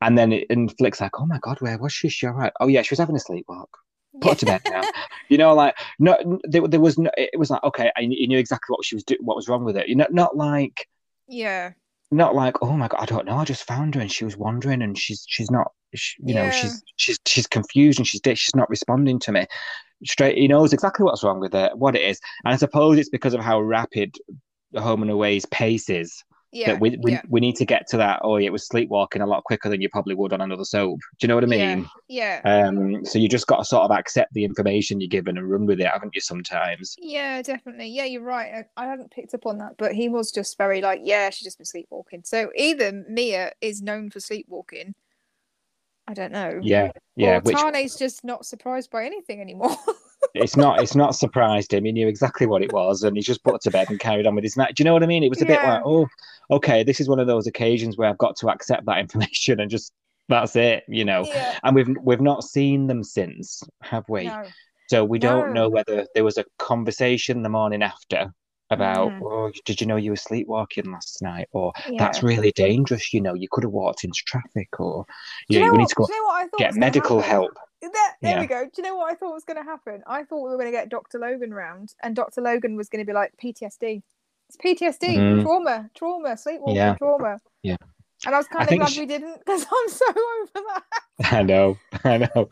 and 0.00 0.18
then 0.18 0.32
it 0.32 0.46
and 0.50 0.76
Flick's 0.76 1.00
like, 1.00 1.18
oh 1.20 1.26
my 1.26 1.38
god, 1.38 1.60
where 1.60 1.78
was 1.78 1.92
she? 1.92 2.08
She 2.08 2.26
all 2.26 2.32
right? 2.34 2.52
Oh 2.60 2.66
yeah, 2.66 2.82
she 2.82 2.92
was 2.92 2.98
having 2.98 3.16
a 3.16 3.20
sleepwalk. 3.20 3.66
Put 4.20 4.30
her 4.32 4.36
to 4.36 4.46
bed 4.46 4.62
now. 4.70 4.82
You 5.28 5.38
know, 5.38 5.54
like 5.54 5.76
no, 5.98 6.16
there, 6.44 6.66
there 6.68 6.80
was 6.80 6.98
no. 6.98 7.10
It 7.16 7.36
was 7.38 7.50
like 7.50 7.62
okay, 7.64 7.90
I, 7.96 8.00
you 8.00 8.28
knew 8.28 8.38
exactly 8.38 8.72
what 8.72 8.84
she 8.84 8.94
was 8.94 9.02
doing, 9.04 9.20
what 9.22 9.36
was 9.36 9.48
wrong 9.48 9.64
with 9.64 9.76
it. 9.76 9.88
You 9.88 9.96
know, 9.96 10.06
not 10.10 10.36
like 10.36 10.86
Yeah. 11.28 11.72
not 12.12 12.34
like 12.34 12.62
oh 12.62 12.76
my 12.76 12.86
god, 12.88 13.00
I 13.02 13.06
don't 13.06 13.26
know. 13.26 13.36
I 13.36 13.44
just 13.44 13.64
found 13.64 13.94
her 13.96 14.00
and 14.00 14.10
she 14.10 14.24
was 14.24 14.36
wandering 14.36 14.82
and 14.82 14.96
she's 14.96 15.24
she's 15.28 15.50
not. 15.50 15.72
She, 15.94 16.16
you 16.24 16.34
know, 16.34 16.50
she's 16.50 16.82
she's 16.96 17.18
she's 17.26 17.46
confused 17.46 17.98
and 17.98 18.06
she's 18.06 18.20
she's 18.24 18.54
not 18.56 18.68
responding 18.68 19.18
to 19.20 19.32
me. 19.32 19.46
Straight, 20.04 20.36
he 20.36 20.46
knows 20.48 20.72
exactly 20.72 21.04
what's 21.04 21.24
wrong 21.24 21.40
with 21.40 21.52
her, 21.54 21.70
what 21.74 21.96
it 21.96 22.02
is, 22.02 22.20
and 22.44 22.52
I 22.52 22.56
suppose 22.56 22.98
it's 22.98 23.08
because 23.08 23.34
of 23.34 23.40
how 23.40 23.60
rapid 23.60 24.14
the 24.72 24.80
home 24.82 25.00
and 25.02 25.10
away's 25.10 25.46
pace 25.46 25.88
is 25.88 26.22
Yeah. 26.52 26.72
that 26.72 26.80
we 26.80 26.98
we, 27.00 27.12
yeah. 27.12 27.22
we 27.30 27.40
need 27.40 27.56
to 27.56 27.64
get 27.64 27.86
to 27.88 27.96
that. 27.96 28.20
Oh, 28.22 28.36
yeah, 28.36 28.48
it 28.48 28.52
was 28.52 28.66
sleepwalking 28.66 29.22
a 29.22 29.26
lot 29.26 29.44
quicker 29.44 29.70
than 29.70 29.80
you 29.80 29.88
probably 29.88 30.14
would 30.14 30.32
on 30.34 30.40
another 30.42 30.64
soap. 30.64 30.98
Do 31.18 31.24
you 31.24 31.28
know 31.28 31.36
what 31.36 31.44
I 31.50 31.56
Yeah. 31.56 31.74
mean? 31.76 31.86
Yeah. 32.08 32.40
Um, 32.44 33.04
so 33.06 33.18
you 33.18 33.28
just 33.28 33.46
got 33.46 33.58
to 33.58 33.64
sort 33.64 33.84
of 33.84 33.90
accept 33.96 34.34
the 34.34 34.44
information 34.44 35.00
you're 35.00 35.08
given 35.08 35.38
and 35.38 35.48
run 35.50 35.64
with 35.64 35.80
it, 35.80 35.86
haven't 35.86 36.14
you? 36.14 36.20
Sometimes. 36.20 36.94
Yeah, 36.98 37.40
definitely. 37.40 37.88
Yeah, 37.88 38.04
you're 38.04 38.22
right. 38.22 38.66
I, 38.76 38.84
I 38.84 38.86
hadn't 38.88 39.12
picked 39.12 39.32
up 39.34 39.46
on 39.46 39.56
that, 39.58 39.76
but 39.78 39.92
he 39.94 40.08
was 40.10 40.30
just 40.30 40.58
very 40.58 40.82
like, 40.82 41.00
yeah, 41.04 41.30
she's 41.30 41.44
just 41.44 41.58
been 41.58 41.64
sleepwalking. 41.64 42.22
So 42.24 42.50
either 42.54 43.04
Mia 43.08 43.52
is 43.62 43.80
known 43.80 44.10
for 44.10 44.20
sleepwalking, 44.20 44.94
I 46.08 46.14
don't 46.14 46.32
know. 46.32 46.60
Yeah, 46.62 46.92
yeah. 47.16 47.38
or 47.38 47.40
Which 47.40 47.56
Tane's 47.56 47.96
just 47.96 48.24
not 48.24 48.46
surprised 48.46 48.90
by 48.90 49.04
anything 49.04 49.40
anymore. 49.40 49.76
it's 50.34 50.56
not 50.56 50.80
it's 50.80 50.94
not 50.94 51.14
surprised 51.14 51.72
him. 51.72 51.84
He 51.84 51.92
knew 51.92 52.08
exactly 52.08 52.46
what 52.46 52.62
it 52.62 52.72
was, 52.72 53.02
and 53.02 53.16
he's 53.16 53.26
just 53.26 53.42
put 53.42 53.56
it 53.56 53.60
to 53.62 53.70
bed 53.70 53.90
and 53.90 53.98
carried 53.98 54.26
on 54.26 54.34
with 54.34 54.44
his 54.44 54.56
night. 54.56 54.74
Do 54.74 54.82
you 54.82 54.84
know 54.84 54.92
what 54.92 55.02
I 55.02 55.06
mean? 55.06 55.22
It 55.22 55.30
was 55.30 55.42
a 55.42 55.46
bit 55.46 55.62
like, 55.62 55.82
oh, 55.84 56.06
okay, 56.50 56.84
this 56.84 57.00
is 57.00 57.08
one 57.08 57.18
of 57.18 57.26
those 57.26 57.46
occasions 57.46 57.96
where 57.96 58.08
I've 58.08 58.18
got 58.18 58.36
to 58.36 58.48
accept 58.48 58.86
that 58.86 58.98
information 58.98 59.60
and 59.60 59.70
just 59.70 59.92
that's 60.28 60.56
it, 60.56 60.84
you 60.88 61.04
know. 61.04 61.24
yeah. 61.26 61.58
And 61.64 61.74
we've 61.74 61.88
we've 62.02 62.20
not 62.20 62.44
seen 62.44 62.86
them 62.86 63.02
since, 63.02 63.62
have 63.82 64.04
we? 64.08 64.24
No. 64.24 64.44
So 64.88 65.04
we 65.04 65.18
don't 65.18 65.52
know 65.52 65.68
whether 65.68 66.06
there 66.14 66.22
was 66.22 66.38
a 66.38 66.44
conversation 66.58 67.42
the 67.42 67.48
morning 67.48 67.82
after 67.82 68.32
about, 68.70 69.12
Mhm. 69.12 69.22
oh, 69.22 69.52
did 69.64 69.80
you 69.80 69.86
know 69.86 69.96
you 69.96 70.10
were 70.10 70.16
sleepwalking 70.16 70.90
last 70.90 71.22
night? 71.22 71.48
Or 71.52 71.72
that's 71.98 72.22
really 72.22 72.52
dangerous, 72.52 73.12
you 73.14 73.20
know, 73.20 73.34
you 73.34 73.48
could 73.50 73.64
have 73.64 73.72
walked 73.72 74.04
into 74.04 74.20
traffic, 74.26 74.68
or 74.80 75.06
you, 75.48 75.60
you 75.60 75.64
know, 75.66 75.72
we 75.72 75.78
need 75.78 75.88
to 75.88 75.94
go 75.94 76.06
you 76.08 76.16
know 76.16 76.24
what 76.24 76.44
I 76.44 76.58
get 76.58 76.74
medical 76.74 77.20
help. 77.20 77.52
There, 77.80 77.90
there 78.22 78.32
Yeah. 78.36 78.40
we 78.40 78.46
go. 78.46 78.64
Do 78.64 78.70
you 78.78 78.82
know 78.82 78.96
what 78.96 79.12
I 79.12 79.14
thought 79.14 79.34
was 79.34 79.44
going 79.44 79.58
to 79.58 79.62
happen? 79.62 80.02
I 80.06 80.24
thought 80.24 80.42
we 80.42 80.50
were 80.50 80.56
going 80.56 80.66
to 80.66 80.72
get 80.72 80.88
Dr. 80.88 81.18
Logan 81.18 81.52
round, 81.54 81.94
and 82.02 82.16
Dr. 82.16 82.40
Logan 82.40 82.74
was 82.76 82.88
going 82.88 83.04
to 83.04 83.06
be 83.06 83.12
like 83.12 83.32
PTSD. 83.36 84.02
It's 84.48 84.56
PTSD, 84.56 85.16
Mm. 85.16 85.42
trauma, 85.42 85.90
trauma, 85.94 86.36
sleepwalking, 86.36 86.76
Yeah. 86.76 86.94
trauma. 86.94 87.38
Yeah. 87.62 87.76
And 88.26 88.34
I 88.34 88.38
was 88.38 88.48
kind 88.48 88.68
of 88.68 88.76
glad 88.76 88.90
sh- 88.90 88.98
we 88.98 89.06
didn't 89.06 89.38
because 89.38 89.64
I'm 89.72 89.88
so 89.88 90.04
over 90.08 90.50
that. 90.54 90.82
I 91.32 91.42
know, 91.42 91.78
I 92.04 92.18
know. 92.18 92.50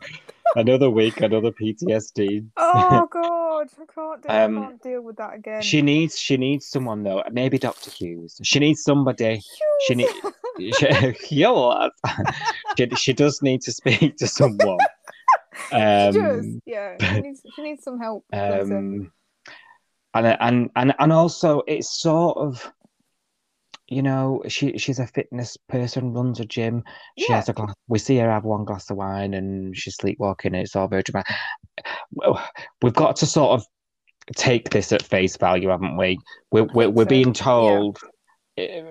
Another 0.55 0.89
week, 0.89 1.19
another 1.19 1.51
PTSD. 1.51 2.47
Oh 2.55 3.07
God, 3.11 3.67
I 3.81 3.93
can't 3.93 4.23
do. 4.23 4.29
Um, 4.29 4.57
I 4.57 4.67
can't 4.67 4.81
deal 4.81 5.01
with 5.01 5.17
that 5.17 5.35
again. 5.35 5.61
She 5.61 5.81
needs 5.81 6.17
she 6.17 6.37
needs 6.37 6.67
someone 6.67 7.03
though. 7.03 7.23
Maybe 7.29 7.57
Doctor 7.57 7.91
Hughes. 7.91 8.39
She 8.43 8.59
needs 8.59 8.83
somebody. 8.83 9.41
She 9.85 9.95
need. 9.95 10.09
She, 10.57 11.35
yo, 11.35 11.89
she, 12.77 12.89
she 12.95 13.13
does 13.13 13.41
need 13.41 13.61
to 13.63 13.73
speak 13.73 14.15
to 14.17 14.27
someone. 14.27 14.79
Um, 15.73 16.13
she 16.13 16.19
does. 16.19 16.45
Yeah, 16.65 16.95
she 16.99 17.21
needs, 17.21 17.41
she 17.53 17.61
needs 17.61 17.83
some 17.83 17.99
help. 17.99 18.23
um, 18.31 19.11
and 20.13 20.37
and 20.39 20.69
and 20.77 20.95
and 20.97 21.11
also 21.11 21.63
it's 21.67 21.99
sort 21.99 22.37
of 22.37 22.71
you 23.87 24.01
know 24.01 24.41
she 24.47 24.77
she's 24.77 24.99
a 24.99 25.05
fitness 25.07 25.57
person 25.69 26.11
runs 26.13 26.39
a 26.39 26.45
gym 26.45 26.83
she 27.17 27.25
Yeah. 27.29 27.35
has 27.35 27.49
a 27.49 27.53
glass 27.53 27.73
we 27.87 27.99
see 27.99 28.17
her 28.17 28.29
have 28.29 28.43
one 28.43 28.65
glass 28.65 28.89
of 28.89 28.97
wine 28.97 29.33
and 29.33 29.77
she's 29.77 29.95
sleepwalking 29.95 30.55
it's 30.55 30.75
all 30.75 30.87
very 30.87 31.03
dramatic 31.03 31.35
we've 32.81 32.93
got 32.93 33.15
to 33.17 33.25
sort 33.25 33.59
of 33.59 33.65
take 34.35 34.71
this 34.71 34.91
at 34.91 35.03
face 35.03 35.37
value 35.37 35.69
haven't 35.69 35.97
we 35.97 36.17
we're, 36.51 36.63
we're, 36.73 36.89
we're 36.89 37.03
so, 37.03 37.09
being 37.09 37.31
told 37.33 37.99
eh, 38.57 38.81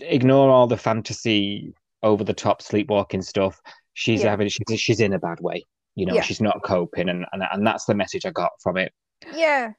ignore 0.00 0.48
all 0.50 0.66
the 0.66 0.76
fantasy 0.76 1.74
over 2.02 2.24
the 2.24 2.32
top 2.32 2.62
sleepwalking 2.62 3.20
stuff 3.22 3.60
she's 3.92 4.22
Yeah. 4.22 4.30
having 4.30 4.48
she's, 4.48 4.80
she's 4.80 5.00
in 5.00 5.12
a 5.12 5.18
bad 5.18 5.38
way 5.40 5.66
you 5.96 6.06
know 6.06 6.14
Yeah. 6.14 6.22
she's 6.22 6.40
not 6.40 6.62
coping 6.64 7.10
and, 7.10 7.26
and 7.32 7.42
and 7.52 7.66
that's 7.66 7.84
the 7.84 7.94
message 7.94 8.24
i 8.24 8.30
got 8.30 8.52
from 8.62 8.78
it 8.78 8.92
Yeah. 9.34 9.72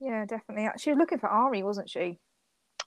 Yeah, 0.00 0.24
definitely. 0.24 0.66
She 0.78 0.88
was 0.88 0.98
looking 0.98 1.18
for 1.18 1.28
Ari, 1.28 1.62
wasn't 1.62 1.90
she? 1.90 2.18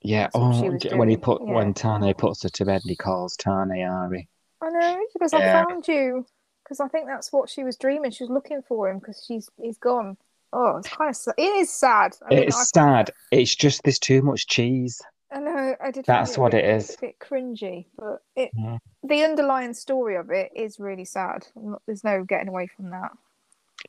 Yeah. 0.04 0.30
That's 0.34 0.36
what 0.36 0.82
she 0.82 0.90
Oh, 0.90 0.98
when 0.98 1.10
he 1.10 1.18
put 1.18 1.42
yeah. 1.46 1.54
when 1.54 1.74
Tane 1.74 2.14
puts 2.14 2.44
her 2.44 2.50
to 2.50 2.66
bed, 2.66 2.82
he 2.84 2.96
calls 2.96 3.36
Tane 3.38 3.72
Ari. 3.84 4.28
I 4.62 4.70
know. 4.70 5.00
because 5.14 5.34
Yeah. 5.34 5.62
I 5.68 5.70
found 5.70 5.88
you. 5.88 6.26
Because 6.64 6.80
I 6.80 6.88
think 6.88 7.08
that's 7.08 7.34
what 7.34 7.50
she 7.50 7.64
was 7.64 7.76
dreaming. 7.78 8.12
She 8.12 8.24
was 8.24 8.30
looking 8.32 8.62
for 8.68 8.90
him 8.90 9.00
because 9.00 9.24
she's 9.28 9.50
he's 9.62 9.78
gone. 9.78 10.18
Oh, 10.54 10.78
it's 10.78 10.88
kind 10.90 11.10
of 11.10 11.16
sad. 11.16 11.34
It 11.38 11.42
is 11.42 11.70
sad. 11.74 12.16
I 12.26 12.30
mean, 12.36 12.44
It's 12.44 12.56
I, 12.58 12.64
sad. 12.80 13.12
It's 13.32 13.56
just 13.56 13.84
there's 13.84 14.00
too 14.00 14.22
much 14.22 14.48
cheese. 14.48 15.02
I 15.32 15.40
know. 15.40 15.76
I 15.84 15.90
did. 15.92 16.06
That's 16.06 16.38
what 16.38 16.54
it 16.54 16.64
bit. 16.64 16.96
A 16.96 17.02
bit 17.02 17.20
cringy, 17.20 17.88
but 17.98 18.22
it 18.36 18.52
Yeah. 18.56 18.78
the 19.04 19.24
underlying 19.24 19.74
story 19.74 20.16
of 20.16 20.30
it 20.30 20.52
is 20.56 20.80
really 20.80 21.06
sad. 21.06 21.48
There's 21.88 22.04
no 22.04 22.24
getting 22.24 22.50
away 22.50 22.68
from 22.68 22.92
that. 22.92 23.12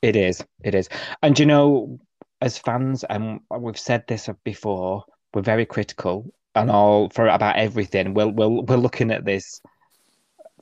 It 0.03 0.17
is. 0.17 0.43
It 0.63 0.75
is. 0.75 0.89
And 1.23 1.39
you 1.39 1.45
know, 1.47 2.01
as 2.41 2.57
fans, 2.59 3.05
and 3.05 3.41
we've 3.51 3.79
said 3.79 4.05
this 4.09 4.29
before, 4.43 5.05
we're 5.35 5.43
very 5.43 5.67
critical 5.67 6.33
and 6.55 6.71
all 6.71 7.09
for 7.11 7.27
about 7.27 7.57
everything. 7.57 8.15
We're 8.15 8.29
we're 8.29 8.49
we're 8.49 8.77
looking 8.77 9.11
at 9.11 9.25
this 9.25 9.61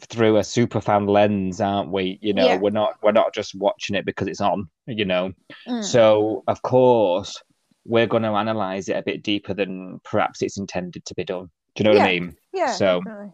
through 0.09 0.39
a 0.39 0.45
super 0.45 0.81
fan 0.81 1.07
lens, 1.07 1.61
aren't 1.61 1.91
we? 1.93 2.19
You 2.23 2.33
know, 2.35 2.47
Yeah. 2.47 2.57
we're 2.59 2.71
not 2.71 2.95
we're 3.03 3.13
not 3.13 3.35
just 3.35 3.55
watching 3.55 3.95
it 3.95 4.05
because 4.07 4.27
it's 4.29 4.41
on. 4.41 4.69
You 4.87 5.05
know, 5.05 5.33
Mm. 5.69 5.85
so 5.85 6.43
of 6.49 6.63
course 6.63 7.41
we're 7.85 8.07
going 8.07 8.23
to 8.23 8.29
analyze 8.31 8.89
it 8.89 8.97
a 8.97 9.03
bit 9.03 9.23
deeper 9.25 9.55
than 9.55 10.01
perhaps 10.05 10.41
it's 10.41 10.57
intended 10.59 11.05
to 11.05 11.15
be 11.15 11.25
done. 11.25 11.51
Do 11.75 11.83
you 11.83 11.91
know 11.91 11.99
what 11.99 12.09
I 12.09 12.13
mean? 12.21 12.37
yeah. 12.53 12.73
so- 12.73 13.01
definitely. 13.05 13.33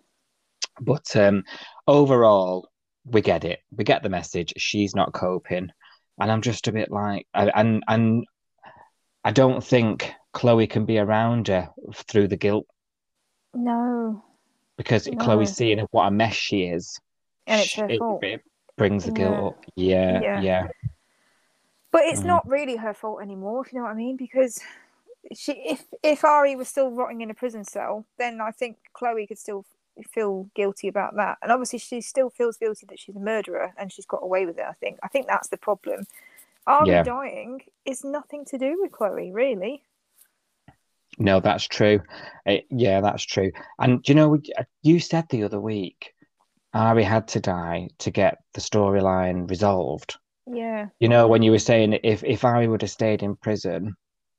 But 0.80 1.16
um, 1.16 1.42
overall, 1.88 2.68
we 3.04 3.20
get 3.20 3.44
it. 3.44 3.58
We 3.76 3.82
get 3.84 4.02
the 4.02 4.08
message. 4.08 4.52
She's 4.58 4.94
not 4.94 5.12
coping, 5.12 5.70
and 6.20 6.32
I'm 6.32 6.40
just 6.42 6.68
a 6.68 6.72
bit 6.72 6.88
like, 6.90 7.26
and, 7.34 7.82
and 7.88 8.24
I 9.24 9.32
don't 9.32 9.62
think 9.62 10.12
Chloe 10.32 10.66
can 10.66 10.84
be 10.84 10.98
around 10.98 11.48
her 11.48 11.70
through 11.94 12.28
the 12.28 12.36
guilt 12.36 12.66
No, 13.54 14.22
because 14.76 15.08
No. 15.08 15.16
Chloe's 15.24 15.54
seeing 15.54 15.78
what 15.90 16.06
a 16.06 16.10
mess 16.10 16.34
she 16.34 16.64
is. 16.64 17.00
and 17.46 17.60
it's 17.62 17.74
her 17.74 17.88
It- 17.88 17.98
fault. 17.98 18.22
it 18.22 18.42
brings 18.76 19.04
the 19.06 19.10
guilt 19.12 19.34
Yeah. 19.34 19.46
up. 19.46 19.64
Yeah, 19.74 20.20
Yeah. 20.20 20.40
yeah, 20.40 20.68
But 21.90 22.02
it's 22.04 22.20
Mm. 22.20 22.26
not 22.26 22.46
really 22.46 22.76
her 22.76 22.92
fault 22.92 23.22
anymore, 23.22 23.64
if 23.64 23.72
you 23.72 23.78
know 23.78 23.86
what 23.86 23.92
I 23.92 23.94
mean. 23.94 24.16
Because 24.16 24.60
she, 25.34 25.52
if 25.52 25.86
if 26.02 26.22
Ari 26.24 26.54
was 26.56 26.68
still 26.68 26.90
rotting 26.90 27.22
in 27.22 27.30
a 27.30 27.34
prison 27.34 27.64
cell, 27.64 28.04
then 28.18 28.42
I 28.42 28.50
think 28.50 28.76
Chloe 28.92 29.26
could 29.26 29.38
still 29.38 29.64
feel 30.10 30.44
guilty 30.54 30.86
about 30.86 31.16
that. 31.16 31.38
And 31.42 31.50
obviously, 31.50 31.78
she 31.78 32.02
still 32.02 32.28
feels 32.30 32.58
guilty 32.58 32.84
that 32.86 33.00
she's 33.00 33.16
a 33.16 33.20
murderer 33.20 33.72
and 33.78 33.90
she's 33.90 34.04
got 34.06 34.22
away 34.22 34.44
with 34.44 34.58
it. 34.58 34.66
I 34.68 34.74
think. 34.74 34.98
I 35.02 35.08
think 35.08 35.26
that's 35.26 35.48
the 35.48 35.56
problem. 35.56 36.06
Ari 36.66 36.90
Yeah. 36.90 37.02
dying 37.02 37.62
is 37.86 38.04
nothing 38.04 38.44
to 38.44 38.58
do 38.58 38.78
with 38.82 38.92
Chloe, 38.92 39.32
really. 39.32 39.82
No, 41.18 41.40
that's 41.40 41.64
true. 41.66 42.00
It- 42.46 42.66
yeah, 42.70 43.00
that's 43.00 43.24
true. 43.24 43.50
And 43.78 44.02
do 44.02 44.12
you 44.12 44.14
know, 44.16 44.34
uh, 44.56 44.64
you 44.82 45.00
said 45.00 45.26
the 45.28 45.42
other 45.44 45.60
week, 45.60 46.14
Ari 46.74 47.02
had 47.02 47.28
to 47.28 47.40
die 47.40 47.88
to 47.98 48.10
get 48.10 48.38
the 48.54 48.60
storyline 48.60 49.48
resolved. 49.50 50.16
Yeah, 50.46 50.86
You 50.98 51.08
know, 51.08 51.28
when 51.28 51.42
you 51.42 51.50
were 51.50 51.58
saying 51.58 51.98
if 52.04 52.24
if 52.24 52.44
Ari 52.44 52.68
would 52.68 52.80
have 52.82 52.90
stayed 52.90 53.22
in 53.22 53.36
prison, 53.36 53.96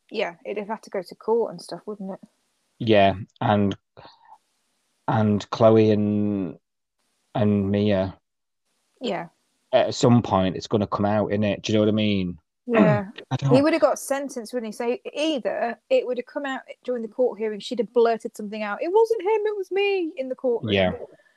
yeah. 0.10 0.36
It'd 0.44 0.58
have 0.58 0.68
had 0.70 0.84
to 0.84 0.90
go 0.90 1.04
to 1.04 1.16
court 1.16 1.52
and 1.52 1.62
stuff, 1.62 1.82
wouldn't 1.86 2.14
it? 2.14 2.20
yeah, 2.80 3.14
and 3.42 3.76
and 5.08 5.48
Chloe 5.50 5.92
and 5.92 6.58
and 7.36 7.70
Mia 7.70 8.18
Yeah, 9.02 9.28
at 9.72 9.94
some 9.94 10.22
point 10.22 10.56
it's 10.56 10.68
going 10.68 10.82
to 10.82 10.88
come 10.88 11.06
out 11.06 11.28
in 11.32 11.44
it. 11.44 11.62
Do 11.62 11.72
you 11.72 11.78
know 11.78 11.84
what 11.86 11.90
I 11.90 11.94
mean? 11.94 12.38
Um, 12.76 12.84
yeah. 12.84 13.06
He 13.52 13.62
would 13.62 13.74
have 13.74 13.82
got 13.82 14.00
sentenced, 14.00 14.54
wouldn't 14.54 14.74
he? 14.74 14.78
So 14.78 14.98
either 15.14 15.78
it 15.90 16.06
would 16.06 16.18
have 16.18 16.26
come 16.26 16.46
out 16.46 16.62
during 16.84 17.02
the 17.02 17.08
court 17.08 17.40
hearing, 17.40 17.60
she'd 17.60 17.80
have 17.80 17.94
blurted 17.94 18.36
something 18.36 18.64
out. 18.64 18.82
It 18.82 18.92
wasn't 18.92 19.22
him, 19.22 19.42
it 19.46 19.58
was 19.58 19.72
me 19.72 20.12
in 20.18 20.30
the 20.30 20.36
court. 20.36 20.66
Yeah, 20.70 20.92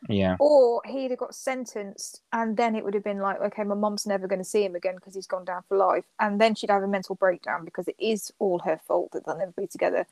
yeah, 0.08 0.36
Or 0.40 0.82
he'd 0.84 1.10
have 1.10 1.18
got 1.20 1.34
sentenced, 1.34 2.22
and 2.32 2.56
then 2.56 2.74
it 2.74 2.84
would 2.84 2.94
have 2.94 3.04
been 3.04 3.20
like, 3.20 3.40
okay, 3.40 3.62
my 3.62 3.74
mom's 3.76 4.06
never 4.06 4.26
going 4.26 4.40
to 4.40 4.44
see 4.44 4.64
him 4.64 4.74
again 4.74 4.96
because 4.96 5.14
he's 5.14 5.28
gone 5.28 5.44
down 5.44 5.62
for 5.68 5.76
life. 5.76 6.04
And 6.18 6.40
then 6.40 6.54
she'd 6.54 6.70
have 6.70 6.82
a 6.82 6.88
mental 6.88 7.14
breakdown 7.14 7.64
because 7.64 7.86
it 7.88 7.96
is 7.98 8.32
all 8.38 8.58
her 8.60 8.80
fault 8.86 9.12
that 9.12 9.24
they'll 9.24 9.38
never 9.38 9.52
be 9.56 9.66
together. 9.68 10.06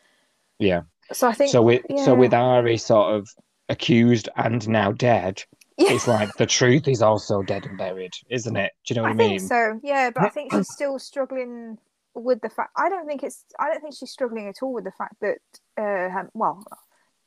yeah. 0.59 0.83
So 1.13 1.27
I 1.29 1.33
think, 1.33 1.51
So 1.51 1.61
with 1.61 1.83
so 2.05 2.15
with. 2.15 2.33
Ari 2.33 2.77
sort 2.77 3.15
of 3.17 3.35
accused 3.69 4.29
and 4.37 4.69
now 4.69 4.93
dead, 4.93 5.43
yeah, 5.43 5.45
it's 5.89 6.09
like 6.09 6.33
the 6.37 6.47
truth 6.47 6.89
is 6.89 7.03
also 7.03 7.43
dead 7.43 7.67
and 7.67 7.79
buried, 7.79 8.13
isn't 8.29 8.57
it? 8.57 8.73
Do 8.85 8.95
you 8.95 8.97
know 8.97 9.03
what 9.03 9.13
I 9.13 9.15
mean? 9.15 9.27
I, 9.35 9.39
think 9.39 9.49
so. 9.49 9.81
Yeah, 9.83 10.11
but 10.11 10.25
I 10.25 10.29
think 10.29 10.53
she's 10.53 10.69
still 10.73 10.99
struggling 10.99 11.79
with 12.15 12.41
the 12.41 12.51
fact. 12.51 12.71
I 12.77 12.89
don't 12.89 13.07
think 13.07 13.23
it's. 13.23 13.45
I 13.59 13.71
don't 13.71 13.81
think 13.81 13.95
she's 13.99 14.11
struggling 14.11 14.49
at 14.49 14.63
all 14.63 14.73
with 14.73 14.85
the 14.85 14.93
fact 14.93 15.17
that. 15.21 15.39
Uh, 15.77 16.25
well, 16.35 16.63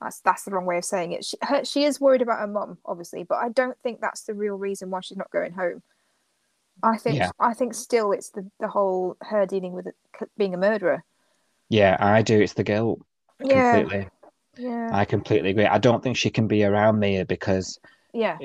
that's 0.02 0.20
that's 0.22 0.44
the 0.44 0.52
wrong 0.52 0.66
way 0.66 0.78
of 0.78 0.86
saying 0.86 1.14
it. 1.14 1.26
She 1.26 1.38
her, 1.42 1.64
she 1.66 1.84
is 1.86 2.00
worried 2.00 2.22
about 2.22 2.40
her 2.40 2.48
mum, 2.48 2.78
obviously, 2.86 3.24
but 3.24 3.36
I 3.36 3.50
don't 3.50 3.78
think 3.82 4.02
that's 4.02 4.24
the 4.24 4.34
real 4.34 4.56
reason 4.56 4.90
why 4.90 5.02
she's 5.02 5.18
not 5.18 5.32
going 5.32 5.54
home. 5.54 5.82
I 6.82 6.98
think 6.98 7.18
Yeah. 7.18 7.32
I 7.40 7.54
think 7.54 7.74
still 7.74 8.12
it's 8.12 8.32
the 8.32 8.50
the 8.60 8.68
whole 8.68 9.18
her 9.22 9.46
dealing 9.46 9.74
with 9.74 9.88
it, 9.88 9.96
being 10.38 10.54
a 10.54 10.58
murderer. 10.58 11.04
Yeah, 11.70 11.98
I 12.00 12.22
do. 12.22 12.40
It's 12.42 12.54
the 12.54 12.64
guilt. 12.64 13.00
Yeah, 13.44 13.80
Completely. 13.80 14.10
yeah, 14.58 14.90
I 14.92 15.06
completely 15.06 15.52
agree. 15.52 15.66
I 15.66 15.78
don't 15.78 16.04
think 16.04 16.18
she 16.18 16.30
can 16.30 16.48
be 16.48 16.64
around 16.64 17.00
Mia 17.00 17.26
because 17.26 17.80
yeah, 18.14 18.38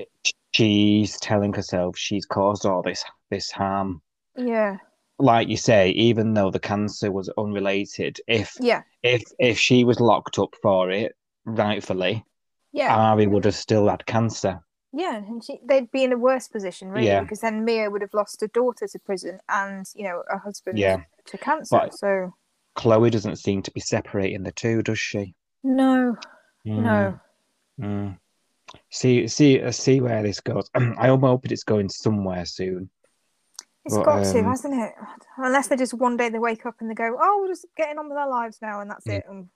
she's 0.54 1.18
telling 1.20 1.52
herself 1.52 1.96
she's 1.96 2.26
caused 2.26 2.66
all 2.66 2.83
this 2.83 3.04
this 3.31 3.50
harm. 3.50 4.00
yeah, 4.37 4.76
Like 5.18 5.48
you 5.48 5.57
say, 5.57 5.90
even 5.90 6.35
though 6.35 6.50
the 6.50 6.61
cancer 6.61 7.11
was 7.12 7.28
unrelated, 7.38 8.20
if 8.26 8.57
yeah, 8.61 8.83
if 9.02 9.22
if 9.38 9.59
she 9.59 9.85
was 9.85 10.00
locked 10.00 10.38
up 10.38 10.54
for 10.62 10.90
it, 10.90 11.14
rightfully, 11.44 12.24
yeah, 12.72 12.94
Ari 12.96 13.26
would 13.26 13.44
have 13.44 13.54
still 13.54 13.88
had 13.88 14.07
cancer. 14.07 14.61
yeah. 14.92 15.16
And 15.16 15.44
she, 15.44 15.61
they'd 15.68 15.90
be 15.90 16.04
in 16.04 16.12
a 16.12 16.18
worse 16.18 16.48
position, 16.48 16.88
really, 16.88 17.07
Yeah. 17.07 17.20
because 17.20 17.40
then 17.40 17.64
Mia 17.64 17.90
would 17.90 18.00
have 18.02 18.14
lost 18.14 18.42
a 18.42 18.48
daughter 18.48 18.87
to 18.88 18.98
prison 19.00 19.38
and 19.48 19.87
you 19.94 20.04
know 20.04 20.22
a 20.33 20.38
husband 20.38 20.78
Yeah. 20.78 21.02
to 21.26 21.38
cancer. 21.38 21.76
But- 21.78 21.94
so 21.94 22.33
Chloe 22.74 23.11
doesn't 23.11 23.37
seem 23.37 23.61
to 23.62 23.70
be 23.72 23.81
separating 23.81 24.44
the 24.44 24.52
two, 24.52 24.83
does 24.83 24.98
she? 25.00 25.35
no, 25.64 26.16
Mm, 26.66 26.83
no. 26.83 27.20
mm. 27.81 28.18
See, 28.90 29.29
see, 29.29 29.62
uh, 29.62 29.70
see 29.70 30.01
where 30.01 30.22
this 30.22 30.40
goes. 30.40 30.70
I 30.74 31.09
am 31.09 31.20
hoping 31.20 31.53
it's 31.53 31.64
going 31.64 31.88
somewhere 31.88 32.46
soon. 32.46 32.90
It's 33.85 33.96
But, 33.96 34.05
got 34.05 34.24
to, 34.24 34.38
um, 34.40 34.44
hasn't 34.46 34.74
it? 34.74 34.92
Unless 35.38 35.68
they 35.68 35.77
just 35.77 35.94
one 35.94 36.16
day 36.16 36.29
they 36.29 36.38
wake 36.38 36.66
up 36.66 36.74
and 36.81 36.90
they 36.90 36.94
go, 36.94 37.16
"Oh, 37.20 37.40
we're 37.42 37.48
just 37.48 37.66
getting 37.77 37.98
on 37.98 38.09
with 38.09 38.18
our 38.18 38.29
lives 38.29 38.59
now," 38.61 38.81
and 38.81 38.90
that's 38.90 39.07
Mm. 39.07 39.14
it, 39.14 39.24
and 39.29 39.48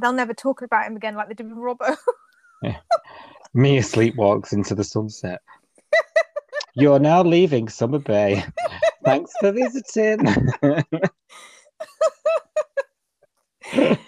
they'll 0.00 0.12
never 0.12 0.34
talk 0.34 0.62
about 0.62 0.86
him 0.86 0.96
again 0.96 1.14
like 1.14 1.28
they 1.28 1.34
did 1.34 1.48
with 1.48 1.58
Robbo. 1.58 1.96
Mia 3.54 3.80
sleepwalks 3.80 4.52
into 4.52 4.74
the 4.74 4.84
sunset. 4.84 5.40
You're 6.74 7.00
now 7.00 7.22
leaving 7.22 7.68
Summer 7.68 7.98
Bay. 7.98 8.44
Thanks 9.04 9.32
for 9.40 9.50
visiting. 9.50 10.24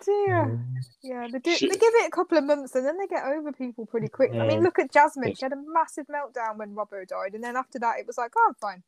oh 0.00 0.26
dear. 0.26 0.60
Yeah, 1.02 1.28
they 1.30 1.38
do. 1.38 1.54
She- 1.54 1.68
They 1.68 1.76
give 1.76 1.92
it 1.94 2.06
a 2.08 2.10
couple 2.10 2.38
of 2.38 2.44
months 2.44 2.74
and 2.74 2.86
then 2.86 2.98
they 2.98 3.06
get 3.06 3.24
over 3.24 3.52
people 3.52 3.86
pretty 3.86 4.08
quick. 4.08 4.32
I 4.34 4.46
mean, 4.46 4.62
look 4.62 4.78
at 4.78 4.92
Jasmine. 4.92 5.34
She 5.34 5.44
had 5.44 5.52
a 5.52 5.62
massive 5.72 6.06
meltdown 6.06 6.56
when 6.56 6.74
Robbo 6.74 7.06
died, 7.06 7.34
and 7.34 7.42
then 7.42 7.56
after 7.56 7.78
that, 7.80 7.98
it 7.98 8.06
was 8.06 8.18
like, 8.18 8.32
"Oh, 8.36 8.44
I'm 8.48 8.54
fine." 8.54 8.82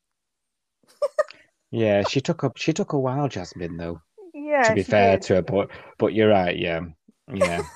yeah, 1.71 2.03
she 2.09 2.21
took 2.21 2.43
a 2.43 2.53
she 2.57 2.73
took 2.73 2.93
a 2.93 2.99
while, 2.99 3.29
Jasmine. 3.29 3.77
Though 3.77 4.01
Yeah. 4.35 4.63
to 4.63 4.75
be 4.75 4.83
fair 4.83 5.17
did. 5.17 5.23
to 5.23 5.35
her, 5.37 5.43
but 5.43 5.71
but 5.99 6.15
you're 6.15 6.29
right. 6.31 6.57
Yeah, 6.57 6.81
yeah. 7.33 7.63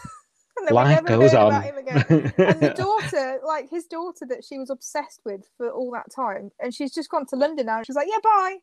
And 0.56 0.70
Life 0.70 1.04
goes 1.04 1.34
on. 1.34 1.48
about 1.48 1.64
him 1.64 1.76
again. 1.76 2.04
and 2.38 2.60
the 2.60 2.72
daughter, 2.76 3.40
like 3.44 3.68
his 3.68 3.86
daughter 3.86 4.24
that 4.28 4.44
she 4.44 4.56
was 4.56 4.70
obsessed 4.70 5.20
with 5.24 5.42
for 5.58 5.68
all 5.68 5.90
that 5.90 6.06
time, 6.14 6.52
and 6.60 6.72
she's 6.72 6.94
just 6.94 7.10
gone 7.10 7.26
to 7.26 7.36
London 7.36 7.66
now. 7.66 7.78
and 7.78 7.86
She's 7.86 7.96
like, 7.96 8.06
yeah, 8.08 8.18
bye. 8.22 8.56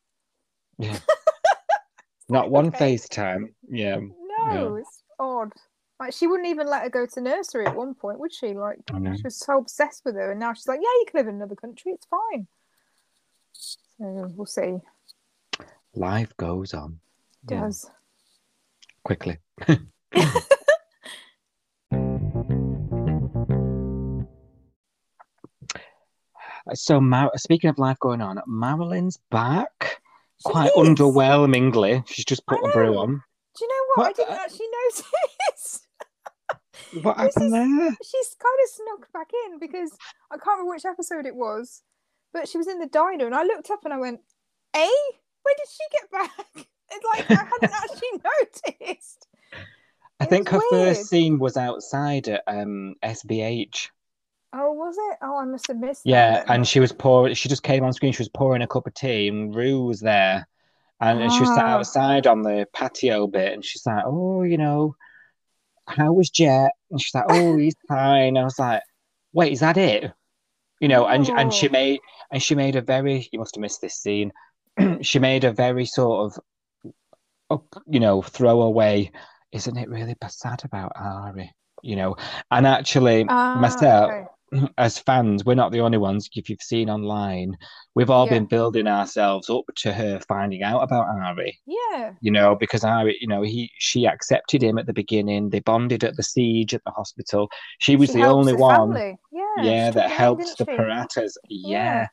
Yeah. 0.80 0.97
Not 2.30 2.49
one 2.49 2.67
Okay. 2.67 2.95
FaceTime. 2.95 3.53
Yeah, 3.69 3.99
No, 4.49 4.75
it's 4.75 5.03
odd. 5.19 5.53
Like 5.99 6.13
she 6.13 6.25
wouldn't 6.27 6.49
even 6.49 6.67
let 6.67 6.81
her 6.83 6.89
go 6.89 7.05
to 7.05 7.21
nursery 7.21 7.65
at 7.67 7.75
one 7.75 7.93
point, 7.93 8.19
would 8.19 8.33
she? 8.33 8.53
Like 8.53 8.77
she 9.17 9.23
was 9.23 9.37
so 9.37 9.57
obsessed 9.59 10.03
with 10.03 10.15
her, 10.15 10.31
and 10.31 10.39
now 10.39 10.53
she's 10.53 10.67
like, 10.67 10.79
yeah, 10.81 10.89
you 10.99 11.05
can 11.07 11.19
live 11.19 11.27
in 11.27 11.35
another 11.35 11.55
country. 11.55 11.91
It's 11.93 12.07
fine. 12.07 12.47
So 13.53 14.31
we'll 14.35 14.45
see. 14.47 14.77
Life 15.93 16.35
goes 16.37 16.73
on 16.73 16.99
It 17.47 17.51
Yeah. 17.53 17.61
Does. 17.61 17.89
quickly. 19.03 19.37
So, 26.73 27.01
Mar- 27.01 27.31
speaking 27.37 27.69
of 27.69 27.79
life 27.79 27.99
going 27.99 28.21
on, 28.21 28.39
Marilyn's 28.47 29.17
back 29.29 29.99
She 30.37 30.43
quite 30.51 30.67
is. 30.67 30.73
underwhelmingly. 30.77 32.07
She's 32.07 32.25
just 32.25 32.45
put 32.45 32.59
a 32.63 32.69
brew 32.71 32.97
on. 32.97 33.23
Know 33.97 34.03
what? 34.03 34.09
I 34.09 34.13
didn't 34.13 34.39
actually 34.39 34.67
notice. 34.85 35.81
What 37.03 37.17
happened 37.17 37.45
is- 37.45 37.51
there? 37.51 37.97
She's 38.03 38.35
kind 38.35 38.59
of 38.63 38.69
snuck 38.69 39.13
back 39.13 39.29
in 39.45 39.59
because 39.59 39.91
I 40.31 40.35
can't 40.35 40.57
remember 40.59 40.71
which 40.71 40.85
episode 40.85 41.25
it 41.25 41.35
was, 41.35 41.83
but 42.33 42.47
she 42.49 42.57
was 42.57 42.67
in 42.67 42.79
the 42.79 42.87
diner 42.87 43.25
and 43.25 43.35
I 43.35 43.43
looked 43.43 43.69
up 43.69 43.85
and 43.85 43.93
I 43.93 43.97
went, 43.97 44.19
"Eh? 44.73 44.89
When 45.43 45.55
did 45.57 45.67
she 45.69 45.99
get 45.99 46.11
back?" 46.11 46.67
It's 46.93 47.05
like 47.05 47.31
I 47.31 47.43
hadn't 47.45 47.73
actually 47.73 48.21
noticed. 48.81 49.27
I 50.19 50.25
It 50.25 50.29
think 50.29 50.49
her 50.49 50.57
weird. 50.71 50.97
first 50.97 51.07
scene 51.09 51.39
was 51.39 51.55
outside 51.55 52.27
at 52.27 52.43
um, 52.47 52.95
SBH. 53.01 53.87
Oh, 54.51 54.73
was 54.73 54.97
it? 54.97 55.17
Oh, 55.21 55.37
I 55.37 55.45
must 55.45 55.67
have 55.67 55.77
missed. 55.77 56.01
Yeah, 56.03 56.43
and 56.49 56.67
she 56.67 56.81
was 56.81 56.91
pouring. 56.91 57.33
She 57.35 57.47
just 57.47 57.63
came 57.63 57.85
on 57.85 57.93
screen. 57.93 58.11
She 58.11 58.19
was 58.21 58.27
pouring 58.27 58.61
a 58.61 58.67
cup 58.67 58.87
of 58.87 58.93
tea, 58.93 59.29
and 59.29 59.55
Roo 59.55 59.85
was 59.85 60.01
there, 60.01 60.45
and, 61.01 61.21
and 61.21 61.31
she 61.33 61.43
was 61.43 61.53
sat 61.53 61.65
Ah. 61.65 61.77
outside 61.79 62.27
on 62.27 62.43
the 62.43 62.67
patio 62.73 63.27
bit, 63.27 63.53
and 63.53 63.65
she's 63.65 63.85
like, 63.85 64.03
"Oh, 64.05 64.43
you 64.43 64.57
know, 64.57 64.95
how 65.87 66.13
was 66.13 66.29
Jett?" 66.29 66.71
And 66.91 67.01
she's 67.01 67.15
like, 67.15 67.25
"Oh, 67.27 67.57
he's 67.57 67.75
fine." 67.87 68.37
I 68.37 68.43
was 68.43 68.59
like, 68.59 68.83
"Wait, 69.33 69.53
is 69.53 69.59
that 69.61 69.77
it?" 69.77 70.11
You 70.79 70.87
know, 70.87 71.05
and 71.07 71.29
and 71.37 71.53
she 71.53 71.67
Oh. 71.67 71.71
made 71.71 71.99
and 72.31 72.41
she 72.41 72.55
made 72.55 72.75
a 72.75 72.81
very. 72.81 73.27
You 73.31 73.39
must 73.39 73.55
have 73.55 73.61
missed 73.61 73.81
this 73.81 73.95
scene. 73.95 74.31
she 75.01 75.19
made 75.19 75.43
a 75.43 75.51
very 75.51 75.85
sort 75.85 76.33
of, 77.49 77.61
you 77.87 77.99
know, 77.99 78.21
throwaway. 78.21 79.11
Isn't 79.51 79.77
it 79.77 79.89
really 79.89 80.15
sad 80.29 80.63
about 80.63 80.93
Ari? 80.95 81.51
You 81.83 81.95
know, 81.95 82.15
and 82.51 82.65
actually, 82.67 83.25
Ah, 83.27 83.59
myself 83.59 84.11
okay. 84.11 84.25
As 84.77 84.99
fans, 84.99 85.45
we're 85.45 85.55
not 85.55 85.71
the 85.71 85.79
only 85.79 85.97
ones. 85.97 86.29
If 86.35 86.49
you've 86.49 86.61
seen 86.61 86.89
online, 86.89 87.55
we've 87.95 88.09
all 88.09 88.25
Yeah. 88.25 88.33
been 88.33 88.45
building 88.45 88.87
ourselves 88.87 89.49
up 89.49 89.63
to 89.77 89.93
her 89.93 90.19
finding 90.27 90.61
out 90.63 90.81
about 90.83 91.07
Ari. 91.07 91.59
Yeah. 91.65 92.13
You 92.21 92.31
know, 92.31 92.55
because 92.55 92.83
Ari, 92.83 93.17
you 93.21 93.27
know, 93.27 93.41
he 93.41 93.71
she 93.77 94.05
accepted 94.05 94.61
him 94.61 94.77
at 94.77 94.85
the 94.85 94.93
beginning. 94.93 95.49
They 95.49 95.59
bonded 95.59 96.03
at 96.03 96.15
the 96.17 96.23
siege 96.23 96.73
at 96.73 96.83
the 96.85 96.91
hospital. 96.91 97.49
She 97.79 97.95
was 97.95 98.09
She 98.11 98.17
the 98.17 98.25
only 98.25 98.53
one, 98.53 98.93
family. 98.93 99.17
Yeah. 99.31 99.63
yeah, 99.63 99.91
that 99.91 99.93
took 99.93 99.95
them 99.95 100.03
in, 100.03 100.17
helped 100.17 100.57
the? 100.57 100.65
Paratas. 100.65 101.33
Yeah. 101.49 101.69
Yeah. 101.69 102.07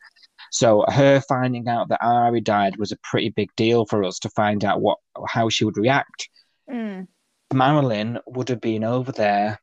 So 0.51 0.85
her 0.89 1.21
finding 1.29 1.69
out 1.69 1.89
that 1.89 2.03
Ari 2.03 2.41
died 2.41 2.77
was 2.79 2.93
a 2.93 2.97
pretty 3.03 3.31
big 3.31 3.49
deal 3.57 3.85
for 3.85 4.05
us 4.05 4.19
to 4.21 4.31
find 4.31 4.65
out 4.65 4.81
what 4.81 4.99
how 5.27 5.49
she 5.49 5.65
would 5.65 5.77
react. 5.77 6.29
Mm. 6.71 7.09
Marilyn 7.53 8.19
would 8.27 8.49
have 8.51 8.61
been 8.61 8.85
over 8.85 9.11
there 9.11 9.59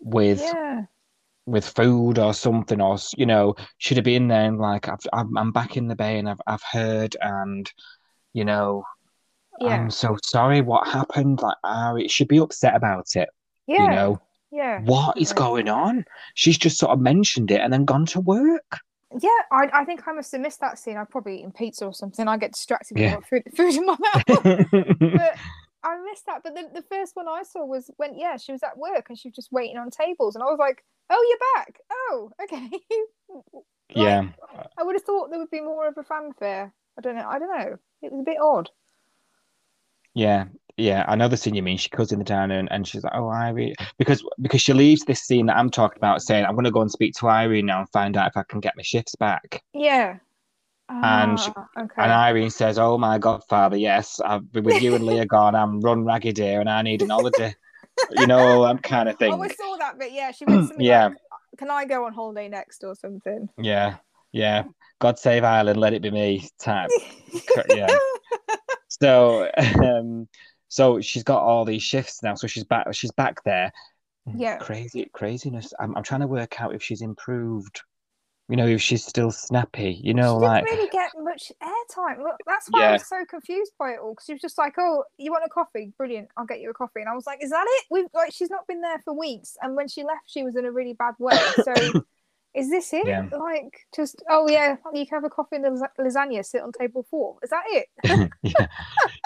with 0.00 0.40
Yeah. 0.40 0.82
With 1.46 1.68
food 1.68 2.18
or 2.18 2.32
something, 2.34 2.80
or 2.80 2.96
you 3.16 3.26
know, 3.26 3.54
should 3.78 3.96
have 3.96 4.04
been 4.04 4.28
there 4.28 4.44
and 4.44 4.58
like, 4.58 4.88
I've, 4.88 5.00
I'm, 5.12 5.52
back 5.52 5.76
in 5.76 5.88
the 5.88 5.96
bay 5.96 6.18
and 6.18 6.28
I've, 6.28 6.40
I've 6.46 6.62
heard, 6.62 7.16
and 7.20 7.70
you 8.32 8.44
know, 8.44 8.84
Yeah. 9.60 9.68
I'm 9.74 9.90
so 9.90 10.16
sorry. 10.24 10.60
What 10.60 10.86
happened? 10.88 11.40
Like, 11.42 11.56
Ari 11.64 12.08
should 12.08 12.28
be 12.28 12.38
upset 12.38 12.74
about 12.76 13.06
it. 13.16 13.28
yeah. 13.66 13.82
You 13.84 13.90
know, 13.90 14.20
Yeah. 14.50 14.80
what 14.82 15.18
is 15.18 15.32
going 15.32 15.68
on? 15.68 16.04
She's 16.34 16.58
just 16.58 16.78
sort 16.78 16.92
of 16.92 17.00
mentioned 17.00 17.50
it 17.50 17.60
and 17.60 17.72
then 17.72 17.84
gone 17.84 18.06
to 18.06 18.20
work. 18.20 18.78
Yeah, 19.20 19.28
I, 19.50 19.68
I 19.74 19.84
think 19.84 20.08
I 20.08 20.12
must 20.12 20.32
have 20.32 20.40
missed 20.40 20.60
that 20.60 20.78
scene. 20.78 20.96
I'd 20.96 21.10
probably 21.10 21.40
eaten 21.40 21.52
pizza 21.52 21.84
or 21.84 21.92
something. 21.92 22.26
I 22.28 22.38
get 22.38 22.52
distracted 22.52 22.96
Yeah. 22.98 23.16
with 23.16 23.26
food, 23.26 23.42
food 23.54 23.74
in 23.74 23.84
my 23.84 23.96
mouth. 24.00 24.24
but 25.00 25.36
I 25.36 25.36
missed 26.12 26.26
that. 26.26 26.42
But 26.44 26.54
the, 26.54 26.68
the 26.80 26.86
first 26.88 27.16
one 27.16 27.28
I 27.28 27.42
saw 27.42 27.64
was 27.64 27.90
when, 27.96 28.18
yeah, 28.18 28.36
she 28.36 28.52
was 28.52 28.62
at 28.62 28.78
work 28.78 29.06
and 29.08 29.18
she 29.18 29.28
was 29.28 29.34
just 29.34 29.52
waiting 29.52 29.78
on 29.78 29.90
tables. 29.90 30.34
And 30.34 30.42
I 30.42 30.46
was 30.46 30.58
like, 30.58 30.84
oh, 31.10 31.26
you're 31.28 31.64
back. 31.64 31.80
Oh, 31.90 32.30
okay. 32.42 32.70
yeah, 33.94 34.24
I 34.78 34.82
would 34.82 34.94
have 34.94 35.02
thought 35.02 35.30
there 35.30 35.38
would 35.38 35.50
be 35.50 35.60
more 35.60 35.88
of 35.88 35.98
a 35.98 36.02
fanfare. 36.02 36.72
I 36.98 37.00
don't 37.00 37.16
know. 37.16 37.28
I 37.28 37.38
don't 37.38 37.58
know. 37.58 37.78
It 38.02 38.12
was 38.12 38.20
a 38.20 38.24
bit 38.24 38.38
odd. 38.40 38.68
yeah, 40.14 40.44
yeah. 40.76 41.04
I 41.08 41.14
know 41.16 41.28
the 41.28 41.36
scene 41.36 41.54
you 41.54 41.62
mean. 41.62 41.78
She 41.78 41.88
goes 41.88 42.12
in 42.12 42.18
the 42.18 42.24
diner 42.24 42.58
and, 42.58 42.70
and 42.70 42.86
she's 42.86 43.02
like, 43.02 43.14
"Oh, 43.14 43.30
Irene," 43.30 43.74
because 43.98 44.22
because 44.42 44.60
she 44.60 44.72
leaves 44.74 45.04
this 45.04 45.22
scene 45.22 45.46
that 45.46 45.56
I'm 45.56 45.70
talking 45.70 45.96
about, 45.96 46.22
saying, 46.22 46.44
"I'm 46.44 46.54
going 46.54 46.64
to 46.64 46.70
go 46.70 46.82
and 46.82 46.90
speak 46.90 47.14
to 47.14 47.28
Irene 47.28 47.66
now 47.66 47.80
and 47.80 47.88
find 47.90 48.16
out 48.16 48.28
if 48.28 48.36
I 48.36 48.42
can 48.42 48.60
get 48.60 48.76
my 48.76 48.82
shifts 48.82 49.14
back." 49.14 49.62
Yeah. 49.72 50.18
And 51.02 51.38
she- 51.40 51.52
Ah, 51.56 51.66
okay. 51.78 52.02
And 52.02 52.12
Irene 52.12 52.50
says, 52.50 52.78
"Oh 52.78 52.98
my 52.98 53.18
God, 53.18 53.42
Father, 53.48 53.76
yes, 53.76 54.20
I've 54.20 54.50
been 54.52 54.64
with 54.64 54.82
you 54.82 54.94
and 54.94 55.04
Leah 55.04 55.26
gone. 55.26 55.54
I'm 55.54 55.80
run 55.80 56.04
ragged 56.04 56.38
here, 56.38 56.60
and 56.60 56.68
I 56.68 56.82
need 56.82 57.02
an 57.02 57.10
holiday." 57.10 57.54
you 58.10 58.26
know, 58.26 58.64
I'm 58.64 58.78
kind 58.78 59.08
of 59.08 59.16
thing. 59.18 59.32
Oh, 59.32 59.42
I 59.42 59.48
saw 59.48 59.76
that 59.78 59.98
bit. 59.98 60.12
Yeah, 60.12 60.30
she 60.32 60.44
went 60.46 60.72
Yeah. 60.78 61.06
like, 61.06 61.16
Can 61.58 61.70
I 61.70 61.84
go 61.84 62.04
on 62.06 62.12
holiday 62.12 62.48
next 62.48 62.82
or 62.84 62.94
something? 62.94 63.48
Yeah, 63.58 63.96
yeah. 64.32 64.64
God 65.00 65.18
save 65.18 65.44
Ireland, 65.44 65.78
let 65.80 65.92
it 65.94 66.02
be 66.02 66.10
me. 66.10 66.48
Type. 66.60 66.90
yeah. 67.68 67.88
So, 69.00 69.50
um, 69.82 70.28
so 70.68 71.00
she's 71.00 71.22
got 71.24 71.42
all 71.42 71.64
these 71.64 71.82
shifts 71.82 72.22
now. 72.22 72.34
So 72.34 72.46
she's 72.46 72.62
back. 72.64 72.86
She's 72.92 73.10
back 73.12 73.42
there. 73.44 73.72
Yeah. 74.36 74.58
Crazy 74.58 75.08
craziness. 75.12 75.72
I'm 75.80 75.96
I'm 75.96 76.02
trying 76.02 76.20
to 76.20 76.26
work 76.26 76.60
out 76.60 76.74
if 76.74 76.82
she's 76.82 77.00
improved. 77.02 77.80
You 78.48 78.56
know, 78.56 78.66
if 78.66 78.82
she's 78.82 79.04
still 79.04 79.30
snappy. 79.30 80.00
You 80.02 80.14
know, 80.14 80.38
she 80.38 80.44
like 80.44 80.64
didn't 80.64 80.76
really 80.78 80.90
get 80.90 81.10
much 81.18 81.52
airtime. 81.62 82.18
Look, 82.22 82.36
that's 82.46 82.66
why 82.70 82.80
I 82.80 82.84
Yeah. 82.86 82.92
was 82.92 83.08
so 83.08 83.24
confused 83.24 83.72
by 83.78 83.92
it 83.92 83.98
all 84.02 84.10
because 84.12 84.26
she 84.26 84.32
was 84.34 84.42
just 84.42 84.58
like, 84.58 84.74
"Oh, 84.78 85.04
you 85.16 85.30
want 85.30 85.44
a 85.46 85.48
coffee? 85.48 85.92
Brilliant, 85.96 86.28
I'll 86.36 86.44
get 86.44 86.60
you 86.60 86.68
a 86.70 86.74
coffee." 86.74 87.00
And 87.00 87.08
I 87.08 87.14
was 87.14 87.26
like, 87.26 87.42
"Is 87.42 87.50
that 87.50 87.64
it?" 87.66 87.84
We've 87.90 88.06
like 88.12 88.32
she's 88.32 88.50
not 88.50 88.66
been 88.66 88.80
there 88.80 88.98
for 89.04 89.14
weeks, 89.14 89.56
and 89.62 89.76
when 89.76 89.88
she 89.88 90.02
left, 90.02 90.22
she 90.26 90.42
was 90.42 90.56
in 90.56 90.64
a 90.66 90.72
really 90.72 90.92
bad 90.92 91.14
way. 91.18 91.38
So, 91.64 91.72
is 92.54 92.68
this 92.68 92.92
it? 92.92 93.06
Yeah. 93.06 93.26
Like, 93.32 93.86
just 93.94 94.22
oh 94.28 94.48
yeah, 94.48 94.76
you 94.92 95.06
can 95.06 95.16
have 95.16 95.24
a 95.24 95.30
coffee 95.30 95.56
and 95.56 95.64
the 95.64 95.70
lasa- 95.70 95.90
lasagna. 95.98 96.44
Sit 96.44 96.62
on 96.62 96.72
table 96.72 97.06
four. 97.10 97.38
Is 97.42 97.50
that 97.50 97.62
it? 97.68 98.30
yeah. 98.42 98.66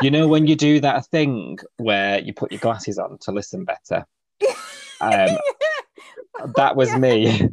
You 0.03 0.11
know 0.11 0.29
when 0.29 0.47
you 0.47 0.55
do 0.55 0.79
that 0.81 1.07
thing 1.07 1.59
where 1.79 2.21
you 2.21 2.33
put 2.35 2.53
your 2.53 2.61
glasses 2.61 2.99
on 2.99 3.19
to 3.23 3.33
listen 3.33 3.65
better. 3.65 4.07
Um, 4.99 5.37
that 6.57 6.75
was 6.75 6.95
me. 6.97 7.51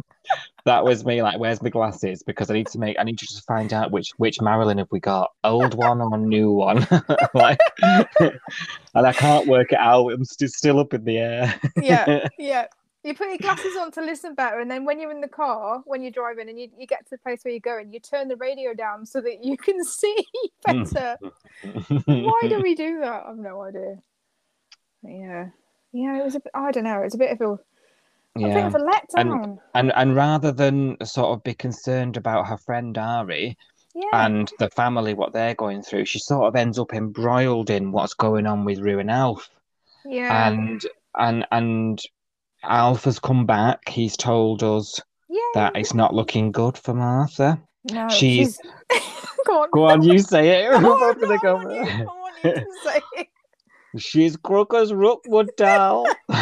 That 0.65 0.85
was 0.85 1.03
me. 1.03 1.21
Like, 1.21 1.39
where's 1.39 1.61
my 1.61 1.69
glasses? 1.69 2.23
Because 2.23 2.49
I 2.49 2.53
need 2.53 2.67
to 2.67 2.79
make. 2.79 2.97
I 2.97 3.03
need 3.03 3.19
to 3.19 3.25
just 3.25 3.45
find 3.45 3.73
out 3.73 3.91
which 3.91 4.11
which 4.17 4.39
Marilyn 4.41 4.77
have 4.77 4.87
we 4.91 4.99
got, 5.01 5.31
old 5.43 5.73
one 5.73 5.99
or 5.99 6.17
new 6.17 6.51
one. 6.51 6.87
like, 7.33 7.59
and 7.81 8.39
I 8.95 9.11
can't 9.11 9.47
work 9.47 9.73
it 9.73 9.79
out. 9.79 10.13
I'm 10.13 10.23
st- 10.23 10.51
still 10.51 10.79
up 10.79 10.93
in 10.93 11.03
the 11.03 11.17
air. 11.17 11.59
yeah, 11.81 12.27
yeah. 12.39 12.67
You 13.03 13.13
put 13.13 13.27
your 13.27 13.37
glasses 13.37 13.75
on 13.75 13.91
to 13.91 14.01
listen 14.01 14.33
better, 14.33 14.61
and 14.61 14.71
then 14.71 14.85
when 14.85 14.97
you're 15.01 15.11
in 15.11 15.19
the 15.19 15.27
car, 15.27 15.81
when 15.85 16.01
you're 16.01 16.11
driving, 16.11 16.47
and 16.47 16.57
you, 16.57 16.69
you 16.77 16.87
get 16.87 16.99
to 16.99 17.09
the 17.11 17.17
place 17.17 17.41
where 17.43 17.51
you're 17.51 17.59
going, 17.59 17.91
you 17.91 17.99
turn 17.99 18.29
the 18.29 18.37
radio 18.37 18.73
down 18.73 19.05
so 19.05 19.19
that 19.19 19.43
you 19.43 19.57
can 19.57 19.83
see 19.83 20.15
better. 20.65 21.17
Why 22.05 22.41
do 22.47 22.61
we 22.61 22.73
do 22.73 23.01
that? 23.01 23.25
I've 23.27 23.37
no 23.37 23.63
idea. 23.63 23.97
But 25.01 25.09
yeah, 25.11 25.49
yeah. 25.91 26.21
It 26.21 26.23
was 26.23 26.35
a 26.35 26.39
bit. 26.39 26.51
I 26.53 26.71
don't 26.71 26.85
know. 26.85 27.01
It 27.01 27.05
was 27.05 27.15
a 27.15 27.17
bit 27.17 27.31
of 27.31 27.41
a, 27.41 27.59
a 28.35 28.39
bit 28.39 28.47
Yeah. 28.49 28.67
of 28.67 28.75
a 28.75 28.79
letdown. 28.79 29.57
And 29.75 29.91
and 29.95 30.15
rather 30.15 30.51
than 30.51 30.97
sort 31.05 31.37
of 31.37 31.43
be 31.43 31.53
concerned 31.53 32.17
about 32.17 32.47
her 32.47 32.57
friend 32.57 32.97
Ari 32.97 33.57
yeah, 33.95 34.25
and 34.25 34.51
the 34.59 34.69
family, 34.71 35.13
what 35.13 35.33
they're 35.33 35.53
going 35.55 35.83
through, 35.83 36.05
she 36.05 36.19
sort 36.19 36.47
of 36.47 36.55
ends 36.55 36.79
up 36.79 36.93
embroiled 36.93 37.69
in 37.69 37.91
what's 37.91 38.13
going 38.15 38.47
on 38.47 38.65
with 38.65 38.79
Roo 38.79 38.99
and 38.99 39.11
Alf. 39.11 39.49
yeah, 40.05 40.47
and 40.49 40.83
and 41.15 41.45
and 41.51 42.01
Alf 42.63 43.03
has 43.03 43.19
come 43.19 43.45
back. 43.45 43.87
He's 43.89 44.17
told 44.17 44.63
us 44.63 44.99
yeah. 45.29 45.39
that 45.53 45.75
it's 45.75 45.93
not 45.93 46.13
looking 46.15 46.51
good 46.51 46.77
for 46.77 46.93
Martha. 46.93 47.61
no, 47.91 48.07
she's- 48.09 48.57
Go 49.45 49.61
on. 49.63 49.69
Go 49.71 49.83
on, 49.83 50.01
you 50.03 50.19
say 50.19 50.63
it. 50.65 50.71
I 50.71 50.75
I'm 50.77 50.85
I 50.85 51.37
go. 51.41 51.55
want 51.55 51.71
you, 51.73 51.81
I 51.81 52.03
want 52.05 52.35
you 52.45 52.53
to 52.53 52.65
say 52.85 52.99
it. 53.17 53.27
She's 53.97 54.37
Crooker's 54.37 54.91
Rookwood 54.93 55.49
doll. 55.57 56.07
Oh, 56.29 56.35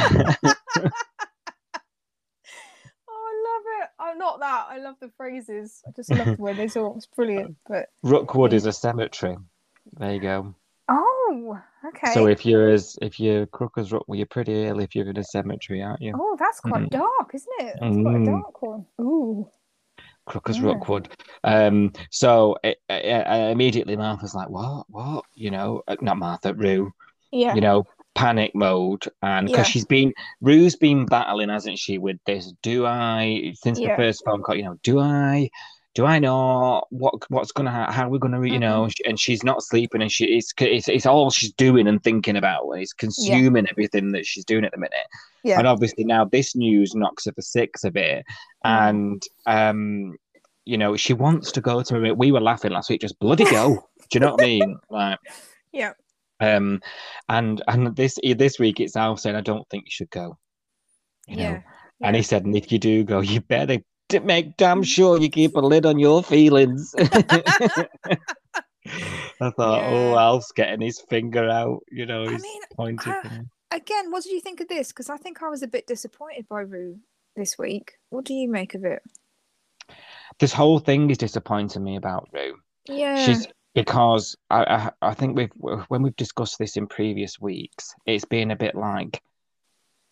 I 3.09 3.43
love 3.47 3.63
it. 3.81 3.89
I'm 3.99 4.17
not 4.17 4.39
that. 4.39 4.67
I 4.69 4.70
love 4.81 4.95
the 4.99 5.09
phrases. 5.17 5.81
I 5.87 5.91
just 5.95 6.11
love 6.11 6.25
the 6.37 6.41
way 6.43 6.53
they 6.53 6.67
talk. 6.67 6.97
It's 6.97 7.05
brilliant. 7.05 7.55
But 7.67 7.89
Rookwood 8.03 8.53
is 8.53 8.65
a 8.65 8.71
cemetery. 8.73 9.37
There 9.97 10.13
you 10.13 10.19
go. 10.19 10.53
oh, 10.89 11.59
okay. 11.87 12.13
So 12.13 12.27
if 12.27 12.45
you're 12.45 12.69
as 12.69 12.97
if 13.01 13.19
you're 13.19 13.45
Crooker's 13.47 13.91
Rook, 13.91 14.05
well, 14.07 14.17
you're 14.17 14.25
pretty 14.27 14.65
ill 14.65 14.79
if 14.79 14.95
you're 14.95 15.09
in 15.09 15.17
a 15.17 15.23
cemetery, 15.23 15.81
aren't 15.81 16.01
you? 16.01 16.13
Oh, 16.15 16.35
that's 16.39 16.59
quite 16.59 16.83
Mm. 16.83 16.89
dark, 16.89 17.31
isn't 17.33 17.53
it? 17.59 17.77
That's 17.79 17.97
quite 17.97 18.15
a 18.15 18.19
Mm. 18.19 18.25
dark 18.25 18.61
one. 18.61 18.85
Ooh. 18.99 19.49
Crooker's 20.25 20.59
Yeah. 20.59 20.65
Rookwood. 20.65 21.09
Um. 21.43 21.93
So 22.11 22.57
it, 22.63 22.77
uh, 22.89 22.93
uh, 22.93 23.49
immediately 23.51 23.95
Martha's 23.95 24.35
like, 24.35 24.49
"What? 24.49 24.85
What? 24.89 25.25
You 25.33 25.49
know, 25.51 25.81
uh, 25.87 25.95
not 26.01 26.17
Martha, 26.17 26.53
Roo. 26.53 26.91
Yeah. 27.31 27.55
you 27.55 27.61
know, 27.61 27.85
panic 28.15 28.53
mode. 28.55 29.05
And 29.21 29.47
because 29.47 29.67
Yeah. 29.67 29.71
she's 29.71 29.85
been, 29.85 30.13
Roo's 30.41 30.75
been 30.75 31.05
battling, 31.05 31.49
hasn't 31.49 31.79
she, 31.79 31.97
with 31.97 32.17
this? 32.25 32.53
Do 32.61 32.85
I, 32.85 33.53
since 33.55 33.79
Yeah. 33.79 33.95
the 33.95 34.03
first 34.03 34.23
phone 34.25 34.41
call, 34.43 34.55
you 34.55 34.63
know, 34.63 34.77
do 34.83 34.99
I, 34.99 35.49
do 35.93 36.05
I 36.05 36.19
know 36.19 36.83
what 36.89 37.15
what's 37.29 37.51
gonna 37.51 37.69
ha- 37.69 37.91
how 37.91 38.07
we're 38.07 38.17
gonna 38.17 38.41
you 38.47 38.57
know? 38.59 38.87
And 39.05 39.19
she's 39.19 39.43
not 39.43 39.61
sleeping, 39.61 40.01
and 40.01 40.09
she 40.09 40.23
it's 40.23 40.53
it's, 40.57 40.87
it's 40.87 41.05
all 41.05 41.29
she's 41.31 41.51
doing 41.51 41.85
and 41.85 42.01
thinking 42.01 42.37
about, 42.37 42.63
and 42.69 42.81
it's 42.81 42.93
consuming 42.93 43.67
everything 43.69 44.13
that 44.13 44.25
she's 44.25 44.45
doing 44.45 44.63
at 44.63 44.71
the 44.71 44.77
minute. 44.77 44.93
Yeah. 45.43 45.57
And 45.59 45.67
obviously 45.67 46.05
now 46.05 46.23
this 46.23 46.55
news 46.55 46.95
knocks 46.95 47.25
her 47.25 47.33
for 47.33 47.41
six 47.41 47.83
a 47.83 47.91
bit, 47.91 48.25
Mm. 48.65 48.89
and 48.89 49.23
um, 49.47 50.15
you 50.63 50.77
know 50.77 50.95
she 50.95 51.11
wants 51.11 51.51
to 51.51 51.59
go 51.59 51.81
to. 51.83 52.13
We 52.13 52.31
were 52.31 52.39
laughing 52.39 52.71
last 52.71 52.89
week, 52.89 53.01
just 53.01 53.19
bloody 53.19 53.43
go. 53.43 53.75
do 54.09 54.13
you 54.13 54.19
know 54.21 54.31
what 54.31 54.41
I 54.43 54.45
mean? 54.45 54.77
Like. 54.89 55.19
Yeah. 55.73 55.91
Um, 56.41 56.81
and 57.29 57.61
and 57.67 57.95
this 57.95 58.17
this 58.35 58.59
week 58.59 58.79
it's 58.79 58.95
Al 58.95 59.15
saying 59.15 59.35
I 59.35 59.41
don't 59.41 59.67
think 59.69 59.85
you 59.85 59.91
should 59.91 60.09
go. 60.09 60.37
You 61.27 61.37
know, 61.37 61.43
yeah. 61.43 61.61
and 62.01 62.15
he 62.15 62.23
said, 62.23 62.45
and 62.45 62.55
if 62.57 62.71
you 62.71 62.79
do 62.79 63.03
go, 63.03 63.19
you 63.21 63.41
better 63.41 63.77
make 64.23 64.47
Mm. 64.47 64.57
damn 64.57 64.83
sure 64.83 65.17
you 65.19 65.29
keep 65.29 65.55
a 65.55 65.59
lid 65.59 65.85
on 65.85 65.97
your 65.99 66.21
feelings. 66.21 66.93
I 66.99 67.87
thought, 69.51 69.83
oh, 69.83 70.11
Yeah. 70.11 70.19
Al's 70.21 70.51
getting 70.53 70.81
his 70.81 70.99
finger 70.99 71.47
out. 71.49 71.79
You 71.89 72.05
know, 72.05 72.25
I 72.25 72.37
mean, 72.37 72.61
pointing. 72.75 73.13
I- 73.13 73.41
again, 73.75 74.11
what 74.11 74.23
did 74.23 74.33
you 74.33 74.41
think 74.41 74.59
of 74.59 74.67
this? 74.67 74.89
Because 74.89 75.09
I 75.09 75.17
think 75.17 75.41
I 75.41 75.49
was 75.49 75.63
a 75.63 75.67
bit 75.67 75.87
disappointed 75.87 76.47
by 76.49 76.61
Roo 76.61 76.97
this 77.35 77.57
week. 77.57 77.93
What 78.09 78.25
do 78.25 78.33
you 78.33 78.49
make 78.49 78.75
of 78.75 78.83
it? 78.83 79.01
This 80.39 80.51
whole 80.53 80.79
thing 80.79 81.09
is 81.09 81.17
disappointing 81.17 81.83
me 81.83 81.95
about 81.95 82.27
Roo. 82.33 82.55
Yeah. 82.89 83.25
She's 83.25 83.47
because 83.73 84.35
I, 84.49 84.91
I 85.01 85.09
I 85.09 85.13
think 85.13 85.37
we've 85.37 85.51
when 85.87 86.01
we've 86.01 86.15
discussed 86.15 86.57
this 86.59 86.77
in 86.77 86.87
previous 86.87 87.39
weeks, 87.39 87.93
it's 88.05 88.25
been 88.25 88.51
a 88.51 88.55
bit 88.55 88.75
like 88.75 89.21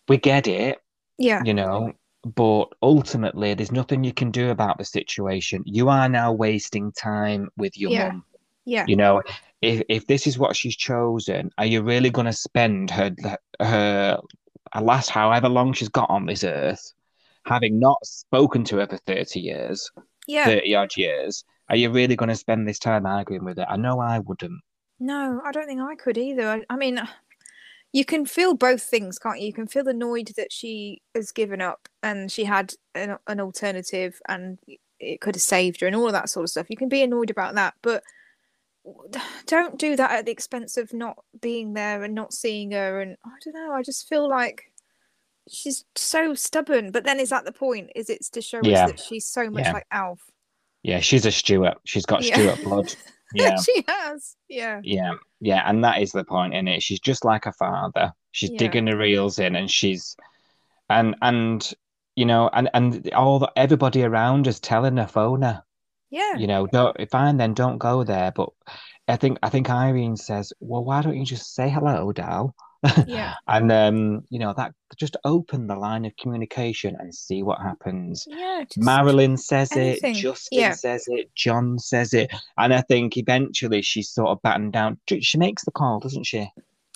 we 0.08 0.16
get 0.16 0.46
it, 0.46 0.78
yeah. 1.18 1.42
you 1.44 1.54
know, 1.54 1.92
but 2.24 2.66
ultimately 2.82 3.54
there's 3.54 3.72
nothing 3.72 4.02
you 4.04 4.12
can 4.12 4.30
do 4.30 4.50
about 4.50 4.78
the 4.78 4.84
situation. 4.84 5.62
You 5.66 5.88
are 5.88 6.08
now 6.08 6.32
wasting 6.32 6.92
time 6.92 7.48
with 7.56 7.78
your 7.78 7.90
Yeah. 7.90 8.08
mum. 8.08 8.24
Yeah. 8.64 8.84
You 8.86 8.96
know, 8.96 9.22
if 9.62 9.82
if 9.88 10.06
this 10.06 10.26
is 10.26 10.38
what 10.38 10.56
she's 10.56 10.76
chosen, 10.76 11.50
are 11.58 11.66
you 11.66 11.82
really 11.82 12.10
going 12.10 12.26
to 12.26 12.32
spend 12.32 12.90
her 12.90 13.14
her 13.60 14.18
her 14.72 14.80
last 14.80 15.10
however 15.10 15.48
long 15.48 15.72
she's 15.72 15.88
got 15.88 16.08
on 16.10 16.26
this 16.26 16.44
earth, 16.44 16.92
having 17.46 17.78
not 17.78 17.98
spoken 18.04 18.64
to 18.64 18.76
her 18.78 18.86
for 18.86 18.98
thirty 18.98 19.40
years, 19.40 19.90
Yeah. 20.26 20.44
thirty 20.44 20.74
odd 20.74 20.96
years? 20.96 21.44
Are 21.70 21.76
you 21.76 21.90
really 21.90 22.16
going 22.16 22.28
to 22.28 22.36
spend 22.36 22.66
this 22.68 22.78
time 22.80 23.06
arguing 23.06 23.44
with 23.44 23.58
it? 23.58 23.66
I 23.68 23.76
know 23.76 24.00
I 24.00 24.18
wouldn't. 24.18 24.60
No, 24.98 25.40
I 25.44 25.52
don't 25.52 25.66
think 25.66 25.80
I 25.80 25.94
could 25.94 26.18
either. 26.18 26.46
I, 26.48 26.62
I 26.68 26.76
mean, 26.76 27.00
you 27.92 28.04
can 28.04 28.26
feel 28.26 28.54
both 28.54 28.82
things, 28.82 29.18
can't 29.18 29.40
you? 29.40 29.46
You 29.46 29.52
can 29.52 29.68
feel 29.68 29.86
annoyed 29.88 30.32
that 30.36 30.52
she 30.52 31.00
has 31.14 31.30
given 31.32 31.60
up 31.60 31.88
and 32.02 32.30
she 32.30 32.44
had 32.44 32.74
an, 32.94 33.16
an 33.28 33.40
alternative 33.40 34.20
and 34.28 34.58
it 34.98 35.20
could 35.20 35.36
have 35.36 35.42
saved 35.42 35.80
her 35.80 35.86
and 35.86 35.94
all 35.96 36.06
of 36.06 36.12
that 36.12 36.28
sort 36.28 36.44
of 36.44 36.50
stuff. 36.50 36.66
You 36.68 36.76
can 36.76 36.88
be 36.88 37.02
annoyed 37.02 37.30
about 37.30 37.54
that, 37.54 37.74
but 37.82 38.02
don't 39.46 39.78
do 39.78 39.94
that 39.94 40.10
at 40.10 40.26
the 40.26 40.32
expense 40.32 40.76
of 40.76 40.92
not 40.92 41.18
being 41.40 41.74
there 41.74 42.02
and 42.02 42.14
not 42.14 42.34
seeing 42.34 42.72
her. 42.72 43.00
And 43.00 43.16
I 43.24 43.30
don't 43.44 43.54
know, 43.54 43.72
I 43.72 43.82
just 43.82 44.08
feel 44.08 44.28
like 44.28 44.72
she's 45.48 45.84
so 45.94 46.34
stubborn. 46.34 46.90
But 46.90 47.04
then 47.04 47.20
is 47.20 47.30
that 47.30 47.44
the 47.44 47.52
point? 47.52 47.90
Is 47.94 48.10
it's 48.10 48.28
to 48.30 48.42
show 48.42 48.60
Yeah. 48.64 48.86
us 48.86 48.90
that 48.90 49.00
she's 49.00 49.26
so 49.26 49.50
much 49.50 49.62
Yeah. 49.64 49.72
like 49.72 49.86
Alf? 49.92 50.20
Yeah, 50.82 51.00
she's 51.00 51.26
a 51.26 51.32
Stewart. 51.32 51.78
She's 51.84 52.06
got 52.06 52.22
Yeah. 52.22 52.34
Stewart 52.36 52.64
blood. 52.64 52.94
Yeah. 53.32 53.60
she 53.60 53.84
has. 53.86 54.34
Yeah. 54.48 54.80
Yeah, 54.82 55.12
yeah, 55.38 55.62
and 55.64 55.84
that 55.84 56.02
is 56.02 56.10
the 56.10 56.24
point 56.24 56.52
in 56.52 56.66
it. 56.66 56.82
She's 56.82 56.98
just 56.98 57.24
like 57.24 57.44
her 57.44 57.52
father. 57.52 58.12
She's 58.32 58.50
Yeah. 58.50 58.58
digging 58.58 58.86
the 58.86 58.96
reels 58.96 59.38
in, 59.38 59.54
and 59.54 59.70
she's, 59.70 60.16
and 60.88 61.14
and 61.22 61.72
you 62.16 62.26
know, 62.26 62.50
and 62.52 62.68
and 62.74 63.08
all 63.14 63.38
the, 63.38 63.52
everybody 63.54 64.02
around 64.02 64.48
is 64.48 64.58
telling 64.58 64.96
her, 64.96 65.06
phone 65.06 65.42
her. 65.42 65.62
Yeah. 66.10 66.34
You 66.38 66.48
know, 66.48 66.66
don't 66.66 66.96
fine 67.08 67.36
then, 67.36 67.54
don't 67.54 67.78
go 67.78 68.02
there. 68.02 68.32
But 68.32 68.48
I 69.06 69.14
think 69.14 69.38
I 69.44 69.48
think 69.48 69.70
Irene 69.70 70.16
says, 70.16 70.52
well, 70.58 70.82
why 70.84 71.00
don't 71.00 71.16
you 71.16 71.24
just 71.24 71.54
say 71.54 71.68
hello, 71.70 72.10
Dal? 72.10 72.52
Yeah. 73.06 73.34
and 73.48 73.70
um, 73.70 74.24
you 74.30 74.38
know 74.38 74.54
that 74.56 74.72
just 74.96 75.16
open 75.24 75.66
the 75.66 75.76
line 75.76 76.04
of 76.04 76.16
communication 76.16 76.96
and 76.98 77.14
see 77.14 77.42
what 77.42 77.60
happens. 77.60 78.24
Yeah. 78.28 78.64
Marilyn 78.76 79.36
says 79.36 79.72
anything. 79.72 80.14
it, 80.16 80.18
Justin 80.18 80.58
Yeah. 80.58 80.72
says 80.72 81.04
it, 81.08 81.30
John 81.34 81.78
says 81.78 82.14
it, 82.14 82.30
and 82.58 82.72
I 82.74 82.80
think 82.82 83.16
eventually 83.16 83.82
she's 83.82 84.08
sort 84.10 84.30
of 84.30 84.42
battened 84.42 84.72
down. 84.72 84.98
She 85.20 85.38
makes 85.38 85.64
the 85.64 85.70
call, 85.72 86.00
doesn't 86.00 86.24
she? 86.24 86.38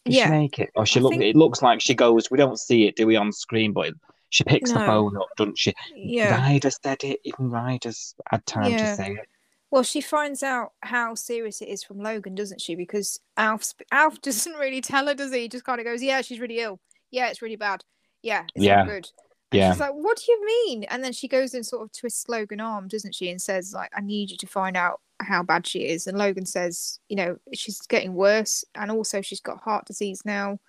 Does 0.05 0.15
Yeah. 0.17 0.27
she 0.27 0.31
make 0.31 0.59
it, 0.59 0.71
or 0.75 0.87
she 0.87 1.01
I 1.01 1.03
look? 1.03 1.13
think- 1.13 1.23
It 1.25 1.37
looks 1.37 1.63
like 1.63 1.81
she 1.81 1.95
goes. 1.95 2.31
We 2.31 2.39
don't 2.39 2.59
see 2.59 2.87
it, 2.87 2.97
do 2.97 3.07
we, 3.07 3.17
on 3.17 3.33
screen? 3.33 3.73
But 3.73 3.93
she 4.31 4.43
picks 4.45 4.73
the 4.73 4.81
phone 4.81 5.17
up, 5.17 5.29
doesn't 5.37 5.59
she? 5.59 5.73
Yeah. 5.95 6.37
Ryder 6.41 6.71
said 6.71 7.05
it. 7.05 7.21
Even 7.25 7.51
Ryder's 7.51 8.15
had 8.31 8.45
time 8.47 8.73
Yeah. 8.73 8.91
to 8.91 8.97
say 8.97 9.11
it. 9.13 9.29
Well, 9.75 9.83
she 9.83 10.01
finds 10.01 10.45
out 10.45 10.71
how 10.83 11.17
serious 11.17 11.61
it 11.61 11.67
is 11.69 11.83
from 11.83 11.99
Logan, 11.99 12.37
doesn't 12.37 12.61
she? 12.61 12.77
Because 12.77 13.19
Alf 13.37 13.73
Alf 13.91 14.21
doesn't 14.23 14.53
really 14.55 14.81
tell 14.81 15.09
her, 15.09 15.15
does 15.15 15.33
he? 15.33 15.41
He 15.41 15.49
just 15.49 15.65
kind 15.65 15.81
of 15.81 15.85
goes, 15.85 16.01
"Yeah, 16.01 16.23
she's 16.23 16.39
really 16.39 16.61
ill. 16.61 16.79
Yeah, 17.11 17.27
it's 17.29 17.43
really 17.43 17.57
bad. 17.57 17.83
Yeah, 18.23 18.45
it's 18.55 18.65
Yeah. 18.65 18.77
not 18.77 18.87
good." 18.87 19.11
And 19.51 19.59
Yeah, 19.59 19.73
she's 19.73 19.81
like, 19.81 19.91
"What 19.93 20.17
do 20.25 20.31
you 20.31 20.47
mean?" 20.47 20.85
And 20.85 21.03
then 21.03 21.13
she 21.13 21.27
goes 21.27 21.55
and 21.55 21.67
sort 21.67 21.83
of 21.83 21.91
twists 21.93 22.29
Logan 22.29 22.61
arm, 22.61 22.87
doesn't 22.87 23.17
she? 23.17 23.29
And 23.31 23.43
says, 23.43 23.73
"Like, 23.75 23.91
I 23.97 24.01
need 24.01 24.31
you 24.31 24.37
to 24.37 24.47
find 24.47 24.77
out 24.77 25.01
how 25.21 25.43
bad 25.43 25.67
she 25.67 25.89
is." 25.89 26.07
And 26.07 26.17
Logan 26.17 26.47
says, 26.47 27.01
"You 27.09 27.17
know, 27.17 27.37
she's 27.53 27.81
getting 27.81 28.15
worse, 28.15 28.65
and 28.77 28.93
also 28.93 29.23
she's 29.23 29.41
got 29.41 29.59
heart 29.59 29.87
disease 29.87 30.23
now, 30.25 30.61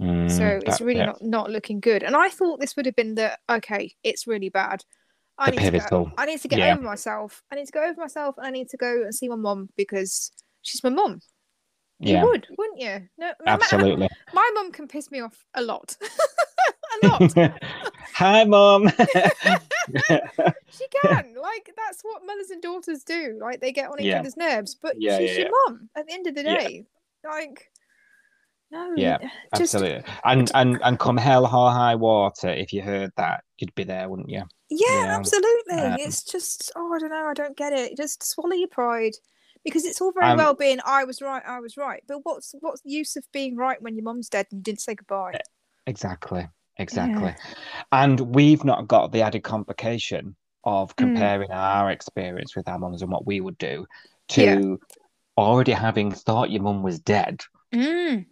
Mm, 0.00 0.30
so 0.30 0.46
it's 0.64 0.78
that- 0.78 0.84
really 0.84 1.00
yeah. 1.00 1.06
not 1.06 1.20
not 1.22 1.50
looking 1.50 1.80
good." 1.80 2.02
And 2.02 2.16
I 2.16 2.30
thought 2.30 2.60
this 2.60 2.74
would 2.74 2.86
have 2.86 2.96
been 2.96 3.16
the 3.16 3.38
okay, 3.50 3.94
it's 4.02 4.26
really 4.26 4.48
bad. 4.48 4.82
I 5.38 5.50
need 5.50 5.60
to 5.60 5.86
go. 5.90 6.10
I 6.16 6.26
need 6.26 6.40
to 6.40 6.48
get 6.48 6.58
Yeah. 6.58 6.72
over 6.74 6.82
myself. 6.82 7.42
I 7.50 7.56
need 7.56 7.66
to 7.66 7.72
go 7.72 7.82
over 7.84 8.00
myself, 8.00 8.36
and 8.38 8.46
I 8.46 8.50
need 8.50 8.68
to 8.70 8.76
go 8.76 9.02
and 9.02 9.14
see 9.14 9.28
my 9.28 9.36
mum 9.36 9.68
because 9.76 10.30
she's 10.62 10.82
my 10.82 10.90
mum. 10.90 11.20
You 11.98 12.14
yeah, 12.14 12.24
would, 12.24 12.46
wouldn't 12.58 12.78
you? 12.80 13.08
No, 13.18 13.32
absolutely. 13.46 14.08
my 14.34 14.50
mum 14.54 14.70
can 14.72 14.86
piss 14.86 15.10
me 15.10 15.20
off 15.20 15.46
a 15.54 15.62
lot, 15.62 15.96
a 17.02 17.06
lot. 17.08 17.32
Hi, 18.14 18.44
mom. 18.44 18.90
She 19.88 20.84
can. 21.02 21.34
Like 21.40 21.70
that's 21.76 22.02
what 22.02 22.26
mothers 22.26 22.50
and 22.50 22.60
daughters 22.60 23.04
do. 23.04 23.38
Like 23.40 23.60
they 23.60 23.72
get 23.72 23.88
on 23.88 24.00
each 24.00 24.06
Yeah. 24.06 24.18
other's 24.18 24.36
nerves, 24.36 24.74
but 24.74 24.96
Yeah, 24.98 25.18
she's 25.18 25.32
yeah, 25.38 25.44
your 25.44 25.50
mum 25.68 25.88
at 25.94 26.06
the 26.06 26.12
end 26.12 26.26
of 26.26 26.34
the 26.34 26.42
day. 26.42 26.86
Like, 27.24 27.70
no, 28.70 28.92
Yeah, 28.96 29.18
just 29.56 29.74
Absolutely. 29.74 30.04
And 30.24 30.50
and 30.54 30.80
and 30.82 30.98
come 30.98 31.16
hell 31.16 31.44
or 31.44 31.70
high 31.70 31.94
water, 31.94 32.48
if 32.48 32.72
you 32.72 32.82
heard 32.82 33.12
that, 33.16 33.44
you'd 33.58 33.74
be 33.74 33.84
there, 33.84 34.08
wouldn't 34.08 34.28
you? 34.28 34.42
Yeah, 34.70 34.86
Yeah. 34.90 35.16
absolutely. 35.18 35.78
Um, 35.78 35.96
it's 36.00 36.22
just, 36.24 36.72
oh, 36.76 36.92
I 36.92 36.98
don't 36.98 37.10
know. 37.10 37.26
I 37.26 37.34
don't 37.34 37.56
get 37.56 37.72
it. 37.72 37.96
Just 37.96 38.22
swallow 38.24 38.54
your 38.54 38.68
pride, 38.68 39.12
because 39.64 39.84
it's 39.84 40.00
all 40.00 40.12
very 40.12 40.30
Um, 40.30 40.38
well 40.38 40.54
being 40.54 40.78
I 40.84 41.04
was 41.04 41.20
right, 41.22 41.42
I 41.46 41.60
was 41.60 41.76
right. 41.76 42.02
But 42.06 42.20
what's 42.24 42.54
what's 42.60 42.82
the 42.82 42.90
use 42.90 43.16
of 43.16 43.24
being 43.32 43.56
right 43.56 43.80
when 43.80 43.94
your 43.96 44.04
mum's 44.04 44.28
dead 44.28 44.46
and 44.50 44.58
you 44.58 44.62
didn't 44.62 44.80
say 44.80 44.94
goodbye? 44.94 45.40
Exactly. 45.86 46.48
Exactly. 46.78 47.34
And 47.90 48.20
we've 48.20 48.62
not 48.64 48.86
got 48.86 49.10
the 49.12 49.22
added 49.22 49.42
complication 49.42 50.36
of 50.64 50.94
Mm. 50.94 50.96
comparing 50.96 51.50
our 51.52 51.90
experience 51.90 52.54
with 52.54 52.68
our 52.68 52.78
mums 52.78 53.02
and 53.02 53.10
what 53.10 53.26
we 53.26 53.40
would 53.40 53.56
do 53.56 53.86
to 54.28 54.78
already 55.38 55.72
having 55.72 56.10
thought 56.10 56.50
your 56.50 56.62
mum 56.62 56.82
was 56.82 56.98
dead, 56.98 57.40
Mm, 57.72 58.26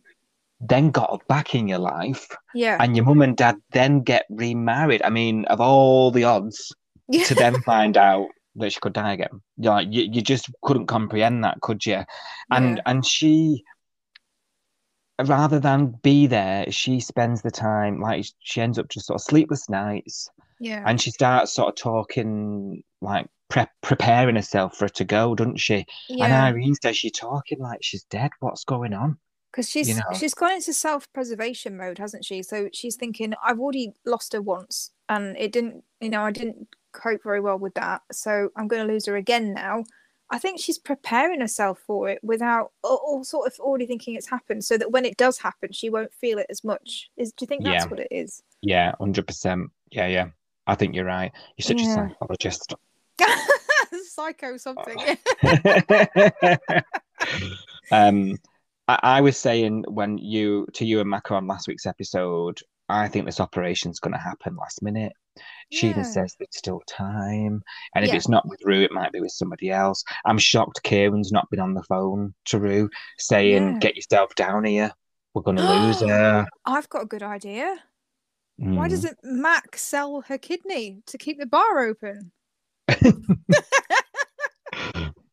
then 0.69 0.91
got 0.91 1.27
back 1.29 1.55
in 1.55 1.69
your 1.69 1.79
life, 1.79 2.29
yeah, 2.55 2.77
and 2.81 2.97
your 2.97 3.05
mum 3.05 3.23
and 3.23 3.37
dad 3.37 3.57
then 3.73 4.03
get 4.03 4.27
remarried. 4.31 5.03
I 5.03 5.11
mean, 5.11 5.45
of 5.47 5.61
all 5.61 6.11
the 6.11 6.25
odds 6.25 6.73
yeah, 7.09 7.25
to 7.25 7.35
then 7.35 7.61
find 7.63 7.97
out 7.97 8.29
that 8.57 8.73
she 8.73 8.81
could 8.81 8.93
die 8.93 9.15
again. 9.15 9.41
You, 9.57 9.71
know, 9.71 9.79
you, 9.79 10.09
you 10.13 10.23
just 10.23 10.51
couldn't 10.63 10.87
comprehend 10.87 11.45
that, 11.45 11.61
could 11.61 11.85
you? 11.85 12.05
And 12.51 12.77
Yeah. 12.77 12.83
and 12.87 13.05
she 13.05 13.65
rather 15.25 15.61
than 15.61 15.95
be 16.03 16.27
there, 16.27 16.71
she 16.71 17.01
spends 17.01 17.43
the 17.43 17.51
time 17.51 18.01
like 18.01 18.25
she 18.41 18.61
ends 18.61 18.79
up 18.79 18.89
just 18.89 19.07
sort 19.07 19.21
of 19.21 19.23
sleepless 19.23 19.69
nights 19.69 20.29
yeah, 20.61 20.83
and 20.87 21.01
she 21.01 21.11
starts 21.11 21.55
sort 21.55 21.69
of 21.69 21.75
talking 21.77 22.83
like 23.01 23.27
pre- 23.49 23.67
preparing 23.83 24.37
herself 24.37 24.77
for 24.77 24.87
her 24.87 24.89
to 24.91 25.05
go, 25.05 25.35
doesn't 25.35 25.59
she? 25.59 25.85
And. 26.09 26.33
Irene 26.33 26.75
says 26.75 26.97
she's 26.97 27.13
talking 27.13 27.59
like 27.59 27.81
she's 27.83 28.05
dead. 28.05 28.31
What's 28.41 28.65
going 28.65 28.95
on? 28.95 29.19
Because 29.55 29.71
she's 29.71 29.89
you 29.89 29.95
know. 29.95 30.03
she's 30.19 30.35
gone 30.35 30.51
into 30.51 30.73
self 30.73 31.07
preservation 31.13 31.77
mode, 31.77 31.99
hasn't 31.99 32.25
she? 32.25 32.43
So 32.43 32.69
she's 32.73 32.97
thinking, 32.97 33.35
I've 33.45 33.61
already 33.61 33.93
lost 34.05 34.33
her 34.33 34.43
once, 34.43 34.91
and 35.09 35.37
it 35.37 35.53
didn't, 35.53 35.85
you 36.01 36.09
know, 36.09 36.23
I 36.23 36.33
didn't 36.33 36.67
cope 36.91 37.23
very 37.23 37.41
well 37.41 37.57
with 37.59 37.75
that. 37.75 38.03
So 38.11 38.49
I'm 38.57 38.67
going 38.67 38.85
to 38.85 38.93
lose 38.93 39.07
her 39.07 39.15
again 39.15 39.55
now. 39.55 39.85
I 40.31 40.39
think 40.41 40.59
she's 40.59 40.79
preparing 40.79 41.41
herself 41.41 41.79
for 41.87 42.09
it 42.09 42.19
without 42.25 42.73
or 42.83 43.23
sort 43.25 43.47
of 43.47 43.53
already 43.61 43.87
thinking 43.87 44.17
it's 44.17 44.29
happened, 44.29 44.65
so 44.65 44.77
that 44.77 44.91
when 44.91 45.05
it 45.05 45.17
does 45.17 45.39
happen, 45.39 45.71
she 45.71 45.89
won't 45.89 46.13
feel 46.13 46.39
it 46.41 46.47
as 46.51 46.65
much. 46.65 47.09
Is 47.17 47.31
do 47.31 47.45
you 47.45 47.47
think 47.47 47.63
that's 47.63 47.85
Yeah. 47.85 47.91
what 47.91 48.01
it 48.01 48.09
is? 48.11 48.43
Yeah, 48.61 48.93
hundred 48.99 49.29
percent. 49.29 49.71
Yeah, 49.93 50.09
yeah. 50.09 50.31
I 50.67 50.75
think 50.75 50.97
you're 50.97 51.05
right. 51.05 51.31
You're 51.57 51.65
such 51.65 51.81
Yeah. 51.81 52.07
a 52.07 52.09
psychologist. 52.09 52.75
Psycho 54.09 54.57
something. 54.57 54.99
um, 57.93 58.37
I, 58.89 58.99
I 59.03 59.21
was 59.21 59.37
saying 59.37 59.85
when 59.89 60.19
you 60.19 60.67
to 60.75 60.85
you 60.85 61.01
and 61.01 61.09
Macron 61.11 61.47
last 61.47 61.69
week's 61.69 61.87
episode, 61.87 62.61
I 62.89 63.09
think 63.09 63.27
this 63.27 63.41
operation's 63.41 64.01
going 64.01 64.13
to 64.13 64.19
happen 64.21 64.57
last 64.57 64.83
minute. 64.83 65.13
She 65.73 65.89
even 65.89 66.05
says 66.05 66.35
there's 66.39 66.57
still 66.57 66.81
time. 66.87 67.63
And 67.95 68.05
if 68.05 68.11
Yeah. 68.11 68.17
it's 68.17 68.29
not 68.29 68.47
with 68.49 68.61
Roo, 68.65 68.83
it 68.83 68.93
might 68.93 69.11
be 69.13 69.21
with 69.21 69.33
somebody 69.33 69.71
else. 69.71 70.05
I'm 70.27 70.39
shocked 70.39 70.83
Kieran's 70.85 71.33
not 71.33 71.49
been 71.51 71.61
on 71.61 71.75
the 71.75 71.83
phone 71.85 72.35
to 72.47 72.61
Roo 72.61 72.89
saying, 73.19 73.73
Yeah. 73.73 73.79
Get 73.81 73.97
yourself 73.97 74.35
down 74.37 74.65
here. 74.65 74.93
We're 75.33 75.43
going 75.43 75.57
to 75.57 75.63
lose 75.65 76.01
her. 76.03 76.47
I've 76.67 76.89
got 76.91 77.03
a 77.03 77.07
good 77.07 77.23
idea. 77.23 77.77
Why 78.57 78.87
Mm. 78.87 78.91
doesn't 78.91 79.19
Mac 79.25 79.77
sell 79.77 80.21
her 80.29 80.39
kidney 80.39 81.03
to 81.07 81.19
keep 81.19 81.41
the 81.41 81.47
bar 81.47 81.81
open? 81.81 82.31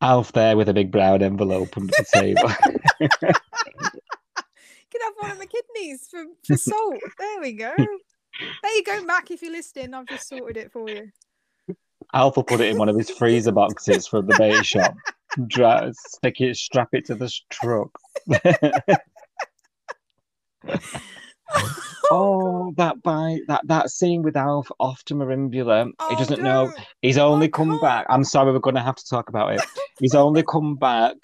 Alf 0.00 0.32
there 0.32 0.56
with 0.56 0.68
a 0.68 0.74
big 0.74 0.90
brown 0.90 1.22
envelope 1.22 1.76
under 1.76 1.92
the 1.92 2.06
table. 2.12 2.50
You 3.00 3.08
could 4.90 5.02
have 5.02 5.14
one 5.18 5.30
of 5.30 5.38
the 5.38 5.46
kidneys 5.46 6.08
for, 6.10 6.24
for 6.46 6.56
salt. 6.56 7.00
there 7.18 7.40
we 7.40 7.52
go. 7.52 7.74
There 7.76 8.76
you 8.76 8.84
go, 8.84 9.02
Mac, 9.04 9.30
if 9.30 9.42
you're 9.42 9.52
listening. 9.52 9.94
I've 9.94 10.06
just 10.06 10.28
sorted 10.28 10.56
it 10.56 10.72
for 10.72 10.88
you. 10.88 11.10
Alf 12.14 12.36
will 12.36 12.44
put 12.44 12.60
it 12.60 12.68
in 12.70 12.78
one 12.78 12.88
of 12.88 12.96
his 12.96 13.10
freezer 13.10 13.52
boxes 13.52 14.06
from 14.06 14.26
the 14.26 14.36
bait 14.38 14.64
shop. 14.64 14.94
Dra- 15.46 15.92
stick 15.94 16.40
it, 16.40 16.56
strap 16.56 16.88
it 16.92 17.06
to 17.06 17.14
the 17.14 17.32
truck. 17.50 17.90
oh, 22.10 22.72
that 22.76 23.02
bite, 23.02 23.40
that 23.48 23.66
that 23.66 23.90
scene 23.90 24.22
with 24.22 24.36
Alf 24.36 24.70
off 24.80 25.02
to 25.04 25.14
Merimbula. 25.14 25.86
he 25.86 25.92
Oh, 26.00 26.16
doesn't 26.16 26.42
know. 26.42 26.72
He's 27.00 27.18
only 27.18 27.46
I 27.46 27.50
come 27.50 27.68
can't. 27.70 27.82
back. 27.82 28.06
I'm 28.08 28.24
sorry, 28.24 28.52
we're 28.52 28.58
going 28.58 28.76
to 28.76 28.82
have 28.82 28.96
to 28.96 29.08
talk 29.08 29.28
about 29.28 29.54
it. 29.54 29.60
He's 30.00 30.14
only 30.14 30.42
come 30.48 30.76
back 30.76 31.14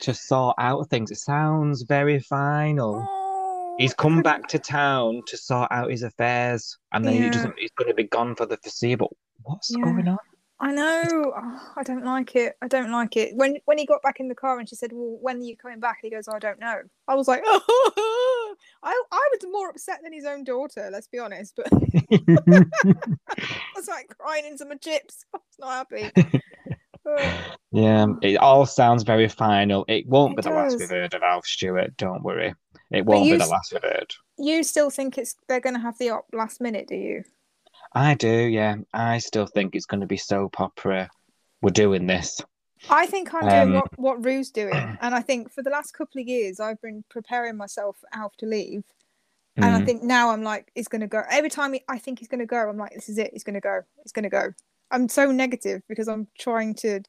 to 0.00 0.14
sort 0.14 0.56
out 0.58 0.88
things. 0.90 1.10
It 1.10 1.18
sounds 1.18 1.82
very 1.82 2.18
final. 2.20 3.06
Oh, 3.08 3.76
He's 3.78 3.94
come 3.94 4.20
back 4.22 4.46
to 4.48 4.58
town 4.78 5.22
to 5.26 5.36
sort 5.36 5.68
out 5.70 5.90
his 5.90 6.02
affairs, 6.02 6.76
and 6.92 7.04
then 7.04 7.14
he 7.14 7.30
doesn't. 7.30 7.54
He's 7.58 7.70
going 7.76 7.88
to 7.88 7.94
be 7.94 8.04
gone 8.04 8.34
for 8.34 8.46
the 8.46 8.56
foreseeable. 8.58 9.16
What's 9.42 9.70
Yeah. 9.70 9.84
going 9.84 10.08
on? 10.08 10.18
I 10.62 10.72
know. 10.72 11.32
Oh, 11.34 11.72
I 11.76 11.82
don't 11.82 12.04
like 12.04 12.36
it. 12.36 12.54
I 12.60 12.68
don't 12.68 12.92
like 12.92 13.16
it. 13.16 13.34
When 13.34 13.56
when 13.64 13.78
he 13.78 13.86
got 13.86 14.02
back 14.02 14.20
in 14.20 14.28
the 14.28 14.34
car 14.34 14.58
and 14.58 14.68
she 14.68 14.76
said, 14.76 14.90
"Well, 14.92 15.16
when 15.22 15.38
are 15.38 15.44
you 15.44 15.56
coming 15.56 15.80
back?" 15.80 16.00
And 16.02 16.10
he 16.10 16.14
goes, 16.14 16.28
"I 16.28 16.38
don't 16.38 16.60
know." 16.60 16.82
I 17.08 17.14
was 17.14 17.26
like, 17.26 17.42
"Oh!" 17.46 18.54
I 18.82 19.02
I 19.10 19.28
was 19.32 19.50
more 19.50 19.70
upset 19.70 20.00
than 20.02 20.12
his 20.12 20.26
own 20.26 20.44
daughter. 20.44 20.90
Let's 20.92 21.08
be 21.08 21.18
honest. 21.18 21.56
But 21.56 21.68
I 21.72 22.64
was 23.74 23.88
like 23.88 24.08
crying 24.18 24.44
into 24.44 24.66
my 24.66 24.74
chips. 24.74 25.24
I 25.34 25.38
was 25.38 25.58
not 25.58 25.88
happy. 25.90 26.30
Yeah, 27.72 28.02
um, 28.02 28.18
it 28.22 28.36
all 28.36 28.66
sounds 28.66 29.02
very 29.02 29.28
final. 29.28 29.86
It 29.88 30.06
won't 30.06 30.34
It 30.34 30.36
be 30.36 30.42
the 30.42 30.54
last 30.54 30.78
we've 30.78 30.90
heard 30.90 31.14
of 31.14 31.22
Alf 31.22 31.46
Stewart. 31.46 31.96
Don't 31.96 32.22
worry. 32.22 32.54
It 32.90 33.06
won't 33.06 33.24
be 33.24 33.36
the 33.36 33.46
last 33.46 33.72
we've 33.72 33.82
heard. 33.82 34.12
you 34.36 34.62
still 34.62 34.90
think 34.90 35.16
it's 35.16 35.34
they're 35.48 35.60
going 35.60 35.76
to 35.76 35.80
have 35.80 35.96
the 35.98 36.10
op 36.10 36.26
last 36.34 36.60
minute? 36.60 36.86
Do 36.88 36.96
you? 36.96 37.24
I 37.92 38.14
do, 38.14 38.28
yeah. 38.28 38.76
I 38.92 39.18
still 39.18 39.46
think 39.46 39.74
it's 39.74 39.86
going 39.86 40.00
to 40.00 40.06
be 40.06 40.16
soap 40.16 40.60
opera. 40.60 41.10
We're 41.62 41.70
doing 41.70 42.06
this. 42.06 42.40
I 42.88 43.06
think 43.06 43.34
I'm 43.34 43.48
doing 43.48 43.62
Um, 43.62 43.72
what 43.74 43.98
what 43.98 44.24
Roo's 44.24 44.50
doing, 44.50 44.96
and 45.02 45.14
I 45.14 45.20
think 45.20 45.52
for 45.52 45.62
the 45.62 45.70
last 45.70 45.92
couple 45.92 46.20
of 46.20 46.26
years 46.26 46.60
I've 46.60 46.80
been 46.80 47.04
preparing 47.10 47.56
myself 47.56 47.98
for 48.00 48.08
Alf 48.18 48.36
to 48.38 48.46
leave, 48.46 48.84
and 49.56 49.66
I 49.66 49.80
Mm. 49.80 49.84
think 49.86 50.02
now 50.02 50.30
I'm 50.30 50.42
like, 50.42 50.70
he's 50.74 50.88
gonna 50.88 51.06
go. 51.06 51.22
Every 51.30 51.50
time 51.50 51.72
he, 51.74 51.82
I 51.88 51.98
think 51.98 52.18
he's 52.18 52.28
gonna 52.28 52.46
go, 52.46 52.68
I'm 52.68 52.78
like, 52.78 52.94
this 52.94 53.08
is 53.08 53.18
it. 53.18 53.30
He's 53.32 53.44
gonna 53.44 53.60
go. 53.60 53.82
He's 54.02 54.12
gonna 54.12 54.30
go. 54.30 54.52
I'm 54.90 55.08
so 55.08 55.30
negative 55.30 55.82
because 55.88 56.08
I'm 56.08 56.26
trying 56.38 56.74
to, 56.76 57.00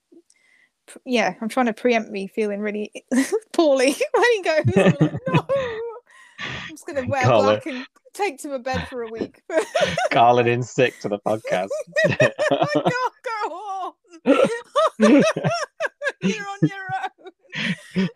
yeah, 1.06 1.36
I'm 1.42 1.50
trying 1.50 1.68
to 1.68 1.74
preempt 1.74 2.12
me 2.12 2.28
feeling 2.28 2.60
really 2.60 2.92
poorly 3.54 3.96
when 4.14 4.32
he 4.34 4.42
goes. 4.44 4.64
I'm 4.68 4.92
like, 5.00 5.12
no, 5.28 5.42
I'm 6.64 6.70
just 6.70 6.86
gonna 6.86 7.08
wear 7.08 7.24
Colin. 7.24 7.46
black 7.46 7.66
and 7.66 7.86
take 8.14 8.40
to 8.40 8.50
my 8.50 8.58
bed 8.58 8.88
for 8.88 9.04
a 9.04 9.08
week. 9.10 9.42
Calling 10.12 10.48
in 10.48 10.64
sick 10.64 11.00
to 11.02 11.10
the 11.10 11.20
podcast. 11.20 11.70
I 12.06 12.16
can't 12.18 13.14
go 13.24 13.54
on. 13.54 13.94
You're 16.22 16.48
on 16.48 16.60
your 16.62 16.88
own. 17.04 18.08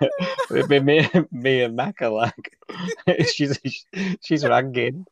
It'd 0.51 0.69
be 0.69 0.79
me, 0.79 1.09
me 1.31 1.61
and 1.61 1.75
Mac 1.75 2.01
are 2.01 2.09
like, 2.09 2.57
she's 3.33 3.59
she's 4.23 4.45
ragging. 4.45 5.05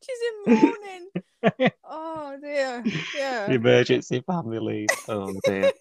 She's 0.00 0.20
in 0.46 0.54
mourning. 0.54 1.08
Oh 1.84 2.36
dear. 2.40 2.82
Yeah. 3.16 3.50
Emergency 3.50 4.22
family 4.26 4.58
leave. 4.58 4.88
Oh 5.08 5.32
dear. 5.44 5.72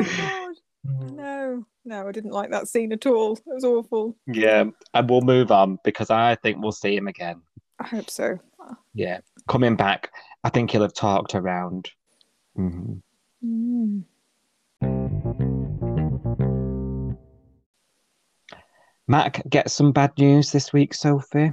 Oh 0.00 0.04
god. 0.16 1.12
No. 1.12 1.66
No, 1.84 2.08
I 2.08 2.12
didn't 2.12 2.32
like 2.32 2.50
that 2.50 2.68
scene 2.68 2.92
at 2.92 3.06
all. 3.06 3.34
It 3.36 3.42
was 3.46 3.64
awful. 3.64 4.16
yeah, 4.26 4.64
and 4.94 5.10
we'll 5.10 5.20
move 5.20 5.50
on 5.52 5.78
because 5.84 6.10
I 6.10 6.34
think 6.36 6.58
we'll 6.60 6.72
see 6.72 6.96
him 6.96 7.06
again. 7.08 7.40
I 7.78 7.86
hope 7.86 8.10
so. 8.10 8.38
Yeah, 8.94 9.18
coming 9.48 9.76
back. 9.76 10.10
I 10.42 10.48
think 10.48 10.70
he'll 10.70 10.82
have 10.82 10.94
talked 10.94 11.34
around. 11.36 11.90
Mhm. 12.58 13.02
Mm. 13.44 14.02
Mac 19.08 19.42
gets 19.48 19.72
some 19.74 19.92
bad 19.92 20.12
news 20.18 20.50
this 20.50 20.72
week, 20.72 20.92
Sophie. 20.94 21.52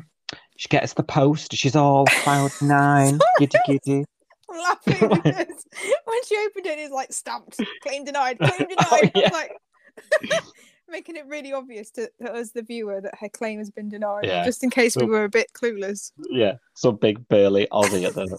She 0.57 0.67
gets 0.69 0.93
the 0.93 1.03
post. 1.03 1.53
She's 1.53 1.75
all 1.75 2.05
cloud 2.05 2.51
nine, 2.61 3.19
giddy 3.39 3.57
giddy. 3.67 4.05
Laughing 4.53 5.09
because 5.23 5.65
when 6.05 6.23
she 6.25 6.37
opened 6.47 6.65
it, 6.67 6.79
it's 6.79 6.93
like 6.93 7.11
stamped, 7.11 7.59
claim 7.81 8.05
denied, 8.05 8.37
claim 8.43 8.67
denied. 8.69 8.75
Oh, 8.91 9.09
yeah. 9.15 9.29
was 9.29 9.31
like 9.31 10.43
making 10.89 11.15
it 11.15 11.25
really 11.27 11.53
obvious 11.53 11.89
to, 11.91 12.09
to 12.21 12.31
us, 12.33 12.51
the 12.51 12.61
viewer, 12.61 13.01
that 13.01 13.15
her 13.19 13.29
claim 13.29 13.57
has 13.59 13.69
been 13.71 13.89
denied, 13.89 14.25
Yeah. 14.25 14.45
just 14.45 14.63
in 14.63 14.69
case 14.69 14.95
we 14.95 15.05
were 15.05 15.23
a 15.23 15.29
bit 15.29 15.51
clueless. 15.53 16.11
Yeah, 16.29 16.53
some 16.75 16.97
big 16.97 17.27
burly 17.29 17.67
Aussie 17.71 18.05
at 18.05 18.13
the 18.13 18.37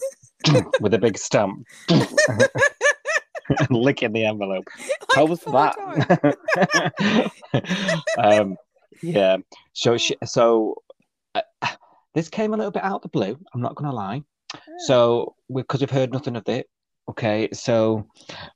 with 0.81 0.95
a 0.95 0.99
big 0.99 1.19
stamp. 1.19 1.67
Licking 3.71 4.13
the 4.13 4.25
envelope. 4.25 4.65
Like 5.17 5.27
Post 5.29 5.43
four 5.43 5.53
that. 5.53 7.31
um, 8.19 8.57
yeah. 9.03 9.37
So 9.75 9.97
she, 9.99 10.17
so 10.25 10.83
uh, 11.35 11.43
this 12.15 12.29
came 12.29 12.55
a 12.55 12.57
little 12.57 12.71
bit 12.73 12.83
out 12.85 12.97
of 12.97 13.03
the 13.03 13.09
blue. 13.09 13.39
I'm 13.53 13.61
not 13.61 13.75
gonna 13.75 13.93
lie. 13.93 14.23
So 14.87 15.35
because 15.55 15.81
we've 15.81 15.91
heard 15.91 16.13
nothing 16.13 16.37
of 16.37 16.49
it. 16.49 16.67
Okay, 17.09 17.49
so 17.53 18.07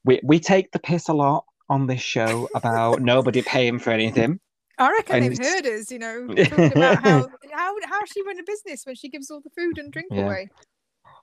we 0.05 0.21
we 0.25 0.41
take 0.41 0.71
the 0.73 0.79
piss 0.79 1.09
a 1.09 1.13
lot 1.13 1.45
on 1.69 1.87
this 1.87 2.01
show 2.01 2.49
about 2.55 3.03
nobody 3.03 3.43
paying 3.43 3.79
for 3.79 3.91
anything. 3.91 4.41
I 4.79 4.91
reckon 4.91 5.17
And 5.17 5.25
they've 5.25 5.39
heard 5.39 5.67
us, 5.67 5.91
you 5.91 5.99
know, 5.99 6.27
talking 6.35 6.73
about 6.73 7.03
how 7.03 7.29
how 7.53 7.75
how 7.85 8.05
she 8.07 8.23
run 8.23 8.39
a 8.39 8.43
business 8.45 8.85
when 8.87 8.95
she 8.95 9.09
gives 9.09 9.31
all 9.31 9.41
the 9.41 9.51
food 9.51 9.77
and 9.79 9.93
drink 9.93 10.13
Yeah. 10.13 10.25
away. 10.25 10.49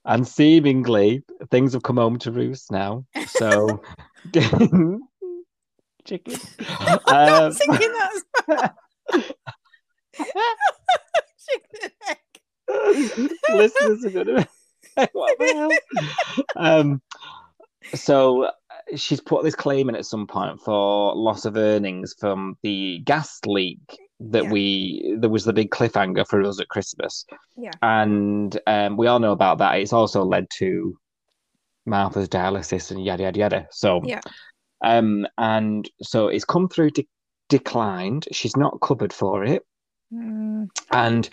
and 0.06 0.28
seemingly 0.28 1.24
things 1.50 1.74
have 1.74 1.82
come 1.84 1.98
home 1.98 2.20
to 2.20 2.32
roost 2.32 2.72
now. 2.72 3.06
So, 3.28 3.82
chicken. 6.06 6.38
I'm 7.08 7.46
Um, 7.46 7.52
thinking 7.54 7.94
that's 7.98 8.24
chicken 11.50 11.80
and 11.84 11.92
egg. 12.10 12.18
listeners 13.54 14.06
are 14.06 14.10
gonna. 14.12 14.48
what 15.14 15.38
the 15.40 15.54
hell? 15.54 16.46
Um, 16.56 17.02
so 17.94 18.44
uh, 18.46 18.52
she's 18.96 19.22
put 19.22 19.44
this 19.44 19.56
claim 19.56 19.90
in 19.90 19.96
at 19.96 20.06
some 20.06 20.28
point 20.28 20.60
for 20.62 21.16
loss 21.16 21.46
of 21.46 21.58
earnings 21.58 22.16
from 22.20 22.58
the 22.64 23.00
gas 23.06 23.40
leak 23.46 23.80
that 24.20 24.46
Yeah. 24.46 24.52
we 24.52 25.16
there 25.20 25.30
was 25.30 25.44
the 25.46 25.54
big 25.54 25.70
cliffhanger 25.72 26.26
for 26.28 26.42
us 26.44 26.60
at 26.60 26.70
Christmas. 26.70 27.26
Yeah. 27.58 27.72
and 27.82 28.58
um, 28.68 28.98
we 28.98 29.08
all 29.08 29.20
know 29.20 29.32
about 29.34 29.58
that. 29.60 29.80
It's 29.80 29.94
also 29.94 30.24
led 30.24 30.48
to 30.58 30.98
Martha's 31.86 32.30
dialysis 32.30 32.92
and 32.92 33.04
yada 33.04 33.24
yada 33.24 33.40
yada. 33.40 33.68
So 33.72 34.02
Yeah. 34.04 34.22
um, 34.84 35.28
and 35.38 35.90
so 36.02 36.28
it's 36.28 36.46
come 36.46 36.70
through 36.70 36.92
de- 36.92 37.08
declined. 37.50 38.28
She's 38.32 38.56
not 38.58 38.80
covered 38.82 39.14
for 39.14 39.44
it 39.44 39.64
Mm, 40.14 40.68
and 40.92 41.28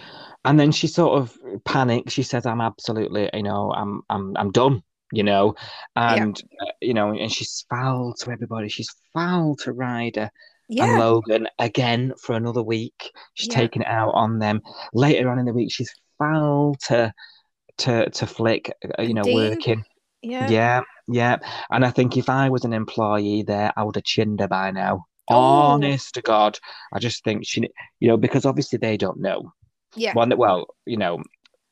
and 0.45 0.59
then 0.59 0.73
she 0.73 0.87
sort 0.87 1.21
of 1.21 1.37
panics 1.65 2.13
she 2.13 2.23
says 2.23 2.47
i'm 2.47 2.61
absolutely 2.61 3.29
you 3.35 3.43
know 3.43 3.73
i'm 3.73 4.03
i'm 4.11 4.37
i'm 4.37 4.51
done 4.51 4.83
you 5.15 5.23
know? 5.23 5.55
And 5.95 6.43
uh, 6.63 6.73
you 6.81 6.95
know 6.95 7.11
and 7.13 7.31
she's 7.31 7.67
foul 7.69 8.15
to 8.21 8.31
everybody. 8.31 8.71
She's 8.71 8.89
foul 9.13 9.57
to 9.57 9.73
ryder 9.73 10.31
and 10.71 10.99
logan 10.99 11.49
again 11.59 12.15
for 12.19 12.35
another 12.35 12.63
week. 12.63 13.11
She's 13.35 13.49
Yeah. 13.49 13.57
taking 13.61 13.83
it 13.83 13.89
out 13.89 14.13
on 14.15 14.39
them. 14.39 14.63
Later 14.95 15.29
on 15.29 15.39
in 15.39 15.45
the 15.45 15.53
week 15.53 15.71
she's 15.71 15.93
foul 16.19 16.77
to 16.87 17.13
to 17.79 18.09
to 18.09 18.27
flick 18.27 18.73
uh, 18.99 19.03
you 19.03 19.13
know 19.13 19.23
Dean. 19.23 19.35
working. 19.51 19.85
Yeah. 20.23 20.49
yeah 20.49 20.81
yeah. 21.09 21.37
And 21.71 21.85
i 21.85 21.91
think 21.91 22.17
if 22.17 22.31
i 22.31 22.49
was 22.49 22.65
an 22.65 22.73
employee 22.73 23.43
there 23.43 23.71
i 23.77 23.85
would 23.85 23.97
have 23.97 24.05
chinned 24.05 24.41
her 24.41 24.49
by 24.49 24.71
now. 24.71 25.05
Oh. 25.29 25.35
honest 25.37 26.15
to 26.15 26.23
god. 26.23 26.59
I 26.95 26.99
just 27.01 27.23
think 27.23 27.45
she 27.47 27.69
you 28.01 28.09
know 28.09 28.17
because 28.17 28.47
obviously 28.47 28.79
they 28.79 28.97
don't 28.97 29.21
know 29.21 29.53
Yeah. 29.95 30.15
one 30.15 30.29
that, 30.31 30.39
well, 30.39 30.67
you 30.87 30.97
know, 30.97 31.23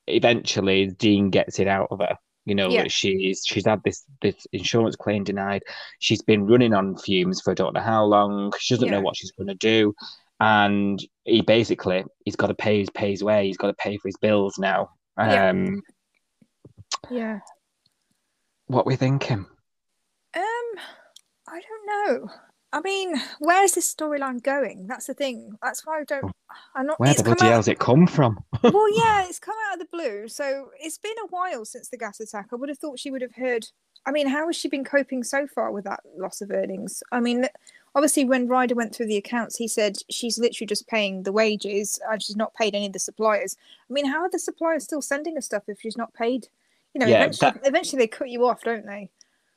eventually 0.07 0.87
Dean 0.89 1.31
gets 1.31 1.59
it 1.59 1.67
out 1.69 1.89
of 1.91 2.01
her. 2.01 2.17
You 2.47 2.55
know, 2.55 2.69
Yeah. 2.71 2.89
she's 2.89 3.43
she's 3.47 3.67
had 3.67 3.83
this 3.85 4.05
this 4.23 4.47
insurance 4.53 4.97
claim 4.97 5.25
denied. 5.25 5.63
She's 6.01 6.23
been 6.23 6.47
running 6.47 6.73
on 6.75 6.97
fumes 6.97 7.41
for 7.41 7.51
I 7.51 7.55
don't 7.55 7.75
know 7.75 7.81
how 7.81 8.05
long. 8.05 8.53
She 8.59 8.75
doesn't 8.75 8.91
know 8.91 9.01
what 9.03 9.17
she's 9.17 9.31
going 9.33 9.49
to 9.49 9.55
do, 9.55 9.95
and 10.41 10.99
he 11.25 11.43
basically 11.43 12.05
he's 12.25 12.37
got 12.37 12.47
to 12.49 12.55
pay 12.55 12.79
his 12.81 12.91
pay 12.91 13.11
his 13.11 13.23
way. 13.23 13.47
He's 13.47 13.59
got 13.59 13.69
to 13.69 13.75
pay 13.75 13.99
for 13.99 14.09
his 14.09 14.17
bills 14.17 14.59
now. 14.59 14.89
Yeah. 15.19 15.51
Um, 15.51 15.83
Yeah. 17.11 17.41
what 18.67 18.87
we 18.87 18.97
thinking? 18.97 19.45
Um, 20.35 20.69
I 21.49 21.61
don't 21.61 21.87
know. 22.23 22.31
I 22.73 22.81
mean, 22.83 23.15
where's 23.41 23.73
this 23.73 23.93
storyline 23.93 24.43
going? 24.43 24.87
That's 24.87 25.07
the 25.07 25.15
thing. 25.15 25.57
That's 25.63 25.85
why 25.85 26.01
I 26.01 26.05
don't. 26.05 26.25
Oh, 26.25 26.31
I'm 26.75 26.87
not. 26.87 27.01
Where 27.01 27.13
the 27.13 27.25
bloody 27.25 27.47
hell's 27.47 27.67
it 27.69 27.79
come 27.81 28.07
from? 28.07 28.43
well, 28.63 28.97
yeah, 28.97 29.25
it's 29.27 29.41
come 29.41 29.57
out 29.69 29.75
of 29.75 29.81
the 29.81 29.89
blue. 29.91 30.29
So 30.29 30.71
it's 30.79 30.99
been 30.99 31.17
a 31.25 31.27
while 31.29 31.65
since 31.65 31.89
the 31.89 31.97
gas 31.99 32.21
attack. 32.21 32.49
I 32.53 32.57
would 32.57 32.69
have 32.69 32.79
thought 32.79 32.99
she 32.99 33.11
would 33.11 33.23
have 33.23 33.35
heard. 33.35 33.67
I 34.07 34.13
mean, 34.13 34.29
how 34.29 34.47
has 34.47 34.57
she 34.57 34.69
been 34.69 34.85
coping 34.85 35.25
so 35.25 35.47
far 35.47 35.73
with 35.73 35.85
that 35.85 36.01
loss 36.17 36.41
of 36.41 36.51
earnings? 36.51 37.03
I 37.13 37.21
mean, 37.21 37.47
obviously, 37.95 38.25
when 38.25 38.47
Ryder 38.49 38.75
went 38.75 38.95
through 38.95 39.07
the 39.09 39.17
accounts, 39.19 39.57
he 39.57 39.67
said 39.69 39.99
she's 40.09 40.39
literally 40.39 40.67
just 40.67 40.87
paying 40.87 41.25
the 41.25 41.33
wages 41.33 42.01
and 42.11 42.23
she's 42.23 42.37
not 42.37 42.55
paid 42.55 42.75
any 42.75 42.87
of 42.87 42.93
the 42.93 42.99
suppliers. 42.99 43.57
I 43.89 43.93
mean, 43.93 44.07
how 44.07 44.21
are 44.21 44.31
the 44.31 44.39
suppliers 44.39 44.85
still 44.85 45.03
sending 45.03 45.35
her 45.35 45.41
stuff 45.43 45.65
if 45.67 45.81
she's 45.81 45.99
not 45.99 46.15
paid? 46.15 46.49
You 46.95 47.01
know, 47.01 47.07
Yeah, 47.07 47.19
eventually, 47.25 47.51
that- 47.51 47.67
eventually 47.67 47.99
they 47.99 48.07
cut 48.07 48.31
you 48.31 48.47
off, 48.47 48.63
don't 48.63 48.87
they? 48.87 49.11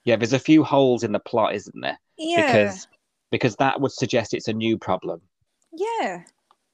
Yeah, 0.04 0.18
there's 0.18 0.34
a 0.34 0.40
few 0.40 0.64
holes 0.64 1.04
in 1.04 1.14
the 1.14 1.20
plot, 1.20 1.56
isn't 1.56 1.80
there? 1.80 1.98
Yeah. 2.18 2.46
Because 2.48 2.88
because 3.34 3.56
that 3.58 3.82
would 3.82 3.92
suggest 3.92 4.34
it's 4.34 4.48
a 4.48 4.54
new 4.54 4.78
problem. 4.78 5.20
yeah. 5.76 6.22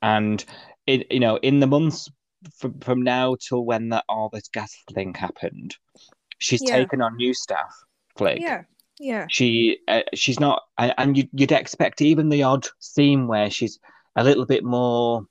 and 0.02 0.46
it 0.86 1.08
you 1.12 1.20
know 1.20 1.36
in 1.38 1.60
the 1.60 1.68
months 1.68 2.10
from, 2.60 2.74
from 2.80 3.02
now 3.02 3.36
till 3.48 3.64
when 3.66 3.90
that 3.90 4.04
all 4.10 4.30
this 4.32 4.48
gas 4.54 4.72
thing 4.94 5.14
happened 5.14 5.76
she's 6.38 6.62
Yeah. 6.64 6.78
taken 6.78 7.02
on 7.02 7.16
new 7.18 7.34
staff 7.34 7.72
Flick. 8.18 8.40
Yeah. 8.42 8.64
Yeah. 9.00 9.26
she 9.30 9.78
uh, 9.88 10.02
she's 10.14 10.40
not 10.40 10.64
and, 10.78 10.94
and 10.98 11.18
you'd, 11.18 11.30
you'd 11.34 11.52
expect 11.54 12.02
even 12.02 12.30
the 12.30 12.44
odd 12.44 12.68
scene 12.80 13.28
where 13.28 13.50
she's 13.50 13.80
a 14.16 14.24
little 14.24 14.46
bit 14.46 14.64
more 14.64 15.24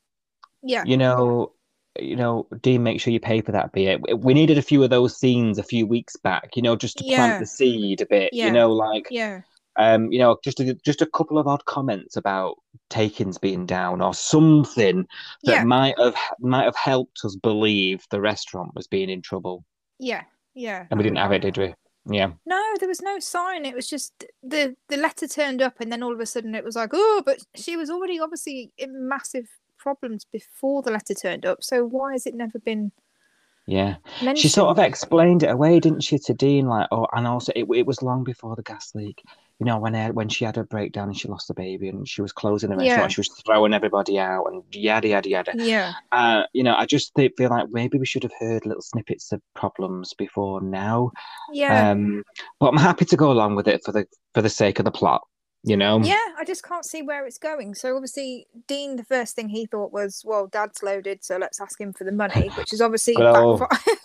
Yeah. 0.63 0.85
you 0.87 0.97
know 0.97 1.53
you 1.99 2.17
know 2.17 2.47
dean 2.63 2.83
make 2.83 3.01
sure 3.01 3.13
you 3.13 3.21
pay 3.21 3.41
for 3.41 3.53
that 3.53 3.73
beer 3.73 3.99
we 4.17 4.33
needed 4.35 4.57
a 4.59 4.63
few 4.71 4.83
of 4.85 4.91
those 4.91 5.17
scenes 5.19 5.59
a 5.59 5.63
few 5.73 5.85
weeks 5.87 6.15
back 6.17 6.51
you 6.57 6.63
know 6.63 6.77
just 6.77 6.99
to 6.99 7.05
Yeah. 7.05 7.17
plant 7.17 7.41
the 7.41 7.47
seed 7.47 8.01
a 8.01 8.07
bit 8.07 8.31
Yeah. 8.33 8.47
you 8.47 8.53
know 8.53 8.71
like 8.73 9.07
Yeah. 9.11 9.41
Um, 9.79 10.11
you 10.13 10.19
know, 10.19 10.39
just 10.45 10.61
a, 10.61 10.75
just 10.85 11.01
a 11.03 11.07
couple 11.07 11.39
of 11.39 11.47
odd 11.47 11.65
comments 11.65 12.17
about 12.17 12.57
takings 12.91 13.39
being 13.39 13.65
down 13.65 14.01
or 14.01 14.13
something 14.13 15.07
that 15.45 15.53
Yeah. 15.53 15.65
might 15.65 15.99
have 15.99 16.17
might 16.41 16.65
have 16.65 16.77
helped 16.77 17.21
us 17.25 17.37
believe 17.37 18.05
the 18.11 18.21
restaurant 18.21 18.73
was 18.75 18.87
being 18.87 19.09
in 19.09 19.23
trouble, 19.23 19.65
Yeah. 19.99 20.25
Yeah. 20.55 20.87
and 20.91 20.99
we 20.99 21.05
didn't 21.05 21.19
have 21.19 21.33
it, 21.33 21.41
did 21.41 21.57
we? 21.57 21.75
Yeah, 22.11 22.33
No, 22.47 22.63
there 22.81 22.89
was 22.89 23.03
no 23.03 23.19
sign. 23.19 23.67
It 23.67 23.75
was 23.75 23.87
just 23.87 24.25
the 24.43 24.75
the 24.89 24.97
letter 24.97 25.29
turned 25.29 25.61
up, 25.61 25.81
and 25.81 25.93
then 25.93 26.03
all 26.03 26.13
of 26.13 26.21
a 26.21 26.27
sudden 26.27 26.55
it 26.55 26.65
was 26.65 26.75
like, 26.75 26.91
oh, 26.95 27.23
but 27.25 27.39
she 27.55 27.77
was 27.77 27.91
already 27.91 28.19
obviously 28.19 28.73
in 28.79 29.09
massive 29.09 29.47
problems 29.77 30.25
before 30.33 30.83
the 30.83 30.91
letter 30.91 31.15
turned 31.15 31.45
up. 31.45 31.63
So 31.63 31.85
why 31.85 32.13
has 32.13 32.27
it 32.27 32.35
never 32.35 32.59
been 32.59 32.93
yeah. 33.67 33.97
mentioned? 34.23 34.39
She 34.39 34.49
sort 34.49 34.71
of 34.71 34.79
explained 34.79 35.43
it 35.43 35.51
away, 35.51 35.81
didn't 35.81 36.01
she, 36.01 36.19
to 36.19 36.33
Dean? 36.35 36.67
Like, 36.67 36.89
oh, 36.91 37.07
and 37.13 37.27
also 37.27 37.53
it, 37.55 37.67
it 37.75 37.87
was 37.87 38.03
long 38.03 38.25
before 38.25 38.57
the 38.57 38.63
gas 38.63 38.95
leak. 38.95 39.23
You 39.61 39.67
know, 39.67 39.79
when 39.79 39.97
I, 39.97 40.11
when 40.11 40.29
she 40.29 40.45
had 40.45 40.55
her 40.55 40.63
breakdown 40.63 41.09
and 41.09 41.19
she 41.19 41.27
lost 41.27 41.49
the 41.49 41.55
baby 41.55 41.89
and 41.89 42.09
she 42.09 42.23
was 42.23 42.31
closing 42.33 42.71
the 42.71 42.77
restaurant, 42.77 43.01
Yeah. 43.03 43.09
she 43.09 43.21
was 43.21 43.29
throwing 43.45 43.75
everybody 43.75 44.17
out 44.17 44.45
and 44.47 44.63
yada 44.71 45.09
yada 45.09 45.29
yada. 45.29 45.53
Yeah. 45.57 45.95
Uh, 46.13 46.45
you 46.53 46.63
know, 46.63 46.77
I 46.77 46.87
just 46.87 47.13
thi- 47.15 47.33
feel 47.37 47.51
like 47.51 47.67
maybe 47.71 47.99
we 47.99 48.07
should 48.07 48.23
have 48.23 48.33
heard 48.39 48.65
little 48.67 48.83
snippets 48.83 49.33
of 49.33 49.43
problems 49.57 50.15
before 50.15 50.61
now. 50.61 51.11
Yeah. 51.53 51.91
Um, 51.91 52.23
but 52.61 52.69
I'm 52.69 52.77
happy 52.79 53.05
to 53.07 53.17
go 53.17 53.33
along 53.33 53.57
with 53.57 53.67
it 53.67 53.83
for 53.85 53.91
the 53.91 54.07
for 54.33 54.43
the 54.43 54.49
sake 54.51 54.79
of 54.79 54.85
the 54.85 54.93
plot. 54.93 55.23
You 55.65 55.77
know. 55.77 55.99
yeah, 56.05 56.15
I 56.39 56.45
just 56.47 56.63
can't 56.63 56.85
see 56.85 57.03
where 57.03 57.27
it's 57.27 57.37
going. 57.37 57.75
So 57.75 57.97
obviously, 57.97 58.47
Dean, 58.69 58.95
the 58.95 59.03
first 59.05 59.35
thing 59.35 59.49
he 59.49 59.67
thought 59.67 59.93
was, 59.93 60.23
"Well, 60.25 60.47
Dad's 60.47 60.85
loaded, 60.85 61.25
so 61.25 61.37
let's 61.37 61.61
ask 61.61 61.81
him 61.81 61.93
for 61.93 62.05
the 62.05 62.13
money," 62.13 62.49
which 62.57 62.73
is 62.73 62.81
obviously 62.81 63.17
old- 63.17 63.59
backfired. 63.59 63.99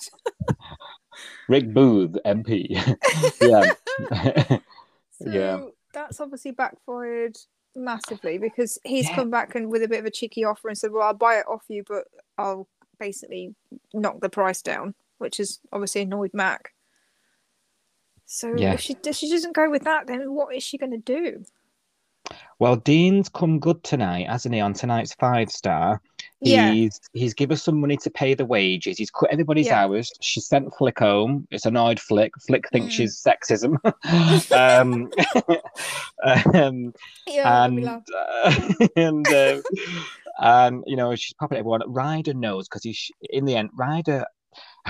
Rick 1.47 1.71
Booth, 1.73 2.17
MP. 2.25 2.67
yeah. 3.41 4.57
So 5.23 5.29
Yeah. 5.29 5.59
that's 5.93 6.19
obviously 6.19 6.51
backfired 6.51 7.37
massively 7.75 8.37
because 8.37 8.77
he's 8.83 9.07
Yeah. 9.09 9.15
come 9.15 9.29
back 9.29 9.55
and 9.55 9.71
with 9.71 9.83
a 9.83 9.87
bit 9.87 9.99
of 9.99 10.05
a 10.05 10.11
cheeky 10.11 10.43
offer 10.43 10.67
and 10.67 10.77
said, 10.77 10.91
"Well, 10.91 11.03
I'll 11.07 11.13
buy 11.13 11.39
it 11.39 11.47
off 11.47 11.63
you, 11.69 11.83
but 11.87 12.05
I'll 12.37 12.67
basically 12.99 13.55
knock 13.93 14.19
the 14.19 14.29
price 14.29 14.61
down," 14.61 14.95
which 15.17 15.37
has 15.37 15.59
obviously 15.71 16.01
annoyed 16.01 16.31
Mac. 16.33 16.73
So 18.25 18.53
Yeah. 18.55 18.73
if 18.73 18.81
she 18.81 18.97
if 19.05 19.15
she 19.15 19.29
doesn't 19.29 19.55
go 19.55 19.69
with 19.69 19.83
that, 19.83 20.07
then 20.07 20.33
what 20.33 20.55
is 20.55 20.63
she 20.63 20.77
going 20.77 20.91
to 20.91 20.97
do? 20.97 21.43
Well, 22.59 22.75
Dean's 22.77 23.29
come 23.29 23.59
good 23.59 23.83
tonight, 23.83 24.27
hasn't 24.29 24.55
he? 24.55 24.61
On 24.61 24.73
tonight's 24.73 25.13
five 25.15 25.51
star, 25.51 26.01
Yeah. 26.45 26.71
he's 26.71 26.99
he's 27.13 27.33
given 27.33 27.53
us 27.55 27.63
some 27.63 27.79
money 27.79 27.97
to 27.97 28.09
pay 28.09 28.33
the 28.33 28.45
wages. 28.45 28.97
He's 28.97 29.09
cut 29.11 29.31
everybody's 29.31 29.67
Yeah. 29.67 29.83
hours. 29.83 30.11
She 30.21 30.39
sent 30.41 30.73
Flick 30.77 30.99
home. 30.99 31.47
It's 31.51 31.65
annoyed 31.65 31.99
Flick. 31.99 32.31
Flick 32.47 32.69
thinks 32.71 32.93
Mm. 32.93 32.97
she's 32.97 33.21
sexism. 33.23 33.77
um, 34.51 35.09
um, 36.53 36.93
Yeah, 37.27 37.65
and 37.65 37.87
uh, 37.87 38.61
and 38.95 39.27
uh, 39.27 39.61
and 40.39 40.83
you 40.87 40.95
know 40.95 41.15
she's 41.15 41.33
popping 41.33 41.57
everyone. 41.57 41.81
Ryder 41.87 42.33
knows 42.33 42.67
because 42.67 42.83
he's 42.83 43.09
in 43.29 43.45
the 43.45 43.55
end. 43.55 43.69
Ryder 43.77 44.25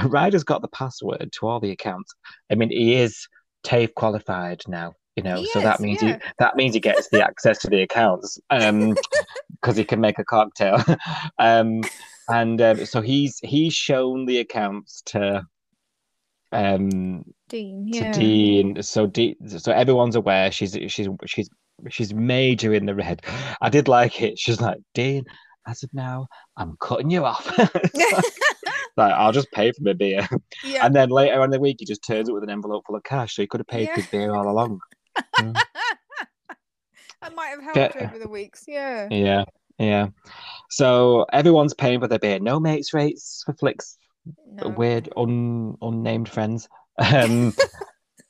Ryder's 0.06 0.43
got 0.43 0.62
the 0.62 0.68
password 0.70 1.32
to 1.34 1.47
all 1.47 1.60
the 1.60 1.72
accounts. 1.72 2.14
I 2.51 2.56
mean, 2.56 2.70
he 2.70 2.95
is 2.95 3.28
TAFE 3.64 3.93
qualified 3.95 4.62
now. 4.68 4.93
You 5.16 5.22
know, 5.24 5.36
He 5.38 5.45
so 5.51 5.60
that 5.62 5.76
is, 5.76 5.80
means 5.82 6.01
yeah. 6.01 6.18
he 6.18 6.32
that 6.39 6.56
means 6.56 6.74
he 6.74 6.80
gets 6.80 7.08
the 7.10 7.24
access 7.24 7.60
to 7.60 7.68
the 7.70 7.84
accounts 7.84 8.39
um 8.49 8.95
because 9.64 9.78
he 9.78 9.86
can 9.86 10.01
make 10.01 10.20
a 10.20 10.26
cocktail. 10.26 10.84
um, 11.39 11.82
and 12.28 12.61
um, 12.61 12.86
so 12.86 13.01
he's 13.01 13.39
he's 13.39 13.74
shown 13.74 14.26
the 14.26 14.39
accounts 14.39 15.01
to 15.07 15.43
um 16.51 17.24
Dean. 17.49 17.91
to 17.93 18.11
Dean. 18.11 18.84
So 18.84 19.07
Dean, 19.07 19.36
so 19.47 19.72
everyone's 19.72 20.16
aware 20.16 20.51
she's 20.51 20.78
she's 20.89 21.07
she's 21.26 21.49
she's 21.89 22.14
major 22.14 22.74
in 22.74 22.86
the 22.86 22.95
red. 22.95 23.22
I 23.61 23.70
did 23.70 23.88
like 23.88 24.22
it. 24.22 24.38
She's 24.38 24.61
like, 24.61 24.78
Dean, 24.93 25.24
as 25.68 25.84
of 25.84 25.93
now, 25.93 26.28
I'm 26.57 26.76
cutting 26.80 27.09
you 27.09 27.26
off. 27.26 27.57
like, 28.97 29.14
I'll 29.14 29.32
just 29.32 29.51
pay 29.51 29.72
for 29.72 29.82
my 29.82 29.93
beer. 29.93 30.28
yeah. 30.64 30.86
And 30.86 30.95
then 30.95 31.09
later 31.09 31.39
on 31.39 31.45
in 31.45 31.51
the 31.51 31.59
week, 31.59 31.78
he 31.80 31.86
just 31.86 32.05
turns 32.05 32.30
up 32.30 32.34
with 32.34 32.43
an 32.43 32.49
envelope 32.49 32.84
full 32.86 32.95
of 32.95 33.03
cash. 33.03 33.36
So 33.36 33.41
he 33.41 33.47
could 33.47 33.59
have 33.61 33.68
paid 33.68 33.89
for 33.89 33.95
his 33.95 34.07
beer 34.07 34.36
all 34.36 34.49
along. 34.49 34.80
Mm. 35.38 35.55
That 37.24 37.36
might 37.36 37.47
have 37.47 37.61
helped 37.63 37.95
Yeah. 37.95 38.03
over 38.09 38.19
the 38.19 38.28
weeks. 38.30 38.65
Yeah. 38.67 39.07
Yeah, 39.11 39.43
yeah. 39.80 40.07
So 40.69 41.26
everyone's 41.34 41.74
paying 41.74 41.99
for 41.99 42.07
their 42.07 42.19
beer. 42.19 42.39
No 42.39 42.59
mates 42.59 42.93
rates 42.93 43.43
for 43.45 43.53
Flick's 43.53 43.97
No. 44.51 44.69
weird 44.69 45.09
un 45.17 45.76
unnamed 45.82 46.30
friends. 46.30 46.67
Um, 46.99 47.53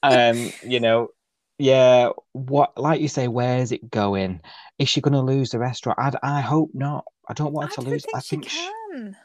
um, 0.04 0.52
you 0.66 0.80
know, 0.80 1.10
yeah. 1.58 2.10
What, 2.32 2.78
like 2.78 3.02
you 3.02 3.10
say, 3.10 3.28
where's 3.28 3.72
it 3.74 3.90
going? 3.92 4.40
Is 4.80 4.88
she 4.90 5.02
going 5.02 5.14
to 5.14 5.20
lose 5.22 5.50
the 5.50 5.60
restaurant? 5.60 6.00
I, 6.00 6.38
I 6.38 6.40
hope 6.42 6.70
not. 6.74 7.04
I 7.28 7.34
don't 7.34 7.52
want 7.54 7.72
I 7.72 7.76
to 7.76 7.82
lose. 7.82 8.04
think 8.06 8.16
I 8.16 8.20
think 8.22 8.50
she- 8.50 8.70
can. 8.94 9.16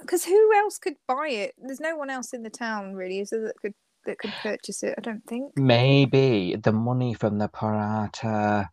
Because 0.00 0.24
who 0.24 0.54
else 0.56 0.78
could 0.78 0.96
buy 1.06 1.28
it? 1.28 1.54
There's 1.58 1.78
no 1.80 1.94
one 1.94 2.10
else 2.10 2.32
in 2.32 2.42
the 2.42 2.50
town 2.50 2.94
really, 2.94 3.20
is 3.20 3.30
there 3.30 3.42
that 3.42 3.54
could 3.60 3.74
that 4.06 4.18
could 4.18 4.32
purchase 4.42 4.82
it? 4.82 4.94
I 4.96 5.00
don't 5.02 5.24
think. 5.26 5.52
maybe 5.56 6.56
the 6.56 6.72
money 6.72 7.12
from 7.14 7.36
the 7.38 7.48
Parata 7.48 8.66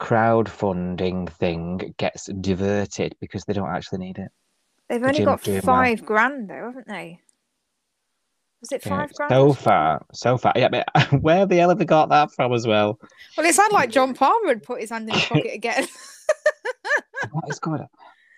crowdfunding 0.00 1.30
thing 1.34 1.94
gets 1.98 2.26
diverted 2.40 3.14
because 3.20 3.44
they 3.44 3.52
don't 3.52 3.68
actually 3.68 3.98
need 3.98 4.18
it. 4.18 4.30
They've 4.88 5.02
The 5.02 5.08
only 5.08 5.20
got 5.20 5.40
doing 5.40 5.60
well. 5.64 5.64
five 5.64 6.04
grand 6.04 6.50
though, 6.50 6.66
haven't 6.66 6.88
they? 6.88 7.20
Was 8.60 8.72
it 8.72 8.82
Yeah, 8.84 8.90
five 8.90 9.14
grand? 9.14 9.32
so 9.32 9.52
far, 9.54 10.06
so 10.12 10.36
far. 10.36 10.52
Yeah, 10.56 10.68
but 10.68 10.88
where 11.22 11.46
the 11.46 11.56
hell 11.56 11.68
have 11.68 11.78
they 11.78 11.84
got 11.84 12.08
that 12.10 12.32
from 12.32 12.52
as 12.52 12.66
well? 12.66 12.98
Well, 13.36 13.46
it 13.46 13.54
sounded 13.54 13.74
like 13.74 13.90
John 13.90 14.14
Palmer 14.14 14.48
had 14.48 14.62
put 14.62 14.80
his 14.80 14.90
hand 14.90 15.08
in 15.08 15.14
his 15.14 15.24
pocket 15.28 15.54
again. 15.54 15.86
What 17.32 17.48
is 17.50 17.58
going 17.58 17.82
on? 17.82 17.88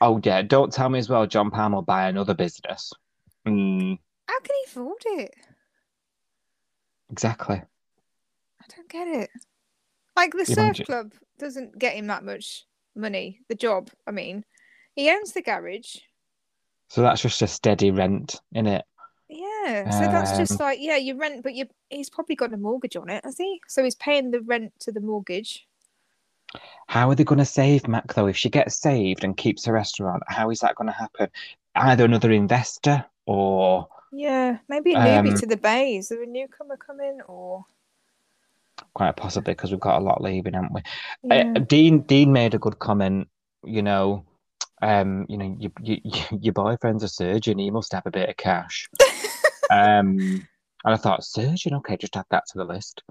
Oh 0.01 0.21
yeah, 0.23 0.43
don't 0.43 0.73
tell 0.73 0.89
me 0.89 0.99
as 0.99 1.09
well. 1.09 1.27
John 1.27 1.51
Palmer 1.51 1.77
will 1.77 1.83
buy 1.83 2.09
another 2.09 2.35
business. 2.35 2.93
Mm, 3.47 3.99
How 4.29 4.41
can 4.41 4.55
he 4.65 4.71
afford 4.71 5.03
it? 5.07 5.35
exactly. 7.11 7.57
I 7.57 8.65
don't 8.77 8.89
get 8.89 9.07
it. 9.09 9.31
Like 10.17 10.33
the 10.33 10.45
You 10.47 10.55
surf 10.55 10.83
club 10.85 11.13
doesn't 11.43 11.79
get 11.79 11.95
him 11.95 12.07
that 12.09 12.25
much 12.25 12.67
money. 12.97 13.41
The 13.49 13.55
job, 13.57 13.91
I 14.07 14.13
mean, 14.13 14.45
he 14.97 15.11
owns 15.11 15.33
the 15.33 15.43
garage. 15.43 15.97
So 16.89 17.03
that's 17.03 17.23
just 17.23 17.43
a 17.43 17.47
steady 17.49 17.91
rent, 17.91 18.41
in 18.53 18.67
it? 18.69 18.85
Yeah, 19.29 19.89
so 19.91 20.07
that's 20.09 20.33
just 20.33 20.61
Um, 20.61 20.61
like 20.61 20.79
yeah, 20.81 20.97
you 20.97 21.17
rent, 21.19 21.43
but 21.43 21.55
you 21.55 21.67
he's 21.91 22.11
probably 22.11 22.37
got 22.37 22.53
a 22.53 22.57
mortgage 22.57 22.97
on 22.97 23.09
it, 23.11 23.25
has 23.25 23.39
he? 23.39 23.61
So 23.67 23.83
he's 23.83 23.95
paying 23.97 24.31
the 24.31 24.41
rent 24.43 24.75
to 24.81 24.93
the 24.93 25.01
mortgage. 25.01 25.67
How 26.87 27.11
are 27.11 27.15
they 27.15 27.25
going 27.25 27.39
to 27.39 27.45
save 27.45 27.89
Mac 27.89 28.15
though? 28.15 28.27
If 28.27 28.37
she 28.37 28.51
gets 28.51 28.77
saved 28.77 29.25
and 29.25 29.37
keeps 29.37 29.65
the 29.65 29.73
restaurant, 29.73 30.23
how 30.29 30.51
is 30.51 30.61
that 30.61 30.75
going 30.77 30.89
to 30.89 30.93
happen? 30.93 31.29
Either 31.75 32.05
another 32.05 32.31
investor 32.31 33.05
or 33.27 33.89
Yeah, 34.13 34.59
maybe 34.69 34.93
a 34.93 34.97
newbie 34.97 35.35
Um, 35.35 35.41
to 35.41 35.47
the 35.47 35.57
Bay. 35.57 35.97
Is 35.97 36.09
there 36.09 36.23
a 36.23 36.27
newcomer 36.27 36.77
coming 36.77 37.21
or? 37.23 37.67
Quite 38.95 39.17
possibly 39.17 39.55
because 39.55 39.71
we've 39.71 39.81
got 39.81 40.01
a 40.01 40.05
lot 40.05 40.23
leaving, 40.23 40.55
haven't 40.55 40.73
we? 40.73 40.83
Yeah. 41.25 41.53
Uh, 41.57 41.61
Dean 41.61 42.01
Dean 42.03 42.33
made 42.33 42.55
a 42.55 42.59
good 42.59 42.79
comment. 42.79 43.29
You 43.65 43.83
know, 43.83 44.25
um, 44.83 45.27
you 45.29 45.39
know, 45.39 45.57
you, 45.59 45.71
you, 45.81 46.01
your 46.41 46.53
boyfriend's 46.53 47.03
a 47.05 47.09
surgeon. 47.09 47.59
He 47.59 47.71
must 47.71 47.93
have 47.93 48.07
a 48.07 48.11
bit 48.11 48.29
of 48.29 48.37
cash. 48.37 48.89
um, 49.71 50.19
and 50.85 50.95
I 50.95 50.97
thought 50.97 51.25
surgeon. 51.25 51.75
Okay, 51.75 51.97
just 51.97 52.17
add 52.17 52.25
that 52.31 52.45
to 52.49 52.59
the 52.59 52.65
list. 52.65 53.03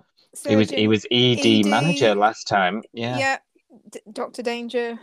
He 0.48 0.56
was 0.56 0.70
he 0.70 0.88
was 0.88 1.06
ED, 1.12 1.46
ED. 1.46 1.66
manager 1.66 2.16
last 2.16 2.46
time. 2.48 2.84
Yeah. 2.94 3.18
Yeah. 3.18 3.38
D- 3.90 4.00
Doctor 4.12 4.42
Danger, 4.42 5.00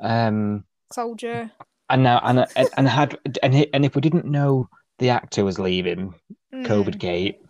Um, 0.00 0.64
soldier. 0.92 1.50
and 1.90 2.02
now 2.02 2.20
and 2.22 2.46
and, 2.56 2.68
and 2.76 2.88
had 2.88 3.18
and 3.42 3.66
and 3.74 3.84
if 3.84 3.94
we 3.94 4.00
didn't 4.00 4.24
know 4.26 4.68
the 4.98 5.10
actor 5.10 5.44
was 5.44 5.58
leaving 5.58 6.14
COVID 6.54 6.94
Mm. 6.94 6.98
gate, 6.98 7.43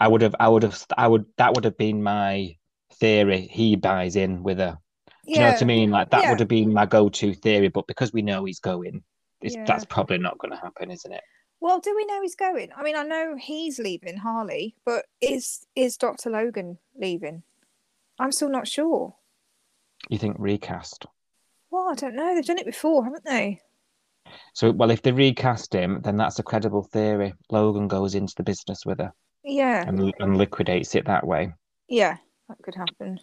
I 0.00 0.08
would 0.08 0.22
have 0.22 0.34
I 0.40 0.48
would 0.48 0.62
have 0.62 0.82
I 0.96 1.06
would 1.06 1.26
that 1.36 1.54
would 1.54 1.64
have 1.64 1.76
been 1.76 2.02
my 2.02 2.56
theory. 2.94 3.42
He 3.50 3.76
buys 3.76 4.16
in 4.16 4.42
with 4.42 4.58
her. 4.58 4.78
Do 5.26 5.32
you 5.32 5.40
know 5.40 5.48
what 5.48 5.62
I 5.62 5.66
mean? 5.66 5.90
Like 5.90 6.10
that 6.10 6.22
Yeah. 6.24 6.30
would 6.30 6.40
have 6.40 6.48
been 6.48 6.72
my 6.72 6.86
go-to 6.86 7.34
theory, 7.34 7.68
but 7.68 7.86
because 7.86 8.12
we 8.12 8.22
know 8.22 8.44
he's 8.44 8.58
going, 8.58 9.04
it's, 9.42 9.54
Yeah. 9.54 9.64
that's 9.66 9.84
probably 9.84 10.18
not 10.18 10.38
going 10.38 10.50
to 10.52 10.58
happen, 10.58 10.90
isn't 10.90 11.12
it? 11.12 11.22
Well, 11.60 11.78
do 11.78 11.94
we 11.94 12.06
know 12.06 12.22
he's 12.22 12.34
going? 12.34 12.70
I 12.74 12.82
mean, 12.82 12.96
I 12.96 13.02
know 13.02 13.36
he's 13.36 13.78
leaving 13.78 14.16
Harley, 14.16 14.74
but 14.86 15.04
is 15.20 15.66
is 15.76 15.98
Doctor 15.98 16.30
Logan 16.30 16.78
leaving? 16.96 17.42
I'm 18.18 18.32
still 18.32 18.48
not 18.48 18.66
sure. 18.66 19.14
You 20.08 20.18
think 20.18 20.36
recast? 20.38 21.06
Well, 21.70 21.88
I 21.90 21.94
don't 21.94 22.16
know. 22.16 22.34
They've 22.34 22.44
done 22.44 22.58
it 22.58 22.66
before, 22.66 23.04
haven't 23.04 23.24
they? 23.24 23.60
So, 24.54 24.70
well, 24.72 24.90
if 24.90 25.02
they 25.02 25.12
recast 25.12 25.74
him, 25.74 26.00
then 26.02 26.16
that's 26.16 26.38
a 26.38 26.42
credible 26.42 26.82
theory. 26.82 27.34
Logan 27.50 27.88
goes 27.88 28.14
into 28.14 28.34
the 28.36 28.42
business 28.42 28.84
with 28.86 28.98
her 28.98 29.12
Yeah, 29.50 29.84
and, 29.86 30.12
and 30.20 30.36
liquidates 30.36 30.94
it 30.94 31.06
that 31.06 31.26
way. 31.26 31.52
yeah, 31.88 32.16
that 32.48 32.58
could 32.62 32.74
happen. 32.74 33.20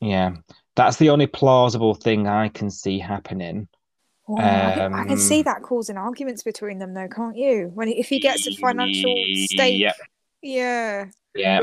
Yeah, 0.00 0.36
that's 0.76 0.96
the 0.96 1.10
only 1.10 1.26
plausible 1.26 1.94
thing 1.94 2.26
I 2.26 2.48
can 2.48 2.70
see 2.70 2.98
happening. 2.98 3.68
Oh, 4.28 4.36
I, 4.36 4.72
can, 4.76 4.92
I 4.94 5.04
can 5.04 5.16
see 5.18 5.42
Um, 5.42 5.44
that 5.44 5.62
causing 5.62 5.96
arguments 5.96 6.42
between 6.42 6.78
them, 6.78 6.94
though, 6.94 7.08
can't 7.08 7.36
you? 7.36 7.70
When 7.74 7.88
if 7.88 8.08
he 8.08 8.18
gets 8.20 8.46
a 8.46 8.52
financial 8.52 9.14
stake, 9.34 9.80
Yeah, 9.80 9.92
yeah, 10.40 11.06
yeah, 11.34 11.60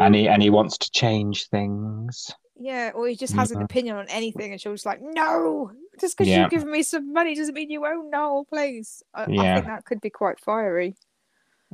and 0.00 0.14
he 0.14 0.28
and 0.28 0.42
he 0.42 0.50
wants 0.50 0.78
to 0.78 0.90
change 0.90 1.48
things. 1.48 2.30
yeah, 2.56 2.92
or 2.94 3.08
he 3.08 3.16
just 3.16 3.34
has 3.34 3.50
an 3.50 3.58
Mhm. 3.58 3.64
opinion 3.64 3.96
on 3.96 4.08
anything, 4.08 4.52
and 4.52 4.60
she'll 4.60 4.72
just 4.72 4.86
like, 4.86 5.00
no, 5.02 5.72
just 6.00 6.16
because 6.16 6.28
Yeah. 6.28 6.42
you've 6.42 6.50
given 6.50 6.70
me 6.70 6.82
some 6.82 7.12
money 7.12 7.34
doesn't 7.34 7.54
mean 7.54 7.70
you 7.70 7.84
own 7.84 8.10
the 8.10 8.16
whole 8.18 8.44
place. 8.44 9.02
I, 9.12 9.26
I 9.36 9.44
think 9.46 9.66
that 9.66 9.84
could 9.84 10.00
be 10.00 10.10
quite 10.10 10.38
fiery. 10.40 10.94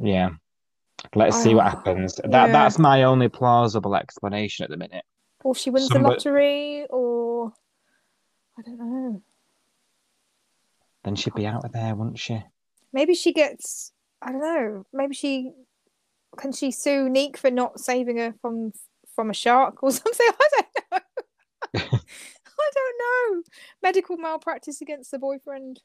Yeah. 0.03 0.31
Let's 1.15 1.43
see 1.43 1.55
what 1.55 1.67
Oh, 1.67 1.71
happens. 1.71 2.17
That 2.17 2.31
yeah. 2.33 2.47
that's 2.53 2.79
my 2.79 3.03
only 3.05 3.29
plausible 3.29 3.95
explanation 3.97 4.65
at 4.65 4.71
the 4.71 4.77
minute. 4.77 5.05
Or 5.43 5.55
she 5.55 5.71
wins 5.71 5.89
Somebody- 5.89 6.03
the 6.23 6.31
lottery, 6.31 6.87
or 6.91 7.53
I 8.59 8.63
don't 8.63 8.79
know. 8.79 9.23
Then 11.05 11.17
she'd 11.17 11.35
be 11.35 11.47
out 11.47 11.65
of 11.65 11.73
there, 11.73 11.95
wouldn't 11.95 12.19
she? 12.19 12.43
Maybe 12.93 13.15
she 13.15 13.33
gets. 13.33 13.93
I 14.21 14.33
don't 14.33 14.41
know. 14.43 14.85
Maybe 14.93 15.15
she 15.15 15.53
can 16.37 16.53
she 16.53 16.71
sue 16.71 17.09
Neek 17.09 17.37
for 17.37 17.51
not 17.51 17.81
saving 17.81 18.19
her 18.19 18.35
from 18.43 18.73
from 19.17 19.31
a 19.31 19.35
shark 19.35 19.83
or 19.83 19.91
something. 19.93 20.27
I 20.29 20.49
don't 20.57 20.67
know. 20.93 20.99
I 22.61 22.71
don't 22.75 22.99
know. 23.37 23.43
Medical 23.83 24.17
malpractice 24.19 24.81
against 24.83 25.11
the 25.11 25.19
boyfriend. 25.19 25.81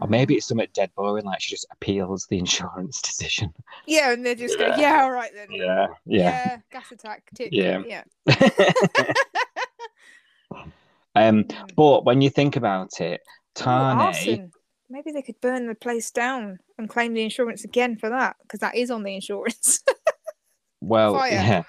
Or 0.00 0.08
maybe 0.08 0.34
it's 0.36 0.46
something 0.46 0.66
dead 0.74 0.90
boring, 0.96 1.24
like 1.24 1.40
she 1.40 1.54
just 1.54 1.66
appeals 1.70 2.26
the 2.28 2.38
insurance 2.44 3.00
decision. 3.02 3.52
Yeah, 3.86 4.12
and 4.12 4.24
they 4.24 4.34
just 4.34 4.58
Yeah. 4.58 4.76
go, 4.76 4.80
yeah, 4.80 5.02
all 5.02 5.10
right 5.12 5.30
then. 5.34 5.48
Yeah, 5.50 5.86
yeah. 6.06 6.58
gas 6.70 6.90
attack. 6.92 7.22
Tick. 7.34 7.50
Yeah. 7.52 7.82
yeah. 7.86 8.02
um, 11.14 11.44
but 11.76 12.04
when 12.04 12.20
you 12.20 12.30
think 12.30 12.56
about 12.56 13.00
it, 13.00 13.20
Ooh, 13.60 13.64
Tane, 13.64 13.68
arson. 13.70 14.52
Maybe 14.90 15.10
they 15.12 15.22
could 15.22 15.40
burn 15.40 15.66
the 15.66 15.74
place 15.74 16.10
down 16.10 16.58
and 16.76 16.88
claim 16.88 17.14
the 17.14 17.22
insurance 17.22 17.64
again 17.64 17.96
for 17.96 18.10
that 18.10 18.36
because 18.42 18.60
that 18.60 18.74
is 18.76 18.90
on 18.90 19.02
the 19.02 19.14
insurance. 19.14 19.82
well, 20.82 21.14
Fire. 21.14 21.30
yeah, 21.30 21.62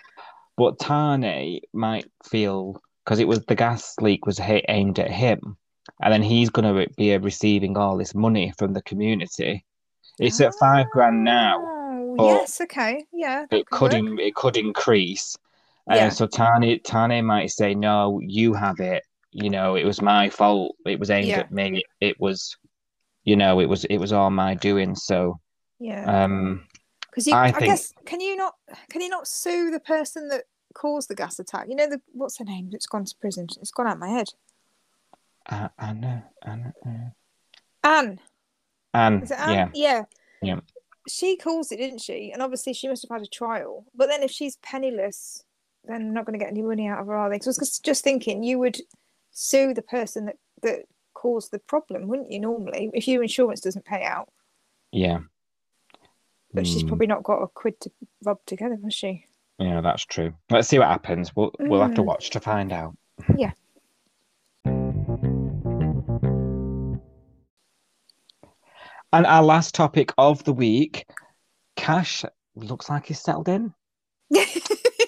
but 0.58 0.78
Tane 0.78 1.62
might 1.72 2.12
feel 2.30 2.82
because 3.06 3.20
it 3.20 3.28
was 3.28 3.44
the 3.46 3.56
gas 3.56 3.96
leak 4.02 4.26
was 4.26 4.38
ha- 4.38 4.64
aimed 4.68 5.00
at 5.00 5.10
him, 5.12 5.58
and 6.02 6.14
then 6.14 6.22
he's 6.24 6.50
going 6.50 6.66
to 6.76 6.90
be 6.96 7.18
receiving 7.18 7.78
all 7.78 7.98
this 7.98 8.14
money 8.16 8.54
from 8.58 8.74
the 8.74 8.82
community. 8.84 9.66
It's 10.20 10.40
at 10.42 10.54
five 10.60 10.90
grand 10.92 11.24
now. 11.24 11.62
Oh, 12.20 12.28
yes. 12.40 12.62
Okay. 12.62 13.06
Yeah. 13.12 13.46
it 13.52 13.68
could 13.70 13.94
in, 13.94 14.20
it 14.20 14.36
could 14.36 14.58
increase. 14.58 15.36
Uh, 15.90 15.96
Yeah. 15.96 16.10
So 16.10 16.28
Tane 16.28 16.80
Tane 16.84 17.26
might 17.26 17.52
say, 17.52 17.74
"No, 17.76 18.20
you 18.22 18.54
have 18.54 18.80
it. 18.80 19.04
You 19.32 19.50
know, 19.50 19.76
it 19.76 19.84
was 19.86 20.02
my 20.02 20.30
fault. 20.30 20.76
It 20.86 21.00
was 21.00 21.10
aimed 21.10 21.28
Yeah. 21.28 21.40
at 21.40 21.52
me. 21.52 21.84
It 22.00 22.20
was, 22.20 22.56
you 23.24 23.36
know, 23.36 23.60
it 23.60 23.66
was 23.68 23.84
it 23.86 23.98
was 23.98 24.14
all 24.14 24.30
my 24.30 24.54
doing." 24.54 24.96
So, 24.96 25.40
Yeah. 25.80 26.24
um, 26.24 26.68
Because 27.10 27.26
you, 27.28 27.34
I 27.34 27.46
I, 27.46 27.52
think- 27.52 27.66
guess, 27.66 27.92
can 28.06 28.22
you 28.22 28.36
not, 28.36 28.54
can 28.90 29.02
you 29.02 29.10
not 29.10 29.28
sue 29.28 29.72
the 29.72 29.80
person 29.80 30.28
that 30.30 30.44
caused 30.76 31.10
the 31.10 31.16
gas 31.16 31.40
attack? 31.40 31.68
You 31.68 31.76
know 31.76 31.88
the 31.90 32.00
what's 32.14 32.38
her 32.38 32.46
name? 32.46 32.70
It's 32.74 32.86
gone 32.86 33.06
to 33.06 33.16
prison. 33.20 33.48
It's 33.60 33.72
gone 33.72 33.88
out 33.88 33.94
of 33.94 34.00
my 34.00 34.10
head. 34.10 34.30
Know, 35.52 35.70
I 35.78 35.94
know, 35.94 36.24
I 36.44 36.56
know. 36.56 37.12
Anne. 37.84 38.20
Is 39.24 39.32
it 39.32 39.40
Anne? 39.40 39.50
yeah, 39.52 39.70
Yeah. 39.74 40.04
Yeah. 40.42 40.60
She 41.08 41.36
calls 41.36 41.72
it, 41.72 41.78
didn't 41.78 42.00
she? 42.00 42.32
And 42.32 42.42
obviously, 42.42 42.74
she 42.74 42.88
must 42.88 43.04
have 43.04 43.18
had 43.18 43.26
a 43.28 43.30
trial. 43.30 43.86
But 43.94 44.08
then, 44.08 44.24
if 44.24 44.32
she's 44.32 44.56
penniless, 44.58 45.44
then 45.84 46.04
they're 46.04 46.14
not 46.14 46.26
going 46.26 46.38
to 46.40 46.44
get 46.44 46.52
any 46.52 46.62
money 46.62 46.88
out 46.88 47.00
of 47.02 47.08
her, 47.08 47.16
are 47.16 47.30
they? 47.30 47.40
'Cause 47.40 47.58
I 47.60 47.62
was 47.62 47.80
just 47.80 48.04
thinking, 48.06 48.42
you 48.44 48.58
would 48.60 48.78
sue 49.32 49.74
the 49.74 49.82
person 49.82 50.26
that 50.28 50.38
that 50.62 50.86
caused 51.14 51.52
the 51.52 51.60
problem, 51.60 52.08
wouldn't 52.08 52.32
you? 52.32 52.40
Normally, 52.40 52.90
if 52.94 53.06
your 53.08 53.22
insurance 53.22 53.60
doesn't 53.60 53.84
pay 53.86 54.04
out, 54.04 54.32
yeah. 54.94 55.20
but 56.54 56.66
she's 56.66 56.84
Mm, 56.84 56.88
probably 56.88 57.08
not 57.08 57.24
got 57.24 57.42
a 57.42 57.48
quid 57.48 57.80
to 57.82 57.92
rub 58.24 58.38
together, 58.46 58.78
has 58.84 58.94
she? 58.94 59.26
yeah, 59.60 59.82
that's 59.82 60.06
true. 60.06 60.34
Let's 60.50 60.70
see 60.70 60.80
what 60.80 60.88
happens. 60.88 61.36
We'll 61.36 61.52
we'll 61.60 61.82
have 61.82 61.96
to 61.96 62.02
Mm. 62.02 62.06
watch 62.06 62.30
to 62.32 62.40
find 62.40 62.72
out. 62.72 62.96
Yeah. 63.38 63.52
And 69.14 69.26
our 69.28 69.44
last 69.44 69.76
topic 69.76 70.12
of 70.18 70.44
the 70.44 70.54
week, 70.54 71.06
Cash 71.76 72.26
looks 72.56 72.90
like 72.90 73.06
he's 73.06 73.20
settled 73.22 73.48
in. 73.48 73.74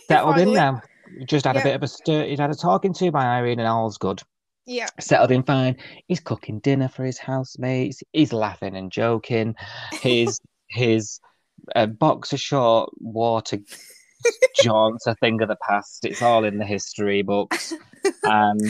Settled 0.08 0.38
in 0.38 0.53
now. 0.53 0.82
Just 1.28 1.45
had 1.45 1.56
Yeah. 1.56 1.62
a 1.62 1.64
bit 1.64 1.76
of 1.76 1.84
a 1.84 1.88
stir. 1.88 2.26
He'd 2.26 2.39
had 2.39 2.51
a 2.51 2.56
talking 2.56 2.93
to 2.93 3.12
by 3.12 3.26
Irene, 3.26 3.60
and 3.60 3.68
all's 3.68 3.97
good. 3.97 4.22
Yeah. 4.68 4.88
Settled 4.99 5.32
in 5.32 5.41
fine. 5.41 5.78
He's 6.08 6.20
cooking 6.20 6.60
dinner 6.60 6.88
for 6.88 7.03
his 7.03 7.18
housemates. 7.18 8.03
He's 8.14 8.32
laughing 8.32 8.76
and 8.76 8.91
joking. 8.91 9.56
His 9.93 10.39
his 10.70 11.20
uh, 11.76 11.88
boxer 11.88 12.38
short 12.38 12.91
water 12.99 13.58
jaunts 14.62 15.08
a 15.08 15.16
thing 15.16 15.41
of 15.41 15.47
the 15.47 15.58
past. 15.68 16.06
It's 16.06 16.22
all 16.22 16.43
in 16.45 16.60
the 16.60 16.66
history 16.66 17.24
books, 17.24 17.74
and 18.24 18.62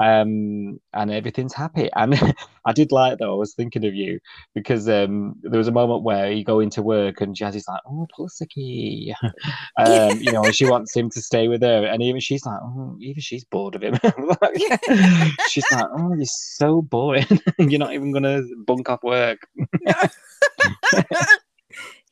um 0.00 0.78
and 0.92 1.10
everything's 1.10 1.54
happy. 1.54 1.90
And 1.96 2.34
I 2.64 2.72
did 2.72 2.92
like 2.92 3.18
though. 3.18 3.32
I 3.32 3.38
was 3.38 3.54
thinking 3.54 3.84
of 3.84 3.94
you 3.94 4.20
because 4.54 4.88
um 4.88 5.34
there 5.42 5.58
was 5.58 5.68
a 5.68 5.72
moment 5.72 6.04
where 6.04 6.30
you 6.30 6.44
go 6.44 6.60
into 6.60 6.82
work 6.82 7.20
and 7.20 7.34
Jazzy's 7.34 7.66
like, 7.66 7.80
"Oh, 7.86 8.06
Pulisic," 8.16 9.12
um, 9.78 10.18
you 10.20 10.32
know, 10.32 10.44
and 10.44 10.54
she 10.54 10.66
wants 10.66 10.94
him 10.94 11.10
to 11.10 11.20
stay 11.22 11.48
with 11.48 11.62
her, 11.62 11.86
and 11.86 12.02
even 12.02 12.20
she's 12.20 12.44
like, 12.46 12.60
"Oh, 12.62 12.96
even 13.00 13.20
she's 13.20 13.44
bored 13.44 13.74
of 13.74 13.82
him." 13.82 13.94
she's 15.48 15.64
like, 15.72 15.86
"Oh, 15.92 16.14
you're 16.14 16.24
so 16.26 16.82
boring. 16.82 17.26
you're 17.58 17.78
not 17.78 17.94
even 17.94 18.12
gonna 18.12 18.42
bunk 18.66 18.88
off 18.88 19.02
work." 19.02 19.38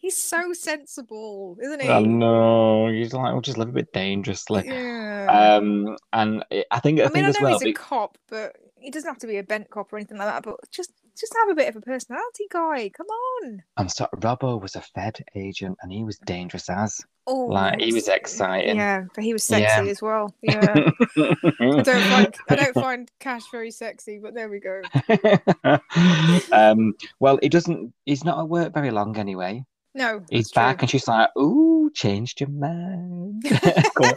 He's 0.06 0.16
so 0.16 0.52
sensible, 0.52 1.56
isn't 1.60 1.82
he? 1.82 1.88
I 1.88 2.00
know. 2.00 2.86
He's 2.86 3.12
like, 3.12 3.32
"We'll 3.32 3.40
just 3.40 3.58
live 3.58 3.70
a 3.70 3.72
bit 3.72 3.92
dangerously." 3.92 4.62
Yeah. 4.64 5.56
Um, 5.58 5.96
and 6.12 6.44
I 6.70 6.78
think 6.78 7.00
I, 7.00 7.02
I 7.02 7.06
mean, 7.06 7.12
think 7.14 7.24
I 7.24 7.28
as 7.30 7.40
know 7.40 7.44
well. 7.48 7.58
he's 7.58 7.70
a 7.70 7.72
cop, 7.72 8.16
but 8.28 8.54
he 8.78 8.92
doesn't 8.92 9.08
have 9.08 9.18
to 9.18 9.26
be 9.26 9.38
a 9.38 9.42
bent 9.42 9.68
cop 9.68 9.92
or 9.92 9.96
anything 9.96 10.16
like 10.16 10.28
that. 10.28 10.44
But 10.44 10.60
just, 10.70 10.92
just 11.18 11.34
have 11.40 11.48
a 11.48 11.56
bit 11.56 11.68
of 11.68 11.74
a 11.74 11.80
personality, 11.80 12.44
guy. 12.52 12.88
Come 12.90 13.08
on. 13.08 13.64
I'm 13.78 13.88
sorry, 13.88 14.10
Robbo 14.18 14.62
was 14.62 14.76
a 14.76 14.80
Fed 14.80 15.24
agent, 15.34 15.76
and 15.82 15.90
he 15.90 16.04
was 16.04 16.18
dangerous 16.18 16.70
as. 16.70 17.00
Oh, 17.26 17.46
Like 17.46 17.80
he 17.80 17.92
was 17.92 18.06
exciting. 18.06 18.76
Yeah, 18.76 19.06
but 19.12 19.24
he 19.24 19.32
was 19.32 19.42
sexy 19.42 19.62
Yeah. 19.86 19.90
as 19.90 20.00
well. 20.00 20.32
Yeah. 20.42 20.60
I 21.16 21.82
don't 21.82 21.84
find 21.84 22.34
I 22.48 22.54
don't 22.54 22.74
find 22.74 23.10
Cash 23.18 23.50
very 23.50 23.72
sexy, 23.72 24.20
but 24.22 24.34
there 24.34 24.48
we 24.48 24.60
go. 24.60 24.82
um, 26.52 26.94
well, 27.18 27.40
he 27.42 27.48
doesn't. 27.48 27.92
He's 28.04 28.24
not 28.24 28.38
at 28.38 28.48
work 28.48 28.72
very 28.72 28.92
long 28.92 29.16
anyway. 29.18 29.64
No, 29.96 30.20
He's 30.30 30.46
that's 30.46 30.50
true. 30.50 30.62
back, 30.62 30.82
and 30.82 30.90
she's 30.90 31.08
like, 31.08 31.30
"Ooh, 31.36 31.90
changed 31.94 32.40
your 32.40 32.50
mind. 32.50 33.42
come, 33.96 34.14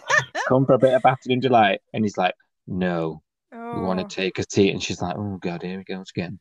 come 0.48 0.66
for 0.66 0.74
a 0.74 0.78
bit 0.80 0.94
of 0.94 1.02
battered 1.02 1.32
in 1.32 1.42
July." 1.42 1.80
And 1.94 2.04
he's 2.04 2.18
like, 2.18 2.36
"No, 2.68 3.22
we 3.52 3.82
want 3.82 4.00
Oh. 4.00 4.04
to 4.04 4.16
take 4.16 4.38
a 4.40 4.44
seat, 4.50 4.72
and 4.72 4.84
she's 4.84 5.02
like, 5.02 5.16
"Oh 5.18 5.38
God, 5.42 5.64
here 5.64 5.78
we 5.78 5.84
go 5.84 6.04
again." 6.16 6.40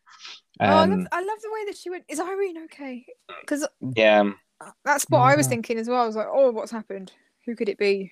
Oh, 0.61 0.65
I, 0.67 0.83
Um, 0.83 0.91
love, 0.91 1.07
I 1.13 1.21
love 1.21 1.39
the 1.41 1.51
way 1.53 1.65
that 1.67 1.77
she 1.77 1.89
went. 1.91 2.05
Is 2.09 2.19
Irene 2.19 2.65
okay? 2.65 3.07
Because 3.41 3.67
yeah, 3.95 4.25
that's 4.85 5.05
what 5.09 5.21
I 5.21 5.37
was 5.37 5.47
thinking 5.47 5.79
as 5.79 5.89
well. 5.89 6.03
I 6.03 6.07
was 6.07 6.17
like, 6.17 6.27
oh, 6.29 6.51
what's 6.51 6.73
happened? 6.73 7.13
Who 7.47 7.55
could 7.55 7.69
it 7.69 7.79
be? 7.79 8.11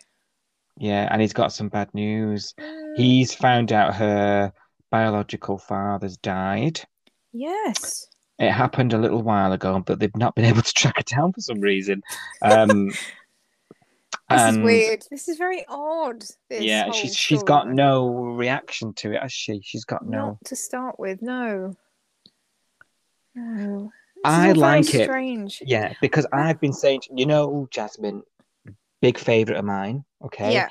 yeah, 0.79 1.09
and 1.11 1.21
he's 1.21 1.33
got 1.33 1.53
some 1.53 1.69
bad 1.69 1.93
news. 1.93 2.55
Mm, 2.61 2.97
He's 2.97 3.35
found 3.35 3.73
out 3.73 3.95
her 3.97 4.53
biological 4.93 5.59
father's 5.59 6.17
died. 6.19 6.81
yes. 7.33 8.07
It 8.39 8.51
happened 8.51 8.93
a 8.93 8.99
little 8.99 9.23
while 9.23 9.53
ago, 9.53 9.83
but 9.85 9.99
they've 9.99 10.17
not 10.17 10.35
been 10.35 10.45
able 10.53 10.63
to 10.63 10.73
track 10.73 10.99
it 10.99 11.07
down 11.07 11.33
for 11.33 11.41
some 11.41 11.61
reason. 11.61 12.03
Um, 12.43 12.91
This 14.29 14.51
is 14.51 14.59
weird. 14.59 15.05
This 15.09 15.29
is 15.29 15.39
very 15.39 15.65
odd. 15.69 16.25
This 16.51 16.63
yeah, 16.63 16.91
she's 16.91 17.15
she's 17.15 17.45
got 17.45 17.71
no 17.71 18.09
reaction 18.09 18.93
to 18.95 19.13
it, 19.13 19.23
has 19.23 19.33
she? 19.33 19.61
She's 19.63 19.85
got 19.85 20.05
no. 20.05 20.19
Not 20.31 20.45
to 20.47 20.57
start 20.57 20.99
with, 20.99 21.23
no. 21.23 21.77
No. 23.37 23.93
This 24.17 24.23
I 24.25 24.51
like 24.53 24.93
it. 24.95 25.05
Strange. 25.05 25.63
Yeah, 25.65 25.93
because 26.01 26.27
I've 26.33 26.61
been 26.61 26.73
saying, 26.73 27.03
you 27.15 27.25
know, 27.27 27.69
Jasmine, 27.71 28.23
big 29.01 29.17
favorite 29.17 29.59
of 29.59 29.65
mine. 29.65 30.05
Okay, 30.25 30.53
Yeah. 30.55 30.71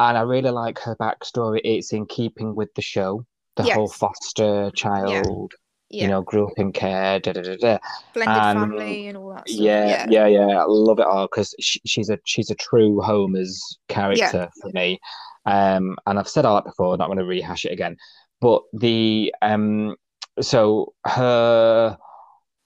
and 0.00 0.18
I 0.18 0.22
really 0.22 0.50
like 0.50 0.80
her 0.80 0.96
backstory. 0.96 1.60
It's 1.62 1.92
in 1.92 2.04
keeping 2.06 2.56
with 2.56 2.74
the 2.74 2.82
show, 2.82 3.24
the 3.54 3.62
whole 3.74 3.88
foster 3.88 4.72
child. 4.72 5.52
Yeah. 5.90 6.02
You 6.02 6.08
know, 6.10 6.22
grew 6.22 6.46
up 6.46 6.58
in 6.58 6.70
care. 6.72 7.18
Da, 7.18 7.32
da, 7.32 7.40
da, 7.40 7.56
da. 7.56 7.78
Blended 8.12 8.36
and- 8.36 8.58
family 8.58 9.06
and 9.08 9.16
all 9.16 9.30
that 9.30 9.48
stuff. 9.48 9.58
Yeah, 9.60 10.06
yeah, 10.10 10.26
yeah. 10.26 10.46
I 10.58 10.64
love 10.66 10.98
it 10.98 11.06
all 11.06 11.26
because 11.26 11.54
she, 11.60 11.80
she's 11.86 12.10
a 12.10 12.18
she's 12.24 12.50
a 12.50 12.54
true 12.54 13.00
Homer's 13.00 13.78
character 13.88 14.50
for 14.60 14.70
me. 14.74 15.00
Um, 15.46 15.96
and 16.06 16.18
I've 16.18 16.28
said 16.28 16.44
all 16.44 16.56
that 16.56 16.64
before. 16.66 16.94
Not 16.98 17.06
going 17.06 17.18
to 17.18 17.24
rehash 17.24 17.64
it 17.64 17.72
again. 17.72 17.96
But 18.42 18.62
the 18.74 19.34
um, 19.40 19.96
so 20.42 20.92
her, 21.06 21.96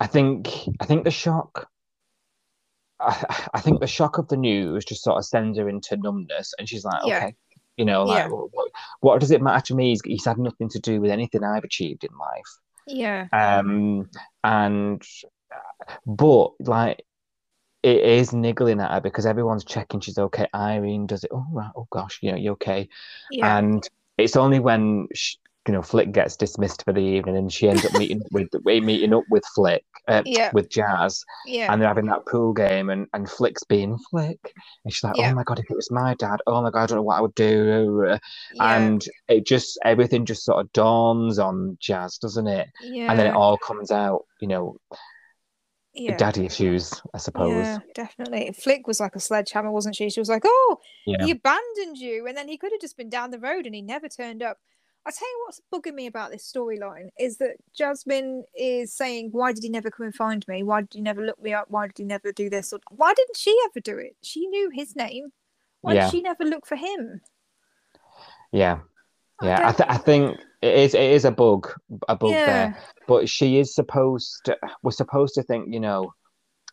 I 0.01 0.07
think 0.09 0.51
I 0.81 0.85
think 0.87 1.05
the 1.05 1.11
shock. 1.13 1.69
I, 2.99 3.49
I 3.55 3.61
think 3.61 3.81
the 3.81 3.87
shock 3.87 4.19
of 4.19 4.29
the 4.29 4.37
news 4.37 4.85
just 4.85 5.03
sort 5.05 5.19
of 5.19 5.25
sends 5.25 5.59
her 5.59 5.69
into 5.69 5.97
numbness, 5.97 6.55
and 6.59 6.69
she's 6.69 6.85
like, 6.85 7.03
Yeah. 7.05 7.19
okay, 7.19 7.35
you 7.77 7.85
know, 7.85 8.05
like, 8.05 8.25
Yeah. 8.25 8.29
what, 8.29 8.71
what 9.01 9.21
does 9.21 9.31
it 9.31 9.43
matter 9.43 9.65
to 9.67 9.75
me? 9.75 9.91
He's, 9.91 10.03
he's 10.05 10.25
had 10.25 10.39
nothing 10.39 10.69
to 10.71 10.79
do 10.79 11.01
with 11.01 11.11
anything 11.11 11.43
I've 11.45 11.65
achieved 11.65 12.05
in 12.05 12.11
life 12.19 12.59
Yeah. 12.87 13.27
um 13.33 14.09
and 14.45 15.03
but 16.07 16.51
like 16.61 17.03
it 17.83 18.01
is 18.01 18.33
niggling 18.33 18.81
at 18.81 18.93
her 18.93 19.01
because 19.01 19.27
everyone's 19.27 19.65
checking. 19.65 20.01
She's 20.01 20.19
okay 20.19 20.47
irene 20.55 21.07
does 21.07 21.25
it. 21.25 21.31
Oh 21.33 21.45
right. 21.53 21.71
Oh 21.77 21.89
gosh. 21.91 22.19
You 22.23 22.33
know 22.33 22.39
you 22.39 22.53
okay. 22.53 22.89
Yeah. 23.31 23.59
and 23.59 23.83
it's 24.19 24.37
only 24.37 24.61
when 24.61 25.09
sh 25.15 25.35
you 25.67 25.75
know 25.75 25.83
flick 25.83 26.13
gets 26.13 26.37
dismissed 26.37 26.85
for 26.85 26.93
the 26.93 27.01
evening 27.01 27.37
and 27.37 27.53
she 27.53 27.69
ends 27.69 27.85
up 27.85 27.93
meeting 27.95 28.23
with 28.33 28.49
way 28.65 28.81
meeting 28.81 29.15
up 29.15 29.25
with 29.31 29.45
flick 29.55 29.85
uh, 30.09 30.23
Yeah. 30.27 30.51
with 30.53 30.69
jazz 30.69 31.25
yeah. 31.47 31.73
and 31.73 31.81
they're 31.81 31.89
having 31.89 32.07
that 32.07 32.27
pool 32.27 32.53
game 32.53 32.91
and, 32.91 33.07
and 33.13 33.29
flick's 33.31 33.63
being 33.65 33.99
flick 34.11 34.53
and 34.85 34.93
she's 34.93 35.05
like 35.05 35.17
Yeah. 35.17 35.31
oh 35.31 35.35
my 35.35 35.45
god 35.45 35.59
if 35.61 35.71
it 35.71 35.77
was 35.77 35.91
my 35.91 36.15
dad 36.15 36.41
oh 36.47 36.61
my 36.63 36.71
god 36.71 36.83
i 36.83 36.87
don't 36.87 36.97
know 36.97 37.03
what 37.03 37.19
i 37.19 37.21
would 37.21 37.35
do 37.35 38.17
and 38.59 39.05
it 39.29 39.47
just 39.47 39.79
everything 39.85 40.25
just 40.27 40.45
sort 40.45 40.61
of 40.61 40.73
dawns 40.73 41.39
on 41.39 41.77
jazz 41.81 42.19
doesn't 42.19 42.49
it 42.49 42.69
yeah. 42.83 43.11
and 43.11 43.19
then 43.19 43.27
it 43.29 43.35
all 43.35 43.57
comes 43.57 43.91
out, 43.91 44.25
you 44.41 44.49
know, 44.49 44.77
yeah. 45.95 46.17
daddy 46.17 46.47
issues, 46.47 47.01
I 47.13 47.19
suppose. 47.19 47.53
Yeah, 47.53 47.79
definitely. 47.95 48.55
Flick 48.59 48.87
was 48.87 48.99
like 48.99 49.15
a 49.15 49.21
sledgehammer, 49.21 49.71
wasn't 49.71 49.95
she? 49.95 50.09
She 50.09 50.21
was 50.21 50.29
like, 50.29 50.43
"Oh, 50.47 50.79
Yeah. 51.07 51.25
he 51.25 51.33
abandoned 51.33 51.99
you," 51.99 52.27
and 52.27 52.35
then 52.37 52.49
he 52.49 52.57
could 52.57 52.73
have 52.73 52.81
just 52.81 52.97
been 52.97 53.11
down 53.11 53.31
the 53.31 53.39
road, 53.39 53.67
and 53.67 53.75
he 53.75 53.83
never 53.83 54.09
turned 54.09 54.43
up. 54.43 54.57
I 55.05 55.11
tell 55.11 55.29
you 55.29 55.45
what's 55.47 55.61
bugging 55.73 55.95
me 55.95 56.07
about 56.07 56.31
this 56.31 56.51
storyline 56.51 57.09
is 57.19 57.39
that 57.39 57.57
Jasmine 57.77 58.45
is 58.55 58.95
saying, 58.95 59.31
"Why 59.33 59.53
did 59.53 59.65
he 59.65 59.69
never 59.69 59.91
come 59.91 60.07
and 60.07 60.15
find 60.15 60.47
me? 60.47 60.63
Why 60.63 60.83
did 60.83 60.91
he 60.95 61.01
never 61.01 61.25
look 61.25 61.43
me 61.43 61.53
up? 61.53 61.67
Why 61.71 61.89
did 61.89 61.99
he 61.99 62.05
never 62.05 62.31
do 62.33 62.49
this? 62.49 62.73
Or 62.73 62.79
why 62.91 63.13
didn't 63.15 63.37
she 63.37 63.57
ever 63.67 63.81
do 63.81 63.99
it? 63.99 64.17
She 64.23 64.47
knew 64.47 64.71
his 64.73 64.95
name. 64.95 65.33
Why 65.81 65.95
Yeah. 65.95 66.05
did 66.05 66.11
she 66.13 66.21
never 66.23 66.45
look 66.45 66.67
for 66.67 66.77
him?" 66.77 67.21
Yeah, 68.53 68.81
yeah. 69.43 69.59
I, 69.59 69.63
don't- 69.63 69.77
th- 69.79 69.91
I 69.91 69.97
think 69.97 70.39
it 70.61 70.75
is. 70.75 70.95
It 70.95 71.01
is 71.11 71.25
a 71.25 71.31
bug, 71.33 71.73
a 72.09 72.15
bug 72.15 72.31
yeah, 72.31 72.47
there. 72.47 72.79
But 73.09 73.29
she 73.29 73.59
is 73.59 73.75
supposed. 73.75 74.45
To, 74.45 74.57
we're 74.85 74.93
supposed 74.93 75.35
to 75.35 75.43
think, 75.43 75.73
you 75.73 75.81
know. 75.81 76.13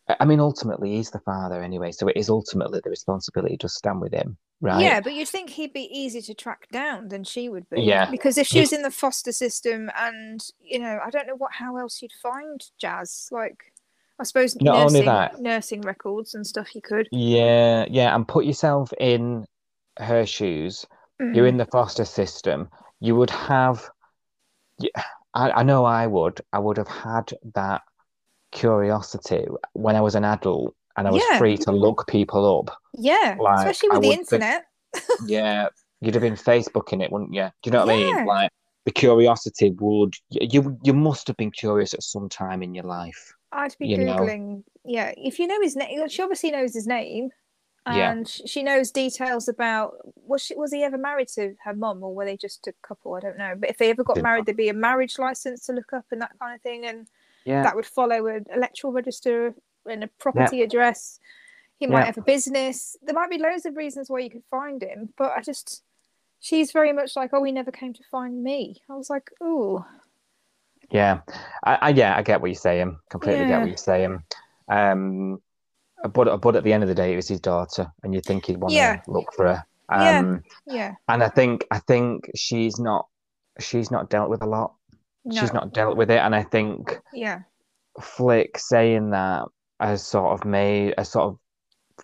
I- 0.08 0.18
I 0.20 0.24
mean, 0.24 0.38
ultimately, 0.40 0.92
he's 0.96 1.10
the 1.10 1.20
father 1.20 1.62
anyway, 1.62 1.90
so 1.90 2.06
it 2.06 2.16
is 2.16 2.28
ultimately 2.30 2.80
the 2.84 2.90
responsibility 2.90 3.56
to 3.58 3.68
stand 3.68 4.00
with 4.00 4.12
him, 4.12 4.36
right? 4.60 4.82
yeah. 4.82 5.00
But 5.00 5.14
you'd 5.14 5.28
think 5.28 5.50
he'd 5.50 5.72
be 5.72 5.88
easier 5.96 6.22
to 6.22 6.34
track 6.34 6.68
down 6.72 7.08
than 7.08 7.24
she 7.24 7.48
would 7.48 7.68
be. 7.70 7.82
Yeah. 7.82 8.10
because 8.10 8.38
if 8.38 8.46
she 8.46 8.60
was 8.60 8.72
in 8.72 8.82
the 8.82 8.90
foster 8.90 9.32
system, 9.32 9.90
and 9.96 10.40
you 10.60 10.78
know, 10.78 10.98
I 11.04 11.10
don't 11.10 11.26
know 11.26 11.36
what 11.36 11.52
how 11.52 11.76
else 11.76 12.00
you'd 12.02 12.12
find 12.22 12.60
Jazz. 12.78 13.28
Like, 13.30 13.72
I 14.18 14.24
suppose 14.24 14.54
Not 14.60 14.76
only 14.76 15.00
nursing, 15.00 15.06
that- 15.06 15.40
nursing 15.40 15.80
records 15.82 16.34
and 16.34 16.46
stuff. 16.46 16.74
You 16.74 16.82
could. 16.82 17.08
Yeah, 17.10 17.86
yeah. 17.90 18.14
And 18.14 18.26
put 18.28 18.44
yourself 18.44 18.92
in 19.00 19.46
her 19.98 20.24
shoes. 20.26 20.86
You're 21.18 21.44
Mm. 21.44 21.48
in 21.48 21.56
the 21.58 21.66
foster 21.66 22.04
system. 22.06 22.68
You 23.00 23.14
would 23.16 23.30
have. 23.30 23.88
yeah, 24.78 24.88
I, 25.34 25.50
I 25.50 25.62
know 25.62 25.84
I 25.84 26.06
would. 26.06 26.40
I 26.52 26.58
would 26.58 26.76
have 26.78 26.88
had 26.88 27.32
that 27.54 27.82
curiosity 28.52 29.46
when 29.74 29.96
I 29.96 30.00
was 30.00 30.14
an 30.14 30.24
adult 30.24 30.74
and 31.00 31.08
I 31.08 31.10
was 31.10 31.22
Yeah. 31.30 31.38
free 31.38 31.56
to 31.58 31.72
look 31.72 32.06
people 32.06 32.58
up. 32.60 32.76
Yeah, 32.94 33.36
Like, 33.40 33.58
especially 33.58 33.88
I 33.90 33.94
with 33.94 34.02
the 34.02 34.08
would 34.08 34.16
think- 34.18 34.32
internet. 34.32 34.64
Yeah, 35.26 35.68
you'd 36.00 36.14
have 36.14 36.22
been 36.22 36.34
Facebooking 36.34 37.02
it, 37.02 37.10
wouldn't 37.10 37.32
you? 37.34 37.48
Do 37.62 37.70
you 37.70 37.72
know 37.72 37.86
what 37.86 37.94
I 37.94 37.96
mean? 37.96 38.26
Like 38.26 38.50
the 38.84 38.92
curiosity 38.92 39.70
would 39.80 40.14
you 40.30 40.78
you 40.82 40.92
must 40.92 41.26
have 41.28 41.36
been 41.36 41.50
curious 41.50 41.94
at 41.94 42.02
some 42.02 42.28
time 42.28 42.62
in 42.62 42.74
your 42.74 42.84
life. 42.84 43.32
I'd 43.52 43.74
be 43.78 43.88
you 43.88 43.98
know. 43.98 44.16
googling. 44.16 44.62
Yeah, 44.84 45.12
if 45.16 45.38
you 45.38 45.46
know 45.46 45.60
his 45.60 45.74
name, 45.76 46.08
she 46.08 46.22
obviously 46.22 46.50
knows 46.50 46.72
his 46.74 46.86
name, 46.86 47.30
and 47.86 48.28
sh- 48.28 48.40
she 48.46 48.62
knows 48.62 48.90
details 48.90 49.48
about 49.48 49.94
was 50.16 50.42
she 50.42 50.54
was 50.56 50.72
he 50.72 50.82
ever 50.82 50.98
married 50.98 51.28
to 51.36 51.54
her 51.64 51.74
mom 51.74 52.02
or 52.02 52.14
were 52.14 52.24
they 52.24 52.36
just 52.36 52.66
a 52.66 52.72
couple? 52.82 53.14
I 53.14 53.20
don't 53.20 53.38
know. 53.38 53.54
But 53.56 53.70
if 53.70 53.78
they 53.78 53.90
ever 53.90 54.02
got 54.04 54.14
Didn't 54.14 54.24
married, 54.24 54.40
know. 54.40 54.44
there'd 54.46 54.56
be 54.56 54.68
a 54.70 54.74
marriage 54.74 55.18
license 55.18 55.66
to 55.66 55.72
look 55.72 55.92
up 55.92 56.06
and 56.10 56.20
that 56.22 56.32
kind 56.40 56.54
of 56.54 56.60
thing, 56.62 56.84
and 56.86 57.06
Yeah, 57.44 57.62
that 57.62 57.74
would 57.76 57.86
follow 57.86 58.26
an 58.26 58.46
electoral 58.54 58.92
register 58.92 59.54
and 59.90 60.04
a 60.04 60.08
property 60.18 60.62
address. 60.62 61.18
He 61.78 61.86
might 61.86 62.00
Yeah. 62.00 62.06
have 62.06 62.18
a 62.18 62.22
business. 62.22 62.96
There 63.02 63.14
might 63.14 63.30
be 63.30 63.38
loads 63.38 63.64
of 63.66 63.76
reasons 63.76 64.10
why 64.10 64.20
you 64.20 64.30
could 64.30 64.44
find 64.50 64.82
him, 64.82 65.12
but 65.16 65.32
I 65.36 65.40
just 65.40 65.82
she's 66.40 66.72
very 66.72 66.92
much 66.92 67.16
like, 67.16 67.30
oh, 67.32 67.42
he 67.44 67.52
never 67.52 67.70
came 67.70 67.92
to 67.94 68.02
find 68.10 68.42
me. 68.42 68.82
I 68.90 68.94
was 68.94 69.10
like, 69.10 69.30
oh, 69.40 69.84
yeah, 70.90 71.20
I, 71.64 71.74
I 71.76 71.88
yeah, 71.90 72.16
I 72.16 72.22
get 72.22 72.40
what 72.40 72.48
you're 72.48 72.54
saying. 72.54 72.98
Completely 73.10 73.46
get 73.46 73.60
what 73.60 73.68
you're 73.68 73.76
saying. 73.76 74.22
Um, 74.68 75.40
but 76.12 76.36
but 76.40 76.56
at 76.56 76.64
the 76.64 76.72
end 76.72 76.82
of 76.82 76.88
the 76.88 76.94
day, 76.94 77.12
it 77.12 77.16
was 77.16 77.28
his 77.28 77.40
daughter, 77.40 77.90
and 78.02 78.14
you 78.14 78.20
think 78.20 78.46
he'd 78.46 78.56
want 78.56 78.74
to 79.04 79.10
look 79.10 79.32
for 79.34 79.46
her. 79.46 79.64
Yeah. 79.90 80.18
Um, 80.18 80.42
yeah, 80.66 80.94
and 81.08 81.22
I 81.22 81.28
think 81.28 81.66
I 81.70 81.78
think 81.80 82.30
she's 82.36 82.78
not 82.78 83.06
she's 83.58 83.90
not 83.90 84.08
dealt 84.10 84.30
with 84.30 84.42
a 84.42 84.46
lot. 84.46 84.74
no, 85.24 85.40
She's 85.40 85.52
not 85.52 85.72
dealt 85.72 85.96
with 85.96 86.10
it, 86.10 86.18
and 86.18 86.34
I 86.34 86.42
think 86.44 86.98
yeah, 87.12 87.40
Flick 88.00 88.56
saying 88.58 89.10
that 89.10 89.46
has 89.80 90.06
sort 90.06 90.32
of 90.32 90.44
made 90.44 90.94
a 90.98 91.04
sort 91.04 91.24
of 91.26 91.38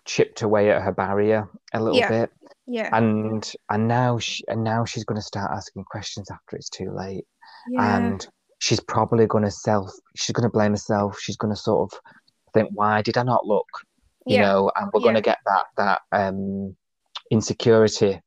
chipped 0.05 0.41
away 0.41 0.71
at 0.71 0.81
her 0.81 0.91
barrier 0.93 1.49
a 1.73 1.81
little 1.81 1.99
Yeah. 1.99 2.09
bit, 2.09 2.31
yeah, 2.65 2.89
and 2.91 3.51
and 3.69 3.87
now 3.87 4.19
she 4.19 4.43
and 4.47 4.63
now 4.63 4.85
she's 4.85 5.03
going 5.05 5.19
to 5.19 5.25
start 5.25 5.51
asking 5.51 5.83
questions 5.85 6.29
after 6.31 6.55
it's 6.55 6.69
too 6.69 6.91
late, 6.91 7.25
yeah, 7.69 7.81
and 7.81 8.27
she's 8.59 8.79
probably 8.79 9.27
going 9.27 9.43
to 9.43 9.51
self 9.51 9.91
she's 10.15 10.33
going 10.33 10.43
to 10.49 10.53
blame 10.53 10.71
herself. 10.71 11.19
She's 11.19 11.37
going 11.37 11.53
to 11.53 11.59
sort 11.61 11.91
of 11.93 11.99
think, 12.53 12.69
why 12.73 13.01
did 13.01 13.17
I 13.17 13.23
not 13.23 13.45
look? 13.45 13.67
You 14.27 14.37
yeah, 14.37 14.43
know, 14.45 14.71
and 14.75 14.89
we're 14.93 15.01
going 15.01 15.15
to 15.15 15.21
get 15.21 15.39
that 15.45 15.65
that 15.77 16.01
um 16.11 16.75
insecurity 17.31 18.21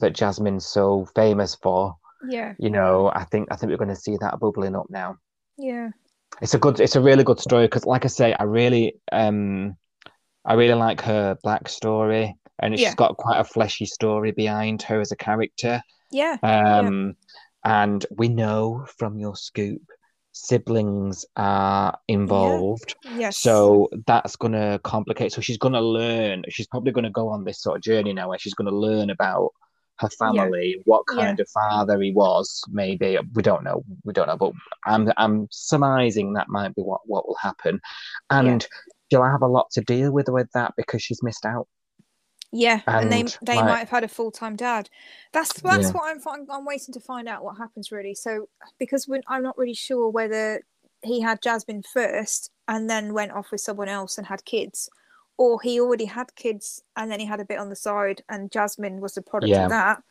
that 0.00 0.14
Jasmine's 0.14 0.66
so 0.66 1.06
famous 1.14 1.54
for. 1.56 1.96
yeah, 2.28 2.54
You 2.58 2.70
know, 2.70 3.10
I 3.14 3.24
think 3.24 3.48
I 3.50 3.56
think 3.56 3.70
we're 3.70 3.78
going 3.78 3.90
to 3.90 3.96
see 3.96 4.16
that 4.20 4.38
bubbling 4.40 4.76
up 4.76 4.86
now. 4.90 5.16
Yeah, 5.58 5.90
it's 6.42 6.54
a 6.54 6.58
good 6.58 6.80
it's 6.80 6.96
a 6.96 7.00
really 7.00 7.24
good 7.24 7.40
story 7.40 7.66
because 7.66 7.86
like 7.86 8.04
i 8.04 8.08
say 8.08 8.34
i 8.34 8.42
really 8.42 8.94
um 9.12 9.76
i 10.44 10.54
really 10.54 10.74
like 10.74 11.00
her 11.00 11.36
black 11.42 11.68
story 11.68 12.34
and 12.58 12.78
Yeah. 12.78 12.88
she's 12.88 12.94
got 12.94 13.16
quite 13.16 13.38
a 13.40 13.44
fleshy 13.44 13.86
story 13.86 14.32
behind 14.32 14.82
her 14.82 15.00
as 15.00 15.12
a 15.12 15.16
character 15.16 15.82
yeah, 16.10 16.36
um 16.42 17.14
and 17.64 18.06
we 18.16 18.28
know 18.28 18.86
from 18.96 19.18
your 19.18 19.34
scoop 19.34 19.82
siblings 20.32 21.24
are 21.36 21.98
involved 22.08 22.94
yes. 23.16 23.38
so 23.38 23.88
that's 24.06 24.36
going 24.36 24.52
to 24.52 24.78
complicate 24.84 25.32
so 25.32 25.40
she's 25.40 25.58
going 25.58 25.72
to 25.72 25.80
learn 25.80 26.44
she's 26.50 26.66
probably 26.66 26.92
going 26.92 27.04
to 27.04 27.10
go 27.10 27.28
on 27.28 27.42
this 27.44 27.62
sort 27.62 27.76
of 27.76 27.82
journey 27.82 28.12
now 28.12 28.28
where 28.28 28.38
she's 28.38 28.54
going 28.54 28.70
to 28.70 28.76
learn 28.76 29.10
about 29.10 29.50
her 29.98 30.08
family 30.10 30.80
what 30.84 31.02
Yeah. 31.14 31.24
kind 31.26 31.40
of 31.40 31.48
father 31.48 32.00
he 32.00 32.12
was 32.12 32.62
maybe 32.70 33.18
we 33.34 33.42
don't 33.42 33.64
know 33.64 33.82
we 34.04 34.12
don't 34.12 34.26
know 34.26 34.36
but 34.36 34.52
i'm 34.84 35.10
i'm 35.16 35.48
surmising 35.50 36.34
that 36.34 36.48
might 36.48 36.74
be 36.74 36.82
what 36.82 37.00
what 37.06 37.26
will 37.26 37.36
happen 37.40 37.80
and 38.30 38.66
she'll 39.10 39.22
have 39.24 39.42
a 39.42 39.46
lot 39.46 39.70
to 39.72 39.80
deal 39.80 40.12
with 40.12 40.28
with 40.28 40.50
that 40.52 40.74
because 40.76 41.02
she's 41.02 41.22
missed 41.22 41.46
out 41.46 41.66
Yeah, 42.52 42.80
and, 42.86 43.10
they 43.12 43.20
And, 43.20 43.38
they 43.42 43.56
like- 43.56 43.64
might 43.64 43.78
have 43.78 43.90
had 43.90 44.04
a 44.04 44.08
full 44.08 44.30
time 44.30 44.56
dad. 44.56 44.88
That's 45.32 45.52
that's 45.60 45.86
Yeah. 45.88 45.92
what 45.92 46.04
I'm, 46.10 46.20
fin- 46.20 46.46
I'm 46.50 46.64
waiting 46.64 46.94
to 46.94 47.00
find 47.00 47.28
out 47.28 47.42
what 47.44 47.56
happens 47.58 47.90
really. 47.90 48.14
So 48.14 48.48
because 48.78 49.08
when, 49.08 49.22
I'm 49.28 49.42
not 49.42 49.58
really 49.58 49.74
sure 49.74 50.08
whether 50.10 50.62
he 51.02 51.20
had 51.20 51.42
Jasmine 51.42 51.82
first 51.82 52.50
and 52.68 52.88
then 52.88 53.12
went 53.14 53.32
off 53.32 53.50
with 53.50 53.60
someone 53.60 53.88
else 53.88 54.16
and 54.16 54.26
had 54.28 54.44
kids, 54.44 54.88
or 55.38 55.60
he 55.60 55.80
already 55.80 56.06
had 56.06 56.34
kids 56.34 56.82
and 56.96 57.10
then 57.10 57.20
he 57.20 57.26
had 57.26 57.40
a 57.40 57.44
bit 57.44 57.58
on 57.58 57.68
the 57.68 57.76
side 57.76 58.22
and 58.28 58.50
Jasmine 58.50 59.00
was 59.00 59.14
the 59.14 59.22
product 59.22 59.50
Yeah. 59.50 59.64
of 59.64 59.70
that. 59.70 60.02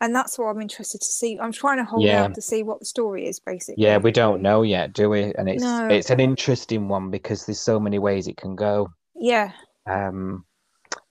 And 0.00 0.14
that's 0.14 0.38
what 0.38 0.46
I'm 0.46 0.62
interested 0.62 1.00
to 1.00 1.06
see. 1.06 1.38
I'm 1.40 1.52
trying 1.52 1.78
to 1.78 1.84
hold 1.84 2.04
Yeah. 2.04 2.24
out 2.24 2.34
to 2.34 2.40
see 2.40 2.62
what 2.62 2.78
the 2.78 2.86
story 2.86 3.26
is 3.26 3.40
basically. 3.40 3.82
Yeah, 3.82 3.98
we 3.98 4.12
don't 4.12 4.42
know 4.42 4.62
yet, 4.62 4.92
do 4.92 5.10
we? 5.10 5.34
And 5.34 5.48
it's 5.48 5.62
No. 5.64 5.88
it's 5.88 6.10
an 6.10 6.20
interesting 6.20 6.88
one 6.88 7.10
because 7.10 7.46
there's 7.46 7.60
so 7.60 7.80
many 7.80 7.98
ways 7.98 8.28
it 8.28 8.36
can 8.36 8.54
go. 8.54 8.88
Yeah. 9.16 9.52
Um, 9.86 10.44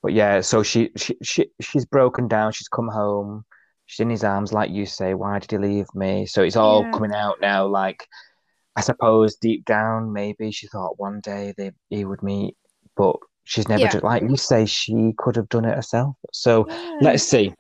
but 0.02 0.14
yeah, 0.14 0.40
so 0.42 0.64
she 0.64 0.92
she 0.96 1.18
she 1.22 1.52
she's 1.60 1.86
broken 1.86 2.28
down. 2.28 2.54
She's 2.54 2.70
come 2.70 2.88
home. 2.88 3.44
She's 3.88 4.00
in 4.04 4.10
his 4.10 4.24
arms, 4.24 4.54
like 4.54 4.72
you 4.72 4.86
say. 4.86 5.14
Why 5.14 5.40
did 5.40 5.52
he 5.52 5.58
leave 5.58 5.94
me? 5.94 6.26
So 6.26 6.42
it's 6.44 6.56
all 6.56 6.84
Yeah. 6.84 6.92
coming 6.92 7.14
out 7.14 7.42
now. 7.42 7.68
Like 7.68 8.08
I 8.78 8.82
suppose 8.82 9.36
deep 9.36 9.66
down, 9.66 10.14
maybe 10.14 10.52
she 10.52 10.68
thought 10.68 10.98
one 11.00 11.20
day 11.20 11.54
they 11.58 11.72
he 11.90 12.06
would 12.06 12.24
meet, 12.24 12.56
but 12.98 13.16
she's 13.44 13.68
never 13.70 13.84
Yeah. 13.84 13.92
done. 13.92 14.02
Like 14.02 14.24
you 14.24 14.36
say, 14.38 14.66
she 14.66 15.14
could 15.18 15.36
have 15.36 15.50
done 15.50 15.66
it 15.66 15.76
herself. 15.76 16.16
So 16.34 16.66
Yeah. 16.68 16.98
let's 17.02 17.24
see, 17.24 17.54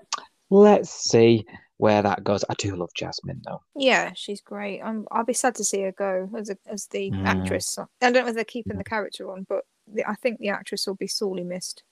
let's 0.49 0.89
see 0.91 1.45
where 1.77 2.01
that 2.01 2.23
goes. 2.23 2.43
I 2.49 2.55
do 2.55 2.75
love 2.75 2.89
Jasmine 2.95 3.41
though. 3.45 3.61
Yeah, 3.75 4.11
she's 4.15 4.41
great. 4.41 4.81
I'm, 4.81 5.07
I'll 5.11 5.23
be 5.23 5.33
sad 5.33 5.55
to 5.55 5.63
see 5.63 5.81
her 5.83 5.91
go 5.91 6.29
as 6.35 6.49
a, 6.49 6.57
as 6.65 6.88
the 6.88 7.11
Mm. 7.11 7.25
actress. 7.25 7.77
I 7.77 7.85
don't 7.99 8.13
know 8.13 8.27
if 8.27 8.35
they're 8.35 8.43
keeping 8.43 8.77
the 8.77 8.83
character 8.83 9.31
on, 9.31 9.45
but 9.47 9.65
the, 9.85 10.09
I 10.09 10.15
think 10.15 10.39
the 10.39 10.49
actress 10.49 10.88
will 10.88 10.95
be 10.95 11.07
sorely 11.07 11.43
missed. 11.43 11.83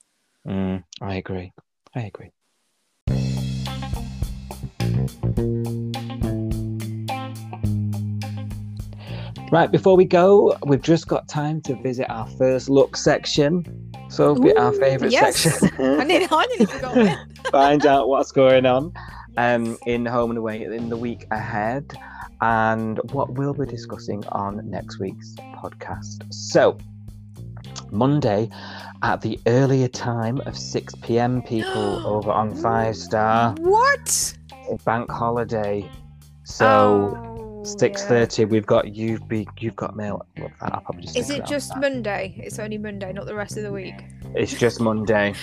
Mm, 0.46 0.82
I 1.00 1.14
agree. 1.14 1.52
I 1.94 2.00
agree. 2.02 2.32
Right, 9.52 9.70
before 9.70 9.96
we 9.96 10.04
go, 10.04 10.56
we've 10.66 10.82
just 10.82 11.06
got 11.06 11.28
time 11.28 11.60
to 11.62 11.76
visit 11.76 12.10
our 12.10 12.26
first 12.30 12.68
look 12.68 12.96
section. 12.96 13.64
Sophie, 14.08 14.52
our 14.56 14.72
Ooh, 14.72 14.78
favourite 14.78 15.12
yes. 15.12 15.36
section. 15.36 15.70
I 16.00 16.04
nearly, 16.04 16.26
I 16.30 16.46
nearly 16.46 16.66
forgot 16.66 16.96
it. 16.96 17.18
Find 17.50 17.86
out 17.86 18.08
what's 18.08 18.32
going 18.32 18.66
on 18.66 18.92
um, 19.36 19.78
in 19.86 20.04
home 20.04 20.30
and 20.30 20.38
away 20.38 20.64
in 20.64 20.88
the 20.88 20.96
week 20.96 21.26
ahead 21.30 21.92
and 22.40 22.98
what 23.12 23.34
we'll 23.34 23.54
be 23.54 23.66
discussing 23.66 24.24
on 24.28 24.68
next 24.68 24.98
week's 24.98 25.34
podcast. 25.54 26.24
So, 26.32 26.76
Monday 27.92 28.50
at 29.02 29.20
the 29.20 29.38
earlier 29.46 29.88
time 29.88 30.40
of 30.46 30.58
6 30.58 30.94
p.m. 31.02 31.40
people 31.42 32.04
over 32.06 32.32
on 32.32 32.54
Five 32.54 32.96
Star 32.96 33.54
What? 33.60 34.36
bank 34.84 35.10
holiday. 35.10 35.88
So 36.44 37.25
Six 37.66 38.06
yeah. 38.08 38.44
we've 38.44 38.66
got 38.66 38.94
you've 38.94 39.26
be 39.28 39.46
you've 39.58 39.76
got 39.76 39.96
mail. 39.96 40.24
Look, 40.38 40.52
I'll 40.60 40.80
probably 40.80 41.02
just 41.02 41.16
Is 41.16 41.30
it 41.30 41.42
off 41.42 41.48
just 41.48 41.68
that. 41.70 41.80
Monday? 41.80 42.34
It's 42.38 42.58
only 42.58 42.78
Monday, 42.78 43.12
not 43.12 43.26
the 43.26 43.34
rest 43.34 43.56
of 43.56 43.62
the 43.64 43.72
week. 43.72 43.94
It's 44.34 44.54
just 44.54 44.80
Monday. 44.80 45.34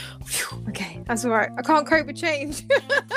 Okay, 0.70 1.02
that's 1.06 1.26
all 1.26 1.32
right. 1.32 1.50
I 1.58 1.62
can't 1.62 1.86
cope 1.88 2.08
with 2.08 2.16
change. 2.16 2.66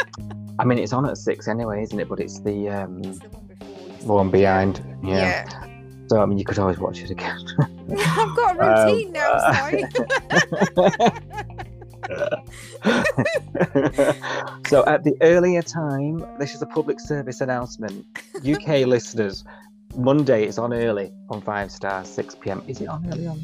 I 0.58 0.64
mean, 0.64 0.78
it's 0.78 0.92
on 0.92 1.06
at 1.08 1.18
six 1.18 1.48
anyway, 1.48 1.82
isn't 1.82 1.98
it? 2.00 2.08
But 2.08 2.20
it's 2.20 2.40
the 2.40 2.68
um 2.68 3.02
it's 3.04 3.18
the 3.20 3.28
one 3.28 3.46
before. 3.46 4.16
one 4.16 4.30
behind. 4.30 4.84
Yeah. 5.04 5.16
Yeah. 5.16 5.66
So 6.08 6.20
I 6.20 6.26
mean, 6.26 6.38
you 6.38 6.44
could 6.44 6.58
always 6.58 6.78
watch 6.78 7.00
it 7.00 7.10
again. 7.10 7.38
I've 7.98 8.36
got 8.36 8.56
a 8.56 8.60
Um, 8.60 8.88
routine 8.88 9.12
now, 9.12 9.38
Si. 9.68 9.84
so 14.68 14.84
at 14.86 15.04
the 15.04 15.14
earlier 15.22 15.62
time, 15.62 16.24
this 16.38 16.54
is 16.54 16.62
a 16.62 16.66
public 16.66 17.00
service 17.00 17.40
announcement. 17.40 18.06
UK 18.36 18.68
listeners, 18.86 19.44
Monday 19.96 20.46
is 20.46 20.58
on 20.58 20.72
early 20.72 21.12
on 21.30 21.40
Five 21.40 21.70
Star, 21.70 22.04
6 22.04 22.34
p.m. 22.36 22.62
Is 22.66 22.80
it 22.80 22.88
on 22.88 23.06
early 23.12 23.26
on? 23.26 23.40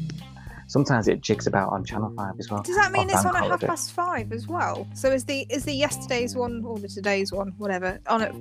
Sometimes 0.67 1.07
it 1.07 1.21
jigs 1.21 1.45
about 1.45 1.71
on 1.71 1.83
Channel 1.85 2.13
5 2.15 2.33
as 2.39 2.49
well. 2.49 2.61
Does 2.63 2.75
that 2.77 2.91
mean 2.91 3.09
on 3.09 3.09
it's 3.09 3.25
on 3.25 3.35
at 3.35 3.43
half 3.43 3.61
past 3.61 3.91
five 3.91 4.31
as 4.31 4.47
well? 4.47 4.87
So 4.95 5.11
is 5.11 5.25
the 5.25 5.45
is 5.49 5.65
the 5.65 5.73
yesterday's 5.73 6.35
one 6.35 6.63
or 6.65 6.79
the 6.79 6.87
today's 6.87 7.31
one, 7.31 7.53
whatever, 7.57 7.99
on 8.07 8.21
at 8.21 8.33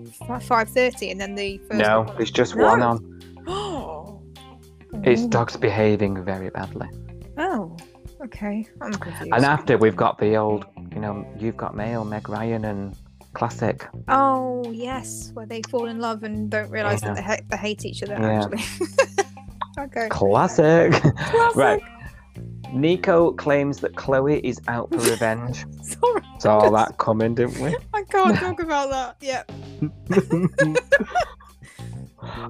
five 0.44 0.68
thirty, 0.68 1.10
and 1.10 1.20
then 1.20 1.34
the 1.34 1.58
first 1.58 1.74
No, 1.74 2.02
one 2.02 2.16
there's 2.16 2.30
just 2.30 2.56
No. 2.56 2.64
one 2.64 2.82
on. 2.82 3.20
Oh. 3.46 4.22
It's 5.04 5.26
dogs 5.26 5.56
behaving 5.56 6.22
very 6.22 6.50
badly. 6.50 6.86
Oh. 7.38 7.74
Okay. 8.24 8.66
I'm 8.80 8.92
confused. 8.94 9.32
And 9.34 9.44
after 9.44 9.76
we've 9.76 9.96
got 9.96 10.18
the 10.18 10.36
old, 10.36 10.64
you 10.92 11.00
know, 11.00 11.26
you've 11.38 11.56
got 11.56 11.74
mail, 11.74 12.04
Meg 12.04 12.28
Ryan 12.28 12.64
and 12.64 12.96
classic. 13.34 13.86
Oh 14.08 14.64
yes, 14.70 15.30
where 15.34 15.46
they 15.46 15.62
fall 15.70 15.86
in 15.86 15.98
love 15.98 16.22
and 16.22 16.50
don't 16.50 16.70
realise 16.70 17.02
Yeah. 17.02 17.14
that 17.14 17.16
they, 17.16 17.22
ha- 17.22 17.42
they 17.50 17.56
hate 17.56 17.84
each 17.84 18.02
other. 18.02 18.16
Yeah. 18.20 18.44
Actually. 18.44 18.62
okay. 19.78 20.08
Classic. 20.08 20.92
Classic. 20.92 21.56
right. 21.56 21.82
Nico 22.72 23.32
claims 23.32 23.80
that 23.80 23.96
Chloe 23.96 24.38
is 24.46 24.60
out 24.68 24.88
for 24.90 24.98
revenge. 25.00 25.66
Sorry, 25.82 26.22
Saw 26.38 26.70
that 26.70 26.96
coming, 26.98 27.34
didn't 27.34 27.58
we? 27.60 27.76
I 27.94 28.02
can't 28.04 28.36
talk 28.36 28.62
about 28.62 28.90
that. 28.90 29.16
Yeah. 29.20 29.42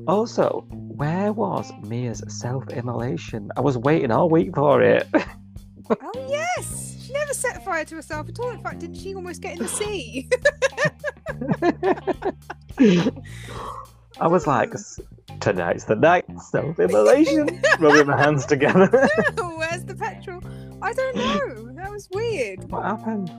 also, 0.06 0.64
where 0.70 1.32
was 1.32 1.72
Mia's 1.82 2.22
self-immolation? 2.28 3.50
I 3.56 3.60
was 3.62 3.76
waiting 3.78 4.10
all 4.12 4.28
week 4.28 4.54
for 4.54 4.80
it. 4.82 5.08
Oh 6.00 6.26
yes. 6.28 6.96
She 7.06 7.12
never 7.12 7.34
set 7.34 7.64
fire 7.64 7.84
to 7.84 7.96
herself 7.96 8.28
at 8.28 8.38
all. 8.38 8.50
In 8.50 8.62
fact, 8.62 8.80
didn't 8.80 8.96
she 8.96 9.14
almost 9.14 9.42
get 9.42 9.58
in 9.58 9.62
the 9.62 9.68
sea? 9.68 10.28
I 14.20 14.26
was 14.26 14.46
like, 14.46 14.72
oh. 14.74 15.04
tonight's 15.40 15.84
the 15.84 15.96
night, 15.96 16.24
self-immolation. 16.40 17.60
Rubbing 17.78 18.06
my 18.06 18.16
hands 18.16 18.46
together. 18.46 18.88
Where's 19.36 19.84
the 19.84 19.96
petrol? 19.98 20.40
I 20.80 20.92
don't 20.92 21.16
know. 21.16 21.72
That 21.74 21.90
was 21.90 22.08
weird. 22.12 22.70
what 22.70 22.84
happened? 22.84 23.30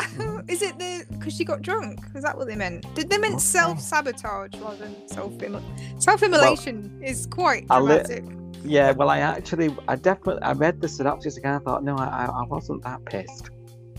Is 0.48 0.62
it 0.62 0.78
the 0.78 1.06
because 1.10 1.34
she 1.34 1.44
got 1.44 1.62
drunk? 1.62 2.00
Is 2.14 2.24
that 2.24 2.36
what 2.36 2.48
they 2.48 2.56
meant? 2.56 2.92
Did 2.94 3.10
they 3.10 3.18
meant 3.18 3.40
self 3.40 3.80
sabotage 3.80 4.54
rather 4.56 4.76
than 4.76 5.08
self 5.08 5.32
self 5.98 6.22
immolation? 6.22 7.00
is 7.02 7.26
quite 7.26 7.66
I 7.70 7.80
li- 7.80 8.02
dramatic. 8.02 8.43
Yeah, 8.64 8.92
well, 8.92 9.10
I 9.10 9.18
actually, 9.18 9.74
I 9.88 9.96
definitely, 9.96 10.42
I 10.42 10.52
read 10.52 10.80
the 10.80 10.88
synopsis 10.88 11.36
again. 11.36 11.54
I 11.54 11.58
thought, 11.58 11.84
no, 11.84 11.96
I, 11.96 12.04
I, 12.06 12.24
I 12.26 12.42
wasn't 12.44 12.82
that 12.84 13.04
pissed. 13.04 13.50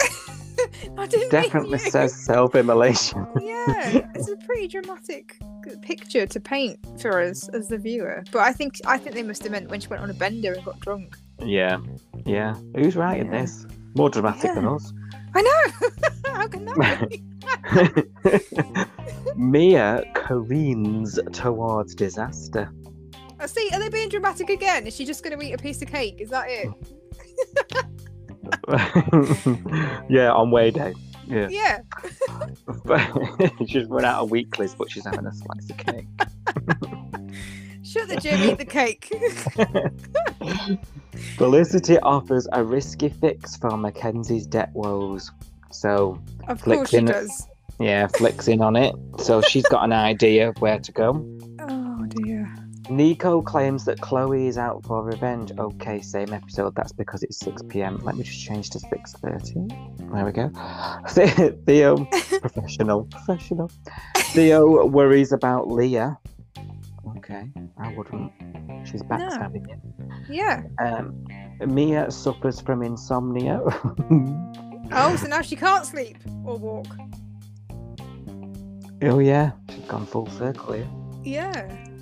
I 0.98 1.06
didn't 1.08 1.30
Definitely 1.30 1.80
you. 1.84 1.92
says 1.92 2.16
self-immolation. 2.26 3.28
yeah, 3.42 4.08
it's 4.16 4.30
a 4.30 4.36
pretty 4.38 4.68
dramatic 4.68 5.38
picture 5.82 6.26
to 6.26 6.40
paint 6.40 6.80
for 7.00 7.22
us 7.22 7.48
as 7.50 7.68
the 7.68 7.78
viewer. 7.78 8.24
But 8.32 8.40
I 8.42 8.52
think 8.54 8.80
I 8.86 8.98
think 8.98 9.16
they 9.16 9.24
must 9.24 9.44
have 9.44 9.52
meant 9.52 9.70
when 9.70 9.80
she 9.80 9.88
went 9.88 10.02
on 10.02 10.10
a 10.10 10.14
bender 10.14 10.54
and 10.54 10.64
got 10.66 10.80
drunk. 10.80 11.16
Yeah, 11.44 11.80
yeah. 12.26 12.56
Who's 12.76 12.96
writing 12.96 13.32
Yeah. 13.32 13.42
this? 13.42 13.66
More 13.96 14.10
dramatic 14.10 14.54
than 14.54 14.66
us. 14.68 14.92
I 15.36 15.42
know. 15.42 15.90
How 16.34 16.48
can 16.48 16.66
that 16.66 17.10
be? 17.10 17.24
Mia 19.36 20.04
careens 20.14 21.20
towards 21.34 21.94
disaster. 21.96 22.72
I 23.40 23.46
see. 23.48 23.70
Are 23.74 23.80
they 23.80 23.90
being 23.90 24.10
dramatic 24.10 24.50
again? 24.50 24.88
Is 24.88 24.96
she 24.96 25.06
just 25.06 25.24
going 25.24 25.38
to 25.38 25.46
eat 25.46 25.54
a 25.54 25.58
piece 25.58 25.82
of 25.82 25.88
cake? 25.90 26.20
Is 26.22 26.30
that 26.30 26.46
it? 26.48 26.70
yeah, 30.10 30.32
on 30.32 30.52
way 30.52 30.72
day. 30.72 30.94
Yeah. 31.28 31.48
Yeah. 31.50 31.80
she's 33.68 33.86
run 33.88 34.06
out 34.06 34.24
of 34.24 34.32
weeklies, 34.32 34.76
but 34.76 34.92
she's 34.92 35.06
having 35.06 35.26
a 35.26 35.34
slice 35.34 35.70
of 35.70 35.78
cake. 35.78 36.08
Shut 37.84 38.08
the 38.10 38.18
gym, 38.18 38.42
eat 38.52 38.58
the 38.58 38.66
cake. 38.66 39.12
Felicity 41.38 41.98
offers 42.00 42.48
a 42.52 42.64
risky 42.64 43.10
fix 43.10 43.56
for 43.58 43.76
Mackenzie's 43.78 44.46
debt 44.46 44.70
woes. 44.74 45.32
So, 45.72 46.22
of 46.48 46.62
course 46.62 46.90
she 46.90 46.98
Flicking- 46.98 47.06
does. 47.08 47.48
yeah, 47.80 48.08
flicks 48.08 48.48
in 48.48 48.62
on 48.62 48.76
it. 48.76 48.94
So, 49.20 49.42
she's 49.42 49.68
got 49.68 49.84
an 49.84 49.94
idea 49.94 50.50
of 50.50 50.58
where 50.62 50.80
to 50.80 50.92
go. 50.92 51.26
Oh 51.60 52.06
dear. 52.08 52.45
Nico 52.90 53.42
claims 53.42 53.86
that 53.86 54.00
Chloe 54.02 54.48
is 54.48 54.58
out 54.58 54.86
for 54.86 55.04
revenge. 55.04 55.52
Okay, 55.58 56.02
same 56.02 56.34
episode. 56.34 56.76
That's 56.76 56.92
because 56.92 57.24
it's 57.24 57.40
6 57.40 57.64
p.m. 57.70 58.00
Let 58.04 58.16
me 58.16 58.24
just 58.24 58.40
change 58.40 58.70
to 58.72 58.80
6:30. 58.80 60.14
There 60.14 60.26
we 60.26 60.32
go. 60.32 61.56
Theo, 61.66 62.06
professional, 62.42 63.06
professional. 63.06 63.72
Theo 64.18 64.86
worries 64.86 65.32
about 65.32 65.68
Leah. 65.70 66.18
Okay, 67.18 67.50
I 67.78 67.94
wouldn't. 67.94 68.32
She's 68.88 69.02
backstabbing 69.04 69.68
you. 69.68 69.82
Yeah. 70.30 70.64
Um, 70.80 71.26
Mia 71.66 72.12
suffers 72.12 72.62
from 72.62 72.84
insomnia. 72.84 73.62
Oh, 74.92 75.16
so 75.16 75.26
now 75.26 75.42
she 75.42 75.56
can't 75.56 75.84
sleep 75.84 76.18
or 76.46 76.58
walk. 76.58 76.86
oh 79.02 79.18
yeah, 79.18 79.54
she's 79.72 79.84
gone 79.86 80.06
full 80.06 80.28
circle 80.30 80.74
here. 80.74 80.88
Yeah. 81.24 81.95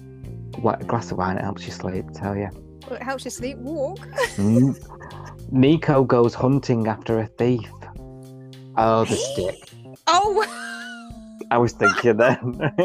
What 0.58 0.82
a 0.82 0.86
glass 0.86 1.12
of 1.12 1.18
wine, 1.18 1.38
it 1.38 1.44
helps 1.44 1.66
you 1.66 1.72
sleep. 1.72 2.06
Tell 2.14 2.36
you. 2.36 2.50
Well, 2.90 2.96
it 3.00 3.04
helps 3.04 3.26
you 3.26 3.32
sleep. 3.32 3.58
Walk. 3.58 4.00
Mm. 4.38 4.78
Nico 5.52 6.04
goes 6.04 6.34
hunting 6.34 6.88
after 6.88 7.20
a 7.20 7.28
thief. 7.28 7.70
Oh, 8.78 9.06
the 9.06 9.16
stick. 9.34 9.70
Oh, 10.08 10.46
I 11.52 11.58
was 11.58 11.74
thinking 11.74 12.18
then. 12.18 12.40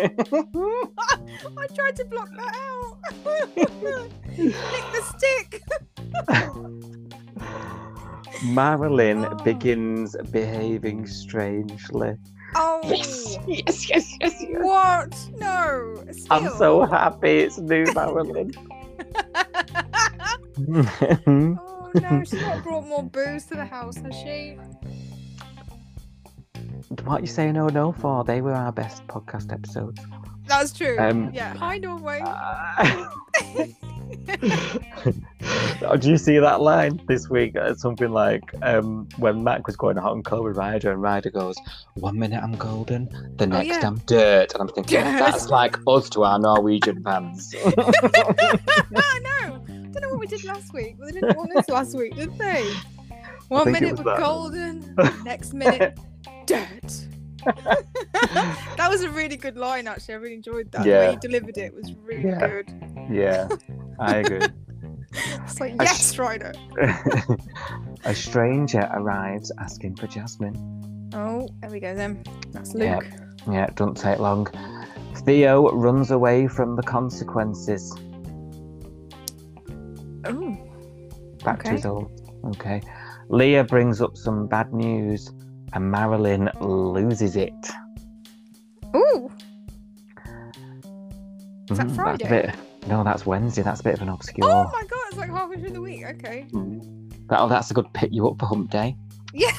I 1.57 1.67
tried 1.75 1.97
to 1.97 2.05
block 2.05 2.29
that 2.37 2.55
out. 2.55 2.99
Lick 3.57 4.53
the 4.93 5.03
stick. 5.17 5.63
Marilyn 8.45 9.25
Oh. 9.25 9.35
begins 9.37 10.15
behaving 10.31 11.07
strangely. 11.07 12.17
Oh, 12.55 12.81
yes, 12.85 13.37
yes, 13.47 13.89
yes, 13.89 14.17
yes. 14.21 14.45
what? 14.63 15.15
No. 15.37 16.05
I'm 16.31 16.49
so 16.57 16.85
happy 16.85 17.41
it's 17.41 17.59
new 17.59 17.85
Marilyn. 17.95 18.53
Oh 21.95 22.01
no, 22.01 22.23
she's 22.23 22.43
not 22.43 22.63
brought 22.63 22.87
more 22.87 23.03
booze 23.03 23.47
to 23.47 23.55
the 23.55 23.65
house, 23.65 23.97
has 23.97 24.15
she? 24.15 24.59
what 27.05 27.19
are 27.19 27.21
you 27.21 27.27
saying 27.27 27.57
oh, 27.57 27.69
no 27.69 27.69
no 27.69 27.93
for? 27.93 28.25
They 28.25 28.43
were 28.43 28.53
our 28.53 28.73
best 28.73 29.07
podcast 29.07 29.53
episodes. 29.53 30.01
That's 30.49 30.73
true. 30.73 30.97
Um, 30.99 31.31
yeah. 31.33 31.55
Hi, 31.57 31.79
Norway. 31.79 32.23
oh, 35.83 35.97
do 35.99 36.11
you 36.11 36.17
see 36.17 36.39
that 36.39 36.61
line 36.61 37.01
this 37.07 37.29
week? 37.29 37.57
Uh, 37.57 37.75
something 37.75 38.11
like 38.11 38.43
um, 38.63 39.09
when 39.19 39.45
Mac 39.45 39.67
was 39.67 39.77
going 39.77 39.97
hot 39.97 40.15
and 40.15 40.25
cold 40.25 40.45
with 40.45 40.57
Ryder, 40.57 40.93
and 40.93 41.03
Ryder 41.03 41.31
goes, 41.31 41.57
"One 41.95 42.19
minute 42.19 42.43
I'm 42.43 42.53
golden, 42.57 43.09
the 43.37 43.47
next 43.47 43.69
Oh, 43.69 43.81
yeah. 43.81 43.87
I'm 43.87 43.99
dirt," 43.99 44.53
and 44.55 44.63
I'm 44.63 44.69
thinking 44.69 44.99
Dirt. 45.01 45.19
that's 45.19 45.49
like 45.49 45.77
us 45.87 46.09
to 46.11 46.25
our 46.25 46.39
Norwegian 46.39 47.03
fans. 47.03 47.55
I 47.57 49.21
know. 49.23 49.65
I 49.69 50.01
don't 50.01 50.01
know 50.03 50.09
what 50.11 50.21
we 50.21 50.27
did 50.27 50.45
last 50.45 50.73
week. 50.73 50.97
They 50.99 51.13
didn't 51.13 51.37
want 51.37 51.55
us 51.57 51.69
last 51.69 51.97
week, 51.97 52.15
did 52.17 52.37
they? 52.39 52.73
One 53.49 53.73
minute 53.73 53.97
was 53.97 54.05
we're 54.05 54.19
golden, 54.19 54.95
next 55.25 55.55
minute 55.55 55.99
dirt. 56.47 57.07
that 57.45 58.89
was 58.89 59.03
a 59.03 59.11
really 59.11 59.37
good 59.37 59.57
line, 59.57 59.87
actually. 59.87 60.15
I 60.15 60.17
really 60.19 60.35
enjoyed 60.35 60.71
that. 60.73 60.85
The 60.85 60.91
way 60.91 61.13
you 61.13 61.19
delivered 61.21 61.57
it 61.59 61.75
was 61.75 61.93
really 61.95 62.29
Yeah. 62.29 62.39
good. 62.49 62.73
yeah, 63.11 63.49
I 63.99 64.17
agree. 64.17 64.49
It's 65.45 65.59
like, 65.59 65.73
I 65.81 65.85
yes, 65.85 66.19
Ryder. 66.19 66.53
A 68.05 68.15
stranger 68.15 68.87
arrives 68.93 69.51
asking 69.59 69.97
for 69.97 70.07
Jasmine. 70.07 71.11
Oh, 71.15 71.49
there 71.61 71.71
we 71.71 71.81
go 71.81 71.95
then. 71.95 72.23
That's 72.53 72.75
Luke. 72.75 73.07
Yeah, 73.51 73.65
it 73.65 73.75
doesn't 73.75 73.95
take 73.97 74.19
long. 74.19 74.47
Theo 75.25 75.71
runs 75.73 76.11
away 76.11 76.47
from 76.47 76.77
the 76.77 76.83
consequences. 76.83 77.91
Oh, 80.27 80.57
Back 81.43 81.63
to 81.63 81.69
Okay. 81.69 81.77
his 81.77 81.87
old. 81.87 82.11
Okay. 82.49 82.83
Leah 83.31 83.65
brings 83.65 84.03
up 84.03 84.17
some 84.17 84.47
bad 84.47 84.73
news, 84.75 85.31
and 85.73 85.91
Marilyn 85.91 86.51
loses 86.61 87.37
it. 87.37 87.53
ooh. 88.97 89.31
Is 91.71 91.77
that 91.77 91.87
Mhm, 91.89 91.95
Friday? 91.95 92.25
That's 92.25 92.55
a 92.55 92.57
bit, 92.83 92.89
no, 92.89 93.05
that's 93.05 93.27
Wednesday. 93.27 93.63
That's 93.63 93.81
a 93.81 93.85
bit 93.85 93.95
of 93.95 94.03
an 94.03 94.09
obscure. 94.09 94.49
Oh 94.51 94.71
my 94.73 94.83
god, 94.85 95.01
it's 95.09 95.19
like 95.19 95.31
halfway 95.31 95.61
through 95.61 95.71
the 95.73 95.81
week. 95.81 96.05
Okay. 96.07 96.47
That, 97.29 97.41
oh, 97.41 97.49
that's 97.49 97.71
a 97.71 97.75
good 97.75 97.93
pick 97.93 98.11
you 98.13 98.27
up 98.29 98.39
for 98.39 98.47
Hump 98.47 98.71
Day. 98.71 98.97
Yeah. 99.35 99.53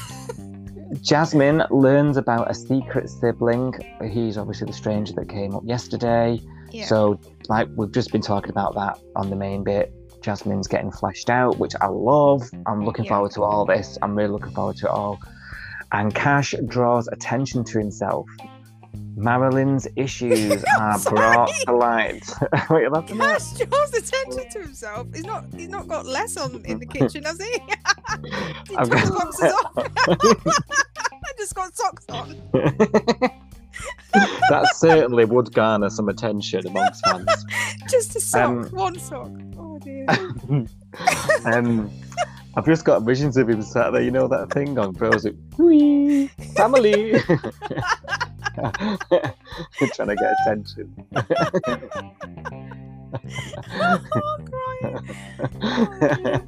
Jasmine 1.03 1.63
learns 1.69 2.17
about 2.17 2.49
a 2.49 2.53
secret 2.55 3.09
sibling. 3.09 3.73
He's 4.11 4.37
obviously 4.39 4.65
the 4.67 4.73
stranger 4.73 5.13
that 5.13 5.29
came 5.29 5.53
up 5.53 5.61
yesterday. 5.63 6.41
Yeah. 6.71 6.85
So, 6.85 7.19
like, 7.47 7.67
we've 7.75 7.91
just 7.91 8.11
been 8.11 8.21
talking 8.21 8.49
about 8.49 8.73
that 8.75 8.97
on 9.15 9.29
the 9.29 9.35
main 9.35 9.63
bit. 9.63 9.93
Jasmine's 10.23 10.67
getting 10.67 10.91
fleshed 10.91 11.29
out, 11.29 11.59
which 11.59 11.73
I 11.79 11.87
love. 11.87 12.49
I'm 12.65 12.83
looking 12.83 13.05
Yeah. 13.05 13.09
forward 13.13 13.31
to 13.33 13.43
all 13.43 13.65
this. 13.65 13.99
I'm 14.01 14.15
really 14.15 14.31
looking 14.31 14.51
forward 14.53 14.77
to 14.77 14.87
it 14.87 14.91
all. 14.91 15.19
And 15.91 16.13
Cash 16.13 16.53
draws 16.67 17.07
attention 17.07 17.63
to 17.65 17.79
himself. 17.79 18.27
Marilyn's 19.15 19.87
issues 19.95 20.63
are 20.79 20.97
Sorry. 20.97 21.15
brought 21.15 21.51
to 21.65 21.71
light. 21.73 22.25
Wait? 22.69 22.89
Cash 23.07 23.51
draws 23.53 23.93
attention 23.93 24.49
to 24.51 24.59
himself. 24.61 25.07
He's 25.13 25.25
not. 25.25 25.45
He's 25.55 25.67
not 25.69 25.87
got 25.87 26.05
less 26.05 26.37
on 26.37 26.61
in 26.65 26.79
the 26.79 26.85
kitchen, 26.85 27.23
has 27.23 27.37
he? 27.41 27.51
he 28.69 28.75
I've 28.77 28.89
got- 28.89 29.09
boxes 29.13 29.51
off. 29.53 29.71
I 29.77 31.31
just 31.37 31.53
got 31.55 31.75
socks 31.75 32.05
on. 32.09 32.35
that 34.49 34.67
certainly 34.75 35.25
would 35.25 35.53
garner 35.53 35.89
some 35.89 36.09
attention 36.09 36.65
amongst 36.67 37.05
fans. 37.05 37.45
Just 37.89 38.15
a 38.15 38.19
sock. 38.21 38.49
Um, 38.49 38.63
One 38.71 38.99
sock. 38.99 39.29
Oh 39.57 39.79
dear. 39.79 40.05
um, 41.45 41.89
I've 42.55 42.65
just 42.65 42.83
got 42.83 43.03
visions 43.03 43.37
of 43.37 43.47
him 43.49 43.61
sat 43.61 43.91
there. 43.91 44.01
You 44.01 44.11
know 44.11 44.27
that 44.27 44.51
thing 44.51 44.77
on 44.77 44.93
Frozen? 44.95 45.37
Whee! 45.57 46.27
Family. 46.55 47.11
Trying 49.93 50.07
to 50.09 50.15
get 50.15 50.35
attention. 50.41 51.05
oh, 54.11 54.37
crying. 54.81 56.47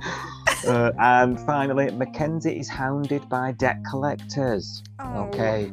uh, 0.67 0.91
and 0.99 1.39
finally, 1.41 1.91
Mackenzie 1.91 2.59
is 2.59 2.67
hounded 2.69 3.27
by 3.29 3.51
debt 3.53 3.77
collectors. 3.89 4.83
Oh, 4.99 5.25
Okay, 5.25 5.71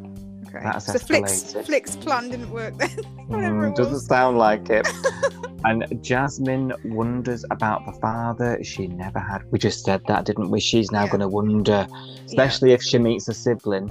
Okay. 0.48 0.60
that's 0.62 0.86
so 0.86 0.98
Flick's. 0.98 1.52
Flick's 1.52 1.96
plan 1.96 2.30
didn't 2.30 2.50
work 2.50 2.76
then. 2.78 2.90
Mm, 3.28 3.74
doesn't 3.74 4.00
sound 4.00 4.38
like 4.38 4.70
it. 4.70 4.88
and 5.64 5.84
Jasmine 6.02 6.72
wonders 6.86 7.44
about 7.50 7.84
the 7.84 7.92
father 8.00 8.58
she 8.64 8.86
never 8.86 9.18
had. 9.18 9.42
We 9.50 9.58
just 9.58 9.84
said 9.84 10.00
that, 10.08 10.24
didn't 10.24 10.50
we? 10.50 10.60
She's 10.60 10.90
now 10.90 11.02
Yeah. 11.04 11.08
going 11.10 11.20
to 11.20 11.28
wonder, 11.28 11.86
especially 12.24 12.72
if 12.72 12.82
she 12.82 12.96
meets 12.98 13.28
a 13.28 13.34
sibling. 13.34 13.90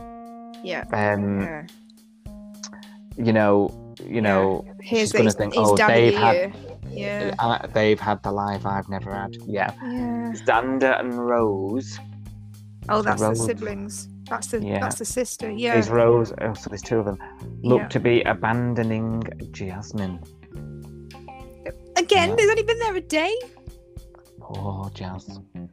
Yeah. 0.64 0.86
Um, 0.92 1.42
yeah. 1.42 1.68
you 3.16 3.32
know, 3.32 3.96
you 4.04 4.22
know, 4.22 4.66
Here's 4.82 5.02
she's 5.02 5.12
gonna 5.12 5.26
his, 5.26 5.36
think, 5.36 5.54
oh, 5.56 5.78
they've 5.78 6.14
the 6.14 6.20
had- 6.20 6.56
Yeah. 6.90 7.36
uh, 7.38 7.68
they've 7.68 8.00
had 8.00 8.24
the 8.24 8.32
life 8.32 8.66
I've 8.66 8.90
never 8.90 9.14
had. 9.14 9.36
Yeah, 9.46 9.72
Yeah. 9.84 10.34
Xander 10.48 11.00
and 11.00 11.14
Rose. 11.28 12.00
Oh, 12.90 13.04
that's 13.04 13.22
Rose. 13.22 13.38
the 13.40 13.46
siblings. 13.46 14.10
That's 14.30 14.48
the 14.48 14.62
Yeah. 14.64 14.80
that's 14.80 14.98
the 15.00 15.06
sister. 15.06 15.50
Yeah. 15.52 15.76
Is 15.78 15.90
Rose? 15.90 16.34
Oh, 16.42 16.54
so 16.54 16.70
there's 16.70 16.82
two 16.82 17.00
of 17.00 17.06
them. 17.06 17.18
Look 17.64 17.82
Yeah. 17.82 17.88
to 17.90 18.00
be 18.00 18.22
abandoning 18.24 19.24
Jasmine. 19.52 20.20
Again, 21.98 22.30
Yeah. 22.30 22.36
they've 22.36 22.50
only 22.50 22.64
been 22.64 22.80
there 22.80 22.96
a 22.96 23.02
day. 23.02 23.34
Poor 24.40 24.90
Jasmine. 24.94 25.70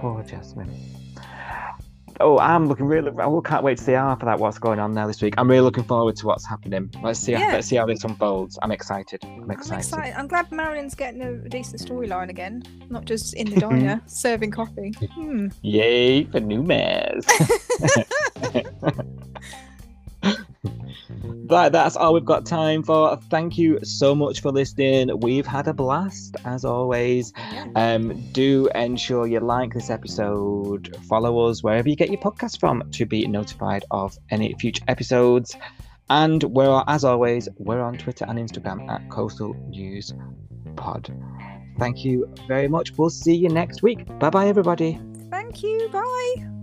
Poor 0.00 0.22
Jasmine. 0.22 0.70
Oh, 2.20 2.38
I'm 2.38 2.66
looking 2.68 2.86
really. 2.86 3.10
I 3.18 3.40
can't 3.44 3.64
wait 3.64 3.78
to 3.78 3.84
see 3.84 3.92
half 3.92 4.20
of 4.22 4.26
that. 4.26 4.38
What's 4.38 4.58
going 4.58 4.78
on 4.78 4.92
there 4.92 5.06
this 5.06 5.22
week? 5.22 5.34
I'm 5.38 5.48
really 5.48 5.62
looking 5.62 5.84
forward 5.84 6.16
to 6.16 6.26
what's 6.26 6.46
happening. 6.46 6.90
Let's 7.02 7.18
see. 7.18 7.32
Yeah. 7.32 7.52
Let's 7.52 7.68
see 7.68 7.76
how 7.76 7.86
this 7.86 8.04
unfolds. 8.04 8.58
I'm 8.62 8.70
excited. 8.70 9.20
I'm 9.24 9.44
I'm 9.44 9.50
excited. 9.50 9.80
excited. 9.80 10.14
I'm 10.18 10.28
glad 10.28 10.50
Marilyn's 10.50 10.94
getting 10.94 11.22
a 11.22 11.36
decent 11.48 11.80
storyline 11.80 12.28
again, 12.28 12.62
not 12.90 13.04
just 13.04 13.34
in 13.34 13.50
the 13.50 13.60
diner 13.60 14.00
serving 14.06 14.50
coffee. 14.50 14.92
Hmm. 15.14 15.48
Yay 15.62 16.24
for 16.24 16.40
new 16.40 16.62
mares. 16.62 17.26
Right, 20.64 21.70
that's 21.70 21.96
all 21.96 22.14
we've 22.14 22.24
got 22.24 22.46
time 22.46 22.82
for. 22.82 23.16
Thank 23.30 23.58
you 23.58 23.78
so 23.82 24.14
much 24.14 24.40
for 24.40 24.52
listening. 24.52 25.10
We've 25.20 25.46
had 25.46 25.66
a 25.66 25.74
blast, 25.74 26.36
as 26.44 26.64
always. 26.64 27.32
Um, 27.74 28.20
do 28.32 28.68
ensure 28.74 29.26
you 29.26 29.40
like 29.40 29.74
this 29.74 29.90
episode, 29.90 30.96
follow 31.08 31.48
us 31.48 31.62
wherever 31.62 31.88
you 31.88 31.96
get 31.96 32.10
your 32.10 32.20
podcast 32.20 32.60
from 32.60 32.88
to 32.92 33.06
be 33.06 33.26
notified 33.26 33.84
of 33.90 34.16
any 34.30 34.54
future 34.54 34.84
episodes. 34.88 35.56
And 36.10 36.42
we're, 36.44 36.84
as 36.86 37.04
always, 37.04 37.48
we're 37.58 37.80
on 37.80 37.96
Twitter 37.98 38.24
and 38.28 38.38
Instagram 38.38 38.88
at 38.90 39.08
Coastal 39.10 39.54
News 39.68 40.12
Pod. 40.76 41.12
Thank 41.78 42.04
you 42.04 42.32
very 42.46 42.68
much. 42.68 42.96
We'll 42.96 43.10
see 43.10 43.34
you 43.34 43.48
next 43.48 43.82
week. 43.82 44.06
Bye 44.18 44.30
bye, 44.30 44.48
everybody. 44.48 45.00
Thank 45.30 45.62
you. 45.62 45.88
Bye. 45.90 46.61